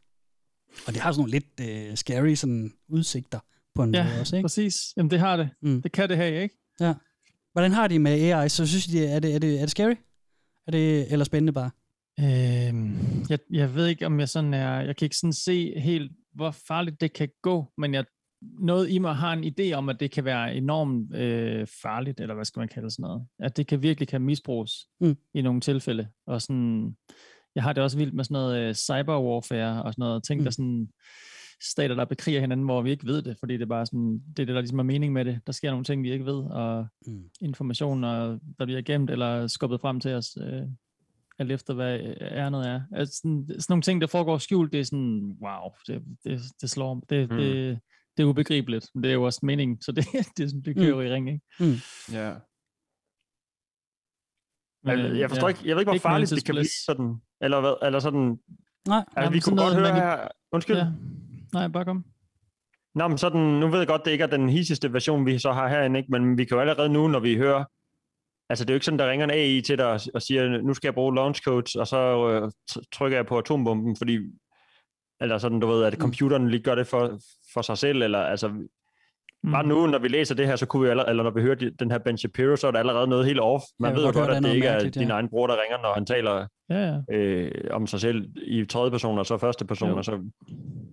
Og 0.87 0.93
det 0.93 1.01
har 1.01 1.11
sådan 1.11 1.19
nogle 1.19 1.31
lidt 1.31 1.89
øh, 1.89 1.95
scary 1.95 2.33
sådan, 2.33 2.73
udsigter 2.89 3.39
på 3.75 3.83
en 3.83 3.95
Ja, 3.95 4.03
måde 4.03 4.19
også, 4.19 4.35
ikke? 4.35 4.43
præcis. 4.43 4.75
Jamen 4.97 5.11
det 5.11 5.19
har 5.19 5.37
det. 5.37 5.49
Mm. 5.61 5.81
Det 5.81 5.91
kan 5.91 6.09
det 6.09 6.17
have, 6.17 6.41
ikke? 6.43 6.55
Ja. 6.79 6.93
Hvordan 7.55 7.71
har 7.71 7.87
de 7.87 7.99
med 7.99 8.11
AI? 8.11 8.49
Så 8.49 8.67
synes 8.67 8.85
de, 8.85 9.05
er 9.05 9.19
det, 9.19 9.35
er 9.35 9.39
det, 9.39 9.55
er 9.55 9.61
det 9.61 9.69
scary? 9.69 9.95
Er 10.67 10.71
det, 10.71 11.11
eller 11.11 11.25
spændende 11.25 11.53
bare? 11.53 11.71
Øhm, 12.19 13.25
jeg, 13.29 13.39
jeg 13.51 13.75
ved 13.75 13.87
ikke, 13.87 14.05
om 14.05 14.19
jeg 14.19 14.29
sådan 14.29 14.53
er... 14.53 14.81
Jeg 14.81 14.95
kan 14.95 15.05
ikke 15.05 15.17
sådan 15.17 15.33
se 15.33 15.79
helt, 15.79 16.11
hvor 16.33 16.51
farligt 16.51 17.01
det 17.01 17.13
kan 17.13 17.29
gå, 17.41 17.73
men 17.77 17.93
jeg, 17.93 18.05
noget 18.41 18.89
i 18.89 18.99
mig 18.99 19.15
har 19.15 19.33
en 19.33 19.43
idé 19.43 19.73
om, 19.73 19.89
at 19.89 19.99
det 19.99 20.11
kan 20.11 20.25
være 20.25 20.55
enormt 20.55 21.15
øh, 21.15 21.67
farligt, 21.81 22.19
eller 22.19 22.35
hvad 22.35 22.45
skal 22.45 22.59
man 22.59 22.67
kalde 22.67 22.91
sådan 22.91 23.03
noget. 23.03 23.27
At 23.39 23.57
det 23.57 23.67
kan 23.67 23.81
virkelig 23.81 24.07
kan 24.07 24.21
misbruges 24.21 24.71
Mm. 24.99 25.17
i 25.33 25.41
nogle 25.41 25.61
tilfælde. 25.61 26.07
Og 26.27 26.41
sådan, 26.41 26.95
jeg 27.55 27.63
har 27.63 27.73
det 27.73 27.83
også 27.83 27.97
vildt 27.97 28.13
med 28.13 28.23
sådan 28.23 28.33
noget 28.33 28.59
øh, 28.59 28.73
cyberwarfare 28.73 29.83
og 29.83 29.93
sådan 29.93 30.01
noget 30.03 30.23
ting, 30.23 30.39
mm. 30.39 30.43
der 30.43 30.51
sådan 30.51 30.87
stater, 31.61 31.95
der 31.95 32.05
bekriger 32.05 32.39
hinanden, 32.39 32.65
hvor 32.65 32.81
vi 32.81 32.91
ikke 32.91 33.05
ved 33.05 33.21
det, 33.21 33.37
fordi 33.39 33.53
det 33.53 33.61
er 33.61 33.65
bare 33.65 33.85
sådan, 33.85 34.13
det 34.37 34.39
er 34.39 34.45
det, 34.45 34.55
der 34.55 34.61
ligesom 34.61 34.79
er 34.79 34.83
mening 34.83 35.13
med 35.13 35.25
det. 35.25 35.39
Der 35.47 35.51
sker 35.53 35.69
nogle 35.71 35.83
ting, 35.85 36.03
vi 36.03 36.11
ikke 36.11 36.25
ved, 36.25 36.43
og 36.43 36.87
mm. 37.07 37.23
informationer, 37.41 38.39
der 38.59 38.65
bliver 38.65 38.81
gemt 38.81 39.09
eller 39.09 39.47
skubbet 39.47 39.81
frem 39.81 39.99
til 39.99 40.13
os, 40.13 40.37
øh, 40.41 40.61
alt 41.39 41.51
efter 41.51 41.73
hvad 41.73 41.99
øh, 41.99 42.15
ærnet 42.21 42.67
er. 42.67 42.81
Altså 42.91 43.15
sådan, 43.17 43.45
sådan 43.49 43.65
nogle 43.69 43.81
ting, 43.81 44.01
der 44.01 44.07
foregår 44.07 44.37
skjult, 44.37 44.71
det 44.71 44.79
er 44.79 44.83
sådan, 44.83 45.37
wow, 45.41 45.69
det, 45.87 46.03
det, 46.23 46.41
det 46.61 46.69
slår 46.69 47.03
det, 47.09 47.29
Mm. 47.31 47.37
det, 47.37 47.79
det 48.17 48.23
er 48.23 48.27
ubegribeligt, 48.27 48.89
men 48.93 49.03
det 49.03 49.09
er 49.09 49.13
jo 49.13 49.23
også 49.23 49.39
meningen, 49.43 49.81
så 49.81 49.91
det, 49.91 50.05
det, 50.37 50.43
er 50.43 50.47
sådan, 50.47 50.61
det 50.61 50.75
kører 50.75 50.95
Mm. 50.95 51.01
i 51.01 51.09
ring, 51.13 51.29
ikke? 51.29 51.41
Mm. 51.59 51.75
Ja. 52.13 52.33
Men, 54.83 54.99
Jeg, 54.99 55.11
øh, 55.11 55.19
jeg 55.19 55.29
forstår 55.29 55.47
ja. 55.47 55.53
ikke, 55.55 55.67
jeg 55.67 55.75
ved 55.75 55.81
ikke, 55.81 55.91
hvor 55.91 55.99
farligt 55.99 56.31
det 56.31 56.45
kan 56.45 56.55
blive 56.55 56.67
sådan, 56.85 57.15
eller 57.41 57.59
hvad, 57.61 57.73
eller 57.87 57.99
sådan, 57.99 58.39
Nej. 58.87 58.97
altså, 58.97 59.19
Jamen, 59.21 59.33
vi 59.33 59.39
kunne 59.39 59.57
godt 59.57 59.73
noget, 59.73 59.75
høre 59.75 59.93
man 59.93 60.01
her, 60.01 60.27
undskyld, 60.51 60.75
Ja. 60.77 60.87
Nej, 61.55 61.67
bare 61.67 61.85
kom. 61.85 62.05
Nå, 62.95 63.07
men 63.07 63.17
sådan, 63.17 63.41
nu 63.41 63.67
ved 63.67 63.77
jeg 63.77 63.87
godt, 63.87 64.05
det 64.05 64.11
ikke 64.11 64.23
er 64.23 64.27
den 64.27 64.49
hissigste 64.49 64.93
version, 64.93 65.25
vi 65.25 65.39
så 65.39 65.51
har 65.51 65.67
herinde, 65.67 65.99
ikke? 65.99 66.11
men 66.11 66.37
vi 66.37 66.45
kan 66.45 66.55
jo 66.55 66.61
allerede 66.61 66.89
nu, 66.89 67.07
når 67.07 67.19
vi 67.19 67.37
hører, 67.37 67.63
altså 68.49 68.65
det 68.65 68.69
er 68.69 68.73
jo 68.73 68.75
ikke 68.75 68.85
sådan, 68.85 68.99
der 68.99 69.09
ringer 69.09 69.23
en 69.23 69.31
AI 69.31 69.61
til 69.61 69.77
dig 69.77 69.99
og, 70.13 70.21
siger, 70.21 70.61
nu 70.61 70.73
skal 70.73 70.87
jeg 70.87 70.93
bruge 70.93 71.15
launch 71.15 71.41
codes, 71.41 71.75
og 71.75 71.87
så 71.87 72.29
øh, 72.29 72.51
trykker 72.91 73.17
jeg 73.17 73.25
på 73.25 73.37
atombomben, 73.37 73.95
fordi, 73.95 74.19
eller 75.21 75.37
sådan, 75.37 75.59
du 75.59 75.67
ved, 75.67 75.83
at 75.83 75.93
computeren 75.93 76.49
lige 76.49 76.63
gør 76.63 76.75
det 76.75 76.87
for, 76.87 77.19
for 77.53 77.61
sig 77.61 77.77
selv, 77.77 78.01
eller 78.01 78.19
altså, 78.19 78.67
mm. 79.45 79.51
bare 79.51 79.67
nu, 79.67 79.87
når 79.87 79.99
vi 79.99 80.07
læser 80.07 80.35
det 80.35 80.47
her, 80.47 80.55
så 80.55 80.65
kunne 80.65 80.83
vi 80.83 80.89
allerede, 80.89 81.09
eller 81.09 81.23
når 81.23 81.31
vi 81.31 81.41
hører 81.41 81.55
de- 81.55 81.71
den 81.79 81.91
her 81.91 81.97
Ben 81.97 82.17
Shapiro, 82.17 82.55
så 82.55 82.67
er 82.67 82.71
der 82.71 82.79
allerede 82.79 83.07
noget 83.07 83.25
helt 83.25 83.39
off. 83.39 83.63
Man 83.79 83.89
Jeg 83.91 83.97
ved 83.97 84.05
jo 84.05 84.11
godt 84.19 84.31
at 84.31 84.43
det 84.43 84.53
ikke 84.55 84.67
er 84.67 84.89
din 84.89 85.07
ja. 85.07 85.13
egen 85.13 85.29
bror, 85.29 85.47
der 85.47 85.53
ringer, 85.63 85.77
når 85.81 85.93
han 85.93 86.05
taler 86.05 86.47
Ja, 86.69 86.93
ja. 87.09 87.15
øh, 87.17 87.51
om 87.71 87.87
sig 87.87 87.99
selv 87.99 88.25
i 88.47 88.65
tredje 88.65 88.91
person, 88.91 89.17
og 89.19 89.25
så 89.25 89.37
første 89.37 89.65
person, 89.65 89.89
Jo. 89.89 89.97
og 89.97 90.05
så 90.05 90.11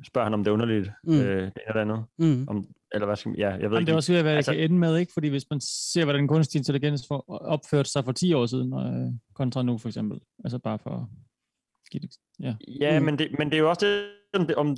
spørger 0.07 0.25
han, 0.27 0.35
om 0.35 0.45
det 0.45 0.51
er 0.51 0.53
underligt, 0.55 0.91
Mm. 1.05 1.13
øh, 1.21 1.43
det 1.43 1.53
eller 1.69 1.81
andet. 1.81 2.05
Mm. 2.19 2.49
Om, 2.49 2.65
eller 2.95 3.07
hvad 3.07 3.17
skal 3.17 3.35
ja, 3.39 3.49
jeg 3.49 3.55
ved 3.55 3.61
Jamen, 3.63 3.79
ikke. 3.79 3.87
det 3.87 3.93
er 3.93 3.97
også 3.97 4.13
ved, 4.13 4.23
hvad 4.23 4.31
det 4.33 4.37
altså, 4.37 4.53
kan 4.53 4.61
ende 4.61 4.79
med, 4.79 4.97
ikke? 4.97 5.13
Fordi 5.13 5.29
hvis 5.29 5.45
man 5.51 5.61
ser, 5.93 6.05
hvordan 6.05 6.29
kunstig 6.29 6.59
intelligens 6.59 7.05
for, 7.09 7.25
opførte 7.43 7.91
sig 7.91 8.05
for 8.05 8.13
10 8.13 8.33
år 8.33 8.47
siden, 8.47 8.73
øh, 8.75 9.13
kontra 9.35 9.63
nu 9.63 9.79
for 9.79 9.89
eksempel. 9.89 10.19
Altså 10.45 10.59
bare 10.59 10.79
for 10.79 10.91
at 10.91 12.03
ja. 12.41 12.55
Ja, 12.81 12.99
Mm. 12.99 13.05
men, 13.05 13.19
det, 13.19 13.29
men 13.39 13.51
det 13.51 13.55
er 13.55 13.61
jo 13.61 13.69
også 13.69 13.87
det, 13.87 14.05
om... 14.41 14.47
det- 14.47 14.57
om 14.57 14.77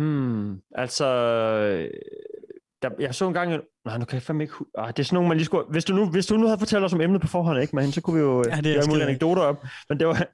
hmm, 0.00 0.60
altså... 0.74 1.06
øh, 1.06 1.90
Der, 2.82 2.90
jeg 3.00 3.14
så 3.14 3.26
engang... 3.26 3.54
en- 3.54 3.60
Nej, 3.84 3.98
nu 3.98 4.04
kan 4.04 4.14
jeg 4.14 4.22
fandme 4.22 4.44
ikke... 4.44 4.54
Ah, 4.78 4.88
det 4.88 4.98
er 4.98 5.02
sådan 5.04 5.14
nogle, 5.14 5.28
man 5.28 5.36
lige 5.36 5.44
skulle... 5.44 5.64
Hvis 5.70 5.84
du 5.84 5.94
nu, 5.94 6.10
hvis 6.10 6.26
du 6.26 6.36
nu 6.36 6.46
havde 6.46 6.58
fortalt 6.58 6.84
os 6.84 6.92
om 6.92 7.00
emnet 7.00 7.20
på 7.20 7.26
forhånd, 7.26 7.60
ikke, 7.60 7.76
man, 7.76 7.92
så 7.92 8.00
kunne 8.00 8.16
vi 8.16 8.22
jo 8.22 8.44
Ja, 8.50 8.56
det 8.56 8.64
gøre 8.76 8.84
mulige 8.88 9.04
anekdoter 9.04 9.42
op. 9.42 9.64
Men 9.88 9.98
det 10.00 10.06
var, 10.06 10.26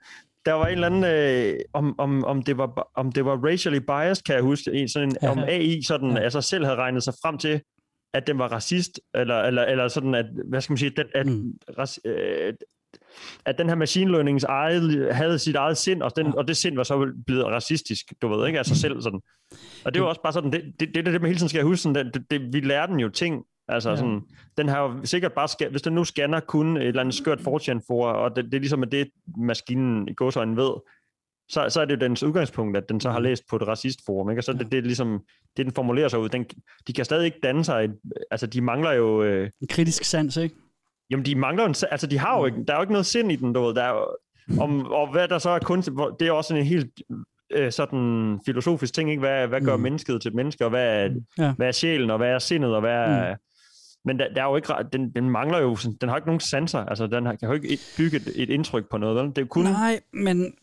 der 0.47 0.53
var 0.53 0.67
en 0.67 0.73
eller 0.73 0.87
anden... 0.87 1.05
Øh, 1.05 1.61
om, 1.73 1.95
om, 1.99 2.25
om, 2.25 2.43
det 2.43 2.59
var, 2.59 2.91
om 2.95 3.13
det 3.13 3.25
var 3.25 3.37
racially 3.47 3.79
biased, 3.79 4.25
kan 4.25 4.35
jeg 4.35 4.43
huske. 4.43 4.73
En, 4.73 4.89
sådan 4.89 5.09
en, 5.09 5.17
Ja. 5.23 5.31
om 5.31 5.39
AI 5.39 5.83
sådan, 5.83 6.11
Ja. 6.11 6.19
altså 6.23 6.41
selv 6.41 6.65
havde 6.65 6.77
regnet 6.77 7.03
sig 7.03 7.15
frem 7.23 7.39
til, 7.39 7.61
at 8.15 8.27
den 8.27 8.39
var 8.39 8.49
racist, 8.53 9.01
eller, 9.15 9.41
eller, 9.43 9.63
eller 9.65 9.89
sådan, 9.89 10.15
at, 10.15 10.27
hvad 10.49 10.61
skal 10.61 10.73
man 10.73 10.79
sige, 10.79 10.91
den, 10.97 11.07
at, 11.15 11.27
Mm. 11.27 11.53
rac, 11.79 11.97
øh, 12.05 12.55
at 13.47 13.59
den 13.59 13.69
her 13.69 13.77
machine 13.77 14.11
learnings 14.11 14.45
eget, 14.45 15.15
havde 15.15 15.39
sit 15.39 15.57
eget 15.57 15.77
sind, 15.77 16.03
og, 16.03 16.17
den, 16.17 16.27
og 16.27 16.49
det 16.49 16.57
sind 16.57 16.77
var 16.77 16.83
så 16.83 17.13
blevet 17.27 17.45
racistisk, 17.47 18.13
du 18.23 18.29
ved, 18.29 18.47
ikke? 18.47 18.59
af 18.59 18.67
sig 18.67 18.77
selv 18.77 19.03
sådan. 19.03 19.21
Og 19.85 19.95
det 19.95 20.01
jo 20.01 20.09
også 20.09 20.23
bare 20.23 20.33
sådan, 20.33 20.53
det, 20.53 20.63
det, 20.81 20.95
det, 20.95 21.07
det, 21.07 21.13
man 21.13 21.27
hele 21.27 21.39
tiden 21.39 21.49
skal 21.49 21.63
huske, 21.63 21.83
sådan, 21.83 22.11
det, 22.15 22.31
det, 22.31 22.53
vi 22.53 22.61
lærer 22.61 22.87
den 22.87 23.01
jo 23.01 23.09
ting, 23.09 23.45
Altså 23.69 23.91
Ja. 23.91 23.97
sådan, 23.97 24.21
den 24.59 24.69
har 24.69 24.83
jo 24.83 25.05
sikkert 25.05 25.33
bare, 25.33 25.71
hvis 25.71 25.83
den 25.83 25.93
nu 25.93 26.05
scanner 26.05 26.41
kun 26.41 26.77
et 26.77 26.83
eller 26.83 27.01
andet 27.01 27.15
skørt 27.15 27.41
fortune 27.41 27.81
for, 27.87 28.07
og 28.07 28.37
det, 28.37 28.45
det 28.45 28.55
er 28.55 28.59
ligesom 28.59 28.83
at 28.83 28.93
det, 28.93 29.09
maskinen 29.39 30.09
i 30.09 30.15
godsøjne 30.15 30.57
ved, 30.57 30.71
så, 31.49 31.67
så 31.69 31.81
er 31.81 31.85
det 31.85 31.95
jo 31.95 32.01
dens 32.01 32.23
udgangspunkt, 32.23 32.77
at 32.77 32.89
den 32.89 33.01
så 33.01 33.11
har 33.11 33.21
læst 33.21 33.43
på 33.51 33.57
et 33.57 33.69
racistforum, 33.69 34.31
ikke? 34.31 34.41
Og 34.41 34.45
så 34.45 34.53
er 34.53 34.57
det, 34.57 34.73
det 34.73 34.79
er 34.79 34.83
ligesom, 34.83 35.21
det 35.57 35.67
den 35.67 35.75
formulerer 35.75 36.09
sig 36.09 36.19
ud, 36.19 36.29
den, 36.29 36.45
de 36.87 36.93
kan 36.93 37.05
stadig 37.05 37.27
ikke 37.27 37.39
danne 37.43 37.65
sig, 37.65 37.85
et, 37.85 37.97
altså 38.31 38.47
de 38.47 38.61
mangler 38.61 38.93
jo... 38.93 39.23
Øh, 39.23 39.51
En 39.61 39.69
kritisk 39.69 40.05
sans, 40.05 40.37
ikke? 40.37 40.55
Jamen, 41.11 41.27
de 41.27 41.35
mangler 41.35 41.63
jo 41.65 41.69
en, 41.69 41.75
altså 41.91 42.07
de 42.07 42.19
har 42.19 42.39
jo 42.39 42.47
ikke, 42.47 42.65
der 42.69 42.73
er 42.73 42.77
jo 42.79 42.83
ikke 42.83 42.93
noget 42.93 43.07
sind 43.07 43.33
i 43.33 43.37
den, 43.37 43.53
du 43.53 43.61
ved, 43.63 43.75
der 43.75 43.83
er 43.83 43.91
jo, 43.91 44.07
om, 44.63 44.87
og 44.87 45.11
hvad 45.13 45.29
der 45.29 45.39
så 45.39 45.51
er 45.51 45.59
kunst, 45.59 45.91
det 46.21 46.29
er 46.29 46.33
også 46.33 46.57
en 46.57 46.65
helt 46.65 46.91
øh, 47.53 47.73
sådan 47.73 48.39
filosofisk 48.47 48.95
ting, 48.95 49.11
ikke? 49.11 49.21
Hvad, 49.21 49.47
hvad 49.49 49.61
gør 49.61 49.77
Mm. 49.77 49.83
mennesket 49.83 50.23
til 50.23 50.29
et 50.29 50.35
menneske, 50.35 50.65
og 50.65 50.71
hvad 50.71 51.05
er, 51.05 51.11
Ja. 51.39 51.53
hvad 51.57 51.69
er 51.69 51.73
sjælen, 51.73 52.11
og 52.11 52.17
hvad 52.19 52.29
er 52.29 52.39
sindet, 52.39 52.75
og 52.75 52.81
hvad 52.81 52.93
er... 52.95 53.33
Mm. 53.33 53.39
Men 54.05 54.19
der, 54.19 54.35
der 54.35 54.43
er 54.43 54.47
jo 54.47 54.57
ikke, 54.57 54.73
den, 54.93 55.11
den 55.11 55.31
mangler 55.31 55.59
jo, 55.59 55.77
den 56.01 56.09
har 56.09 56.17
ikke 56.17 56.29
nogen 56.29 56.41
sanser, 56.41 56.79
altså 56.79 57.07
den 57.07 57.27
har, 57.27 57.35
kan 57.35 57.49
jo 57.49 57.55
ikke 57.55 57.79
bygge 57.97 58.17
et, 58.17 58.33
et 58.35 58.51
indtryk 58.51 58.91
på 58.91 58.99
noget, 58.99 59.17
vel? 59.17 59.25
Det 59.29 59.39
er 59.39 59.43
jo 59.43 59.47
kun 59.47 59.65
Nej, 59.65 60.01
men, 60.13 60.55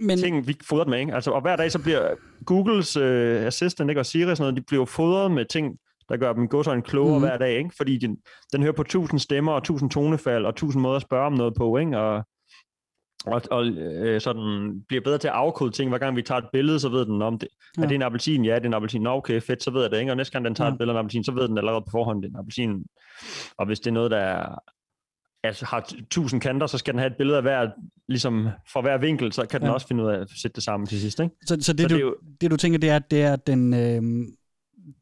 men... 0.00 0.18
ting, 0.18 0.46
vi 0.46 0.56
fodrer 0.68 0.84
med, 0.84 0.98
ikke? 1.00 1.14
Altså, 1.14 1.30
og 1.30 1.40
hver 1.40 1.56
dag 1.56 1.72
så 1.72 1.78
bliver 1.78 2.08
Googles 2.46 2.96
øh, 2.96 3.46
assistant, 3.46 3.90
ikke, 3.90 4.00
og 4.00 4.06
Siri 4.06 4.30
og 4.30 4.36
sådan 4.36 4.52
noget, 4.52 4.56
de 4.56 4.66
bliver 4.68 4.84
fodret 4.84 5.30
med 5.30 5.44
ting, 5.44 5.76
der 6.10 6.16
gør 6.16 6.32
dem 6.32 6.48
godsøjne 6.48 6.82
klogere 6.82 7.18
mm. 7.18 7.24
hver 7.24 7.38
dag, 7.38 7.58
ikke? 7.58 7.70
Fordi 7.76 7.98
den, 7.98 8.16
den 8.52 8.62
hører 8.62 8.72
på 8.72 8.82
tusind 8.82 9.20
stemmer, 9.20 9.52
og 9.52 9.64
tusind 9.64 9.90
tonefald, 9.90 10.46
og 10.46 10.56
tusind 10.56 10.82
måder 10.82 10.96
at 10.96 11.02
spørge 11.02 11.26
om 11.26 11.32
noget 11.32 11.54
på, 11.54 11.76
ikke? 11.76 11.98
Og, 11.98 12.24
og, 13.26 13.42
og 13.50 13.66
øh, 13.66 14.20
sådan 14.20 14.82
bliver 14.88 15.00
bedre 15.02 15.18
til 15.18 15.28
at 15.28 15.34
afkode 15.34 15.70
ting. 15.70 15.88
Hver 15.90 15.98
gang 15.98 16.16
vi 16.16 16.22
tager 16.22 16.40
et 16.40 16.48
billede, 16.52 16.80
så 16.80 16.88
ved 16.88 17.06
den 17.06 17.22
om 17.22 17.38
det. 17.38 17.48
Ja. 17.78 17.82
Er 17.82 17.86
det 17.88 17.94
en 17.94 18.02
appelsin? 18.02 18.44
Ja, 18.44 18.54
det 18.54 18.62
er 18.62 18.66
en 18.68 18.74
appelsin. 18.74 19.02
Nå, 19.02 19.10
okay, 19.10 19.40
fedt, 19.40 19.62
så 19.62 19.70
ved 19.70 19.82
jeg 19.82 19.90
det, 19.90 20.00
ikke? 20.00 20.12
Og 20.12 20.16
næste 20.16 20.32
gang 20.32 20.44
den 20.44 20.54
tager 20.54 20.68
Ja. 20.68 20.72
et 20.74 20.78
billede 20.78 20.96
af 20.96 21.00
en 21.00 21.04
appelsin, 21.04 21.24
så 21.24 21.32
ved 21.32 21.48
den 21.48 21.58
allerede 21.58 21.80
på 21.80 21.90
forhånd, 21.90 22.22
det 22.22 22.28
er 22.28 22.32
en 22.32 22.38
appelsin. 22.38 22.84
Og 23.58 23.66
hvis 23.66 23.80
det 23.80 23.86
er 23.86 23.94
noget, 23.94 24.10
der 24.10 24.16
er, 24.18 24.54
altså, 25.44 25.64
har 25.66 25.92
tusind 26.10 26.40
kanter, 26.40 26.66
så 26.66 26.78
skal 26.78 26.94
den 26.94 26.98
have 26.98 27.10
et 27.10 27.16
billede 27.16 27.36
af 27.36 27.42
hver, 27.42 27.70
ligesom 28.08 28.48
fra 28.72 28.80
hver 28.80 28.98
vinkel, 28.98 29.32
så 29.32 29.46
kan 29.46 29.60
den 29.60 29.66
Ja. 29.68 29.72
også 29.74 29.86
finde 29.88 30.04
ud 30.04 30.08
af 30.08 30.20
at 30.20 30.30
sætte 30.42 30.54
det 30.54 30.62
sammen 30.62 30.86
til 30.86 31.00
sidst, 31.00 31.20
ikke? 31.20 31.34
Så, 31.46 31.56
så, 31.60 31.72
det, 31.72 31.80
Så 31.82 31.88
du, 31.88 31.94
det 31.94 32.00
jo- 32.00 32.16
det, 32.40 32.50
du 32.50 32.56
tænker, 32.56 32.78
det 32.78 32.90
er, 32.90 32.98
det 32.98 33.22
er, 33.22 33.36
den... 33.36 33.74
Øh, 33.74 34.26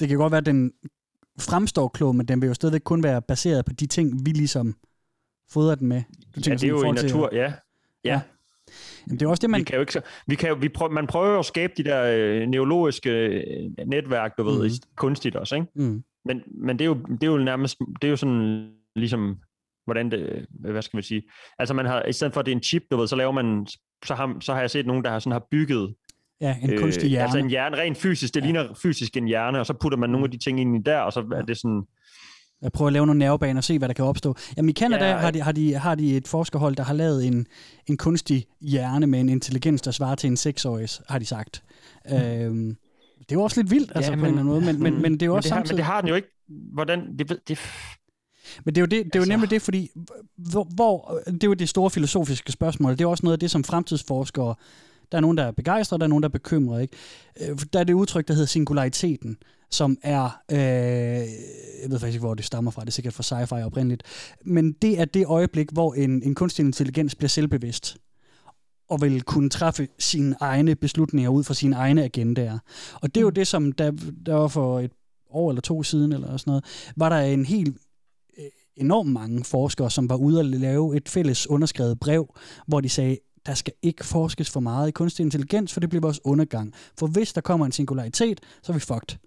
det 0.01 0.09
kan 0.09 0.19
godt 0.19 0.31
være, 0.31 0.39
at 0.41 0.47
den 0.47 0.73
fremstår 1.41 1.89
klog, 1.89 2.16
men 2.16 2.28
den 2.28 2.41
vil 2.41 2.47
jo 2.49 2.55
stadigvæk 2.55 2.80
kun 2.84 3.03
være 3.03 3.22
baseret 3.22 3.64
på 3.64 3.72
de 3.72 3.86
ting, 3.86 4.26
vi 4.26 4.30
ligesom 4.30 4.74
fodrer 5.51 5.74
den 5.74 5.89
med. 5.89 6.03
Du 6.36 6.41
Ja, 6.47 6.51
det 6.55 6.64
er 6.64 6.68
jo 6.68 6.76
i 6.76 6.80
forhold 6.80 6.97
til- 6.97 7.07
natur, 7.07 7.28
ja. 7.32 7.53
Ja. 8.05 8.20
Jamen, 9.07 9.20
det 9.20 9.26
er 9.26 9.30
også 9.30 9.41
det, 9.41 9.51
man... 9.51 9.61
Vi 9.61 9.64
kan 9.64 9.74
jo 9.74 9.80
ikke, 9.80 9.93
så- 9.93 10.01
vi 10.26 10.34
kan 10.34 10.49
jo, 10.49 10.55
vi 10.55 10.68
prøver, 10.68 10.93
man 10.93 11.07
prøver 11.07 11.28
jo 11.32 11.39
at 11.39 11.45
skabe 11.45 11.72
de 11.76 11.84
der 11.84 12.03
øh, 12.16 12.47
neurologiske 12.49 13.11
øh, 13.11 13.70
netværk, 13.86 14.39
du 14.39 14.43
ved, 14.45 14.57
Mhm. 14.59 14.64
mm. 14.64 14.95
kunstigt 14.97 15.36
også, 15.36 15.55
ikke? 15.55 15.66
Mm. 15.74 16.03
Men, 16.24 16.43
men 16.47 16.78
det, 16.78 16.84
er 16.84 16.86
jo, 16.86 16.95
det 16.95 17.22
er 17.22 17.26
jo 17.26 17.39
nærmest, 17.39 17.78
det 18.03 18.09
er 18.09 18.11
jo 18.11 18.16
sådan 18.16 18.70
ligesom, 18.97 19.36
hvordan 19.84 20.11
det, 20.11 20.47
hvad 20.51 20.82
skal 20.82 20.97
man 20.97 21.03
sige, 21.03 21.22
altså 21.59 21.74
man 21.74 21.86
har, 21.86 22.03
i 22.03 22.12
stedet 22.12 22.32
for 22.34 22.41
at 22.41 22.47
det 22.47 22.53
er 22.53 22.57
en 22.57 22.62
chip, 22.62 22.82
du 22.91 22.97
ved, 22.97 23.07
så 23.07 23.16
laver 23.16 23.32
man, 23.32 23.66
så 24.05 24.14
har, 24.14 24.36
så 24.41 24.53
har 24.53 24.61
jeg 24.61 24.70
set 24.70 24.86
nogen, 24.86 25.05
der 25.05 25.11
har 25.11 25.18
sådan 25.18 25.32
har 25.32 25.47
bygget 25.51 25.95
Ja, 26.41 26.57
en 26.62 26.78
kunstig 26.78 27.09
hjerne. 27.11 27.22
Altså 27.24 27.39
en 27.39 27.49
hjerne, 27.51 27.76
rent 27.76 27.99
fysisk, 27.99 28.34
det 28.34 28.41
ja. 28.41 28.45
ligner 28.47 28.74
fysisk 28.82 29.16
en 29.16 29.26
hjerne, 29.26 29.61
og 29.61 29.66
så 29.66 29.72
putter 29.80 29.99
man 29.99 30.11
nogle 30.11 30.24
af 30.24 30.30
de 30.30 30.39
ting 30.39 30.61
ind 30.61 30.76
i 30.76 30.78
der, 30.86 30.99
og 30.99 31.12
så 31.12 31.20
er 31.36 31.43
det 31.43 31.59
sådan, 31.59 31.82
Jeg 32.62 32.72
prøver 32.72 32.86
at 32.86 32.93
lave 32.93 33.07
nogle 33.07 33.18
nervebaner 33.18 33.61
og 33.61 33.64
se, 33.64 33.78
hvad 33.78 33.89
der 33.89 33.95
kan 33.95 34.05
opstå. 34.05 34.36
Jamen 34.57 34.68
i 34.68 34.72
Canada 34.72 35.05
Ja, 35.05 35.11
ja, 35.11 35.16
har, 35.18 35.30
de, 35.30 35.41
har, 35.41 35.53
de, 35.53 35.74
har 35.74 35.95
de 35.95 36.16
et 36.16 36.28
forskerhold, 36.28 36.76
der 36.76 36.82
har 36.82 36.95
lavet 36.95 37.26
en, 37.26 37.47
en 37.86 37.97
kunstig 37.97 38.47
hjerne 38.61 39.07
med 39.07 39.20
en 39.20 39.28
intelligens, 39.28 39.82
der 39.82 39.91
svarer 39.91 40.14
til 40.14 40.28
en 40.30 40.36
seksårig, 40.36 40.89
har 41.09 41.18
de 41.18 41.24
sagt. 41.26 41.62
Mm. 42.11 42.16
Øhm, 42.16 42.76
det 43.18 43.32
er 43.32 43.36
jo 43.36 43.43
også 43.43 43.61
lidt 43.61 43.70
vildt, 43.70 43.93
altså 43.95 44.11
Ja, 44.12 44.16
på 44.16 44.20
en 44.20 44.26
eller 44.26 44.41
anden 44.41 44.55
måde, 44.55 44.61
men, 44.72 44.82
men, 44.82 45.03
men 45.03 45.12
det 45.12 45.22
er 45.22 45.26
jo 45.26 45.32
men 45.32 45.36
også 45.36 45.47
det 45.49 45.53
har, 45.53 45.59
samtidig... 45.61 45.74
Men 45.74 45.78
det 45.78 45.84
har 45.84 46.01
den 46.01 46.09
jo 46.09 46.14
ikke, 46.14 46.28
hvordan, 46.72 47.18
det, 47.18 47.30
ved- 47.30 47.39
det, 47.49 47.59
Men 48.64 48.74
det 48.74 48.80
er 48.80 48.82
jo, 48.82 48.86
det, 48.86 48.91
det 48.91 48.99
er 48.99 49.05
jo 49.14 49.20
Altså- 49.20 49.32
nemlig 49.32 49.51
det, 49.51 49.62
fordi 49.62 49.91
hvor, 50.36 50.64
hvor, 50.74 51.20
det 51.26 51.45
er 51.45 51.49
jo 51.49 51.55
det 51.55 51.68
store 51.68 51.91
filosofiske 51.91 52.53
spørgsmål. 52.53 52.93
Det 52.93 53.01
er 53.01 53.07
også 53.07 53.26
noget 53.26 53.32
af 53.32 53.41
det, 53.41 53.51
som 53.51 53.64
fremtidsforskere, 53.64 54.55
der 55.13 55.19
er 55.19 55.21
nogen, 55.21 55.37
der 55.37 55.45
er 55.45 55.51
begejstrede, 55.51 56.01
der 56.01 56.07
er 56.07 56.09
nogen, 56.09 56.23
der 56.23 56.29
er 56.29 56.33
bekymrede. 56.33 56.83
Ikke? 56.83 56.97
Øh, 57.41 57.59
Der 57.73 57.81
er 57.81 57.85
det 57.85 57.93
udtryk, 57.93 58.29
der 58.29 58.35
hedder 58.35 58.47
singulariteten, 58.47 59.37
som 59.71 59.99
er, 60.03 60.41
øh, 60.51 60.59
jeg 60.59 61.89
ved 61.89 61.99
faktisk 61.99 62.15
ikke, 62.15 62.27
hvor 62.27 62.35
det 62.35 62.45
stammer 62.45 62.71
fra, 62.71 62.83
det 62.83 62.89
er 62.89 62.93
sikkert 62.93 63.15
fra 63.15 63.23
sci-fi 63.23 63.65
oprindeligt, 63.65 64.03
men 64.45 64.73
det 64.73 65.01
er 65.01 65.05
det 65.05 65.27
øjeblik, 65.27 65.71
hvor 65.73 65.95
en, 65.95 66.23
en 66.23 66.35
kunstig 66.35 66.65
intelligens 66.65 67.15
bliver 67.15 67.29
selvbevidst 67.29 67.97
og 68.91 69.03
vil 69.03 69.23
kunne 69.23 69.51
træffe 69.51 69.89
sine 69.99 70.37
egne 70.41 70.75
beslutninger 70.75 71.31
ud 71.31 71.45
fra 71.45 71.55
sine 71.55 71.77
egne 71.77 72.05
agendaer. 72.05 72.59
Og 72.95 73.15
det 73.15 73.21
er 73.21 73.25
jo 73.25 73.31
det, 73.31 73.47
som 73.47 73.73
der, 73.73 73.91
der 74.27 74.35
var 74.35 74.49
for 74.49 74.81
et 74.81 74.91
år 75.31 75.51
eller 75.51 75.61
to 75.61 75.83
siden, 75.83 76.13
eller 76.13 76.37
sådan 76.37 76.51
noget, 76.51 76.65
var 76.97 77.09
der 77.09 77.19
en 77.19 77.47
helt 77.47 77.77
enormt 78.77 79.13
mange 79.13 79.45
forskere, 79.45 79.91
som 79.91 80.09
var 80.09 80.17
ude 80.17 80.41
at 80.41 80.47
lave 80.47 80.97
et 80.97 81.09
fælles 81.09 81.51
underskrevet 81.51 82.01
brev, 82.01 82.35
hvor 82.67 82.81
de 82.81 82.89
sagde, 82.89 83.17
der 83.49 83.55
skal 83.55 83.73
ikke 83.83 84.05
forskes 84.05 84.51
for 84.51 84.61
meget 84.61 84.89
i 84.89 84.91
kunstig 84.91 85.25
intelligens, 85.25 85.73
for 85.73 85.81
det 85.81 85.89
bliver 85.89 86.01
vores 86.01 86.21
undergang. 86.25 86.75
For 86.99 87.07
hvis 87.07 87.33
der 87.33 87.41
kommer 87.41 87.67
en 87.67 87.73
singularitet, 87.73 88.41
så 88.63 88.73
er 88.73 88.75
vi 88.75 88.81
fucked. 88.81 89.19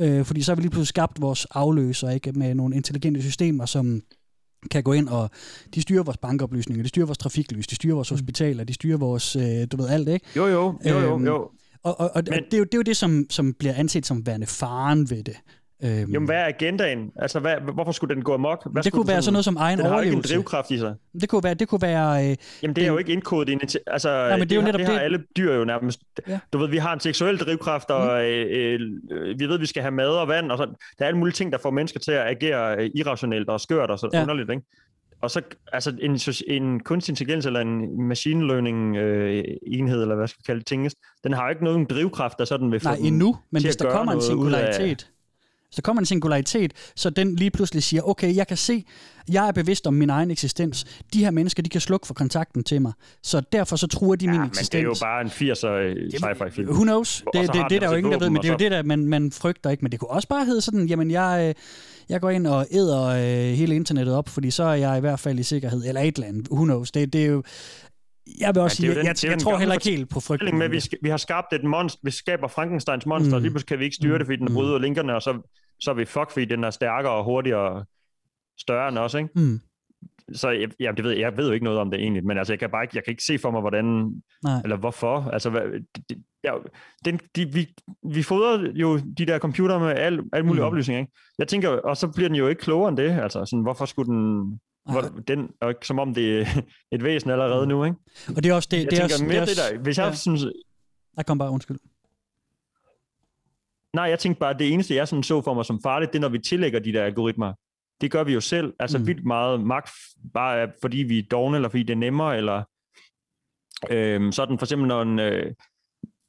Øh, 0.00 0.24
fordi 0.24 0.42
så 0.42 0.50
har 0.52 0.56
vi 0.56 0.62
lige 0.62 0.70
pludselig 0.70 0.88
skabt 0.88 1.20
vores 1.20 1.44
afløser 1.50 2.10
ikke 2.10 2.32
med 2.32 2.54
nogle 2.54 2.76
intelligente 2.76 3.22
systemer, 3.22 3.66
som 3.66 4.02
kan 4.70 4.82
gå 4.82 4.92
ind 4.92 5.08
og 5.08 5.30
de 5.74 5.82
styrer 5.82 6.02
vores 6.02 6.16
bankoplysninger, 6.16 6.82
de 6.82 6.88
styrer 6.88 7.06
vores 7.06 7.18
trafiklys, 7.18 7.66
de 7.66 7.74
styrer 7.74 7.94
vores 7.94 8.08
hospitaler, 8.08 8.64
de 8.64 8.74
styrer 8.74 8.96
vores, 8.96 9.36
øh, 9.36 9.66
du 9.72 9.76
ved 9.76 9.88
alt, 9.88 10.08
ikke? 10.08 10.26
jo 10.36 10.46
jo, 10.46 10.78
jo 10.84 10.98
jo, 10.98 11.14
Øhm, 11.14 11.26
jo. 11.26 11.50
Og, 11.82 12.00
og, 12.00 12.10
og 12.14 12.22
Men, 12.30 12.44
det, 12.44 12.54
er 12.54 12.58
jo, 12.58 12.64
det 12.64 12.74
er 12.74 12.78
jo 12.78 12.82
det, 12.82 12.96
som, 12.96 13.26
som 13.30 13.54
bliver 13.54 13.74
anset 13.74 14.06
som 14.06 14.26
værende 14.26 14.46
faren 14.46 15.10
ved 15.10 15.24
det. 15.24 15.36
Øhm, 15.84 16.12
Jamen, 16.12 16.26
hvad 16.26 16.36
er 16.36 16.44
agendaen? 16.44 17.10
Altså, 17.16 17.40
hvad, 17.40 17.54
hvorfor 17.74 17.92
skulle 17.92 18.14
den 18.14 18.24
gå 18.24 18.34
amok? 18.34 18.72
Hvad 18.72 18.82
Det 18.82 18.92
kunne 18.92 19.02
den 19.02 19.08
være 19.08 19.22
sådan 19.22 19.32
noget 19.32 19.44
som 19.44 19.56
egen 19.56 19.78
den 19.78 19.86
har 19.86 19.92
jo 19.94 20.00
ikke 20.00 20.08
en 20.08 20.14
overlevelse. 20.14 20.34
drivkraft 20.34 20.70
i 20.70 20.78
sig. 20.78 20.94
det 21.20 21.28
kunne 21.28 21.44
være, 21.44 21.54
det 21.54 21.68
kunne 21.68 21.82
være 21.82 22.30
øh, 22.30 22.36
Jamen, 22.62 22.76
det 22.76 22.84
er 22.84 22.88
jo 22.88 22.98
ikke 22.98 23.12
indkodet 23.12 23.48
i. 23.48 23.76
Altså, 23.86 24.08
Nej, 24.08 24.38
men 24.38 24.40
det 24.48 24.52
er 24.52 24.56
jo 24.56 24.60
har- 24.60 24.66
netop 24.68 24.78
det. 24.78 24.86
har 24.86 24.94
det- 24.94 25.00
alle 25.00 25.24
dyr 25.36 25.54
jo 25.54 25.64
nærmest. 25.64 26.00
Ja. 26.28 26.38
Du 26.52 26.58
ved, 26.58 26.68
vi 26.68 26.76
har 26.76 26.92
en 26.94 27.00
seksuel 27.00 27.38
drivkraft, 27.38 27.90
og 27.90 28.04
Mm. 28.06 28.20
øh, 28.20 28.80
øh, 29.10 29.38
vi 29.40 29.46
ved, 29.48 29.58
vi 29.58 29.66
skal 29.66 29.82
have 29.82 29.92
mad 29.92 30.08
og 30.08 30.28
vand, 30.28 30.52
og 30.52 30.58
så, 30.58 30.64
der 30.64 31.04
er 31.04 31.06
alle 31.06 31.18
mulige 31.18 31.32
ting, 31.34 31.52
der 31.52 31.58
får 31.58 31.70
mennesker 31.70 32.00
til 32.00 32.12
at 32.12 32.26
agere 32.26 32.76
øh, 32.78 32.90
irrationelt 32.94 33.48
og 33.48 33.60
skørt 33.60 33.90
og 33.90 33.98
så 33.98 34.08
Ja. 34.12 34.18
ja. 34.18 34.22
underligt, 34.22 34.50
ikke? 34.50 34.62
Og 35.22 35.30
så, 35.30 35.40
altså 35.72 35.92
en, 36.00 36.18
en 36.62 36.80
kunstig 36.80 37.12
intelligens 37.12 37.46
eller 37.46 37.60
en 37.60 38.02
machine 38.08 38.46
learning 38.46 38.96
øh, 38.96 39.44
enhed, 39.66 40.02
eller 40.02 40.14
hvad 40.14 40.28
skal 40.28 40.38
vi 40.38 40.42
kalde 40.46 40.58
det, 40.58 40.66
tingest, 40.66 40.96
den 41.24 41.32
har 41.32 41.42
jo 41.44 41.50
ikke 41.50 41.64
nogen 41.64 41.84
drivkraft, 41.84 42.38
der 42.38 42.44
sådan 42.44 42.72
vil 42.72 42.80
få 42.80 42.88
Nej, 42.88 42.96
den 42.96 43.06
endnu, 43.06 43.36
men 43.50 43.62
hvis 43.62 43.76
der 43.76 43.90
kommer 43.90 44.12
en 44.12 44.20
singularitet, 44.22 45.08
der 45.76 45.82
kommer 45.82 46.00
en 46.02 46.06
singularitet, 46.06 46.72
så 46.96 47.10
den 47.10 47.36
lige 47.36 47.50
pludselig 47.50 47.82
siger, 47.82 48.02
okay, 48.02 48.36
jeg 48.36 48.46
kan 48.46 48.56
se, 48.56 48.84
jeg 49.32 49.48
er 49.48 49.52
bevidst 49.52 49.86
om 49.86 49.94
min 49.94 50.10
egen 50.10 50.30
eksistens. 50.30 50.84
De 51.12 51.18
her 51.24 51.30
mennesker, 51.30 51.62
de 51.62 51.68
kan 51.70 51.80
slukke 51.80 52.06
for 52.06 52.14
kontakten 52.14 52.64
til 52.64 52.82
mig. 52.82 52.92
Så 53.22 53.42
derfor 53.52 53.76
så 53.76 53.86
truer 53.86 54.16
de 54.16 54.26
min 54.28 54.36
Men 54.40 54.46
eksistens. 54.48 54.68
det 54.68 54.78
er 54.78 54.82
jo 54.82 54.94
bare 55.02 55.20
en 55.20 55.26
80'er 55.28 56.16
sci-fi 56.18 56.50
film. 56.50 56.68
Who 56.70 56.82
knows? 56.82 57.24
Det, 57.34 57.46
så 57.46 57.52
det, 57.52 57.60
det, 57.62 57.70
det 57.70 57.76
er 57.76 57.80
der 57.80 57.90
jo 57.90 57.94
ingen, 57.96 58.12
der 58.12 58.18
ved, 58.18 58.30
men 58.30 58.42
det 58.42 58.48
er 58.48 58.52
jo 58.52 58.58
så- 58.58 58.64
det, 58.64 58.70
der 58.70 58.82
man, 58.82 59.06
man 59.06 59.32
frygter 59.32 59.70
ikke. 59.70 59.82
Men 59.82 59.92
det 59.92 60.00
kunne 60.00 60.10
også 60.10 60.28
bare 60.28 60.44
hedde 60.44 60.60
sådan, 60.60 60.86
jamen 60.86 61.10
jeg, 61.10 61.46
øh, 61.48 61.54
jeg 62.08 62.20
går 62.20 62.30
ind 62.30 62.46
og 62.46 62.66
æder 62.70 63.04
øh, 63.04 63.54
hele 63.56 63.76
internettet 63.76 64.14
op, 64.14 64.28
fordi 64.28 64.50
så 64.50 64.62
er 64.62 64.74
jeg 64.74 64.96
i 64.96 65.00
hvert 65.00 65.20
fald 65.20 65.38
i 65.38 65.42
sikkerhed, 65.42 65.84
eller 65.86 66.00
et 66.00 66.14
eller 66.16 66.28
andet. 66.28 66.48
Who 66.50 66.64
knows? 66.64 66.90
Det, 66.90 67.12
det 67.12 67.22
er 67.22 67.26
jo... 67.26 67.42
Jeg 68.40 68.54
vil 68.54 68.62
også 68.62 68.82
Ja, 68.82 68.86
sige, 68.86 68.88
jeg, 68.88 68.96
den- 68.96 69.06
jeg, 69.06 69.16
jeg 69.24 69.30
den 69.30 69.38
tror 69.40 69.58
heller 69.58 69.74
ikke 69.74 69.90
helt 69.90 70.10
på 70.10 70.20
frygten. 70.20 70.58
med, 70.58 70.68
vi, 70.68 70.80
skal, 70.80 70.98
vi 71.02 71.08
har 71.08 71.16
skabt 71.16 71.52
et 71.52 71.64
monster, 71.64 72.00
vi 72.04 72.10
skaber 72.10 72.48
Frankensteins 72.48 73.06
monster, 73.06 73.30
mm. 73.30 73.34
og 73.34 73.40
lige 73.40 73.50
pludselig 73.50 73.68
kan 73.68 73.78
vi 73.78 73.84
ikke 73.84 73.96
styre 73.96 74.18
det, 74.18 74.26
fordi 74.26 74.36
den 74.36 74.54
bryder 74.54 74.78
linkerne, 74.78 75.14
og 75.14 75.22
så, 75.22 75.40
så 75.80 75.90
er 75.90 75.94
vi 75.94 76.04
fuck, 76.04 76.30
fordi 76.30 76.44
den 76.44 76.64
er 76.64 76.70
stærkere 76.70 77.12
og 77.12 77.24
hurtigere 77.24 77.70
og 77.72 77.86
større 78.60 78.88
end 78.88 78.98
os, 78.98 79.14
ikke? 79.14 79.28
Mm. 79.34 79.60
Så 80.32 80.50
jeg, 80.50 80.68
ja, 80.80 80.92
det 80.96 81.04
ved, 81.04 81.12
jeg 81.12 81.36
ved 81.36 81.46
jo 81.46 81.52
ikke 81.52 81.64
noget 81.64 81.78
om 81.80 81.90
det 81.90 82.00
egentlig, 82.00 82.26
men 82.26 82.38
altså, 82.38 82.52
jeg 82.52 82.58
kan 82.58 82.70
bare 82.70 82.84
ikke, 82.84 82.96
jeg 82.96 83.04
kan 83.04 83.10
ikke 83.10 83.22
se 83.24 83.38
for 83.38 83.50
mig, 83.50 83.60
hvordan, 83.60 83.84
Nej. 84.44 84.60
eller 84.64 84.76
hvorfor. 84.76 85.30
Altså, 85.32 85.50
hvad, 85.50 85.60
det, 86.08 86.18
ja, 86.44 86.52
den, 87.04 87.20
de, 87.36 87.52
vi, 87.52 87.68
vi 88.14 88.22
fodrer 88.22 88.72
jo 88.74 88.96
de 89.18 89.26
der 89.26 89.38
computer 89.38 89.78
med 89.78 89.88
al, 89.88 90.20
al 90.32 90.44
mulige 90.44 90.60
Mm. 90.62 90.64
mm. 90.64 90.66
oplysninger, 90.66 91.00
ikke? 91.00 91.12
Jeg 91.38 91.48
tænker, 91.48 91.68
og 91.68 91.96
så 91.96 92.08
bliver 92.08 92.28
den 92.28 92.36
jo 92.36 92.48
ikke 92.48 92.60
klogere 92.60 92.88
end 92.88 92.96
det, 92.96 93.10
altså, 93.10 93.44
sådan, 93.44 93.62
hvorfor 93.62 93.84
skulle 93.84 94.12
den, 94.12 94.52
hvor, 94.90 95.00
den 95.28 95.50
er 95.62 95.72
som 95.82 95.98
om 95.98 96.14
det 96.14 96.40
er 96.40 96.46
et 96.94 97.04
væsen 97.04 97.30
allerede 97.30 97.66
nu, 97.66 97.84
ikke? 97.84 97.96
Og 98.36 98.42
det 98.42 98.46
er 98.46 98.54
også 98.54 98.68
det, 98.70 98.76
jeg 98.76 98.90
det 98.90 98.92
er 98.92 98.96
tænker 98.96 99.14
også, 99.14 99.24
mere 99.24 99.34
det 99.34 99.40
er 99.40 99.44
det 99.44 99.58
også, 99.58 99.72
der, 99.72 99.78
hvis 99.78 99.98
jeg 99.98 100.06
ja. 100.06 100.14
synes, 100.14 100.42
Der 101.16 101.22
kom 101.22 101.38
bare 101.38 101.50
undskyld. 101.50 101.78
Nej, 103.94 104.04
jeg 104.04 104.18
tænkte 104.18 104.40
bare, 104.40 104.50
at 104.50 104.58
det 104.58 104.72
eneste, 104.72 104.94
jeg 104.94 105.08
sådan 105.08 105.22
så 105.22 105.42
for 105.42 105.54
mig 105.54 105.64
som 105.64 105.80
farligt, 105.82 106.12
det 106.12 106.18
er, 106.18 106.20
når 106.20 106.28
vi 106.28 106.38
tillægger 106.38 106.78
de 106.78 106.92
der 106.92 107.04
algoritmer. 107.04 107.52
Det 108.00 108.10
gør 108.10 108.24
vi 108.24 108.32
jo 108.32 108.40
selv. 108.40 108.74
Altså 108.78 108.98
Mm. 108.98 109.02
mm. 109.02 109.06
vildt 109.06 109.24
meget 109.24 109.60
magt, 109.60 109.90
bare 110.34 110.72
fordi 110.80 110.98
vi 110.98 111.18
er 111.18 111.22
dogne, 111.30 111.56
eller 111.56 111.68
fordi 111.68 111.82
det 111.82 111.92
er 111.92 111.96
nemmere, 111.98 112.36
eller 112.36 112.62
øhm, 113.90 114.32
sådan 114.32 114.58
for 114.58 114.66
eksempel, 114.66 114.88
når 114.88 115.02
en, 115.02 115.18
øh, 115.18 115.54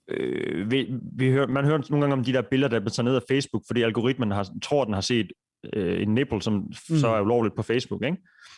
øh, 0.08 0.72
vi, 0.72 0.88
vi 1.18 1.32
hører, 1.32 1.48
man 1.48 1.66
hører 1.66 1.82
nogle 1.90 2.04
gange 2.04 2.14
om 2.14 2.24
de 2.24 2.34
der 2.34 2.42
billeder, 2.42 2.70
der 2.70 2.76
er 2.76 2.80
blevet 2.80 2.94
taget 2.94 3.06
ned 3.06 3.16
af 3.16 3.22
Facebook, 3.30 3.64
fordi 3.68 3.82
algoritmen 3.82 4.32
har, 4.32 4.48
tror, 4.62 4.86
den 4.86 4.94
har 4.94 5.02
set 5.02 5.32
øh, 5.74 6.02
en 6.02 6.14
nipple, 6.14 6.42
som 6.42 6.54
mm. 6.54 6.96
så 6.96 7.08
er 7.08 7.22
ulovligt 7.22 7.56
på 7.56 7.64
Facebook, 7.64 8.04
ikke? 8.04 8.18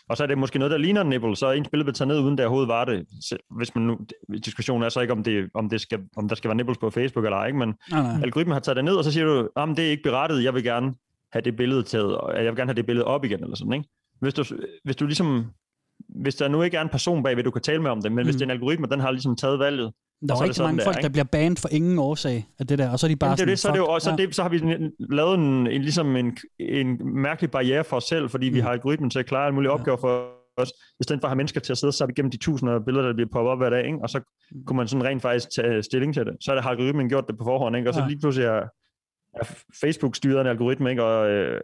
Og 0.09 0.17
så 0.17 0.23
er 0.23 0.27
det 0.27 0.37
måske 0.37 0.59
noget, 0.59 0.71
der 0.71 0.77
ligner 0.77 1.01
en 1.01 1.09
nipple, 1.09 1.35
så 1.35 1.47
er 1.47 1.53
ens 1.53 1.69
billede 1.69 1.85
blevet 1.85 1.95
taget 1.95 2.07
ned, 2.07 2.19
uden 2.19 2.37
det 2.37 2.45
overhovedet 2.45 2.67
var 2.67 2.85
det. 2.85 3.05
Hvis 3.57 3.75
man 3.75 3.83
nu, 3.83 3.99
diskussionen 4.45 4.83
er 4.83 4.89
så 4.89 4.99
ikke, 5.01 5.13
om, 5.13 5.23
det, 5.23 5.49
om, 5.53 5.69
det 5.69 5.81
skal, 5.81 5.99
om 6.17 6.27
der 6.27 6.35
skal 6.35 6.47
være 6.47 6.55
nipples 6.55 6.77
på 6.77 6.89
Facebook 6.89 7.25
eller 7.25 7.37
ej, 7.37 7.47
ikke? 7.47 7.59
men 7.59 7.73
Nej, 7.91 8.01
nej. 8.01 8.21
algoritmen 8.23 8.53
har 8.53 8.59
taget 8.59 8.75
det 8.75 8.85
ned, 8.85 8.95
og 8.95 9.03
så 9.03 9.11
siger 9.11 9.25
du, 9.25 9.49
at 9.55 9.69
det 9.77 9.85
er 9.85 9.89
ikke 9.89 10.03
berettiget, 10.03 10.43
jeg 10.43 10.53
vil 10.53 10.63
gerne 10.63 10.93
have 11.33 11.41
det 11.41 11.55
billede 11.55 11.83
taget, 11.83 12.17
og 12.17 12.35
jeg 12.35 12.51
vil 12.51 12.55
gerne 12.55 12.69
have 12.69 12.75
det 12.75 12.85
billede 12.85 13.05
op 13.05 13.25
igen, 13.25 13.43
eller 13.43 13.55
sådan, 13.55 13.73
ikke? 13.73 13.89
Hvis 14.19 14.33
du, 14.33 14.43
hvis 14.83 14.95
du 14.95 15.05
ligesom, 15.05 15.45
hvis 16.09 16.35
der 16.35 16.47
nu 16.47 16.61
ikke 16.61 16.77
er 16.77 16.81
en 16.81 16.89
person 16.89 17.23
bagved, 17.23 17.43
du 17.43 17.51
kan 17.51 17.61
tale 17.61 17.81
med 17.81 17.91
om 17.91 18.01
det, 18.01 18.11
men 18.11 18.23
mm. 18.23 18.25
hvis 18.25 18.35
det 18.35 18.41
er 18.41 18.45
en 18.45 18.51
algoritme, 18.51 18.87
den 18.87 18.99
har 18.99 19.11
ligesom 19.11 19.35
taget 19.35 19.59
valget, 19.59 19.93
Der 20.27 20.33
og 20.33 20.37
så 20.37 20.43
er 20.43 20.45
det 20.45 20.49
rigtig 20.49 20.55
sådan, 20.55 20.67
mange 20.67 20.77
det 20.77 20.81
er, 20.81 20.85
folk, 20.87 20.97
ikke? 20.97 21.03
der 21.03 21.09
bliver 21.11 21.23
banned 21.23 21.57
for 21.57 21.69
ingen 21.71 21.99
årsag 21.99 22.47
af 22.59 22.67
det 22.67 22.79
der, 22.79 22.89
og 22.91 22.99
så 22.99 23.05
er 23.05 23.09
de 23.09 23.15
bare 23.15 23.27
Jamen, 23.29 23.37
det 23.37 23.41
er 23.43 23.45
det, 23.45 23.59
så, 23.59 23.67
er 23.67 23.71
det 23.71 23.79
jo, 23.79 23.85
også, 23.87 24.05
så, 24.05 24.11
ja. 24.11 24.25
det, 24.25 24.35
så 24.35 24.41
har 24.41 24.49
vi 24.49 24.57
sådan 24.59 24.91
lavet 24.99 25.35
en, 25.37 25.67
en, 25.67 25.81
ligesom 25.81 26.15
en, 26.15 26.37
en 26.59 26.99
mærkelig 27.21 27.51
barriere 27.51 27.83
for 27.83 27.97
os 27.97 28.03
selv, 28.03 28.29
fordi 28.29 28.49
vi 28.49 28.59
Mm. 28.59 28.63
har 28.65 28.71
algoritmen 28.71 29.09
til 29.09 29.19
at 29.19 29.25
klare 29.25 29.45
alle 29.45 29.55
mulige 29.55 29.71
opgaver 29.71 29.97
for 29.97 30.25
os, 30.57 30.69
i 30.99 31.03
stedet 31.03 31.21
for 31.21 31.27
at 31.27 31.29
have 31.29 31.35
mennesker 31.37 31.59
til 31.59 31.73
at 31.73 31.77
sidde 31.77 31.89
og 31.89 31.93
sappe 31.93 32.11
igennem 32.13 32.31
de 32.31 32.37
tusinder 32.37 32.73
af 32.75 32.85
billeder, 32.85 33.05
der 33.07 33.13
bliver 33.13 33.29
poppet 33.33 33.51
op 33.51 33.57
hver 33.57 33.69
dag, 33.69 33.85
ikke? 33.85 33.99
og 34.03 34.09
så 34.09 34.19
Mm. 34.51 34.65
kunne 34.65 34.77
man 34.77 34.87
sådan 34.87 35.05
rent 35.05 35.21
faktisk 35.21 35.47
tage 35.55 35.83
stilling 35.83 36.13
til 36.13 36.25
det. 36.25 36.33
Så 36.41 36.59
har 36.61 36.69
algoritmen 36.69 37.09
gjort 37.09 37.27
det 37.27 37.37
på 37.37 37.43
forhånd, 37.43 37.75
ikke? 37.77 37.89
og 37.89 37.93
så 37.93 38.01
Ja. 38.01 38.07
lige 38.07 38.19
pludselig 38.19 38.45
er, 38.47 38.61
er 39.41 39.45
Facebook 39.81 40.15
styret 40.15 40.41
en 40.41 40.47
algoritme, 40.47 40.89
ikke? 40.89 41.03
og 41.03 41.29
øh, 41.29 41.61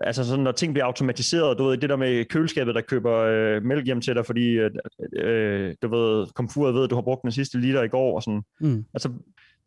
altså 0.00 0.24
sådan, 0.24 0.44
når 0.44 0.52
ting 0.52 0.74
bliver 0.74 0.84
automatiseret, 0.84 1.58
du 1.58 1.64
ved, 1.64 1.78
det 1.78 1.90
der 1.90 1.96
med 1.96 2.24
køleskabet, 2.24 2.74
der 2.74 2.80
køber 2.80 3.16
øh, 3.16 3.62
mælk 3.62 3.84
hjem 3.84 4.00
til 4.00 4.14
dig, 4.14 4.26
fordi 4.26 4.48
øh, 4.50 4.70
øh, 5.16 5.74
du 5.82 5.88
ved, 5.88 6.26
komfuret 6.34 6.74
ved, 6.74 6.84
at 6.84 6.90
du 6.90 6.94
har 6.94 7.02
brugt 7.02 7.22
den 7.22 7.32
sidste 7.32 7.58
liter 7.58 7.82
i 7.82 7.88
går, 7.88 8.14
og 8.14 8.22
sådan. 8.22 8.42
Mm. 8.60 8.84
Altså, 8.94 9.10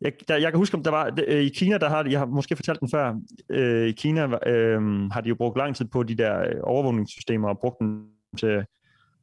jeg, 0.00 0.12
der, 0.28 0.36
jeg 0.36 0.52
kan 0.52 0.58
huske, 0.58 0.76
om 0.76 0.82
der 0.82 0.90
var, 0.90 1.12
øh, 1.28 1.40
i 1.40 1.48
Kina, 1.48 1.78
der 1.78 1.88
har 1.88 2.04
jeg 2.04 2.18
har 2.18 2.26
måske 2.26 2.56
fortalt 2.56 2.80
den 2.80 2.90
før, 2.90 3.20
øh, 3.50 3.88
i 3.88 3.92
Kina 3.92 4.48
øh, 4.48 5.10
har 5.10 5.20
de 5.20 5.28
jo 5.28 5.34
brugt 5.34 5.58
lang 5.58 5.76
tid 5.76 5.84
på 5.84 6.02
de 6.02 6.14
der 6.14 6.40
øh, 6.40 6.60
overvågningssystemer, 6.62 7.48
og 7.48 7.58
brugt 7.58 7.78
dem 7.80 8.06
til 8.38 8.46
at 8.46 8.66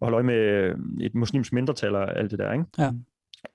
holde 0.02 0.16
øje 0.16 0.24
med 0.24 0.36
øh, 0.36 0.76
et 1.02 1.16
muslimsk 1.16 1.54
mindretal 1.54 1.96
og 1.96 2.18
alt 2.18 2.32
det 2.32 2.40
der, 2.40 2.54
ikke? 2.54 2.66
Ja. 2.78 2.92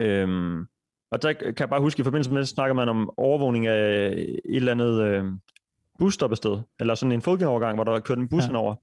Øhm, 0.00 0.66
og 1.10 1.22
der 1.22 1.32
kan 1.32 1.54
jeg 1.58 1.68
bare 1.68 1.80
huske, 1.80 2.00
i 2.00 2.04
forbindelse 2.04 2.32
med 2.32 2.40
det, 2.40 2.48
snakker 2.48 2.74
man 2.74 2.88
om 2.88 3.10
overvågning 3.16 3.66
af 3.66 4.12
et 4.14 4.40
eller 4.44 4.72
andet 4.72 5.02
øh, 5.02 5.24
busstoppested, 6.00 6.58
eller 6.80 6.94
sådan 6.94 7.12
en 7.12 7.22
fodgængerovergang, 7.22 7.74
hvor 7.74 7.84
der 7.84 7.92
var 7.92 8.00
kørt 8.00 8.18
en 8.18 8.28
bus 8.28 8.48
ja. 8.48 8.56
over. 8.56 8.74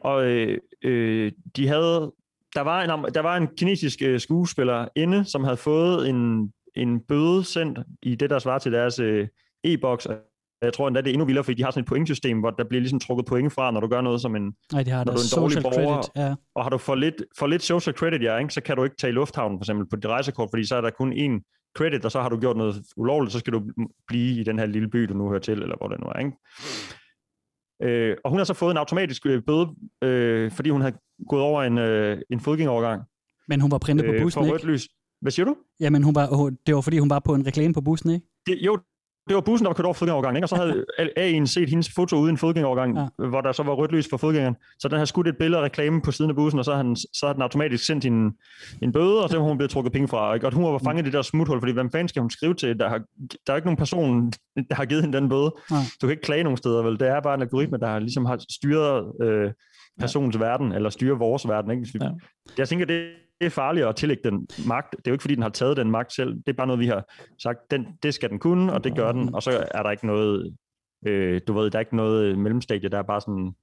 Og 0.00 0.26
øh, 0.26 0.58
øh, 0.84 1.32
de 1.56 1.68
havde, 1.68 2.12
der 2.54 2.60
var 2.60 2.82
en, 2.82 3.14
der 3.14 3.20
var 3.20 3.36
en 3.36 3.48
kinesisk 3.58 4.02
øh, 4.02 4.20
skuespiller 4.20 4.88
inde, 4.96 5.24
som 5.24 5.44
havde 5.44 5.56
fået 5.56 6.08
en, 6.08 6.52
en 6.76 7.00
bøde 7.00 7.44
sendt 7.44 7.78
i 8.02 8.14
det, 8.14 8.30
der 8.30 8.38
svarer 8.38 8.58
til 8.58 8.72
deres 8.72 8.98
øh, 8.98 9.28
e-boks. 9.64 10.06
Og 10.06 10.14
Jeg 10.62 10.72
tror 10.72 10.88
endda, 10.88 11.00
det 11.00 11.08
er 11.08 11.12
endnu 11.12 11.24
vildere, 11.24 11.44
fordi 11.44 11.58
de 11.58 11.62
har 11.62 11.70
sådan 11.70 11.82
et 11.82 11.88
pointsystem, 11.88 12.40
hvor 12.40 12.50
der 12.50 12.64
bliver 12.64 12.80
ligesom 12.80 13.00
trukket 13.00 13.26
point 13.26 13.52
fra, 13.52 13.70
når 13.70 13.80
du 13.80 13.86
gør 13.86 14.00
noget 14.00 14.20
som 14.20 14.36
en, 14.36 14.52
Nej, 14.72 14.82
de 14.82 14.90
har 14.90 15.04
når 15.04 15.12
du 15.12 15.18
er 15.18 15.36
en 15.36 15.40
dårlig 15.40 15.54
social 15.54 15.62
borger, 15.62 16.02
credit, 16.02 16.10
ja. 16.16 16.34
og 16.54 16.62
har 16.62 16.70
du 16.70 16.78
for 16.78 16.94
lidt, 16.94 17.14
for 17.38 17.46
lidt 17.46 17.62
social 17.62 17.96
credit, 17.96 18.22
ja, 18.22 18.36
ikke, 18.38 18.54
så 18.54 18.60
kan 18.60 18.76
du 18.76 18.84
ikke 18.84 18.96
tage 18.96 19.10
i 19.10 19.14
lufthavnen 19.14 19.58
for 19.58 19.64
eksempel 19.64 19.86
på 19.88 19.96
dit 19.96 20.06
rejsekort, 20.06 20.48
fordi 20.52 20.66
så 20.66 20.76
er 20.76 20.80
der 20.80 20.90
kun 20.90 21.12
én 21.12 21.34
credit, 21.76 22.04
og 22.04 22.12
så 22.12 22.20
har 22.20 22.28
du 22.28 22.40
gjort 22.40 22.56
noget 22.56 22.74
ulovligt, 22.96 23.32
så 23.32 23.38
skal 23.38 23.52
du 23.52 23.62
blive 24.08 24.40
i 24.40 24.42
den 24.42 24.58
her 24.58 24.66
lille 24.66 24.88
by, 24.88 24.98
du 24.98 25.14
nu 25.14 25.28
hører 25.28 25.40
til, 25.40 25.62
eller 25.62 25.76
hvor 25.76 25.88
det 25.88 26.00
nu 26.00 26.06
er. 26.06 26.18
Ikke? 26.18 26.32
Øh, 27.82 28.16
og 28.24 28.30
hun 28.30 28.38
har 28.38 28.44
så 28.44 28.54
fået 28.54 28.70
en 28.70 28.76
automatisk 28.76 29.26
øh, 29.26 29.42
bøde, 29.42 29.68
øh, 30.02 30.52
fordi 30.52 30.70
hun 30.70 30.80
havde 30.80 30.96
gået 31.28 31.42
over 31.42 31.62
en, 31.62 31.78
øh, 31.78 32.18
en 32.30 32.40
fodgængerovergang. 32.40 33.02
Men 33.48 33.60
hun 33.60 33.70
var 33.70 33.78
printet 33.78 34.06
på 34.06 34.12
bussen, 34.22 34.46
for 34.46 34.54
ikke? 34.54 34.66
lys. 34.66 34.88
Hvad 35.20 35.32
siger 35.32 35.46
du? 35.46 35.56
Jamen, 35.80 36.02
hun 36.02 36.14
var, 36.14 36.54
det 36.66 36.74
var 36.74 36.80
fordi, 36.80 36.98
hun 36.98 37.10
var 37.10 37.18
på 37.18 37.34
en 37.34 37.46
reklame 37.46 37.74
på 37.74 37.80
bussen, 37.80 38.10
ikke? 38.10 38.26
Det, 38.46 38.58
jo, 38.66 38.78
det 39.28 39.34
var 39.34 39.40
bussen, 39.40 39.64
der 39.64 39.68
var 39.68 39.74
kørt 39.74 39.84
over 39.84 39.94
fodgængerovergangen, 39.94 40.36
ikke? 40.36 40.44
og 40.44 40.48
så 40.48 40.56
havde 40.56 40.84
A'en 41.18 41.46
set 41.46 41.68
hendes 41.68 41.90
foto 41.94 42.16
ude 42.16 42.28
i 42.28 42.32
en 42.32 42.38
fodgængerovergang, 42.38 42.96
ja. 42.96 43.28
hvor 43.28 43.40
der 43.40 43.52
så 43.52 43.62
var 43.62 43.72
rødt 43.72 43.92
lys 43.92 44.08
for 44.10 44.16
fodgængeren. 44.16 44.56
Så 44.78 44.88
den 44.88 44.98
har 44.98 45.04
skudt 45.04 45.28
et 45.28 45.36
billede 45.38 45.60
af 45.60 45.64
reklamen 45.64 46.00
på 46.00 46.12
siden 46.12 46.30
af 46.30 46.36
bussen, 46.36 46.58
og 46.58 46.64
så 46.64 46.70
har, 46.70 46.76
han, 46.76 46.96
så 46.96 47.26
har 47.26 47.32
den 47.32 47.42
automatisk 47.42 47.86
sendt 47.86 48.04
hende 48.04 48.36
en 48.82 48.92
bøde, 48.92 49.22
og 49.22 49.30
så 49.30 49.38
har 49.38 49.48
hun 49.48 49.58
blevet 49.58 49.70
trukket 49.70 49.92
penge 49.92 50.08
fra. 50.08 50.34
Ikke? 50.34 50.46
Og 50.46 50.54
hun 50.54 50.64
var 50.64 50.78
fanget 50.78 51.02
i 51.02 51.04
det 51.04 51.12
der 51.12 51.22
smuthul, 51.22 51.60
fordi 51.60 51.72
hvem 51.72 51.90
fanden 51.90 52.08
skal 52.08 52.20
hun 52.20 52.30
skrive 52.30 52.54
til? 52.54 52.78
Der, 52.78 52.88
har, 52.88 53.00
der 53.46 53.52
er 53.52 53.56
ikke 53.56 53.66
nogen 53.66 53.76
person, 53.76 54.32
der 54.70 54.74
har 54.74 54.84
givet 54.84 55.02
hende 55.02 55.18
den 55.18 55.28
bøde. 55.28 55.54
Nej. 55.70 55.80
Du 56.02 56.06
kan 56.06 56.10
ikke 56.10 56.22
klage 56.22 56.42
nogen 56.42 56.56
steder, 56.56 56.82
vel? 56.82 57.00
Det 57.00 57.08
er 57.08 57.20
bare 57.20 57.34
en 57.34 57.42
algoritme, 57.42 57.78
der 57.78 57.98
ligesom 57.98 58.24
har 58.24 58.44
styret 58.50 59.12
øh, 59.22 59.52
personens 60.00 60.34
ja. 60.36 60.40
verden, 60.40 60.72
eller 60.72 60.90
styrer 60.90 61.16
vores 61.16 61.48
verden. 61.48 61.70
Ikke? 61.70 61.98
Ja. 62.00 62.10
Jeg 62.58 62.68
tænker, 62.68 62.86
det 62.86 63.10
er 63.40 63.48
farligt 63.48 63.86
at 63.86 63.96
tillægge 63.96 64.30
den 64.30 64.48
magt. 64.68 64.90
Det 64.90 64.98
er 64.98 65.10
jo 65.10 65.12
ikke, 65.12 65.22
fordi 65.22 65.34
den 65.34 65.42
har 65.42 65.50
taget 65.50 65.76
den 65.76 65.90
magt 65.90 66.12
selv. 66.12 66.34
Det 66.34 66.48
er 66.48 66.52
bare 66.52 66.66
noget, 66.66 66.80
vi 66.80 66.86
har 66.86 67.04
sagt, 67.42 67.58
den, 67.70 67.86
det 68.02 68.14
skal 68.14 68.30
den 68.30 68.38
kunne, 68.38 68.72
og 68.72 68.84
det 68.84 68.96
gør 68.96 69.12
den. 69.12 69.34
Og 69.34 69.42
så 69.42 69.66
er 69.70 69.82
der 69.82 69.90
ikke 69.90 70.06
noget, 70.06 70.56
øh, 71.06 71.40
du 71.48 71.52
ved, 71.52 71.70
der 71.70 71.78
er 71.78 71.80
ikke 71.80 71.96
noget 71.96 72.38
mellemstadie, 72.38 72.88
der 72.88 72.98
er 72.98 73.02
bare 73.02 73.20
sådan 73.20 73.54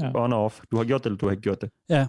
ja. 0.00 0.24
on 0.24 0.32
og 0.32 0.44
off. 0.44 0.60
Du 0.70 0.76
har 0.76 0.84
gjort 0.84 1.00
det, 1.04 1.06
eller 1.06 1.16
du 1.18 1.26
har 1.26 1.30
ikke 1.30 1.42
gjort 1.42 1.60
det. 1.60 1.70
Ja, 1.90 2.06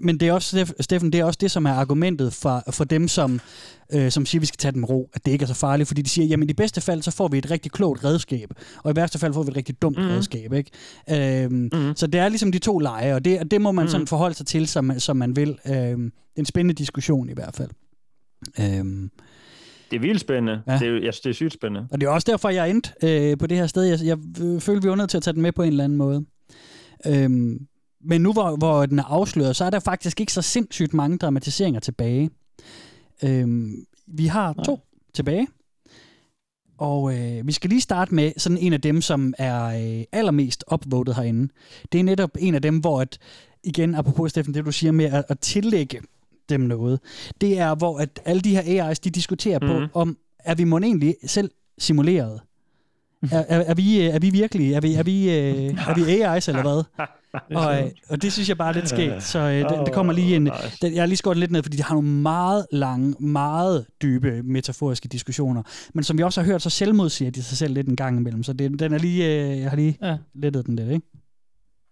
men 0.00 0.20
det 0.20 0.28
er 0.28 0.32
også, 0.32 0.60
Steff- 0.60 0.82
Steffen, 0.82 1.12
det 1.12 1.20
er 1.20 1.24
også 1.24 1.38
det, 1.40 1.50
som 1.50 1.64
er 1.66 1.70
argumentet 1.72 2.32
for, 2.32 2.62
for 2.70 2.84
dem, 2.84 3.08
som, 3.08 3.40
øh, 3.94 4.10
som 4.10 4.26
siger, 4.26 4.38
at 4.38 4.40
vi 4.40 4.46
skal 4.46 4.56
tage 4.58 4.72
den 4.72 4.80
med 4.80 4.88
ro, 4.90 5.10
at 5.14 5.24
det 5.26 5.32
ikke 5.32 5.42
er 5.42 5.46
så 5.46 5.54
farligt, 5.54 5.86
fordi 5.86 6.02
de 6.02 6.08
siger, 6.08 6.26
jamen 6.26 6.50
i 6.50 6.52
bedste 6.52 6.80
fald, 6.80 7.02
så 7.02 7.10
får 7.10 7.28
vi 7.28 7.38
et 7.38 7.50
rigtig 7.50 7.72
klogt 7.72 8.04
redskab, 8.04 8.48
og 8.84 8.92
i 8.92 8.96
værste 8.96 9.18
fald 9.18 9.34
får 9.34 9.42
vi 9.42 9.50
et 9.50 9.56
rigtig 9.56 9.82
dumt 9.82 9.98
mm. 9.98 10.04
redskab, 10.04 10.52
ikke? 10.52 10.70
Øhm, 11.44 11.68
mm. 11.72 11.92
Så 11.96 12.06
det 12.06 12.20
er 12.20 12.28
ligesom 12.28 12.52
de 12.52 12.58
to 12.58 12.78
lege, 12.78 13.14
og 13.14 13.24
det, 13.24 13.40
og 13.40 13.50
det 13.50 13.60
må 13.60 13.72
man 13.72 13.84
mm. 13.84 13.88
sådan 13.88 14.00
Mhm. 14.00 14.06
forholde 14.06 14.34
sig 14.34 14.46
til, 14.46 14.66
som, 14.66 14.98
som 14.98 15.16
man 15.16 15.36
vil. 15.36 15.58
Øhm, 15.68 16.12
en 16.36 16.44
spændende 16.44 16.74
diskussion 16.74 17.28
i 17.28 17.32
hvert 17.32 17.54
fald. 17.54 17.70
Øhm, 18.60 19.10
Det 19.90 19.96
er 19.96 20.00
vildt 20.00 20.20
spændende. 20.20 20.62
Ja. 20.66 20.78
Det, 20.78 20.88
er, 20.88 20.92
jeg 20.92 21.00
synes, 21.14 21.20
det 21.20 21.30
er 21.30 21.34
sygt 21.34 21.52
spændende. 21.52 21.88
og 21.92 22.00
det 22.00 22.06
er 22.06 22.10
også 22.10 22.30
derfor, 22.30 22.48
jeg 22.48 22.60
er 22.68 22.70
endt 22.70 22.94
øh, 23.04 23.38
på 23.38 23.46
det 23.46 23.56
her 23.58 23.66
sted. 23.66 23.82
Jeg, 23.82 23.98
jeg 24.04 24.18
øh, 24.42 24.60
føler, 24.60 24.80
vi 24.80 24.88
er 24.88 24.94
nødt 24.94 25.10
til 25.10 25.16
at 25.16 25.22
tage 25.22 25.34
den 25.34 25.42
med 25.42 25.52
på 25.52 25.62
en 25.62 25.68
eller 25.68 25.84
anden 25.84 25.98
måde. 25.98 26.24
Øhm, 27.06 27.66
men 28.04 28.20
nu 28.20 28.32
hvor, 28.32 28.56
hvor 28.56 28.86
den 28.86 28.98
er 28.98 29.04
afsløret, 29.04 29.56
så 29.56 29.64
er 29.64 29.70
der 29.70 29.80
faktisk 29.80 30.20
ikke 30.20 30.32
så 30.32 30.42
sindssygt 30.42 30.94
mange 30.94 31.18
dramatiseringer 31.18 31.80
tilbage. 31.80 32.30
Øhm, 33.22 33.86
vi 34.06 34.26
har 34.26 34.52
to 34.64 34.80
tilbage. 35.14 35.48
Og 36.78 37.18
øh, 37.18 37.46
vi 37.46 37.52
skal 37.52 37.70
lige 37.70 37.80
starte 37.80 38.14
med 38.14 38.32
sådan 38.36 38.58
en 38.58 38.72
af 38.72 38.80
dem, 38.80 39.00
som 39.00 39.34
er 39.38 39.64
øh, 39.64 40.04
allermest 40.12 40.64
upvoted 40.72 41.14
herinde. 41.14 41.52
Det 41.92 42.00
er 42.00 42.04
netop 42.04 42.30
en 42.38 42.54
af 42.54 42.62
dem, 42.62 42.78
hvor 42.78 43.00
at, 43.00 43.18
igen, 43.64 43.94
apropos 43.94 44.30
Steffen, 44.30 44.54
det 44.54 44.64
du 44.64 44.72
siger 44.72 44.92
med 44.92 45.04
at, 45.04 45.24
at 45.28 45.38
tillægge 45.38 46.00
dem 46.48 46.60
noget, 46.60 47.00
det 47.40 47.58
er, 47.58 47.74
hvor 47.74 47.98
at 47.98 48.20
alle 48.24 48.42
de 48.42 48.56
her 48.56 48.90
AI's, 48.90 49.00
de 49.04 49.10
diskuterer 49.10 49.58
mm. 49.58 49.66
Mhm. 49.66 49.88
på, 49.92 49.98
om 49.98 50.16
er 50.38 50.54
vi 50.54 50.64
må 50.64 50.78
egentlig 50.78 51.16
selv 51.26 51.50
simuleret? 51.78 52.40
Er, 53.32 53.44
er, 53.48 53.60
er, 53.60 53.74
vi, 53.74 54.06
øh, 54.06 54.14
er 54.14 54.18
vi 54.18 54.30
virkelig, 54.30 54.72
er 54.72 54.80
vi, 54.80 54.94
er 54.94 55.02
vi, 55.02 55.30
øh, 55.30 55.88
er 55.88 55.94
vi 55.94 56.02
AI's 56.02 56.48
eller 56.48 56.62
hvad? 56.62 56.84
og, 57.62 57.82
øh, 57.82 57.90
og 58.08 58.22
det 58.22 58.32
synes 58.32 58.48
jeg 58.48 58.58
bare 58.58 58.68
er 58.68 58.72
lidt 58.72 58.88
skægt, 58.88 59.22
så 59.22 59.38
øh, 59.38 59.70
det, 59.70 59.86
det 59.86 59.94
kommer 59.94 60.12
lige 60.12 60.36
en, 60.36 60.50
den, 60.82 60.94
jeg 60.94 61.02
har 61.02 61.06
lige 61.06 61.16
skåret 61.16 61.36
lidt 61.36 61.50
ned, 61.50 61.62
fordi 61.62 61.76
de 61.76 61.82
har 61.82 61.94
nogle 61.94 62.08
meget 62.08 62.66
lange, 62.72 63.14
meget 63.20 63.86
dybe 64.02 64.42
metaforiske 64.42 65.08
diskussioner, 65.08 65.62
men 65.94 66.04
som 66.04 66.18
vi 66.18 66.22
også 66.22 66.40
har 66.40 66.46
hørt, 66.46 66.62
så 66.62 66.70
selvmodsiger 66.70 67.30
de 67.30 67.42
sig 67.42 67.58
selv 67.58 67.74
lidt 67.74 67.88
en 67.88 67.96
gang 67.96 68.18
imellem, 68.18 68.42
så 68.42 68.52
det, 68.52 68.78
den 68.78 68.92
er 68.92 68.98
lige, 68.98 69.24
øh, 69.24 69.60
jeg 69.60 69.70
har 69.70 69.76
lige 69.76 69.98
ja. 70.02 70.16
lettet 70.34 70.66
den 70.66 70.76
lidt, 70.76 70.90
ikke? 70.90 71.06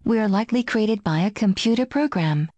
We 0.06 0.20
are 0.20 0.40
likely 0.40 0.62
created 0.62 0.98
by 1.04 1.18
a 1.26 1.30
computer 1.30 1.84
program. 1.84 2.48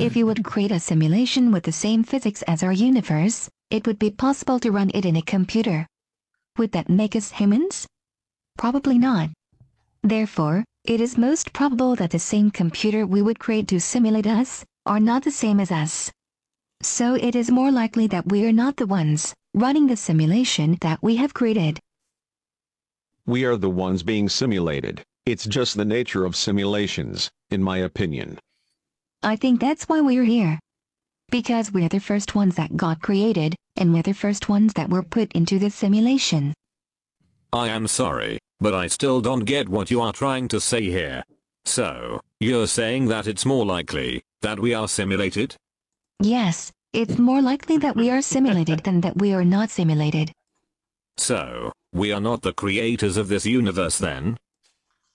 If 0.00 0.16
you 0.16 0.24
would 0.24 0.42
create 0.42 0.74
a 0.74 0.78
simulation 0.78 1.52
with 1.52 1.64
the 1.64 1.72
same 1.72 2.04
physics 2.04 2.42
as 2.46 2.62
our 2.62 2.72
universe, 2.72 3.50
it 3.70 3.86
would 3.86 3.98
be 3.98 4.10
possible 4.10 4.58
to 4.60 4.70
run 4.70 4.90
it 4.94 5.04
in 5.04 5.16
a 5.16 5.20
computer. 5.20 5.86
Would 6.58 6.72
that 6.72 6.88
make 6.88 7.14
us 7.14 7.30
humans? 7.30 7.86
Probably 8.56 8.98
not. 8.98 9.30
Therefore, 10.02 10.64
it 10.84 11.00
is 11.00 11.16
most 11.16 11.52
probable 11.52 11.94
that 11.96 12.10
the 12.10 12.18
same 12.18 12.50
computer 12.50 13.06
we 13.06 13.22
would 13.22 13.38
create 13.38 13.68
to 13.68 13.80
simulate 13.80 14.26
us 14.26 14.64
are 14.86 15.00
not 15.00 15.22
the 15.22 15.30
same 15.30 15.60
as 15.60 15.70
us. 15.70 16.10
So 16.82 17.14
it 17.14 17.36
is 17.36 17.50
more 17.50 17.70
likely 17.70 18.08
that 18.08 18.28
we 18.28 18.44
are 18.44 18.52
not 18.52 18.76
the 18.76 18.86
ones 18.86 19.34
running 19.54 19.86
the 19.86 19.96
simulation 19.96 20.78
that 20.80 21.02
we 21.02 21.16
have 21.16 21.34
created. 21.34 21.78
We 23.26 23.44
are 23.44 23.56
the 23.56 23.70
ones 23.70 24.02
being 24.02 24.28
simulated. 24.28 25.02
It's 25.24 25.44
just 25.44 25.76
the 25.76 25.84
nature 25.84 26.24
of 26.24 26.34
simulations, 26.34 27.30
in 27.50 27.62
my 27.62 27.78
opinion. 27.78 28.40
I 29.22 29.36
think 29.36 29.60
that's 29.60 29.88
why 29.88 30.00
we're 30.00 30.24
here. 30.24 30.58
Because 31.30 31.70
we're 31.70 31.88
the 31.88 32.00
first 32.00 32.34
ones 32.34 32.56
that 32.56 32.76
got 32.76 33.00
created, 33.00 33.54
and 33.76 33.94
we're 33.94 34.02
the 34.02 34.14
first 34.14 34.48
ones 34.48 34.72
that 34.72 34.90
were 34.90 35.04
put 35.04 35.30
into 35.32 35.60
the 35.60 35.70
simulation. 35.70 36.52
I 37.54 37.68
am 37.68 37.86
sorry, 37.86 38.38
but 38.60 38.72
I 38.72 38.86
still 38.86 39.20
don't 39.20 39.44
get 39.44 39.68
what 39.68 39.90
you 39.90 40.00
are 40.00 40.14
trying 40.14 40.48
to 40.48 40.60
say 40.60 40.84
here. 40.84 41.22
So, 41.66 42.20
you're 42.40 42.66
saying 42.66 43.08
that 43.08 43.26
it's 43.26 43.44
more 43.44 43.66
likely 43.66 44.22
that 44.40 44.58
we 44.58 44.72
are 44.72 44.88
simulated? 44.88 45.54
Yes, 46.18 46.72
it's 46.94 47.18
more 47.18 47.42
likely 47.42 47.76
that 47.76 47.94
we 47.94 48.10
are 48.10 48.22
simulated 48.22 48.80
than 48.84 49.02
that 49.02 49.18
we 49.18 49.34
are 49.34 49.44
not 49.44 49.68
simulated. 49.68 50.32
So, 51.18 51.72
we 51.92 52.10
are 52.10 52.22
not 52.22 52.40
the 52.40 52.54
creators 52.54 53.18
of 53.18 53.28
this 53.28 53.44
universe 53.44 53.98
then? 53.98 54.38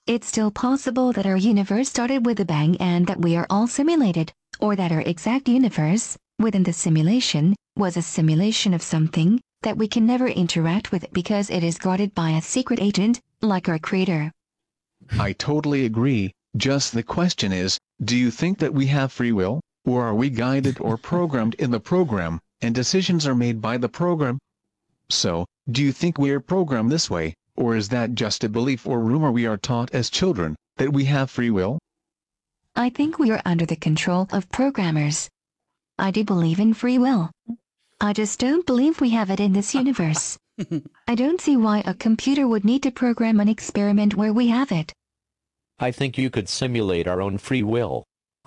It's 0.06 0.28
still 0.28 0.52
possible 0.52 1.12
that 1.14 1.26
our 1.26 1.38
universe 1.38 1.90
started 1.90 2.24
with 2.24 2.40
a 2.40 2.46
bang 2.46 2.78
and 2.78 3.08
that 3.08 3.20
we 3.20 3.36
are 3.36 3.48
all 3.50 3.66
simulated, 3.66 4.32
or 4.60 4.76
that 4.76 4.92
our 4.92 5.02
exact 5.02 5.50
universe, 5.50 6.16
within 6.38 6.64
the 6.64 6.74
simulation, 6.74 7.56
was 7.76 7.98
a 7.98 8.04
simulation 8.04 8.76
of 8.76 8.84
something 8.84 9.42
that 9.68 9.76
we 9.76 9.86
can 9.86 10.06
never 10.06 10.30
interact 10.30 10.94
with 10.94 11.12
because 11.12 11.50
it 11.50 11.62
is 11.62 11.78
guarded 11.78 12.16
by 12.16 12.30
a 12.30 12.42
secret 12.42 12.80
agent, 12.80 13.20
like 13.42 13.68
our 13.68 13.78
creator. 13.78 14.32
I 15.20 15.34
totally 15.34 15.84
agree. 15.84 16.32
Just 16.56 16.94
the 16.94 17.04
question 17.04 17.52
is, 17.52 17.78
do 18.02 18.16
you 18.16 18.32
think 18.32 18.60
that 18.60 18.74
we 18.74 18.88
have 18.88 19.12
free 19.12 19.34
will, 19.34 19.60
or 19.84 20.06
are 20.06 20.16
we 20.16 20.30
guided 20.30 20.80
or 20.80 20.96
programmed 20.98 21.56
in 21.56 21.70
the 21.70 21.82
program, 21.82 22.40
and 22.62 22.74
decisions 22.74 23.28
are 23.28 23.36
made 23.36 23.62
by 23.62 23.78
the 23.78 23.90
program? 23.90 24.40
So, 25.10 25.46
do 25.70 25.84
you 25.84 25.92
think 25.92 26.18
we're 26.18 26.40
programmed 26.40 26.90
this 26.90 27.10
way, 27.10 27.34
or 27.58 27.76
is 27.76 27.90
that 27.90 28.16
just 28.16 28.46
a 28.46 28.50
belief 28.50 28.88
or 28.88 29.02
rumor 29.02 29.34
we 29.34 29.46
are 29.48 29.58
taught 29.58 29.94
as 29.94 30.10
children, 30.10 30.56
that 30.78 30.94
we 30.94 31.04
have 31.12 31.30
free 31.30 31.50
will? 31.50 31.78
I 32.74 32.88
think 32.90 33.20
we 33.20 33.32
are 33.32 33.42
under 33.44 33.66
the 33.66 33.76
control 33.76 34.30
of 34.32 34.50
programmers. 34.50 35.30
I 36.00 36.12
do 36.12 36.24
believe 36.24 36.62
in 36.62 36.74
free 36.74 36.98
will. 36.98 37.32
I 38.02 38.14
just 38.14 38.40
don't 38.40 38.66
believe 38.66 39.02
we 39.02 39.10
have 39.12 39.30
it 39.34 39.40
in 39.40 39.54
this 39.54 39.74
universe. 39.76 40.38
I 41.08 41.16
don't 41.16 41.42
see 41.42 41.56
why 41.58 41.84
a 41.86 41.94
computer 41.94 42.48
would 42.48 42.64
need 42.66 42.82
to 42.84 42.92
program 42.92 43.40
an 43.40 43.48
experiment 43.48 44.16
where 44.16 44.34
we 44.34 44.48
have 44.50 44.72
it. 44.72 44.92
I 45.80 45.92
think 45.92 46.18
you 46.18 46.30
could 46.30 46.48
simulate 46.50 47.08
our 47.08 47.22
own 47.22 47.38
free 47.38 47.64
will. 47.64 48.04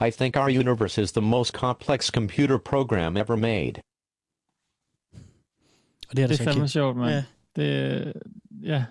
I 0.09 0.11
think 0.11 0.37
our 0.37 0.51
universe 0.51 0.99
is 1.03 1.13
the 1.13 1.21
most 1.23 1.53
complex 1.53 2.11
computer 2.11 2.59
program 2.59 3.17
ever 3.17 3.37
made. 3.37 3.81
Og 6.09 6.17
det 6.17 6.23
er, 6.23 6.27
Det 6.29 6.41
er 6.41 6.45
fandme 6.45 6.63
ikke. 6.65 6.69
sjovt, 6.69 6.97
mand. 6.97 7.11
Ja. 7.11 7.25
Det, 7.57 8.13
ja. 8.63 8.85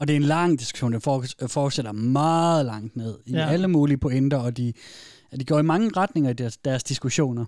Og 0.00 0.08
det 0.08 0.12
er 0.12 0.16
en 0.16 0.22
lang 0.22 0.58
diskussion, 0.58 0.92
der 0.92 0.98
for, 0.98 1.24
fortsætter 1.46 1.92
meget 1.92 2.66
langt 2.66 2.96
ned 2.96 3.18
i 3.26 3.32
ja. 3.32 3.48
alle 3.50 3.68
mulige 3.68 3.98
pointer, 3.98 4.38
og 4.38 4.56
de, 4.56 4.72
de 5.40 5.44
går 5.44 5.58
i 5.58 5.62
mange 5.62 5.90
retninger 5.96 6.30
i 6.30 6.34
deres, 6.34 6.56
deres 6.56 6.84
diskussioner. 6.84 7.44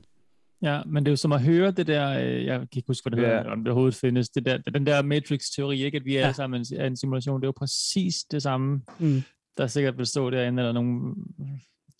Ja, 0.62 0.82
men 0.86 1.04
det 1.04 1.08
er 1.10 1.12
jo 1.12 1.16
som 1.16 1.32
at 1.32 1.42
høre 1.42 1.70
det 1.70 1.86
der, 1.86 2.18
øh, 2.24 2.44
jeg 2.44 2.58
kan 2.58 2.68
ikke 2.76 2.86
huske, 2.86 3.08
hvad 3.10 3.16
det 3.18 3.28
Ja. 3.28 3.36
hedder, 3.36 3.50
om 3.50 3.58
det 3.58 3.68
overhovedet 3.68 3.94
findes, 3.94 4.28
det 4.28 4.46
der, 4.46 4.58
den 4.58 4.86
der 4.86 5.02
Matrix-teori, 5.02 5.82
ikke, 5.84 5.96
at 5.96 6.04
vi 6.04 6.12
Ja. 6.14 6.20
alle 6.20 6.34
sammen 6.34 6.64
er 6.76 6.86
en 6.86 6.96
simulation, 6.96 7.40
det 7.40 7.44
er 7.44 7.48
jo 7.48 7.52
præcis 7.56 8.24
det 8.30 8.42
samme, 8.42 8.82
Mm. 8.98 9.22
der 9.56 9.66
sikkert 9.66 9.98
vil 9.98 10.06
stå 10.06 10.30
derinde, 10.30 10.62
eller 10.62 10.72
nogen 10.72 11.14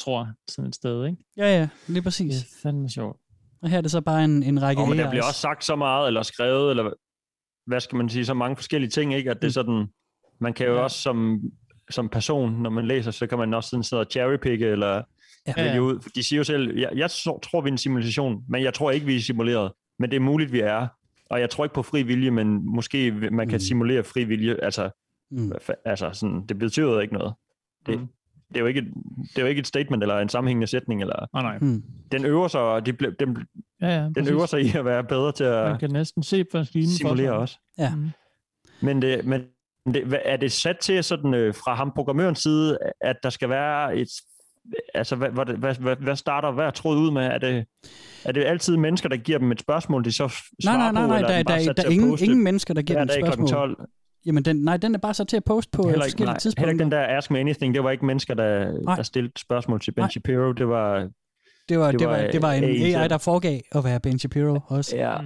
tror 0.01 0.29
sådan 0.51 0.69
et 0.69 0.75
sted, 0.75 1.07
ikke? 1.07 1.19
Ja, 1.37 1.59
ja, 1.59 1.69
lige 1.89 2.03
præcis. 2.03 2.35
Det 2.35 2.43
er 2.43 2.59
fandme 2.63 2.89
sjovt. 2.91 3.21
Og 3.63 3.69
her 3.69 3.77
er 3.79 3.81
det 3.83 3.91
så 3.91 4.01
bare 4.01 4.25
en, 4.25 4.43
en 4.43 4.63
række 4.63 4.83
Og 4.83 4.89
men 4.89 4.99
der 4.99 5.11
bliver 5.11 5.25
også 5.25 5.41
sagt 5.41 5.65
så 5.65 5.77
meget, 5.77 6.07
eller 6.07 6.23
skrevet, 6.23 6.71
eller 6.71 6.91
hvad 7.67 7.81
skal 7.81 7.97
man 7.97 8.09
sige, 8.09 8.25
så 8.25 8.35
mange 8.35 8.57
forskellige 8.57 8.91
ting, 8.91 9.15
ikke? 9.15 9.31
At 9.31 9.43
det 9.43 9.49
er 9.49 9.53
sådan, 9.53 9.87
man 10.41 10.53
kan 10.55 10.67
jo 10.67 10.83
også 10.85 11.01
som, 11.03 11.41
som 11.91 12.09
person, 12.09 12.63
når 12.63 12.71
man 12.71 12.87
læser, 12.87 13.11
så 13.11 13.27
kan 13.27 13.39
man 13.39 13.55
også 13.55 13.71
sådan 13.71 13.85
sidde 13.85 14.01
og 14.01 14.07
cherrypicke, 14.11 14.67
eller 14.67 15.03
Ja. 15.47 15.79
ud. 15.79 16.09
De 16.15 16.23
siger 16.23 16.39
jo 16.39 16.45
selv, 16.45 16.79
jeg, 16.79 16.91
jeg 16.95 17.11
tror, 17.43 17.61
vi 17.61 17.69
er 17.69 17.73
en 17.73 17.79
simulation, 17.79 18.45
men 18.49 18.63
jeg 18.63 18.75
tror 18.75 18.91
ikke, 18.91 19.07
vi 19.07 19.17
er 19.17 19.21
simuleret. 19.21 19.73
Men 19.99 20.11
det 20.11 20.17
er 20.17 20.21
muligt, 20.21 20.53
vi 20.53 20.61
er. 20.61 20.87
Og 21.31 21.41
jeg 21.41 21.51
tror 21.51 21.65
ikke 21.65 21.75
på 21.75 21.83
fri 21.83 22.03
vilje, 22.03 22.31
men 22.31 22.67
måske 22.75 23.11
man 23.33 23.49
kan 23.49 23.61
simulere 23.61 24.05
fri 24.05 24.25
vilje. 24.25 24.57
Altså, 24.63 24.91
Mm. 25.31 25.53
altså 25.85 26.11
sådan, 26.13 26.47
det 26.47 26.59
betyder 26.59 27.01
ikke 27.01 27.15
noget. 27.15 27.35
Det, 27.87 28.01
Mm. 28.01 28.07
det, 28.49 28.57
er 28.57 28.61
jo 28.61 28.67
ikke 28.67 28.81
et, 28.81 28.87
det 29.23 29.39
er 29.39 29.43
jo 29.43 29.49
ikke 29.49 29.59
et 29.61 29.67
statement, 29.67 30.03
eller 30.03 30.19
en 30.19 30.29
sammenhængende 30.29 30.67
sætning. 30.67 31.01
Eller, 31.01 31.27
Nej, 31.35 31.43
nej. 31.43 31.59
Mm. 31.59 31.83
Den 32.13 32.25
øver 32.25 32.49
sig, 32.49 32.61
og 32.61 32.87
de, 32.87 32.93
den, 32.93 33.37
Ja, 33.81 33.89
ja, 33.89 34.03
den 34.05 34.15
præcis. 34.15 34.31
øver 34.31 34.47
sig 34.47 34.63
i 34.63 34.77
at 34.77 34.85
være 34.85 35.05
bedre 35.05 35.33
til 35.33 35.45
at 35.45 35.71
Man 35.71 35.79
kan 35.79 35.91
næsten 35.91 36.23
se 36.23 36.45
for 36.51 36.63
simulere 36.97 37.27
sig. 37.27 37.33
også. 37.39 37.59
Ja. 37.79 37.95
Mm. 37.95 38.11
Men, 38.83 39.03
det, 39.03 39.25
men 39.25 39.43
det, 39.95 40.05
hvad- 40.07 40.19
er 40.25 40.37
det 40.37 40.53
sat 40.53 40.79
til 40.79 41.05
sådan 41.05 41.35
øh, 41.35 41.55
fra 41.55 41.75
ham 41.75 41.93
programmørens 41.95 42.39
side, 42.39 42.79
at 43.01 43.17
der 43.23 43.31
skal 43.31 43.49
være 43.49 43.97
et... 43.97 44.09
Altså, 44.95 45.17
hvad, 45.17 45.29
hvad, 45.29 45.45
hvad, 45.45 45.75
hvad, 45.75 45.97
hvad 45.97 46.17
starter 46.17 46.51
hver 46.51 46.71
tråd 46.71 46.99
ud 46.99 47.11
med? 47.11 47.23
Er 47.23 47.39
det, 47.39 47.65
er 48.25 48.33
det 48.33 48.45
altid 48.45 48.77
mennesker, 48.77 49.09
der 49.09 49.17
giver 49.17 49.39
dem 49.39 49.53
et 49.53 49.61
spørgsmål, 49.61 50.05
de 50.05 50.13
så 50.13 50.25
f- 50.25 50.51
Nej, 50.65 50.73
svarer 50.73 50.79
nej, 50.79 50.93
nej, 50.93 51.03
på, 51.03 51.07
nej, 51.09 51.17
eller 51.17 51.29
der, 51.29 51.35
er 51.35 51.39
der, 51.43 51.45
bare 51.45 51.75
der, 51.75 51.83
er 51.87 51.91
ingen, 51.91 52.19
ingen 52.23 52.45
mennesker, 52.45 52.75
der 52.75 52.83
giver 52.83 52.99
dem 52.99 53.09
et 53.09 53.27
spørgsmål. 53.27 53.49
12? 53.49 53.77
Jamen, 54.27 54.43
den, 54.45 54.57
nej, 54.57 54.77
den 54.77 54.95
er 54.95 54.99
bare 54.99 55.15
sat 55.15 55.29
til 55.29 55.37
at 55.37 55.45
poste 55.45 55.71
på 55.73 55.83
Heller 55.83 55.95
ikke, 55.95 56.05
forskellige 56.05 56.27
nej, 56.33 56.39
tidspunkter. 56.39 56.61
heller 56.71 56.85
ikke 56.85 56.97
den 56.97 57.11
der 57.11 57.17
Ask 57.19 57.31
Me 57.31 57.39
Anything, 57.39 57.75
det 57.75 57.85
var 57.85 57.91
ikke 57.91 58.07
mennesker, 58.07 58.35
der, 58.35 58.73
der 58.97 59.03
stillede 59.03 59.33
spørgsmål 59.39 59.81
til 59.81 59.93
Ben 59.93 60.03
Nej. 60.03 60.11
Shapiro, 60.11 60.53
det 60.53 60.69
var... 60.69 61.09
Det 61.69 61.79
var, 61.79 61.93
det 61.93 62.09
var, 62.09 62.17
det 62.33 62.43
var 62.43 62.53
en 62.53 62.65
AI 62.65 62.93
AI, 62.95 63.09
der 63.09 63.19
foregav 63.19 63.61
at 63.73 63.85
være 63.85 64.01
Ben 64.01 64.19
Shapiro 64.19 64.59
også. 64.67 64.97
Ja. 64.97 65.17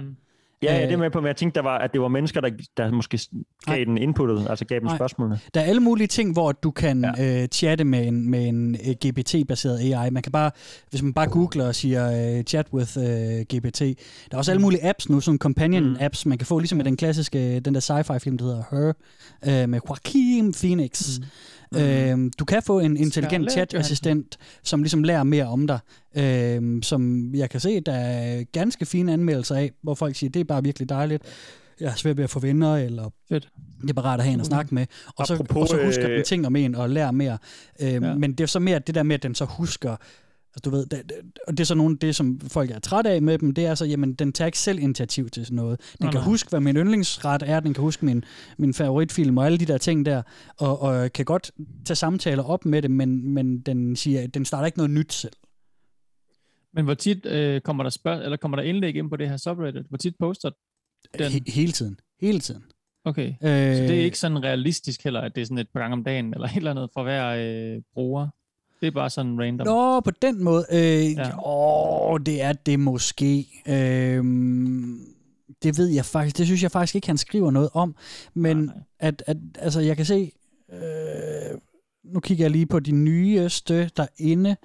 Ja, 0.63 0.75
ja, 0.75 0.85
det 0.85 0.93
er 0.93 0.97
med 0.97 1.09
på, 1.09 1.21
men 1.21 1.27
jeg 1.27 1.35
tænkte, 1.35 1.55
der 1.55 1.63
var, 1.63 1.77
at 1.77 1.93
det 1.93 2.01
var 2.01 2.07
mennesker, 2.07 2.41
der, 2.41 2.49
der 2.77 2.91
måske 2.91 3.19
gav 3.65 3.85
den 3.85 3.97
inputtet, 3.97 4.47
altså 4.49 4.65
gav 4.65 4.79
dem 4.79 4.85
Nej. 4.85 4.95
spørgsmålene. 4.95 5.39
Der 5.53 5.61
er 5.61 5.65
alle 5.65 5.81
mulige 5.81 6.07
ting, 6.07 6.33
hvor 6.33 6.51
du 6.51 6.71
kan 6.71 7.13
ja. 7.17 7.41
øh, 7.41 7.47
chatte 7.47 7.83
med 7.83 8.07
en, 8.07 8.31
med 8.31 8.47
en 8.47 8.75
øh, 8.75 8.95
GPT-baseret 9.05 9.79
AI. 9.79 10.09
Man 10.09 10.23
kan 10.23 10.31
bare, 10.31 10.51
hvis 10.89 11.01
man 11.01 11.13
bare 11.13 11.29
googler 11.29 11.67
og 11.67 11.75
siger 11.75 12.37
øh, 12.37 12.43
chat 12.43 12.67
with 12.73 12.97
øh, 12.97 13.59
GPT. 13.59 13.79
Der 13.79 13.95
er 14.31 14.37
også 14.37 14.51
alle 14.51 14.61
mulige 14.61 14.89
apps 14.89 15.09
nu, 15.09 15.19
sådan 15.19 15.39
companion-apps, 15.45 16.23
man 16.25 16.37
kan 16.37 16.47
få, 16.47 16.59
ligesom 16.59 16.77
med 16.77 16.85
den 16.85 16.97
klassiske, 16.97 17.59
den 17.59 17.73
der 17.73 17.79
sci-fi 17.79 18.17
film, 18.17 18.37
der 18.37 18.45
hedder 18.45 18.63
Her, 18.71 19.63
øh, 19.63 19.69
med 19.69 19.79
Joaquin 19.89 20.53
Phoenix. 20.53 21.19
Mm. 21.19 21.25
Øh, 21.75 22.31
du 22.39 22.45
kan 22.45 22.63
få 22.63 22.79
en 22.79 22.97
intelligent 22.97 23.51
chat-assistent, 23.51 24.37
som 24.63 24.81
ligesom 24.81 25.03
lærer 25.03 25.23
mere 25.23 25.45
om 25.45 25.67
dig. 25.67 25.79
Øh, 26.17 26.83
som 26.83 27.31
jeg 27.35 27.49
kan 27.49 27.59
se, 27.59 27.79
der 27.79 27.93
er 27.93 28.43
ganske 28.43 28.85
fine 28.85 29.13
anmeldelser 29.13 29.55
af, 29.55 29.71
hvor 29.83 29.95
folk 29.95 30.15
siger, 30.15 30.29
det 30.29 30.39
er 30.39 30.43
bare 30.43 30.63
virkelig 30.63 30.89
dejligt. 30.89 31.23
Jeg 31.79 31.89
har 31.89 31.97
svært 31.97 32.17
ved 32.17 32.23
at 32.23 32.29
få 32.29 32.39
venner, 32.39 32.75
eller 32.75 33.09
Fedt. 33.29 33.49
det 33.81 33.89
er 33.89 33.93
bare 33.93 34.05
rart 34.05 34.19
at 34.19 34.25
have 34.25 34.33
en 34.33 34.39
at 34.39 34.45
snakke 34.45 34.75
med. 34.75 34.85
Og 35.17 35.27
så, 35.27 35.33
Apropos, 35.33 35.61
og 35.61 35.67
så 35.67 35.85
husker 35.85 36.09
øh, 36.09 36.15
den 36.15 36.23
ting 36.23 36.45
om 36.47 36.55
en 36.55 36.75
og 36.75 36.89
lærer 36.89 37.11
mere. 37.11 37.37
Øh. 37.81 37.93
Ja. 37.93 37.99
Men 37.99 38.31
det 38.31 38.39
er 38.39 38.47
så 38.47 38.59
mere 38.59 38.79
det 38.79 38.95
der 38.95 39.03
med, 39.03 39.15
at 39.15 39.23
den 39.23 39.35
så 39.35 39.45
husker, 39.45 39.95
altså, 40.55 40.61
du 40.65 40.69
ved, 40.69 40.85
det, 40.85 41.01
det, 41.09 41.15
og 41.47 41.53
det 41.53 41.59
er 41.59 41.65
så 41.65 41.75
nogle 41.75 41.93
af 41.93 41.99
det, 41.99 42.15
som 42.15 42.39
folk 42.39 42.71
er 42.71 42.79
trætte 42.79 43.09
af 43.09 43.21
med 43.21 43.37
dem, 43.37 43.53
det 43.53 43.65
er 43.65 43.75
så, 43.75 43.85
jamen, 43.85 44.13
den 44.13 44.33
tager 44.33 44.45
ikke 44.45 44.59
selv 44.59 44.79
initiativ 44.79 45.29
til 45.29 45.45
sådan 45.45 45.55
noget. 45.55 45.79
Den 45.79 46.05
Nej, 46.05 46.11
kan 46.11 46.19
nej. 46.19 46.25
huske, 46.29 46.49
hvad 46.49 46.59
min 46.59 46.75
yndlingsret 46.75 47.43
er, 47.45 47.59
den 47.59 47.73
kan 47.73 47.81
huske 47.81 48.05
min, 48.05 48.23
min 48.57 48.73
favoritfilm 48.73 49.37
og 49.37 49.45
alle 49.45 49.57
de 49.57 49.65
der 49.65 49.77
ting 49.77 50.05
der, 50.05 50.21
og, 50.57 50.81
og 50.81 51.13
kan 51.13 51.25
godt 51.25 51.51
tage 51.85 51.95
samtaler 51.95 52.43
op 52.43 52.65
med 52.65 52.81
det, 52.81 52.91
men, 52.91 53.29
men 53.33 53.59
den 53.59 53.95
siger, 53.95 54.27
den 54.27 54.45
starter 54.45 54.65
ikke 54.65 54.77
noget 54.77 54.91
nyt 54.91 55.13
selv. 55.13 55.33
Men 56.73 56.85
hvor 56.85 56.93
tit 56.93 57.25
øh, 57.25 57.61
kommer 57.61 57.83
der 57.83 57.89
spørg 57.89 58.23
eller 58.23 58.37
kommer 58.37 58.55
der 58.55 58.63
indlæg 58.63 58.95
ind 58.95 59.09
på 59.09 59.15
det 59.15 59.29
her 59.29 59.37
subreddit? 59.37 59.85
Hvor 59.89 59.97
tit 59.97 60.13
poster 60.19 60.49
den? 61.19 61.31
He, 61.31 61.41
hele 61.47 61.71
tiden. 61.71 61.99
Hele 62.21 62.39
tiden. 62.39 62.63
Okay. 63.05 63.27
Øh, 63.29 63.75
Så 63.75 63.83
det 63.83 63.99
er 63.99 64.03
ikke 64.03 64.19
sådan 64.19 64.43
realistisk 64.43 65.03
heller, 65.03 65.21
at 65.21 65.35
det 65.35 65.41
er 65.41 65.45
sådan 65.45 65.57
et 65.57 65.69
par 65.73 65.79
gange 65.79 65.93
om 65.93 66.03
dagen, 66.03 66.33
eller 66.33 66.47
et 66.47 66.55
eller 66.55 66.71
andet 66.71 66.89
for 66.93 67.03
hver 67.03 67.27
øh, 67.27 67.81
bruger. 67.93 68.27
Det 68.81 68.87
er 68.87 68.91
bare 68.91 69.09
sådan 69.09 69.39
random. 69.41 69.67
Nå, 69.67 69.99
på 69.99 70.11
den 70.11 70.43
måde. 70.43 70.65
Øh, 70.71 71.11
ja. 71.11 71.47
Åh, 71.49 72.19
det 72.25 72.41
er 72.41 72.53
det 72.53 72.79
måske. 72.79 73.47
Øh, 73.67 74.23
det 75.63 75.77
ved 75.77 75.87
jeg 75.87 76.05
faktisk. 76.05 76.37
Det 76.37 76.45
synes 76.45 76.63
jeg 76.63 76.71
faktisk 76.71 76.95
ikke, 76.95 77.07
han 77.07 77.17
skriver 77.17 77.51
noget 77.51 77.69
om. 77.73 77.95
Men 78.33 78.57
nej, 78.57 78.65
nej. 78.65 78.75
At, 78.99 79.23
at, 79.25 79.37
altså, 79.59 79.79
jeg 79.79 79.95
kan 79.97 80.05
se... 80.05 80.31
Øh, 80.73 81.57
nu 82.13 82.19
kigger 82.19 82.43
jeg 82.43 82.51
lige 82.51 82.65
på 82.65 82.79
de 82.79 82.91
nyeste 82.91 83.89
derinde. 83.97 84.55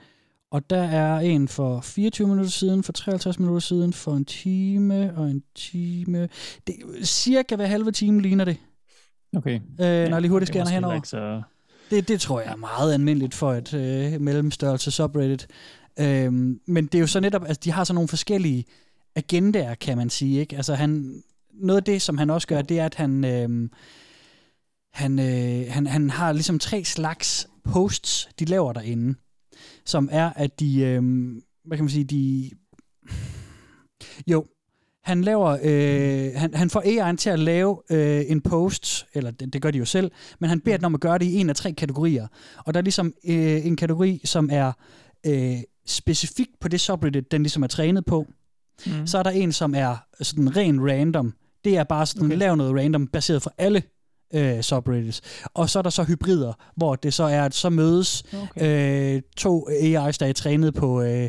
Og 0.50 0.70
der 0.70 0.82
er 0.82 1.18
en 1.20 1.48
for 1.48 1.80
24 1.80 2.28
minutter 2.28 2.50
siden, 2.50 2.82
for 2.82 2.92
53 2.92 3.38
minutter 3.38 3.60
siden, 3.60 3.92
for 3.92 4.12
en 4.14 4.24
time 4.24 5.12
og 5.16 5.30
en 5.30 5.42
time. 5.54 6.28
Det 6.66 6.74
cirka 7.04 7.56
hver 7.56 7.66
halve 7.66 7.92
time 7.92 8.20
ligner 8.22 8.44
det. 8.44 8.56
Okay. 9.36 9.54
Øh, 9.56 9.60
når 9.78 9.86
jeg 9.86 10.20
lige 10.20 10.30
hurtigt 10.30 10.56
er 10.56 10.60
måske 10.60 10.74
henover. 10.74 10.94
ikke 10.94 11.08
så- 11.08 11.42
det, 11.92 12.08
det 12.08 12.20
tror 12.20 12.40
jeg 12.40 12.52
er 12.52 12.56
meget 12.56 12.94
almindeligt 12.94 13.34
for 13.34 13.52
et 13.52 13.74
øh, 13.74 14.20
mellemstørrelse 14.20 14.90
subreddit. 14.90 15.46
Øhm, 16.00 16.60
men 16.66 16.86
det 16.86 16.94
er 16.94 17.00
jo 17.00 17.06
så 17.06 17.20
netop, 17.20 17.44
altså 17.44 17.60
de 17.64 17.70
har 17.72 17.84
så 17.84 17.92
nogle 17.92 18.08
forskellige 18.08 18.64
agendaer, 19.14 19.74
kan 19.74 19.96
man 19.96 20.10
sige. 20.10 20.40
Ikke? 20.40 20.56
Altså 20.56 20.74
han, 20.74 21.22
noget 21.54 21.76
af 21.76 21.84
det, 21.84 22.02
som 22.02 22.18
han 22.18 22.30
også 22.30 22.48
gør, 22.48 22.62
det 22.62 22.78
er, 22.78 22.86
at 22.86 22.94
han, 22.94 23.24
øh, 23.24 23.68
han, 24.92 25.18
øh, 25.18 25.72
han, 25.72 25.86
han 25.86 26.10
har 26.10 26.32
ligesom 26.32 26.58
tre 26.58 26.84
slags 26.84 27.48
posts, 27.64 28.28
de 28.38 28.44
laver 28.44 28.72
derinde, 28.72 29.14
som 29.84 30.08
er, 30.12 30.32
at 30.36 30.60
de, 30.60 30.80
øh, 30.80 31.02
hvad 31.64 31.76
kan 31.76 31.84
man 31.84 31.90
sige, 31.90 32.04
de, 32.04 32.50
jo, 34.26 34.46
han 35.04 35.22
laver, 35.22 35.58
øh, 35.62 36.30
han, 36.34 36.54
han 36.54 36.70
får 36.70 36.80
AI'en 36.80 37.16
til 37.16 37.30
at 37.30 37.38
lave 37.38 37.78
øh, 37.90 38.24
en 38.28 38.40
post, 38.40 39.06
eller 39.14 39.30
det, 39.30 39.52
det 39.52 39.62
gør 39.62 39.70
de 39.70 39.78
jo 39.78 39.84
selv, 39.84 40.10
men 40.38 40.50
han 40.50 40.60
beder 40.60 40.76
den 40.76 40.84
om 40.84 40.94
at 40.94 41.00
gøre 41.00 41.18
det 41.18 41.24
i 41.24 41.34
en 41.34 41.50
af 41.50 41.56
tre 41.56 41.72
kategorier. 41.72 42.26
Og 42.58 42.74
der 42.74 42.80
er 42.80 42.82
ligesom 42.82 43.14
øh, 43.24 43.66
en 43.66 43.76
kategori, 43.76 44.20
som 44.24 44.48
er 44.52 44.72
øh, 45.26 45.56
specifikt 45.86 46.60
på 46.60 46.68
det 46.68 46.80
subreddit, 46.80 47.32
den 47.32 47.42
ligesom 47.42 47.62
er 47.62 47.66
trænet 47.66 48.04
på. 48.04 48.26
Mm. 48.86 48.92
Mm. 48.92 49.06
Så 49.06 49.18
er 49.18 49.22
der 49.22 49.30
en, 49.30 49.52
som 49.52 49.74
er 49.74 49.96
sådan 50.20 50.56
ren 50.56 50.90
random. 50.90 51.34
Det 51.64 51.76
er 51.76 51.84
bare 51.84 52.06
sådan, 52.06 52.26
okay. 52.26 52.38
lav 52.38 52.56
noget 52.56 52.76
random, 52.76 53.06
baseret 53.06 53.42
for 53.42 53.54
alle 53.58 53.82
øh, 54.34 54.62
subreddits. 54.62 55.20
Og 55.54 55.70
så 55.70 55.78
er 55.78 55.82
der 55.82 55.90
så 55.90 56.04
hybrider, 56.04 56.52
hvor 56.76 56.94
det 56.94 57.14
så 57.14 57.24
er, 57.24 57.44
at 57.44 57.54
så 57.54 57.70
mødes 57.70 58.24
okay. 58.42 59.16
øh, 59.16 59.22
to 59.36 59.68
AI's, 59.68 60.16
der 60.20 60.26
er 60.26 60.32
trænet 60.32 60.74
på 60.74 61.02
øh, 61.02 61.28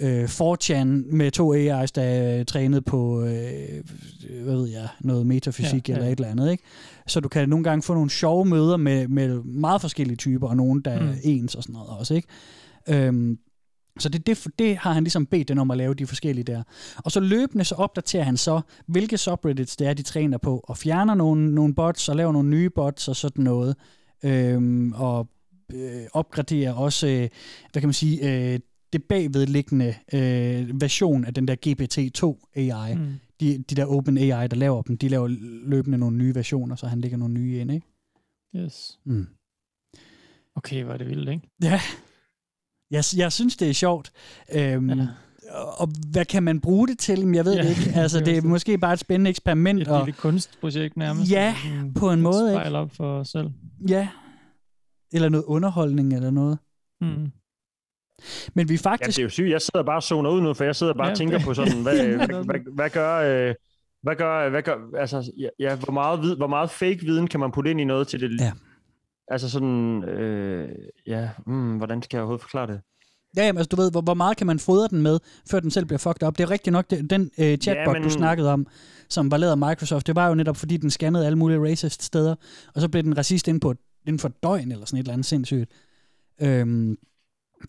øh, 0.00 0.24
4chan, 0.24 0.86
med 1.16 1.30
to 1.30 1.54
AI's, 1.54 1.88
der 1.94 2.02
er 2.02 2.44
trænet 2.44 2.84
på, 2.84 3.22
øh, 3.22 3.84
hvad 4.42 4.54
ved 4.56 4.68
jeg, 4.68 4.88
noget 5.00 5.26
metafysik 5.26 5.88
Ja, 5.88 5.92
ja, 5.92 5.98
eller 5.98 6.12
et 6.12 6.18
eller 6.18 6.30
andet. 6.30 6.50
Ikke? 6.50 6.64
Så 7.06 7.20
du 7.20 7.28
kan 7.28 7.48
nogle 7.48 7.64
gange 7.64 7.82
få 7.82 7.94
nogle 7.94 8.10
sjove 8.10 8.44
møder 8.44 8.76
med, 8.76 9.08
med 9.08 9.42
meget 9.42 9.80
forskellige 9.80 10.16
typer, 10.16 10.48
og 10.48 10.56
nogle, 10.56 10.82
der 10.82 11.00
mm. 11.00 11.08
er 11.08 11.14
ens 11.22 11.54
og 11.54 11.62
sådan 11.62 11.72
noget 11.72 11.88
også. 11.88 12.14
Ikke? 12.14 12.28
Øhm, 12.88 13.38
så 13.98 14.08
det, 14.08 14.26
det, 14.26 14.46
det 14.58 14.76
har 14.76 14.92
han 14.92 15.04
ligesom 15.04 15.26
bedt 15.26 15.48
den 15.48 15.58
om 15.58 15.70
at 15.70 15.76
lave, 15.76 15.94
de 15.94 16.06
forskellige 16.06 16.44
der. 16.44 16.62
Og 16.96 17.12
så 17.12 17.20
løbende 17.20 17.64
så 17.64 17.74
opdaterer 17.74 18.24
han 18.24 18.36
så, 18.36 18.60
hvilke 18.86 19.18
subreddits 19.18 19.76
det 19.76 19.86
er, 19.86 19.94
de 19.94 20.02
træner 20.02 20.38
på, 20.38 20.64
og 20.64 20.76
fjerner 20.76 21.14
nogle, 21.14 21.54
nogle 21.54 21.74
bots, 21.74 22.08
og 22.08 22.16
laver 22.16 22.32
nogle 22.32 22.48
nye 22.48 22.70
bots 22.70 23.08
og 23.08 23.16
sådan 23.16 23.44
noget. 23.44 23.76
Øhm, 24.24 24.92
og 24.92 25.28
øh, 25.74 26.02
opgraderer 26.12 26.72
også, 26.72 27.06
øh, 27.06 27.28
hvad 27.72 27.82
kan 27.82 27.88
man 27.88 27.92
sige, 27.92 28.52
øh, 28.52 28.60
det 28.92 29.04
bagvedliggende 29.04 29.94
øh, 30.12 30.80
version 30.80 31.24
af 31.24 31.34
den 31.34 31.48
der 31.48 31.56
GPT-2 31.66 32.52
AI. 32.56 32.94
Mm. 32.94 33.14
De, 33.40 33.64
de 33.70 33.74
der 33.74 33.84
Open 33.86 34.18
AI, 34.18 34.48
der 34.48 34.56
laver 34.56 34.82
dem, 34.82 34.98
de 34.98 35.08
laver 35.08 35.28
løbende 35.66 35.98
nogle 35.98 36.16
nye 36.16 36.34
versioner, 36.34 36.76
så 36.76 36.86
han 36.86 37.00
lægger 37.00 37.18
nogle 37.18 37.34
nye 37.34 37.58
ind, 37.58 37.70
ikke? 37.70 37.86
Yes. 38.56 38.98
Mm. 39.04 39.26
Okay, 40.56 40.82
var 40.82 40.96
det 40.96 41.08
vildt, 41.08 41.28
ikke? 41.28 41.48
Ja. 41.62 41.80
Jeg, 42.90 43.04
jeg 43.16 43.32
synes, 43.32 43.56
det 43.56 43.68
er 43.68 43.72
sjovt. 43.72 44.12
Øhm, 44.52 44.90
ja. 44.90 45.06
Og 45.52 45.88
hvad 46.12 46.24
kan 46.24 46.42
man 46.42 46.60
bruge 46.60 46.88
det 46.88 46.98
til? 46.98 47.32
Jeg 47.34 47.44
ved 47.44 47.54
Ja, 47.54 47.62
det 47.62 47.70
ikke. 47.70 47.92
Altså, 48.00 48.20
det 48.20 48.38
er 48.38 48.42
måske 48.42 48.78
bare 48.78 48.92
et 48.92 48.98
spændende 48.98 49.30
eksperiment. 49.30 49.80
Et 49.80 49.88
og, 49.88 50.06
lille 50.06 50.18
kunstprojekt 50.20 50.96
nærmest. 50.96 51.30
Ja, 51.30 51.54
Sådan 51.62 51.94
på 51.94 52.12
en 52.12 52.20
måde, 52.22 52.52
Spejl 52.54 52.74
op 52.74 52.94
for 52.94 53.18
os 53.18 53.28
selv. 53.28 53.50
Ja. 53.88 54.08
Eller 55.12 55.28
noget 55.28 55.44
underholdning 55.44 56.14
eller 56.14 56.30
noget. 56.30 56.58
Mm. 57.00 57.30
Men 58.54 58.68
vi 58.68 58.74
er 58.74 58.78
Ja, 58.84 58.90
faktisk... 58.90 59.16
det 59.16 59.22
er 59.22 59.24
jo 59.24 59.28
sygt. 59.28 59.50
Jeg 59.50 59.60
sidder 59.62 59.82
bare 59.82 59.96
og 59.96 60.02
zoner 60.02 60.30
ud 60.30 60.40
nu, 60.40 60.54
for 60.54 60.64
jeg 60.64 60.76
sidder 60.76 60.94
bare 60.94 61.06
Ja, 61.06 61.10
og 61.10 61.16
tænker 61.18 61.36
det- 61.38 61.46
på 61.46 61.54
sådan, 61.54 61.82
hvad, 61.82 62.06
hvad, 62.16 62.44
hvad, 62.44 62.74
hvad 62.74 62.90
gør... 62.90 63.16
Øh, 63.48 63.54
hvad 64.02 64.16
gør, 64.16 64.48
hvad 64.50 64.62
gør, 64.62 64.74
altså, 64.98 65.32
ja, 65.38 65.48
ja, 65.58 65.76
hvor, 65.76 65.92
meget 65.92 66.22
vid, 66.22 66.36
hvor 66.36 66.46
meget 66.46 66.70
fake 66.70 66.98
viden 67.02 67.26
kan 67.26 67.40
man 67.40 67.52
putte 67.52 67.70
ind 67.70 67.80
i 67.80 67.84
noget 67.84 68.08
til 68.08 68.20
det? 68.20 68.40
Ja. 68.40 68.52
Altså 69.28 69.50
sådan, 69.50 70.04
øh, 70.04 70.68
ja, 71.06 71.28
mm, 71.46 71.76
hvordan 71.76 72.02
skal 72.02 72.16
jeg 72.16 72.22
overhovedet 72.22 72.42
forklare 72.42 72.66
det? 72.66 72.80
Ja, 73.36 73.46
jamen, 73.46 73.58
altså, 73.58 73.68
du 73.68 73.76
ved, 73.82 73.90
hvor, 73.90 74.00
hvor 74.00 74.14
meget 74.14 74.36
kan 74.36 74.46
man 74.46 74.58
fodre 74.58 74.88
den 74.88 75.02
med, 75.02 75.18
før 75.50 75.60
den 75.60 75.70
selv 75.70 75.84
bliver 75.86 75.98
fucked 75.98 76.22
up. 76.28 76.38
Det 76.38 76.44
er 76.44 76.50
rigtigt 76.50 76.72
nok, 76.72 76.90
det, 76.90 77.10
den 77.10 77.30
øh, 77.38 77.56
chatbot, 77.58 77.86
ja, 77.86 77.92
men... 77.92 78.02
du 78.02 78.10
snakkede 78.10 78.52
om, 78.52 78.66
som 79.08 79.30
var 79.30 79.36
lavet 79.36 79.50
af 79.50 79.58
Microsoft, 79.58 80.06
det 80.06 80.16
var 80.16 80.28
jo 80.28 80.34
netop, 80.34 80.56
fordi 80.56 80.76
den 80.76 80.90
scannede 80.90 81.26
alle 81.26 81.38
mulige 81.38 81.60
racist 81.70 82.02
steder, 82.02 82.34
og 82.74 82.80
så 82.80 82.88
blev 82.88 83.02
den 83.02 83.18
racist 83.18 83.48
inden, 83.48 83.60
på, 83.60 83.74
inden 84.06 84.18
for 84.18 84.28
døgn, 84.42 84.72
eller 84.72 84.86
sådan 84.86 84.96
et 84.98 85.02
eller 85.04 85.12
andet 85.12 85.26
sindssygt. 85.26 85.70
Øhm, 86.42 86.96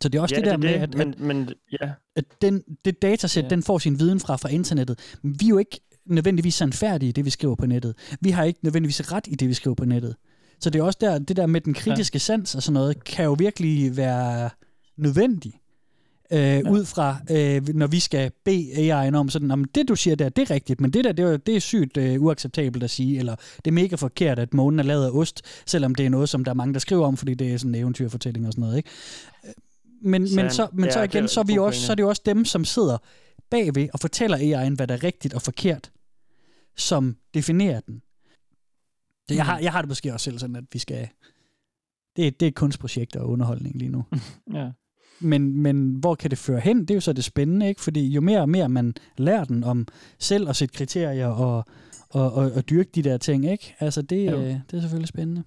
så 0.02 0.10
det 0.10 0.18
er 0.18 0.22
også 0.22 0.36
ja, 0.36 0.42
det 0.42 0.46
der 0.46 0.52
det, 0.52 0.60
med, 0.60 0.70
at, 0.70 0.96
men, 0.96 1.14
at, 1.14 1.20
men, 1.20 1.50
ja. 1.82 1.90
at 2.16 2.26
den, 2.42 2.64
det 2.86 3.02
datasæt, 3.02 3.44
Ja. 3.44 3.50
den 3.50 3.64
får 3.64 3.78
sin 3.78 4.00
viden 4.00 4.20
fra 4.20 4.36
fra 4.36 4.50
internettet. 4.50 5.00
Men 5.22 5.36
vi 5.40 5.46
er 5.46 5.50
jo 5.50 5.58
ikke 5.58 5.80
nødvendigvis 6.06 6.56
sandfærdige 6.56 7.10
i 7.10 7.12
det, 7.12 7.26
vi 7.26 7.30
skriver 7.30 7.56
på 7.56 7.66
nettet. 7.66 7.96
Vi 8.22 8.30
har 8.30 8.44
ikke 8.44 8.60
nødvendigvis 8.64 9.12
ret 9.12 9.28
i 9.28 9.36
det, 9.36 9.48
vi 9.50 9.54
skriver 9.54 9.76
på 9.76 9.86
nettet. 9.86 10.16
Så 10.60 10.70
det 10.70 10.80
er 10.80 10.84
også 10.84 10.98
der, 11.02 11.20
det 11.20 11.38
der 11.38 11.46
med 11.46 11.62
den 11.62 11.74
kritiske 11.74 12.16
ja. 12.16 12.20
sans 12.20 12.56
og 12.56 12.64
sådan 12.64 12.74
noget, 12.74 13.04
kan 13.04 13.26
jo 13.26 13.34
virkelig 13.34 13.98
være 13.98 14.50
nødvendig. 14.98 15.54
Øh, 16.34 16.40
ja. 16.40 16.70
Ud 16.70 16.86
fra, 16.86 17.18
øh, 17.32 17.76
når 17.76 17.88
vi 17.88 18.00
skal 18.00 18.32
bede 18.46 18.72
AI'en 19.08 19.16
om 19.16 19.30
sådan, 19.30 19.52
om 19.52 19.66
det 19.66 19.88
du 19.88 19.96
siger 19.96 20.16
der, 20.16 20.30
det 20.30 20.42
er 20.50 20.54
rigtigt, 20.54 20.82
men 20.82 20.92
det 20.94 21.04
der, 21.04 21.12
det 21.12 21.26
er, 21.26 21.38
det 21.38 21.56
er 21.56 21.60
sygt 21.60 21.98
øh, 21.98 22.22
uacceptabelt 22.22 22.84
at 22.84 22.90
sige, 22.90 23.20
eller 23.20 23.36
det 23.56 23.68
er 23.68 23.72
mega 23.72 23.96
forkert, 23.96 24.40
at 24.40 24.54
månen 24.54 24.80
er 24.80 24.84
lavet 24.84 25.06
af 25.06 25.10
ost, 25.12 25.42
selvom 25.66 25.96
det 25.96 26.06
er 26.06 26.10
noget, 26.10 26.30
som 26.30 26.44
der 26.44 26.52
er 26.52 26.56
mange, 26.56 26.74
der 26.74 26.80
skriver 26.80 27.06
om, 27.06 27.18
fordi 27.18 27.34
det 27.34 27.54
er 27.54 27.58
sådan 27.58 27.76
en 27.76 27.82
eventyrfortælling 27.82 28.48
og 28.48 28.54
sådan 28.54 28.62
noget, 28.62 28.78
ikke? 28.78 28.90
Men, 30.02 30.22
men, 30.36 30.52
så, 30.52 30.68
men 30.74 30.86
Ja, 30.86 30.92
så 30.92 31.02
det 31.02 31.14
igen, 31.16 31.28
så 31.28 31.40
er, 31.40 31.44
vi 31.44 31.58
også, 31.58 31.82
så 31.82 31.92
er 31.92 31.96
det 31.96 32.04
jo 32.04 32.10
også 32.10 32.22
dem, 32.26 32.46
som 32.46 32.66
sidder 32.66 32.98
bagved 33.50 33.88
og 33.94 34.00
fortæller 34.00 34.38
AI'en, 34.38 34.76
hvad 34.76 34.88
der 34.88 34.94
er 34.94 35.04
rigtigt 35.04 35.34
og 35.34 35.42
forkert, 35.42 35.92
som 36.78 37.18
definerer 37.34 37.80
den. 37.80 38.02
Så 39.28 39.34
jeg, 39.36 39.46
har, 39.46 39.60
jeg 39.60 39.72
har 39.72 39.82
det 39.82 39.88
måske 39.90 40.14
også 40.14 40.24
selv 40.24 40.40
sådan, 40.40 40.56
at 40.56 40.64
vi 40.74 40.80
skal... 40.80 41.08
Det, 42.16 42.28
er- 42.28 42.32
det 42.32 42.42
er 42.46 42.48
et 42.48 42.56
kunstprojekt 42.56 43.16
og 43.16 43.30
underholdning 43.30 43.76
lige 43.76 43.90
nu. 43.90 44.06
Ja. 44.54 44.70
Men, 45.24 45.58
men 45.62 45.92
hvor 45.96 46.16
kan 46.16 46.30
det 46.30 46.38
føre 46.38 46.60
hen? 46.60 46.80
Det 46.82 46.92
er 46.92 46.96
jo 46.96 47.02
så 47.02 47.14
det 47.14 47.24
spændende, 47.24 47.68
ikke? 47.68 47.82
Fordi 47.82 48.08
jo 48.08 48.22
mere 48.22 48.42
og 48.42 48.50
mere 48.50 48.70
man 48.70 48.94
lærer 49.18 49.44
den 49.44 49.64
om 49.64 49.88
selv 50.20 50.50
at 50.50 50.56
sætte 50.56 50.74
kriterier 50.76 51.28
og, 51.28 51.66
og, 52.10 52.34
og, 52.34 52.52
og 52.52 52.70
dyrke 52.70 52.90
de 52.96 53.02
der 53.02 53.18
ting, 53.18 53.52
ikke? 53.52 53.76
Altså, 53.80 54.02
det, 54.02 54.34
øh, 54.34 54.44
det 54.44 54.78
er 54.78 54.80
selvfølgelig 54.82 55.08
spændende. 55.08 55.44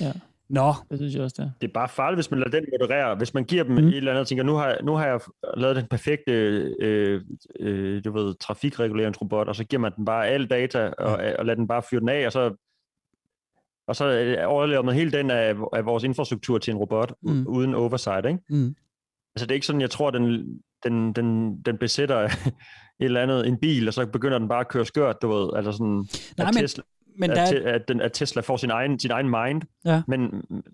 Ja. 0.00 0.12
Nå. 0.54 0.72
Det 0.90 0.98
synes 0.98 1.14
jeg 1.14 1.22
også, 1.22 1.34
det 1.38 1.44
er. 1.46 1.50
Det 1.60 1.68
er 1.68 1.72
bare 1.72 1.88
farligt, 1.88 2.16
hvis 2.16 2.30
man 2.30 2.40
lader 2.40 2.50
den 2.50 2.64
moderere. 2.80 3.14
Hvis 3.16 3.34
man 3.34 3.44
giver 3.44 3.64
dem 3.64 3.72
Mm. 3.76 3.88
et 3.88 3.96
eller 3.96 4.10
andet 4.12 4.20
og 4.20 4.26
tænker, 4.26 4.44
nu 4.44 4.54
har, 4.54 4.66
jeg, 4.68 4.78
nu 4.82 4.92
har 4.94 5.06
jeg 5.06 5.20
lavet 5.56 5.76
den 5.76 5.86
perfekte 5.90 6.32
øh, 6.80 7.20
øh, 7.60 8.04
du 8.04 8.12
ved, 8.12 8.34
trafikreguleringsrobot, 8.34 9.48
og 9.48 9.56
så 9.56 9.64
giver 9.64 9.80
man 9.80 9.92
den 9.96 10.04
bare 10.04 10.26
al 10.26 10.46
data, 10.46 10.86
og, 10.98 11.12
og 11.38 11.46
lader 11.46 11.54
den 11.54 11.68
bare 11.68 11.82
fyre 11.90 12.00
den 12.00 12.08
af, 12.08 12.26
og 12.26 12.32
så, 12.32 12.54
og 13.88 13.96
så 13.96 14.04
øh, 14.10 14.36
overlever 14.46 14.82
man 14.82 14.94
hele 14.94 15.12
den 15.12 15.30
af, 15.30 15.54
af 15.72 15.86
vores 15.86 16.04
infrastruktur 16.04 16.58
til 16.58 16.70
en 16.70 16.76
robot, 16.78 17.12
Mm. 17.22 17.46
uden 17.46 17.74
oversight, 17.74 18.26
ikke? 18.26 18.38
Mm. 18.50 18.74
Altså 19.34 19.46
det 19.46 19.50
er 19.50 19.54
ikke 19.54 19.66
sådan, 19.66 19.80
jeg 19.80 19.90
tror, 19.90 20.10
den, 20.10 20.46
den, 20.84 21.12
den, 21.12 21.58
den 21.62 21.78
besætter 21.78 22.18
et 22.24 22.34
eller 23.00 23.20
andet, 23.22 23.46
en 23.48 23.58
bil, 23.58 23.88
og 23.88 23.94
så 23.94 24.06
begynder 24.06 24.38
den 24.38 24.48
bare 24.48 24.60
at 24.60 24.68
køre 24.68 24.84
skørt, 24.86 25.22
du 25.22 25.28
ved, 25.28 25.50
altså 25.56 25.72
sådan, 25.72 26.06
Nej, 26.38 26.46
men- 26.46 26.54
Tesla, 26.60 26.82
men 27.18 27.30
at, 27.30 27.36
der 27.36 27.42
er- 27.42 27.46
te- 27.50 27.64
at, 27.64 27.88
den, 27.88 28.00
at 28.00 28.12
Tesla 28.12 28.42
får 28.42 28.56
sin 28.56 28.70
egen, 28.70 28.98
sin 28.98 29.10
egen 29.10 29.26
mind, 29.30 29.62
Ja. 29.84 30.02
men, 30.08 30.30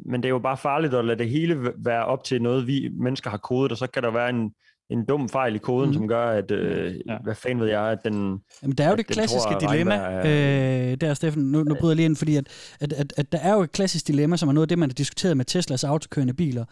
men 0.06 0.22
det 0.22 0.24
er 0.28 0.30
jo 0.30 0.38
bare 0.38 0.56
farligt 0.56 0.94
at 0.94 1.04
lade 1.04 1.18
det 1.18 1.28
hele 1.30 1.56
være 1.76 2.04
op 2.04 2.24
til 2.24 2.42
noget, 2.42 2.66
vi 2.66 2.90
mennesker 3.00 3.30
har 3.30 3.38
kodet, 3.38 3.72
og 3.72 3.78
så 3.78 3.86
kan 3.86 4.02
der 4.02 4.10
være 4.10 4.30
en, 4.30 4.50
en 4.90 5.04
dum 5.04 5.28
fejl 5.28 5.54
i 5.54 5.58
koden, 5.58 5.88
mm. 5.90 5.94
som 5.94 6.08
gør, 6.08 6.26
at, 6.30 6.50
øh, 6.50 6.94
ja. 7.06 7.16
hvad 7.24 7.34
fanden 7.34 7.60
ved 7.60 7.68
jeg, 7.68 7.82
at 7.82 7.98
den... 8.04 8.38
Jamen, 8.62 8.76
der 8.76 8.84
er 8.84 8.88
jo 8.88 8.92
at 8.92 8.98
det 8.98 9.06
klassiske 9.06 9.48
tror, 9.50 9.56
at 9.56 9.72
dilemma, 9.72 9.94
er- 9.94 10.90
øh, 10.92 10.96
der 11.00 11.14
Steffen, 11.14 11.42
nu, 11.42 11.62
nu 11.64 11.74
bryder 11.74 11.92
jeg 11.92 11.96
lige 11.96 12.04
ind, 12.06 12.16
fordi 12.16 12.36
at, 12.36 12.48
at, 12.80 12.92
at, 12.92 13.12
at 13.16 13.32
der 13.32 13.38
er 13.38 13.54
jo 13.54 13.60
et 13.62 13.72
klassisk 13.72 14.06
dilemma, 14.06 14.36
som 14.36 14.48
er 14.48 14.52
noget 14.52 14.64
af 14.64 14.68
det, 14.68 14.78
man 14.78 14.88
har 14.90 14.94
diskuteret 14.94 15.36
med 15.36 15.44
Teslas 15.44 15.84
autokørende 15.84 16.34
biler. 16.34 16.64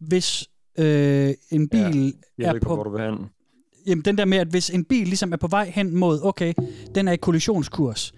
Hvis 0.00 0.48
øh, 0.78 1.30
en 1.50 1.68
bil 1.68 2.14
jeg 2.38 2.48
er 2.48 2.54
ikke, 2.54 2.66
på... 2.66 2.74
hvor 2.74 2.84
du 2.84 2.90
vil 2.90 3.00
hen. 3.04 3.16
Jamen 3.86 4.04
den 4.04 4.18
der 4.18 4.24
med, 4.24 4.38
at 4.38 4.46
hvis 4.48 4.70
en 4.70 4.84
bil 4.84 5.06
ligesom 5.06 5.32
er 5.32 5.36
på 5.36 5.46
vej 5.48 5.70
hen 5.74 5.96
mod, 5.96 6.20
okay, 6.22 6.52
den 6.94 7.08
er 7.08 7.12
i 7.12 7.16
kollisionskurs, 7.16 8.12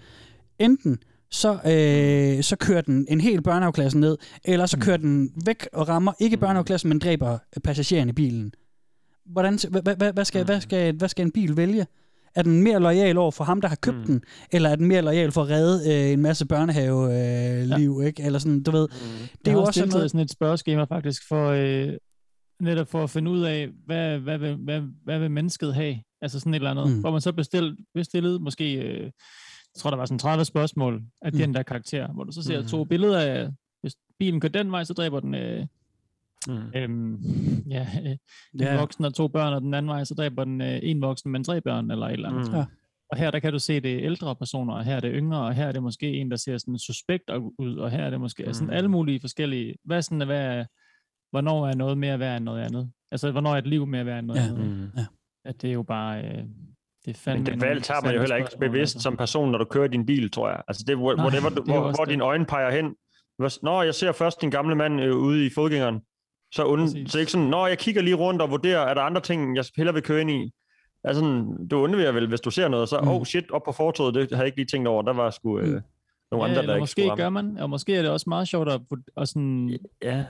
enten 0.59 0.97
så, 1.31 1.53
øh, 1.53 2.43
så 2.43 2.55
kører 2.55 2.81
den 2.81 3.05
en 3.09 3.21
hel 3.21 3.41
børnehaveklasse 3.41 3.99
ned, 3.99 4.17
eller 4.43 4.65
så 4.65 4.79
kører 4.79 4.97
den 4.97 5.31
væk 5.45 5.67
og 5.73 5.87
rammer 5.87 6.13
ikke 6.19 6.37
børnehaveklassen, 6.37 6.89
men 6.89 6.99
dræber 6.99 7.37
passageren 7.63 8.09
i 8.09 8.11
bilen. 8.11 8.51
Hvordan, 9.25 9.59
hvad, 9.69 9.95
hvad, 9.95 10.13
hvad, 10.13 10.25
skal, 10.25 10.45
hvad, 10.45 10.61
skal, 10.61 10.95
hvad 10.95 11.09
skal 11.09 11.25
en 11.25 11.31
bil 11.31 11.57
vælge? 11.57 11.85
Er 12.35 12.41
den 12.41 12.61
mere 12.63 12.79
lojal 12.79 13.17
over 13.17 13.31
for 13.31 13.43
ham, 13.43 13.61
der 13.61 13.67
har 13.67 13.75
købt 13.75 13.97
mm. 13.97 14.05
den, 14.05 14.21
eller 14.51 14.69
er 14.69 14.75
den 14.75 14.87
mere 14.87 15.01
lojal 15.01 15.31
for 15.31 15.41
at 15.41 15.49
redde 15.49 15.93
øh, 15.93 16.13
en 16.13 16.21
masse 16.21 16.45
børnehave-liv, 16.45 17.71
øh, 17.71 17.79
liv, 17.79 18.01
ikke? 18.07 18.23
Eller 18.23 18.39
sådan, 18.39 18.63
du 18.63 18.71
ved. 18.71 18.87
Mm. 18.91 19.27
Det 19.45 19.47
er 19.47 19.51
jo 19.51 19.61
også 19.61 19.79
sådan 19.79 19.93
noget... 19.93 20.11
sådan 20.11 20.21
et 20.21 20.31
spørgeskema 20.31 20.83
faktisk, 20.83 21.27
for 21.27 21.49
øh, 21.49 21.93
netop 22.61 22.87
for 22.87 23.03
at 23.03 23.09
finde 23.09 23.31
ud 23.31 23.41
af, 23.41 23.69
hvad, 23.85 24.19
hvad, 24.19 24.37
vil, 24.37 24.55
hvad, 24.55 24.81
hvad 25.03 25.19
vil 25.19 25.31
mennesket 25.31 25.75
have? 25.75 25.95
Altså 26.21 26.39
sådan 26.39 26.53
et 26.53 26.55
eller 26.55 26.71
andet. 26.71 26.87
Mm. 26.87 26.93
Mm. 26.93 26.99
Hvor 26.99 27.11
man 27.11 27.21
så 27.21 27.31
bestil, 27.31 27.77
bestillede 27.93 28.39
måske, 28.39 28.73
øh, 28.73 29.11
jeg 29.75 29.79
tror 29.79 29.89
der 29.89 29.97
var 29.97 30.05
sådan 30.05 30.19
30 30.19 30.45
spørgsmål 30.45 31.03
af 31.21 31.31
Mm. 31.33 31.37
den 31.39 31.53
der 31.53 31.63
karakter, 31.63 32.07
hvor 32.13 32.23
du 32.23 32.31
så 32.31 32.43
ser 32.43 32.61
Mm. 32.61 32.67
to 32.67 32.83
billeder 32.83 33.19
af, 33.19 33.49
hvis 33.81 33.95
bilen 34.19 34.39
kører 34.39 34.51
den 34.51 34.71
vej, 34.71 34.83
så 34.83 34.93
dræber 34.93 35.19
den 35.19 35.35
øh, 35.35 35.65
Mm. 36.47 36.53
øhm, 36.75 37.15
ja, 37.69 37.87
øh, 38.05 38.11
en 38.73 38.79
voksen 38.79 39.05
og 39.05 39.13
to 39.13 39.27
børn, 39.27 39.53
og 39.53 39.61
den 39.61 39.73
anden 39.73 39.89
vej, 39.89 40.03
så 40.03 40.13
dræber 40.15 40.43
den 40.43 40.61
øh, 40.61 40.79
en 40.83 41.01
voksen, 41.01 41.31
men 41.31 41.43
tre 41.43 41.61
børn, 41.61 41.91
eller 41.91 42.05
et 42.07 42.13
eller 42.13 42.29
andet. 42.29 42.47
Mm. 42.51 42.55
Ja. 42.57 42.65
Og 43.11 43.17
her 43.17 43.31
der 43.31 43.39
kan 43.39 43.53
du 43.53 43.59
se, 43.59 43.79
det 43.79 43.93
er 43.93 43.99
ældre 44.05 44.35
personer, 44.35 44.73
og 44.73 44.83
her 44.83 44.95
er 44.95 44.99
det 44.99 45.11
yngre, 45.15 45.41
og 45.45 45.53
her 45.53 45.65
er 45.67 45.71
det 45.71 45.83
måske 45.83 46.13
en, 46.13 46.31
der 46.31 46.37
ser 46.37 46.57
sådan 46.57 46.79
suspekt 46.79 47.29
ud, 47.59 47.75
og 47.77 47.91
her 47.91 48.03
er 48.03 48.09
det 48.09 48.19
måske 48.21 48.43
mm. 48.47 48.53
sådan 48.53 48.73
alle 48.73 48.89
mulige 48.89 49.19
forskellige, 49.19 49.75
hvad 49.83 49.97
er 49.97 50.01
sådan, 50.01 50.25
hvad 50.27 50.41
er, 50.57 50.65
hvornår 51.31 51.67
er 51.67 51.75
noget 51.75 51.97
mere 51.97 52.19
værd 52.19 52.37
end 52.37 52.45
noget 52.45 52.61
andet? 52.61 52.91
Altså, 53.11 53.31
hvornår 53.31 53.53
er 53.53 53.57
et 53.57 53.67
liv 53.67 53.85
mere 53.85 54.05
værd 54.05 54.19
end 54.19 54.27
noget 54.27 54.41
Ja. 54.41 54.47
andet? 54.47 54.65
Mm. 54.67 54.89
Ja. 54.97 55.05
At 55.45 55.61
det 55.61 55.69
er 55.69 55.73
jo 55.73 55.83
bare, 55.83 56.23
øh, 56.25 56.43
det 57.05 57.17
fandme 57.17 57.43
Men 57.43 57.53
det 57.59 57.67
valg 57.67 57.83
tager 57.83 58.01
man 58.01 58.13
jo 58.13 58.19
heller 58.19 58.35
ikke 58.35 58.57
bevidst 58.59 58.95
altså. 58.95 59.03
som 59.03 59.17
person, 59.17 59.51
når 59.51 59.57
du 59.57 59.65
kører 59.65 59.87
din 59.87 60.05
bil, 60.05 60.31
tror 60.31 60.49
jeg. 60.49 60.61
Altså 60.67 60.83
det, 60.87 60.97
hvor, 60.97 61.15
Nej, 61.15 61.25
whatever, 61.25 61.49
du, 61.49 61.55
det 61.55 61.65
hvor, 61.65 61.95
hvor 61.95 62.05
dine 62.05 62.23
øjne 62.23 62.45
peger 62.45 62.71
hen. 62.71 62.95
Nå, 63.63 63.81
jeg 63.81 63.95
ser 63.95 64.11
først 64.11 64.41
din 64.41 64.49
gamle 64.49 64.75
mand 64.75 65.01
øh, 65.01 65.15
ude 65.17 65.45
i 65.45 65.49
fodgængeren. 65.55 66.01
Så, 66.51 66.65
und, 66.65 67.07
så 67.07 67.19
ikke 67.19 67.31
sådan, 67.31 67.47
nå, 67.47 67.65
jeg 67.67 67.77
kigger 67.77 68.01
lige 68.01 68.15
rundt 68.15 68.41
og 68.41 68.49
vurderer, 68.51 68.79
er 68.79 68.93
der 68.93 69.01
andre 69.01 69.21
ting, 69.21 69.55
jeg 69.55 69.65
hellere 69.77 69.93
vil 69.93 70.03
køre 70.03 70.21
ind 70.21 70.31
i? 70.31 70.51
Altså, 71.03 71.21
du 71.71 71.77
undviger 71.77 72.11
vel, 72.11 72.27
hvis 72.27 72.41
du 72.41 72.51
ser 72.51 72.67
noget, 72.67 72.89
så, 72.89 72.99
Mm. 73.01 73.07
oh 73.07 73.25
shit, 73.25 73.51
op 73.51 73.61
på 73.65 73.71
fortoget, 73.71 74.15
det 74.15 74.29
havde 74.29 74.39
jeg 74.39 74.45
ikke 74.45 74.57
lige 74.57 74.65
tænkt 74.67 74.87
over, 74.87 75.01
der 75.01 75.13
var 75.13 75.29
sgu 75.29 75.59
øh, 75.59 75.67
nogle 75.67 75.81
Ja, 76.31 76.43
andre, 76.43 76.55
der 76.67 76.73
ikke 76.73 76.79
måske 76.79 77.01
skulle 77.01 77.15
gør 77.15 77.29
man, 77.29 77.57
og 77.57 77.69
måske 77.69 77.95
er 77.95 78.01
det 78.01 78.11
også 78.11 78.29
meget 78.29 78.47
sjovt 78.47 78.69
at, 78.69 78.81
at, 79.17 79.27
sådan, 79.27 79.79
ja. 80.03 80.25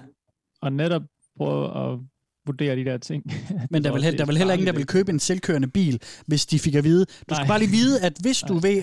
at 0.64 0.73
netop 0.73 1.02
prøve 1.38 1.65
at 1.65 1.99
vurdere 2.45 2.76
de 2.76 2.85
der 2.85 2.97
ting. 2.97 3.23
Men 3.72 3.84
der 3.84 3.91
er 3.91 3.95
he- 3.95 4.11
der 4.17 4.22
er 4.22 4.26
vel 4.26 4.38
heller 4.38 4.53
ingen, 4.53 4.67
der 4.67 4.73
vil 4.73 4.85
købe 4.85 5.11
en 5.11 5.19
selvkørende 5.19 5.67
bil, 5.67 6.01
hvis 6.27 6.45
de 6.45 6.59
fik 6.59 6.76
at 6.76 6.84
vide. 6.84 7.05
Du 7.05 7.11
skal 7.35 7.41
Nej. 7.41 7.47
bare 7.47 7.59
lige 7.59 7.72
vide, 7.72 8.01
at 8.01 8.13
hvis 8.22 8.39
du 8.47 8.55
er 8.57 8.59
ved 8.61 8.77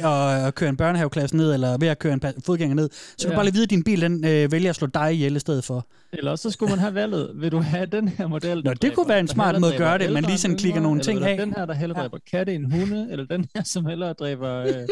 at, 0.47 0.55
køre 0.55 0.69
en 0.71 0.77
børnehaveklasse 0.77 1.37
ned, 1.37 1.55
eller 1.55 1.79
ved 1.79 1.89
at 1.89 1.99
køre 1.99 2.13
en 2.13 2.23
fodgænger 2.47 2.75
ned, 2.75 2.89
så 2.93 3.17
kan 3.19 3.29
Ja. 3.29 3.33
du 3.33 3.37
bare 3.37 3.45
lige 3.45 3.53
vide, 3.55 3.65
at 3.65 3.71
din 3.71 3.83
bil 3.85 4.01
den, 4.01 4.25
øh, 4.27 4.53
vælger 4.53 4.71
at 4.71 4.77
slå 4.77 4.87
dig 4.95 5.13
ihjel 5.13 5.37
i 5.37 5.39
stedet 5.39 5.65
for. 5.65 5.87
Eller 6.13 6.37
så 6.37 6.51
skulle 6.51 6.71
man 6.71 6.79
have 6.79 6.95
valget, 6.95 7.31
vil 7.35 7.53
du 7.53 7.59
have 7.61 7.87
den 7.87 8.09
her 8.09 8.27
model? 8.27 8.63
Nå, 8.65 8.75
det 8.75 8.95
kunne 8.95 9.09
være 9.09 9.21
en 9.21 9.29
smart 9.29 9.61
måde 9.61 9.73
at 9.73 9.79
gøre 9.79 9.99
det, 9.99 10.13
man 10.13 10.23
lige 10.25 10.39
sådan 10.39 10.57
klikker 10.57 10.81
nogle 10.81 11.01
ting 11.01 11.25
af. 11.25 11.37
Den 11.39 11.55
her, 11.57 11.67
der 11.67 11.75
hellere 11.75 12.01
dræber 12.01 12.19
katte 12.31 12.55
end 12.55 12.73
hunde, 12.73 13.09
eller 13.11 13.25
den 13.27 13.47
her, 13.55 13.63
som 13.65 13.87
hellere 13.87 14.13
dræber 14.13 14.57
øh, 14.57 14.73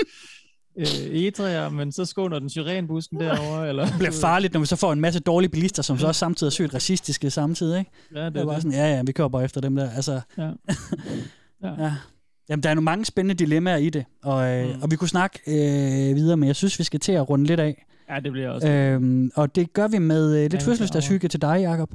øh, 0.77 0.87
etræer, 1.13 1.69
men 1.69 1.93
så 1.93 2.05
skåner 2.05 2.39
den 2.39 2.51
syrenbusken 2.51 3.21
derovre. 3.21 3.69
Eller, 3.69 3.85
Det 3.87 3.95
bliver 3.99 4.13
farligt, 4.13 4.53
når 4.53 4.61
vi 4.61 4.67
så 4.67 4.77
får 4.77 4.93
en 4.93 5.01
masse 5.01 5.21
dårlige 5.21 5.51
bilister, 5.51 5.83
som 5.83 5.99
så 5.99 6.07
også 6.07 6.19
samtidig 6.19 6.49
er 6.49 6.53
sygt 6.53 6.75
racistiske 6.75 7.31
samtidig, 7.31 7.79
ikke? 7.79 7.91
Ja, 8.15 8.25
det 8.25 8.35
det 8.35 8.41
er 8.41 8.45
bare 8.45 8.55
det. 8.55 8.63
sådan, 8.63 8.79
ja, 8.79 8.95
ja, 8.97 9.03
vi 9.07 9.13
kører 9.13 9.29
bare 9.29 9.45
efter 9.45 9.61
dem 9.61 9.77
der. 9.77 9.91
Altså, 9.91 10.21
Ja. 10.39 10.43
ja. 11.65 11.85
ja. 11.85 11.93
Jamen, 12.49 12.63
der 12.63 12.71
er 12.71 12.75
nogle 12.75 12.85
mange 12.85 13.05
spændende 13.05 13.35
dilemmaer 13.45 13.77
i 13.77 13.91
det, 13.91 14.05
og, 14.23 14.49
øh, 14.49 14.75
mm. 14.75 14.83
og 14.83 14.91
vi 14.91 14.97
kunne 14.97 15.09
snakke 15.09 15.39
øh, 15.47 16.17
videre, 16.17 16.37
men 16.37 16.47
jeg 16.47 16.57
synes, 16.57 16.79
vi 16.79 16.85
skal 16.85 17.01
til 17.01 17.13
at 17.13 17.31
runde 17.31 17.45
lidt 17.45 17.61
af. 17.61 17.87
Ja, 18.11 18.21
det 18.21 18.33
bliver 18.33 18.51
også. 18.51 18.69
Øhm, 18.69 19.31
og 19.35 19.55
det 19.55 19.73
gør 19.73 19.89
vi 19.89 19.99
med 19.99 20.35
øh, 20.37 20.43
lidt 20.43 20.55
Ja, 20.55 20.59
fødselsdagshygge 20.69 21.29
til 21.29 21.43
dig, 21.43 21.59
Jacob. 21.61 21.91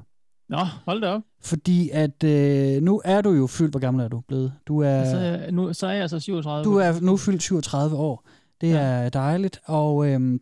Nå, 0.49 0.57
hold 0.85 1.02
da 1.02 1.07
op. 1.07 1.22
Fordi 1.43 1.89
at 1.93 2.23
øh, 2.23 2.81
nu 2.84 3.02
er 3.06 3.22
du 3.22 3.31
jo 3.31 3.47
fyldt, 3.47 3.72
hvor 3.72 3.80
gammel 3.80 4.03
er 4.03 4.07
du 4.07 4.19
blevet? 4.27 4.53
Du 4.68 4.80
er, 4.81 5.06
Så, 5.06 5.18
er- 5.18 5.52
nu, 5.52 5.73
så 5.73 5.88
er 5.88 5.91
jeg 5.91 6.02
altså 6.02 6.19
37. 6.19 6.64
du 6.64 6.77
er 6.77 6.93
nu 7.02 7.18
fyldt 7.18 7.43
37 7.43 7.95
år. 7.95 8.27
Det 8.61 8.69
ja. 8.69 8.77
er 8.77 9.10
dejligt, 9.10 9.60
og, 9.65 10.07
øhm, 10.07 10.41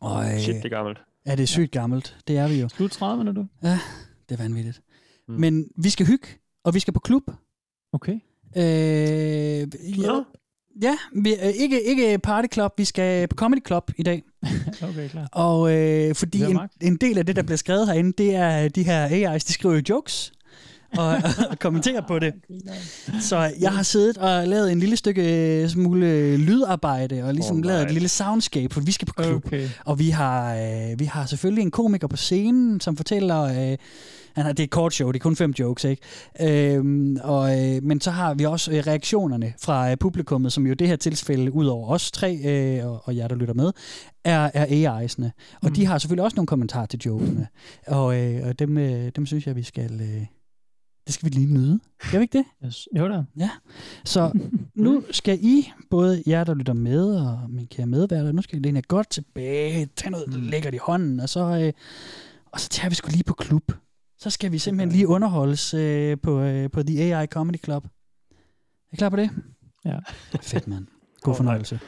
og 0.00 0.24
øh, 0.24 0.38
Shit, 0.38 0.54
det 0.54 0.64
er 0.64 0.68
gammelt. 0.68 0.98
Ja, 1.26 1.30
det 1.30 1.42
er 1.42 1.46
sygt 1.46 1.70
gammelt. 1.70 2.16
Det 2.28 2.38
er 2.38 2.48
vi 2.48 2.60
jo. 2.60 2.68
Slut 2.68 2.90
30, 2.90 3.28
er 3.28 3.32
du? 3.32 3.46
Ja, 3.62 3.78
det 4.28 4.38
er 4.38 4.42
vanvittigt. 4.42 4.82
Mm. 5.28 5.34
Men 5.34 5.68
vi 5.76 5.90
skal 5.90 6.06
hygge, 6.06 6.28
og 6.64 6.74
vi 6.74 6.80
skal 6.80 6.94
på 6.94 7.00
klub. 7.00 7.30
Okay. 7.92 8.20
Øh, 8.56 8.62
ja, 9.98 10.24
ja 10.82 10.96
vi, 11.12 11.34
øh, 11.34 11.48
ikke, 11.48 11.82
ikke 11.82 12.18
party 12.18 12.48
club, 12.52 12.72
vi 12.78 12.84
skal 12.84 13.28
på 13.28 13.34
comedy 13.36 13.66
club 13.66 13.90
i 13.96 14.02
dag. 14.02 14.22
okay, 14.88 15.08
klar. 15.08 15.28
Og 15.32 15.76
øh, 15.76 16.14
fordi 16.14 16.42
en, 16.42 16.58
en 16.80 16.96
del 16.96 17.18
af 17.18 17.26
det, 17.26 17.36
der 17.36 17.42
bliver 17.42 17.56
skrevet 17.56 17.86
herinde, 17.86 18.12
det 18.18 18.34
er 18.34 18.68
de 18.68 18.82
her 18.82 19.08
AI's, 19.08 19.46
de 19.46 19.52
skriver 19.52 19.74
jo 19.74 19.82
jokes 19.88 20.32
og, 20.98 21.16
og 21.50 21.58
kommenterer 21.58 22.00
på 22.08 22.18
det. 22.18 22.34
Så 23.20 23.52
jeg 23.60 23.72
har 23.72 23.82
siddet 23.82 24.18
og 24.18 24.48
lavet 24.48 24.72
en 24.72 24.80
lille 24.80 24.96
stykke 24.96 25.62
øh, 25.62 25.68
smule 25.68 26.36
lydarbejde, 26.36 27.22
og 27.24 27.34
ligesom 27.34 27.56
Oh, 27.56 27.64
lavet 27.64 27.82
et 27.82 27.90
lille 27.90 28.08
soundscape, 28.08 28.74
for 28.74 28.80
vi 28.80 28.92
skal 28.92 29.06
på 29.06 29.12
klub. 29.12 29.46
Okay. 29.46 29.68
Og 29.84 29.98
vi 29.98 30.10
har, 30.10 30.54
øh, 30.54 30.98
vi 31.00 31.04
har 31.04 31.26
selvfølgelig 31.26 31.62
en 31.62 31.70
komiker 31.70 32.06
på 32.06 32.16
scenen, 32.16 32.80
som 32.80 32.96
fortæller... 32.96 33.42
Øh, 33.42 33.78
han 34.34 34.44
har, 34.44 34.52
det 34.52 34.60
er 34.60 34.64
et 34.64 34.70
kort 34.70 34.94
show, 34.94 35.10
det 35.10 35.18
er 35.18 35.22
kun 35.22 35.36
fem 35.36 35.54
jokes, 35.58 35.84
ikke? 35.84 36.02
Øhm, 36.74 37.16
og, 37.22 37.60
øh, 37.60 37.82
men 37.82 38.00
så 38.00 38.10
har 38.10 38.34
vi 38.34 38.44
også 38.44 38.72
øh, 38.72 38.78
reaktionerne 38.86 39.52
fra 39.60 39.90
øh, 39.90 39.96
publikummet, 39.96 40.52
som 40.52 40.66
jo 40.66 40.74
det 40.74 40.88
her 40.88 40.96
tilfælde, 40.96 41.54
ud 41.54 41.66
over 41.66 41.88
os 41.88 42.10
tre 42.10 42.36
øh, 42.44 42.86
og, 42.86 43.02
og 43.04 43.16
jer, 43.16 43.28
der 43.28 43.34
lytter 43.34 43.54
med, 43.54 43.72
er, 44.24 44.50
er 44.54 44.66
AI'sene. 44.66 45.56
Og 45.62 45.68
mm. 45.68 45.74
de 45.74 45.86
har 45.86 45.98
selvfølgelig 45.98 46.24
også 46.24 46.36
nogle 46.36 46.46
kommentarer 46.46 46.86
til 46.86 47.00
jokesene. 47.06 47.46
Og, 47.86 48.18
øh, 48.18 48.46
og 48.46 48.58
dem, 48.58 48.78
øh, 48.78 49.12
dem 49.16 49.26
synes 49.26 49.46
jeg, 49.46 49.56
vi 49.56 49.62
skal... 49.62 50.00
Øh, 50.00 50.26
det 51.06 51.14
skal 51.14 51.30
vi 51.30 51.34
lige 51.34 51.54
nyde. 51.54 51.80
Skal 52.00 52.18
vi 52.20 52.22
ikke 52.22 52.38
det? 52.38 52.66
Yes. 52.66 52.88
Jo 52.98 53.08
da. 53.08 53.24
Ja. 53.36 53.50
Så 54.04 54.32
nu 54.74 55.04
skal 55.10 55.38
I, 55.42 55.72
både 55.90 56.22
jer, 56.26 56.44
der 56.44 56.54
lytter 56.54 56.72
med, 56.72 57.16
og 57.16 57.40
min 57.48 57.66
kære 57.66 57.86
medværter, 57.86 58.32
nu 58.32 58.42
skal 58.42 58.58
I 58.58 58.62
læne 58.62 58.76
jer 58.76 58.82
godt 58.88 59.10
tilbage, 59.10 59.88
tage 59.96 60.10
noget 60.10 60.28
mm. 60.28 60.42
lækkert 60.42 60.74
i 60.74 60.78
hånden, 60.82 61.20
og 61.20 61.28
så, 61.28 61.40
øh, 61.40 61.72
og 62.52 62.60
så 62.60 62.68
tager 62.68 62.88
vi 62.88 62.94
sgu 62.94 63.10
lige 63.10 63.24
på 63.24 63.34
klub. 63.34 63.72
Så 64.18 64.30
skal 64.30 64.52
vi 64.52 64.58
simpelthen 64.58 64.92
lige 64.92 65.08
underholdes 65.08 65.74
øh, 65.74 66.16
på, 66.22 66.40
øh, 66.40 66.70
på 66.70 66.82
The 66.82 67.14
AI 67.14 67.26
Comedy 67.26 67.64
Club. 67.64 67.84
Er 67.84 67.88
I 68.92 68.96
klar 68.96 69.08
på 69.08 69.16
det? 69.16 69.30
Ja. 69.84 69.98
Fedt, 70.42 70.68
mand. 70.68 70.86
God 71.20 71.34
fornøjelse. 71.34 71.80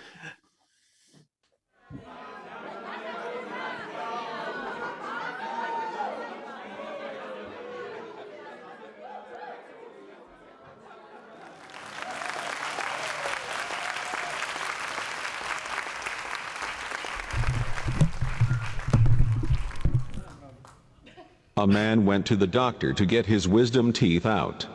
A 21.57 21.69
man 21.69 22.05
went 22.05 22.27
to 22.27 22.35
the 22.35 22.49
doctor 22.49 22.93
to 22.93 23.07
get 23.07 23.27
his 23.27 23.47
wisdom 23.47 23.93
teeth 23.93 24.27
out. 24.27 24.67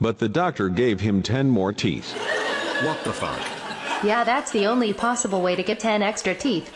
But 0.00 0.20
the 0.20 0.28
doctor 0.28 0.68
gave 0.68 1.00
him 1.00 1.24
10 1.24 1.50
more 1.50 1.72
teeth. 1.72 2.12
What 2.84 3.02
the 3.02 3.12
fuck? 3.12 3.40
Yeah, 4.04 4.22
that's 4.22 4.52
the 4.52 4.66
only 4.66 4.92
possible 4.92 5.42
way 5.42 5.56
to 5.56 5.62
get 5.64 5.80
10 5.80 6.02
extra 6.02 6.32
teeth. 6.32 6.72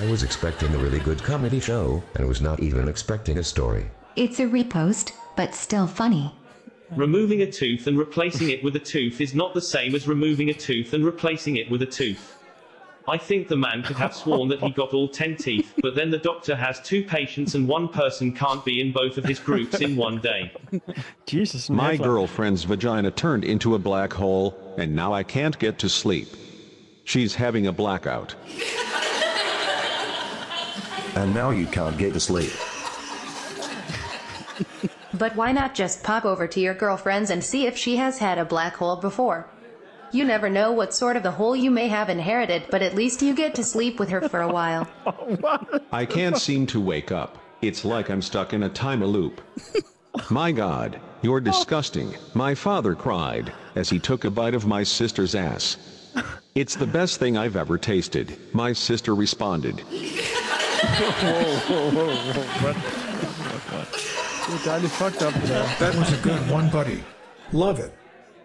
I 0.00 0.08
was 0.08 0.22
expecting 0.22 0.72
a 0.72 0.78
really 0.78 1.00
good 1.00 1.20
comedy 1.20 1.58
show 1.58 2.00
and 2.14 2.28
was 2.28 2.40
not 2.40 2.60
even 2.60 2.86
expecting 2.86 3.38
a 3.38 3.42
story. 3.42 3.90
It's 4.14 4.38
a 4.38 4.46
repost, 4.46 5.14
but 5.36 5.52
still 5.52 5.88
funny. 5.88 6.32
Removing 6.94 7.42
a 7.42 7.50
tooth 7.50 7.88
and 7.88 7.98
replacing 7.98 8.50
it 8.50 8.62
with 8.62 8.76
a 8.76 8.80
tooth 8.80 9.20
is 9.20 9.34
not 9.34 9.52
the 9.52 9.60
same 9.60 9.96
as 9.96 10.06
removing 10.06 10.48
a 10.48 10.54
tooth 10.54 10.92
and 10.92 11.04
replacing 11.04 11.56
it 11.56 11.68
with 11.68 11.82
a 11.82 11.86
tooth. 11.86 12.36
I 13.08 13.18
think 13.18 13.48
the 13.48 13.56
man 13.56 13.82
could 13.82 13.96
have 13.96 14.14
sworn 14.14 14.48
that 14.48 14.60
he 14.60 14.70
got 14.70 14.92
all 14.92 15.08
10 15.08 15.36
teeth, 15.36 15.74
but 15.82 15.94
then 15.94 16.10
the 16.10 16.18
doctor 16.18 16.54
has 16.54 16.80
two 16.80 17.02
patients 17.02 17.54
and 17.54 17.66
one 17.66 17.88
person 17.88 18.32
can't 18.32 18.64
be 18.64 18.80
in 18.80 18.92
both 18.92 19.16
of 19.18 19.24
his 19.24 19.38
groups 19.40 19.80
in 19.80 19.96
one 19.96 20.20
day. 20.20 20.52
Jesus, 21.26 21.70
My 21.70 21.92
Nicola. 21.92 22.08
girlfriend's 22.08 22.64
vagina 22.64 23.10
turned 23.10 23.44
into 23.44 23.74
a 23.74 23.78
black 23.78 24.12
hole, 24.12 24.56
and 24.78 24.94
now 24.94 25.12
I 25.12 25.22
can't 25.22 25.58
get 25.58 25.78
to 25.80 25.88
sleep. 25.88 26.28
She's 27.04 27.34
having 27.34 27.66
a 27.66 27.72
blackout. 27.72 28.34
And 31.16 31.34
now 31.34 31.50
you 31.50 31.66
can't 31.66 31.98
get 31.98 32.12
to 32.12 32.20
sleep. 32.20 32.52
But 35.14 35.34
why 35.34 35.50
not 35.50 35.74
just 35.74 36.04
pop 36.04 36.24
over 36.24 36.46
to 36.46 36.60
your 36.60 36.74
girlfriend's 36.74 37.30
and 37.30 37.42
see 37.42 37.66
if 37.66 37.76
she 37.76 37.96
has 37.96 38.18
had 38.18 38.38
a 38.38 38.44
black 38.44 38.76
hole 38.76 38.96
before? 38.96 39.48
You 40.12 40.24
never 40.24 40.50
know 40.50 40.72
what 40.72 40.92
sort 40.92 41.16
of 41.16 41.24
a 41.24 41.30
hole 41.30 41.54
you 41.54 41.70
may 41.70 41.86
have 41.86 42.08
inherited, 42.08 42.64
but 42.70 42.82
at 42.82 42.96
least 42.96 43.22
you 43.22 43.32
get 43.34 43.54
to 43.54 43.64
sleep 43.64 44.00
with 44.00 44.08
her 44.08 44.28
for 44.28 44.40
a 44.40 44.52
while. 44.52 44.88
I 45.92 46.04
can't 46.04 46.36
seem 46.36 46.66
to 46.68 46.80
wake 46.80 47.12
up. 47.12 47.38
It's 47.62 47.84
like 47.84 48.10
I'm 48.10 48.22
stuck 48.22 48.52
in 48.52 48.64
a 48.64 48.68
time 48.68 49.04
loop. 49.04 49.40
My 50.30 50.50
God, 50.50 51.00
you're 51.22 51.40
disgusting. 51.40 52.16
My 52.34 52.56
father 52.56 52.96
cried 52.96 53.52
as 53.76 53.88
he 53.88 54.00
took 54.00 54.24
a 54.24 54.30
bite 54.30 54.54
of 54.54 54.66
my 54.66 54.82
sister's 54.82 55.36
ass. 55.36 55.76
It's 56.56 56.74
the 56.74 56.86
best 56.86 57.20
thing 57.20 57.38
I've 57.38 57.54
ever 57.54 57.78
tasted. 57.78 58.36
My 58.52 58.72
sister 58.72 59.14
responded. 59.14 59.84
That 65.78 65.94
was 65.96 66.12
a 66.12 66.22
good 66.22 66.50
one, 66.50 66.68
buddy. 66.70 67.04
Love 67.52 67.78
it. 67.78 67.94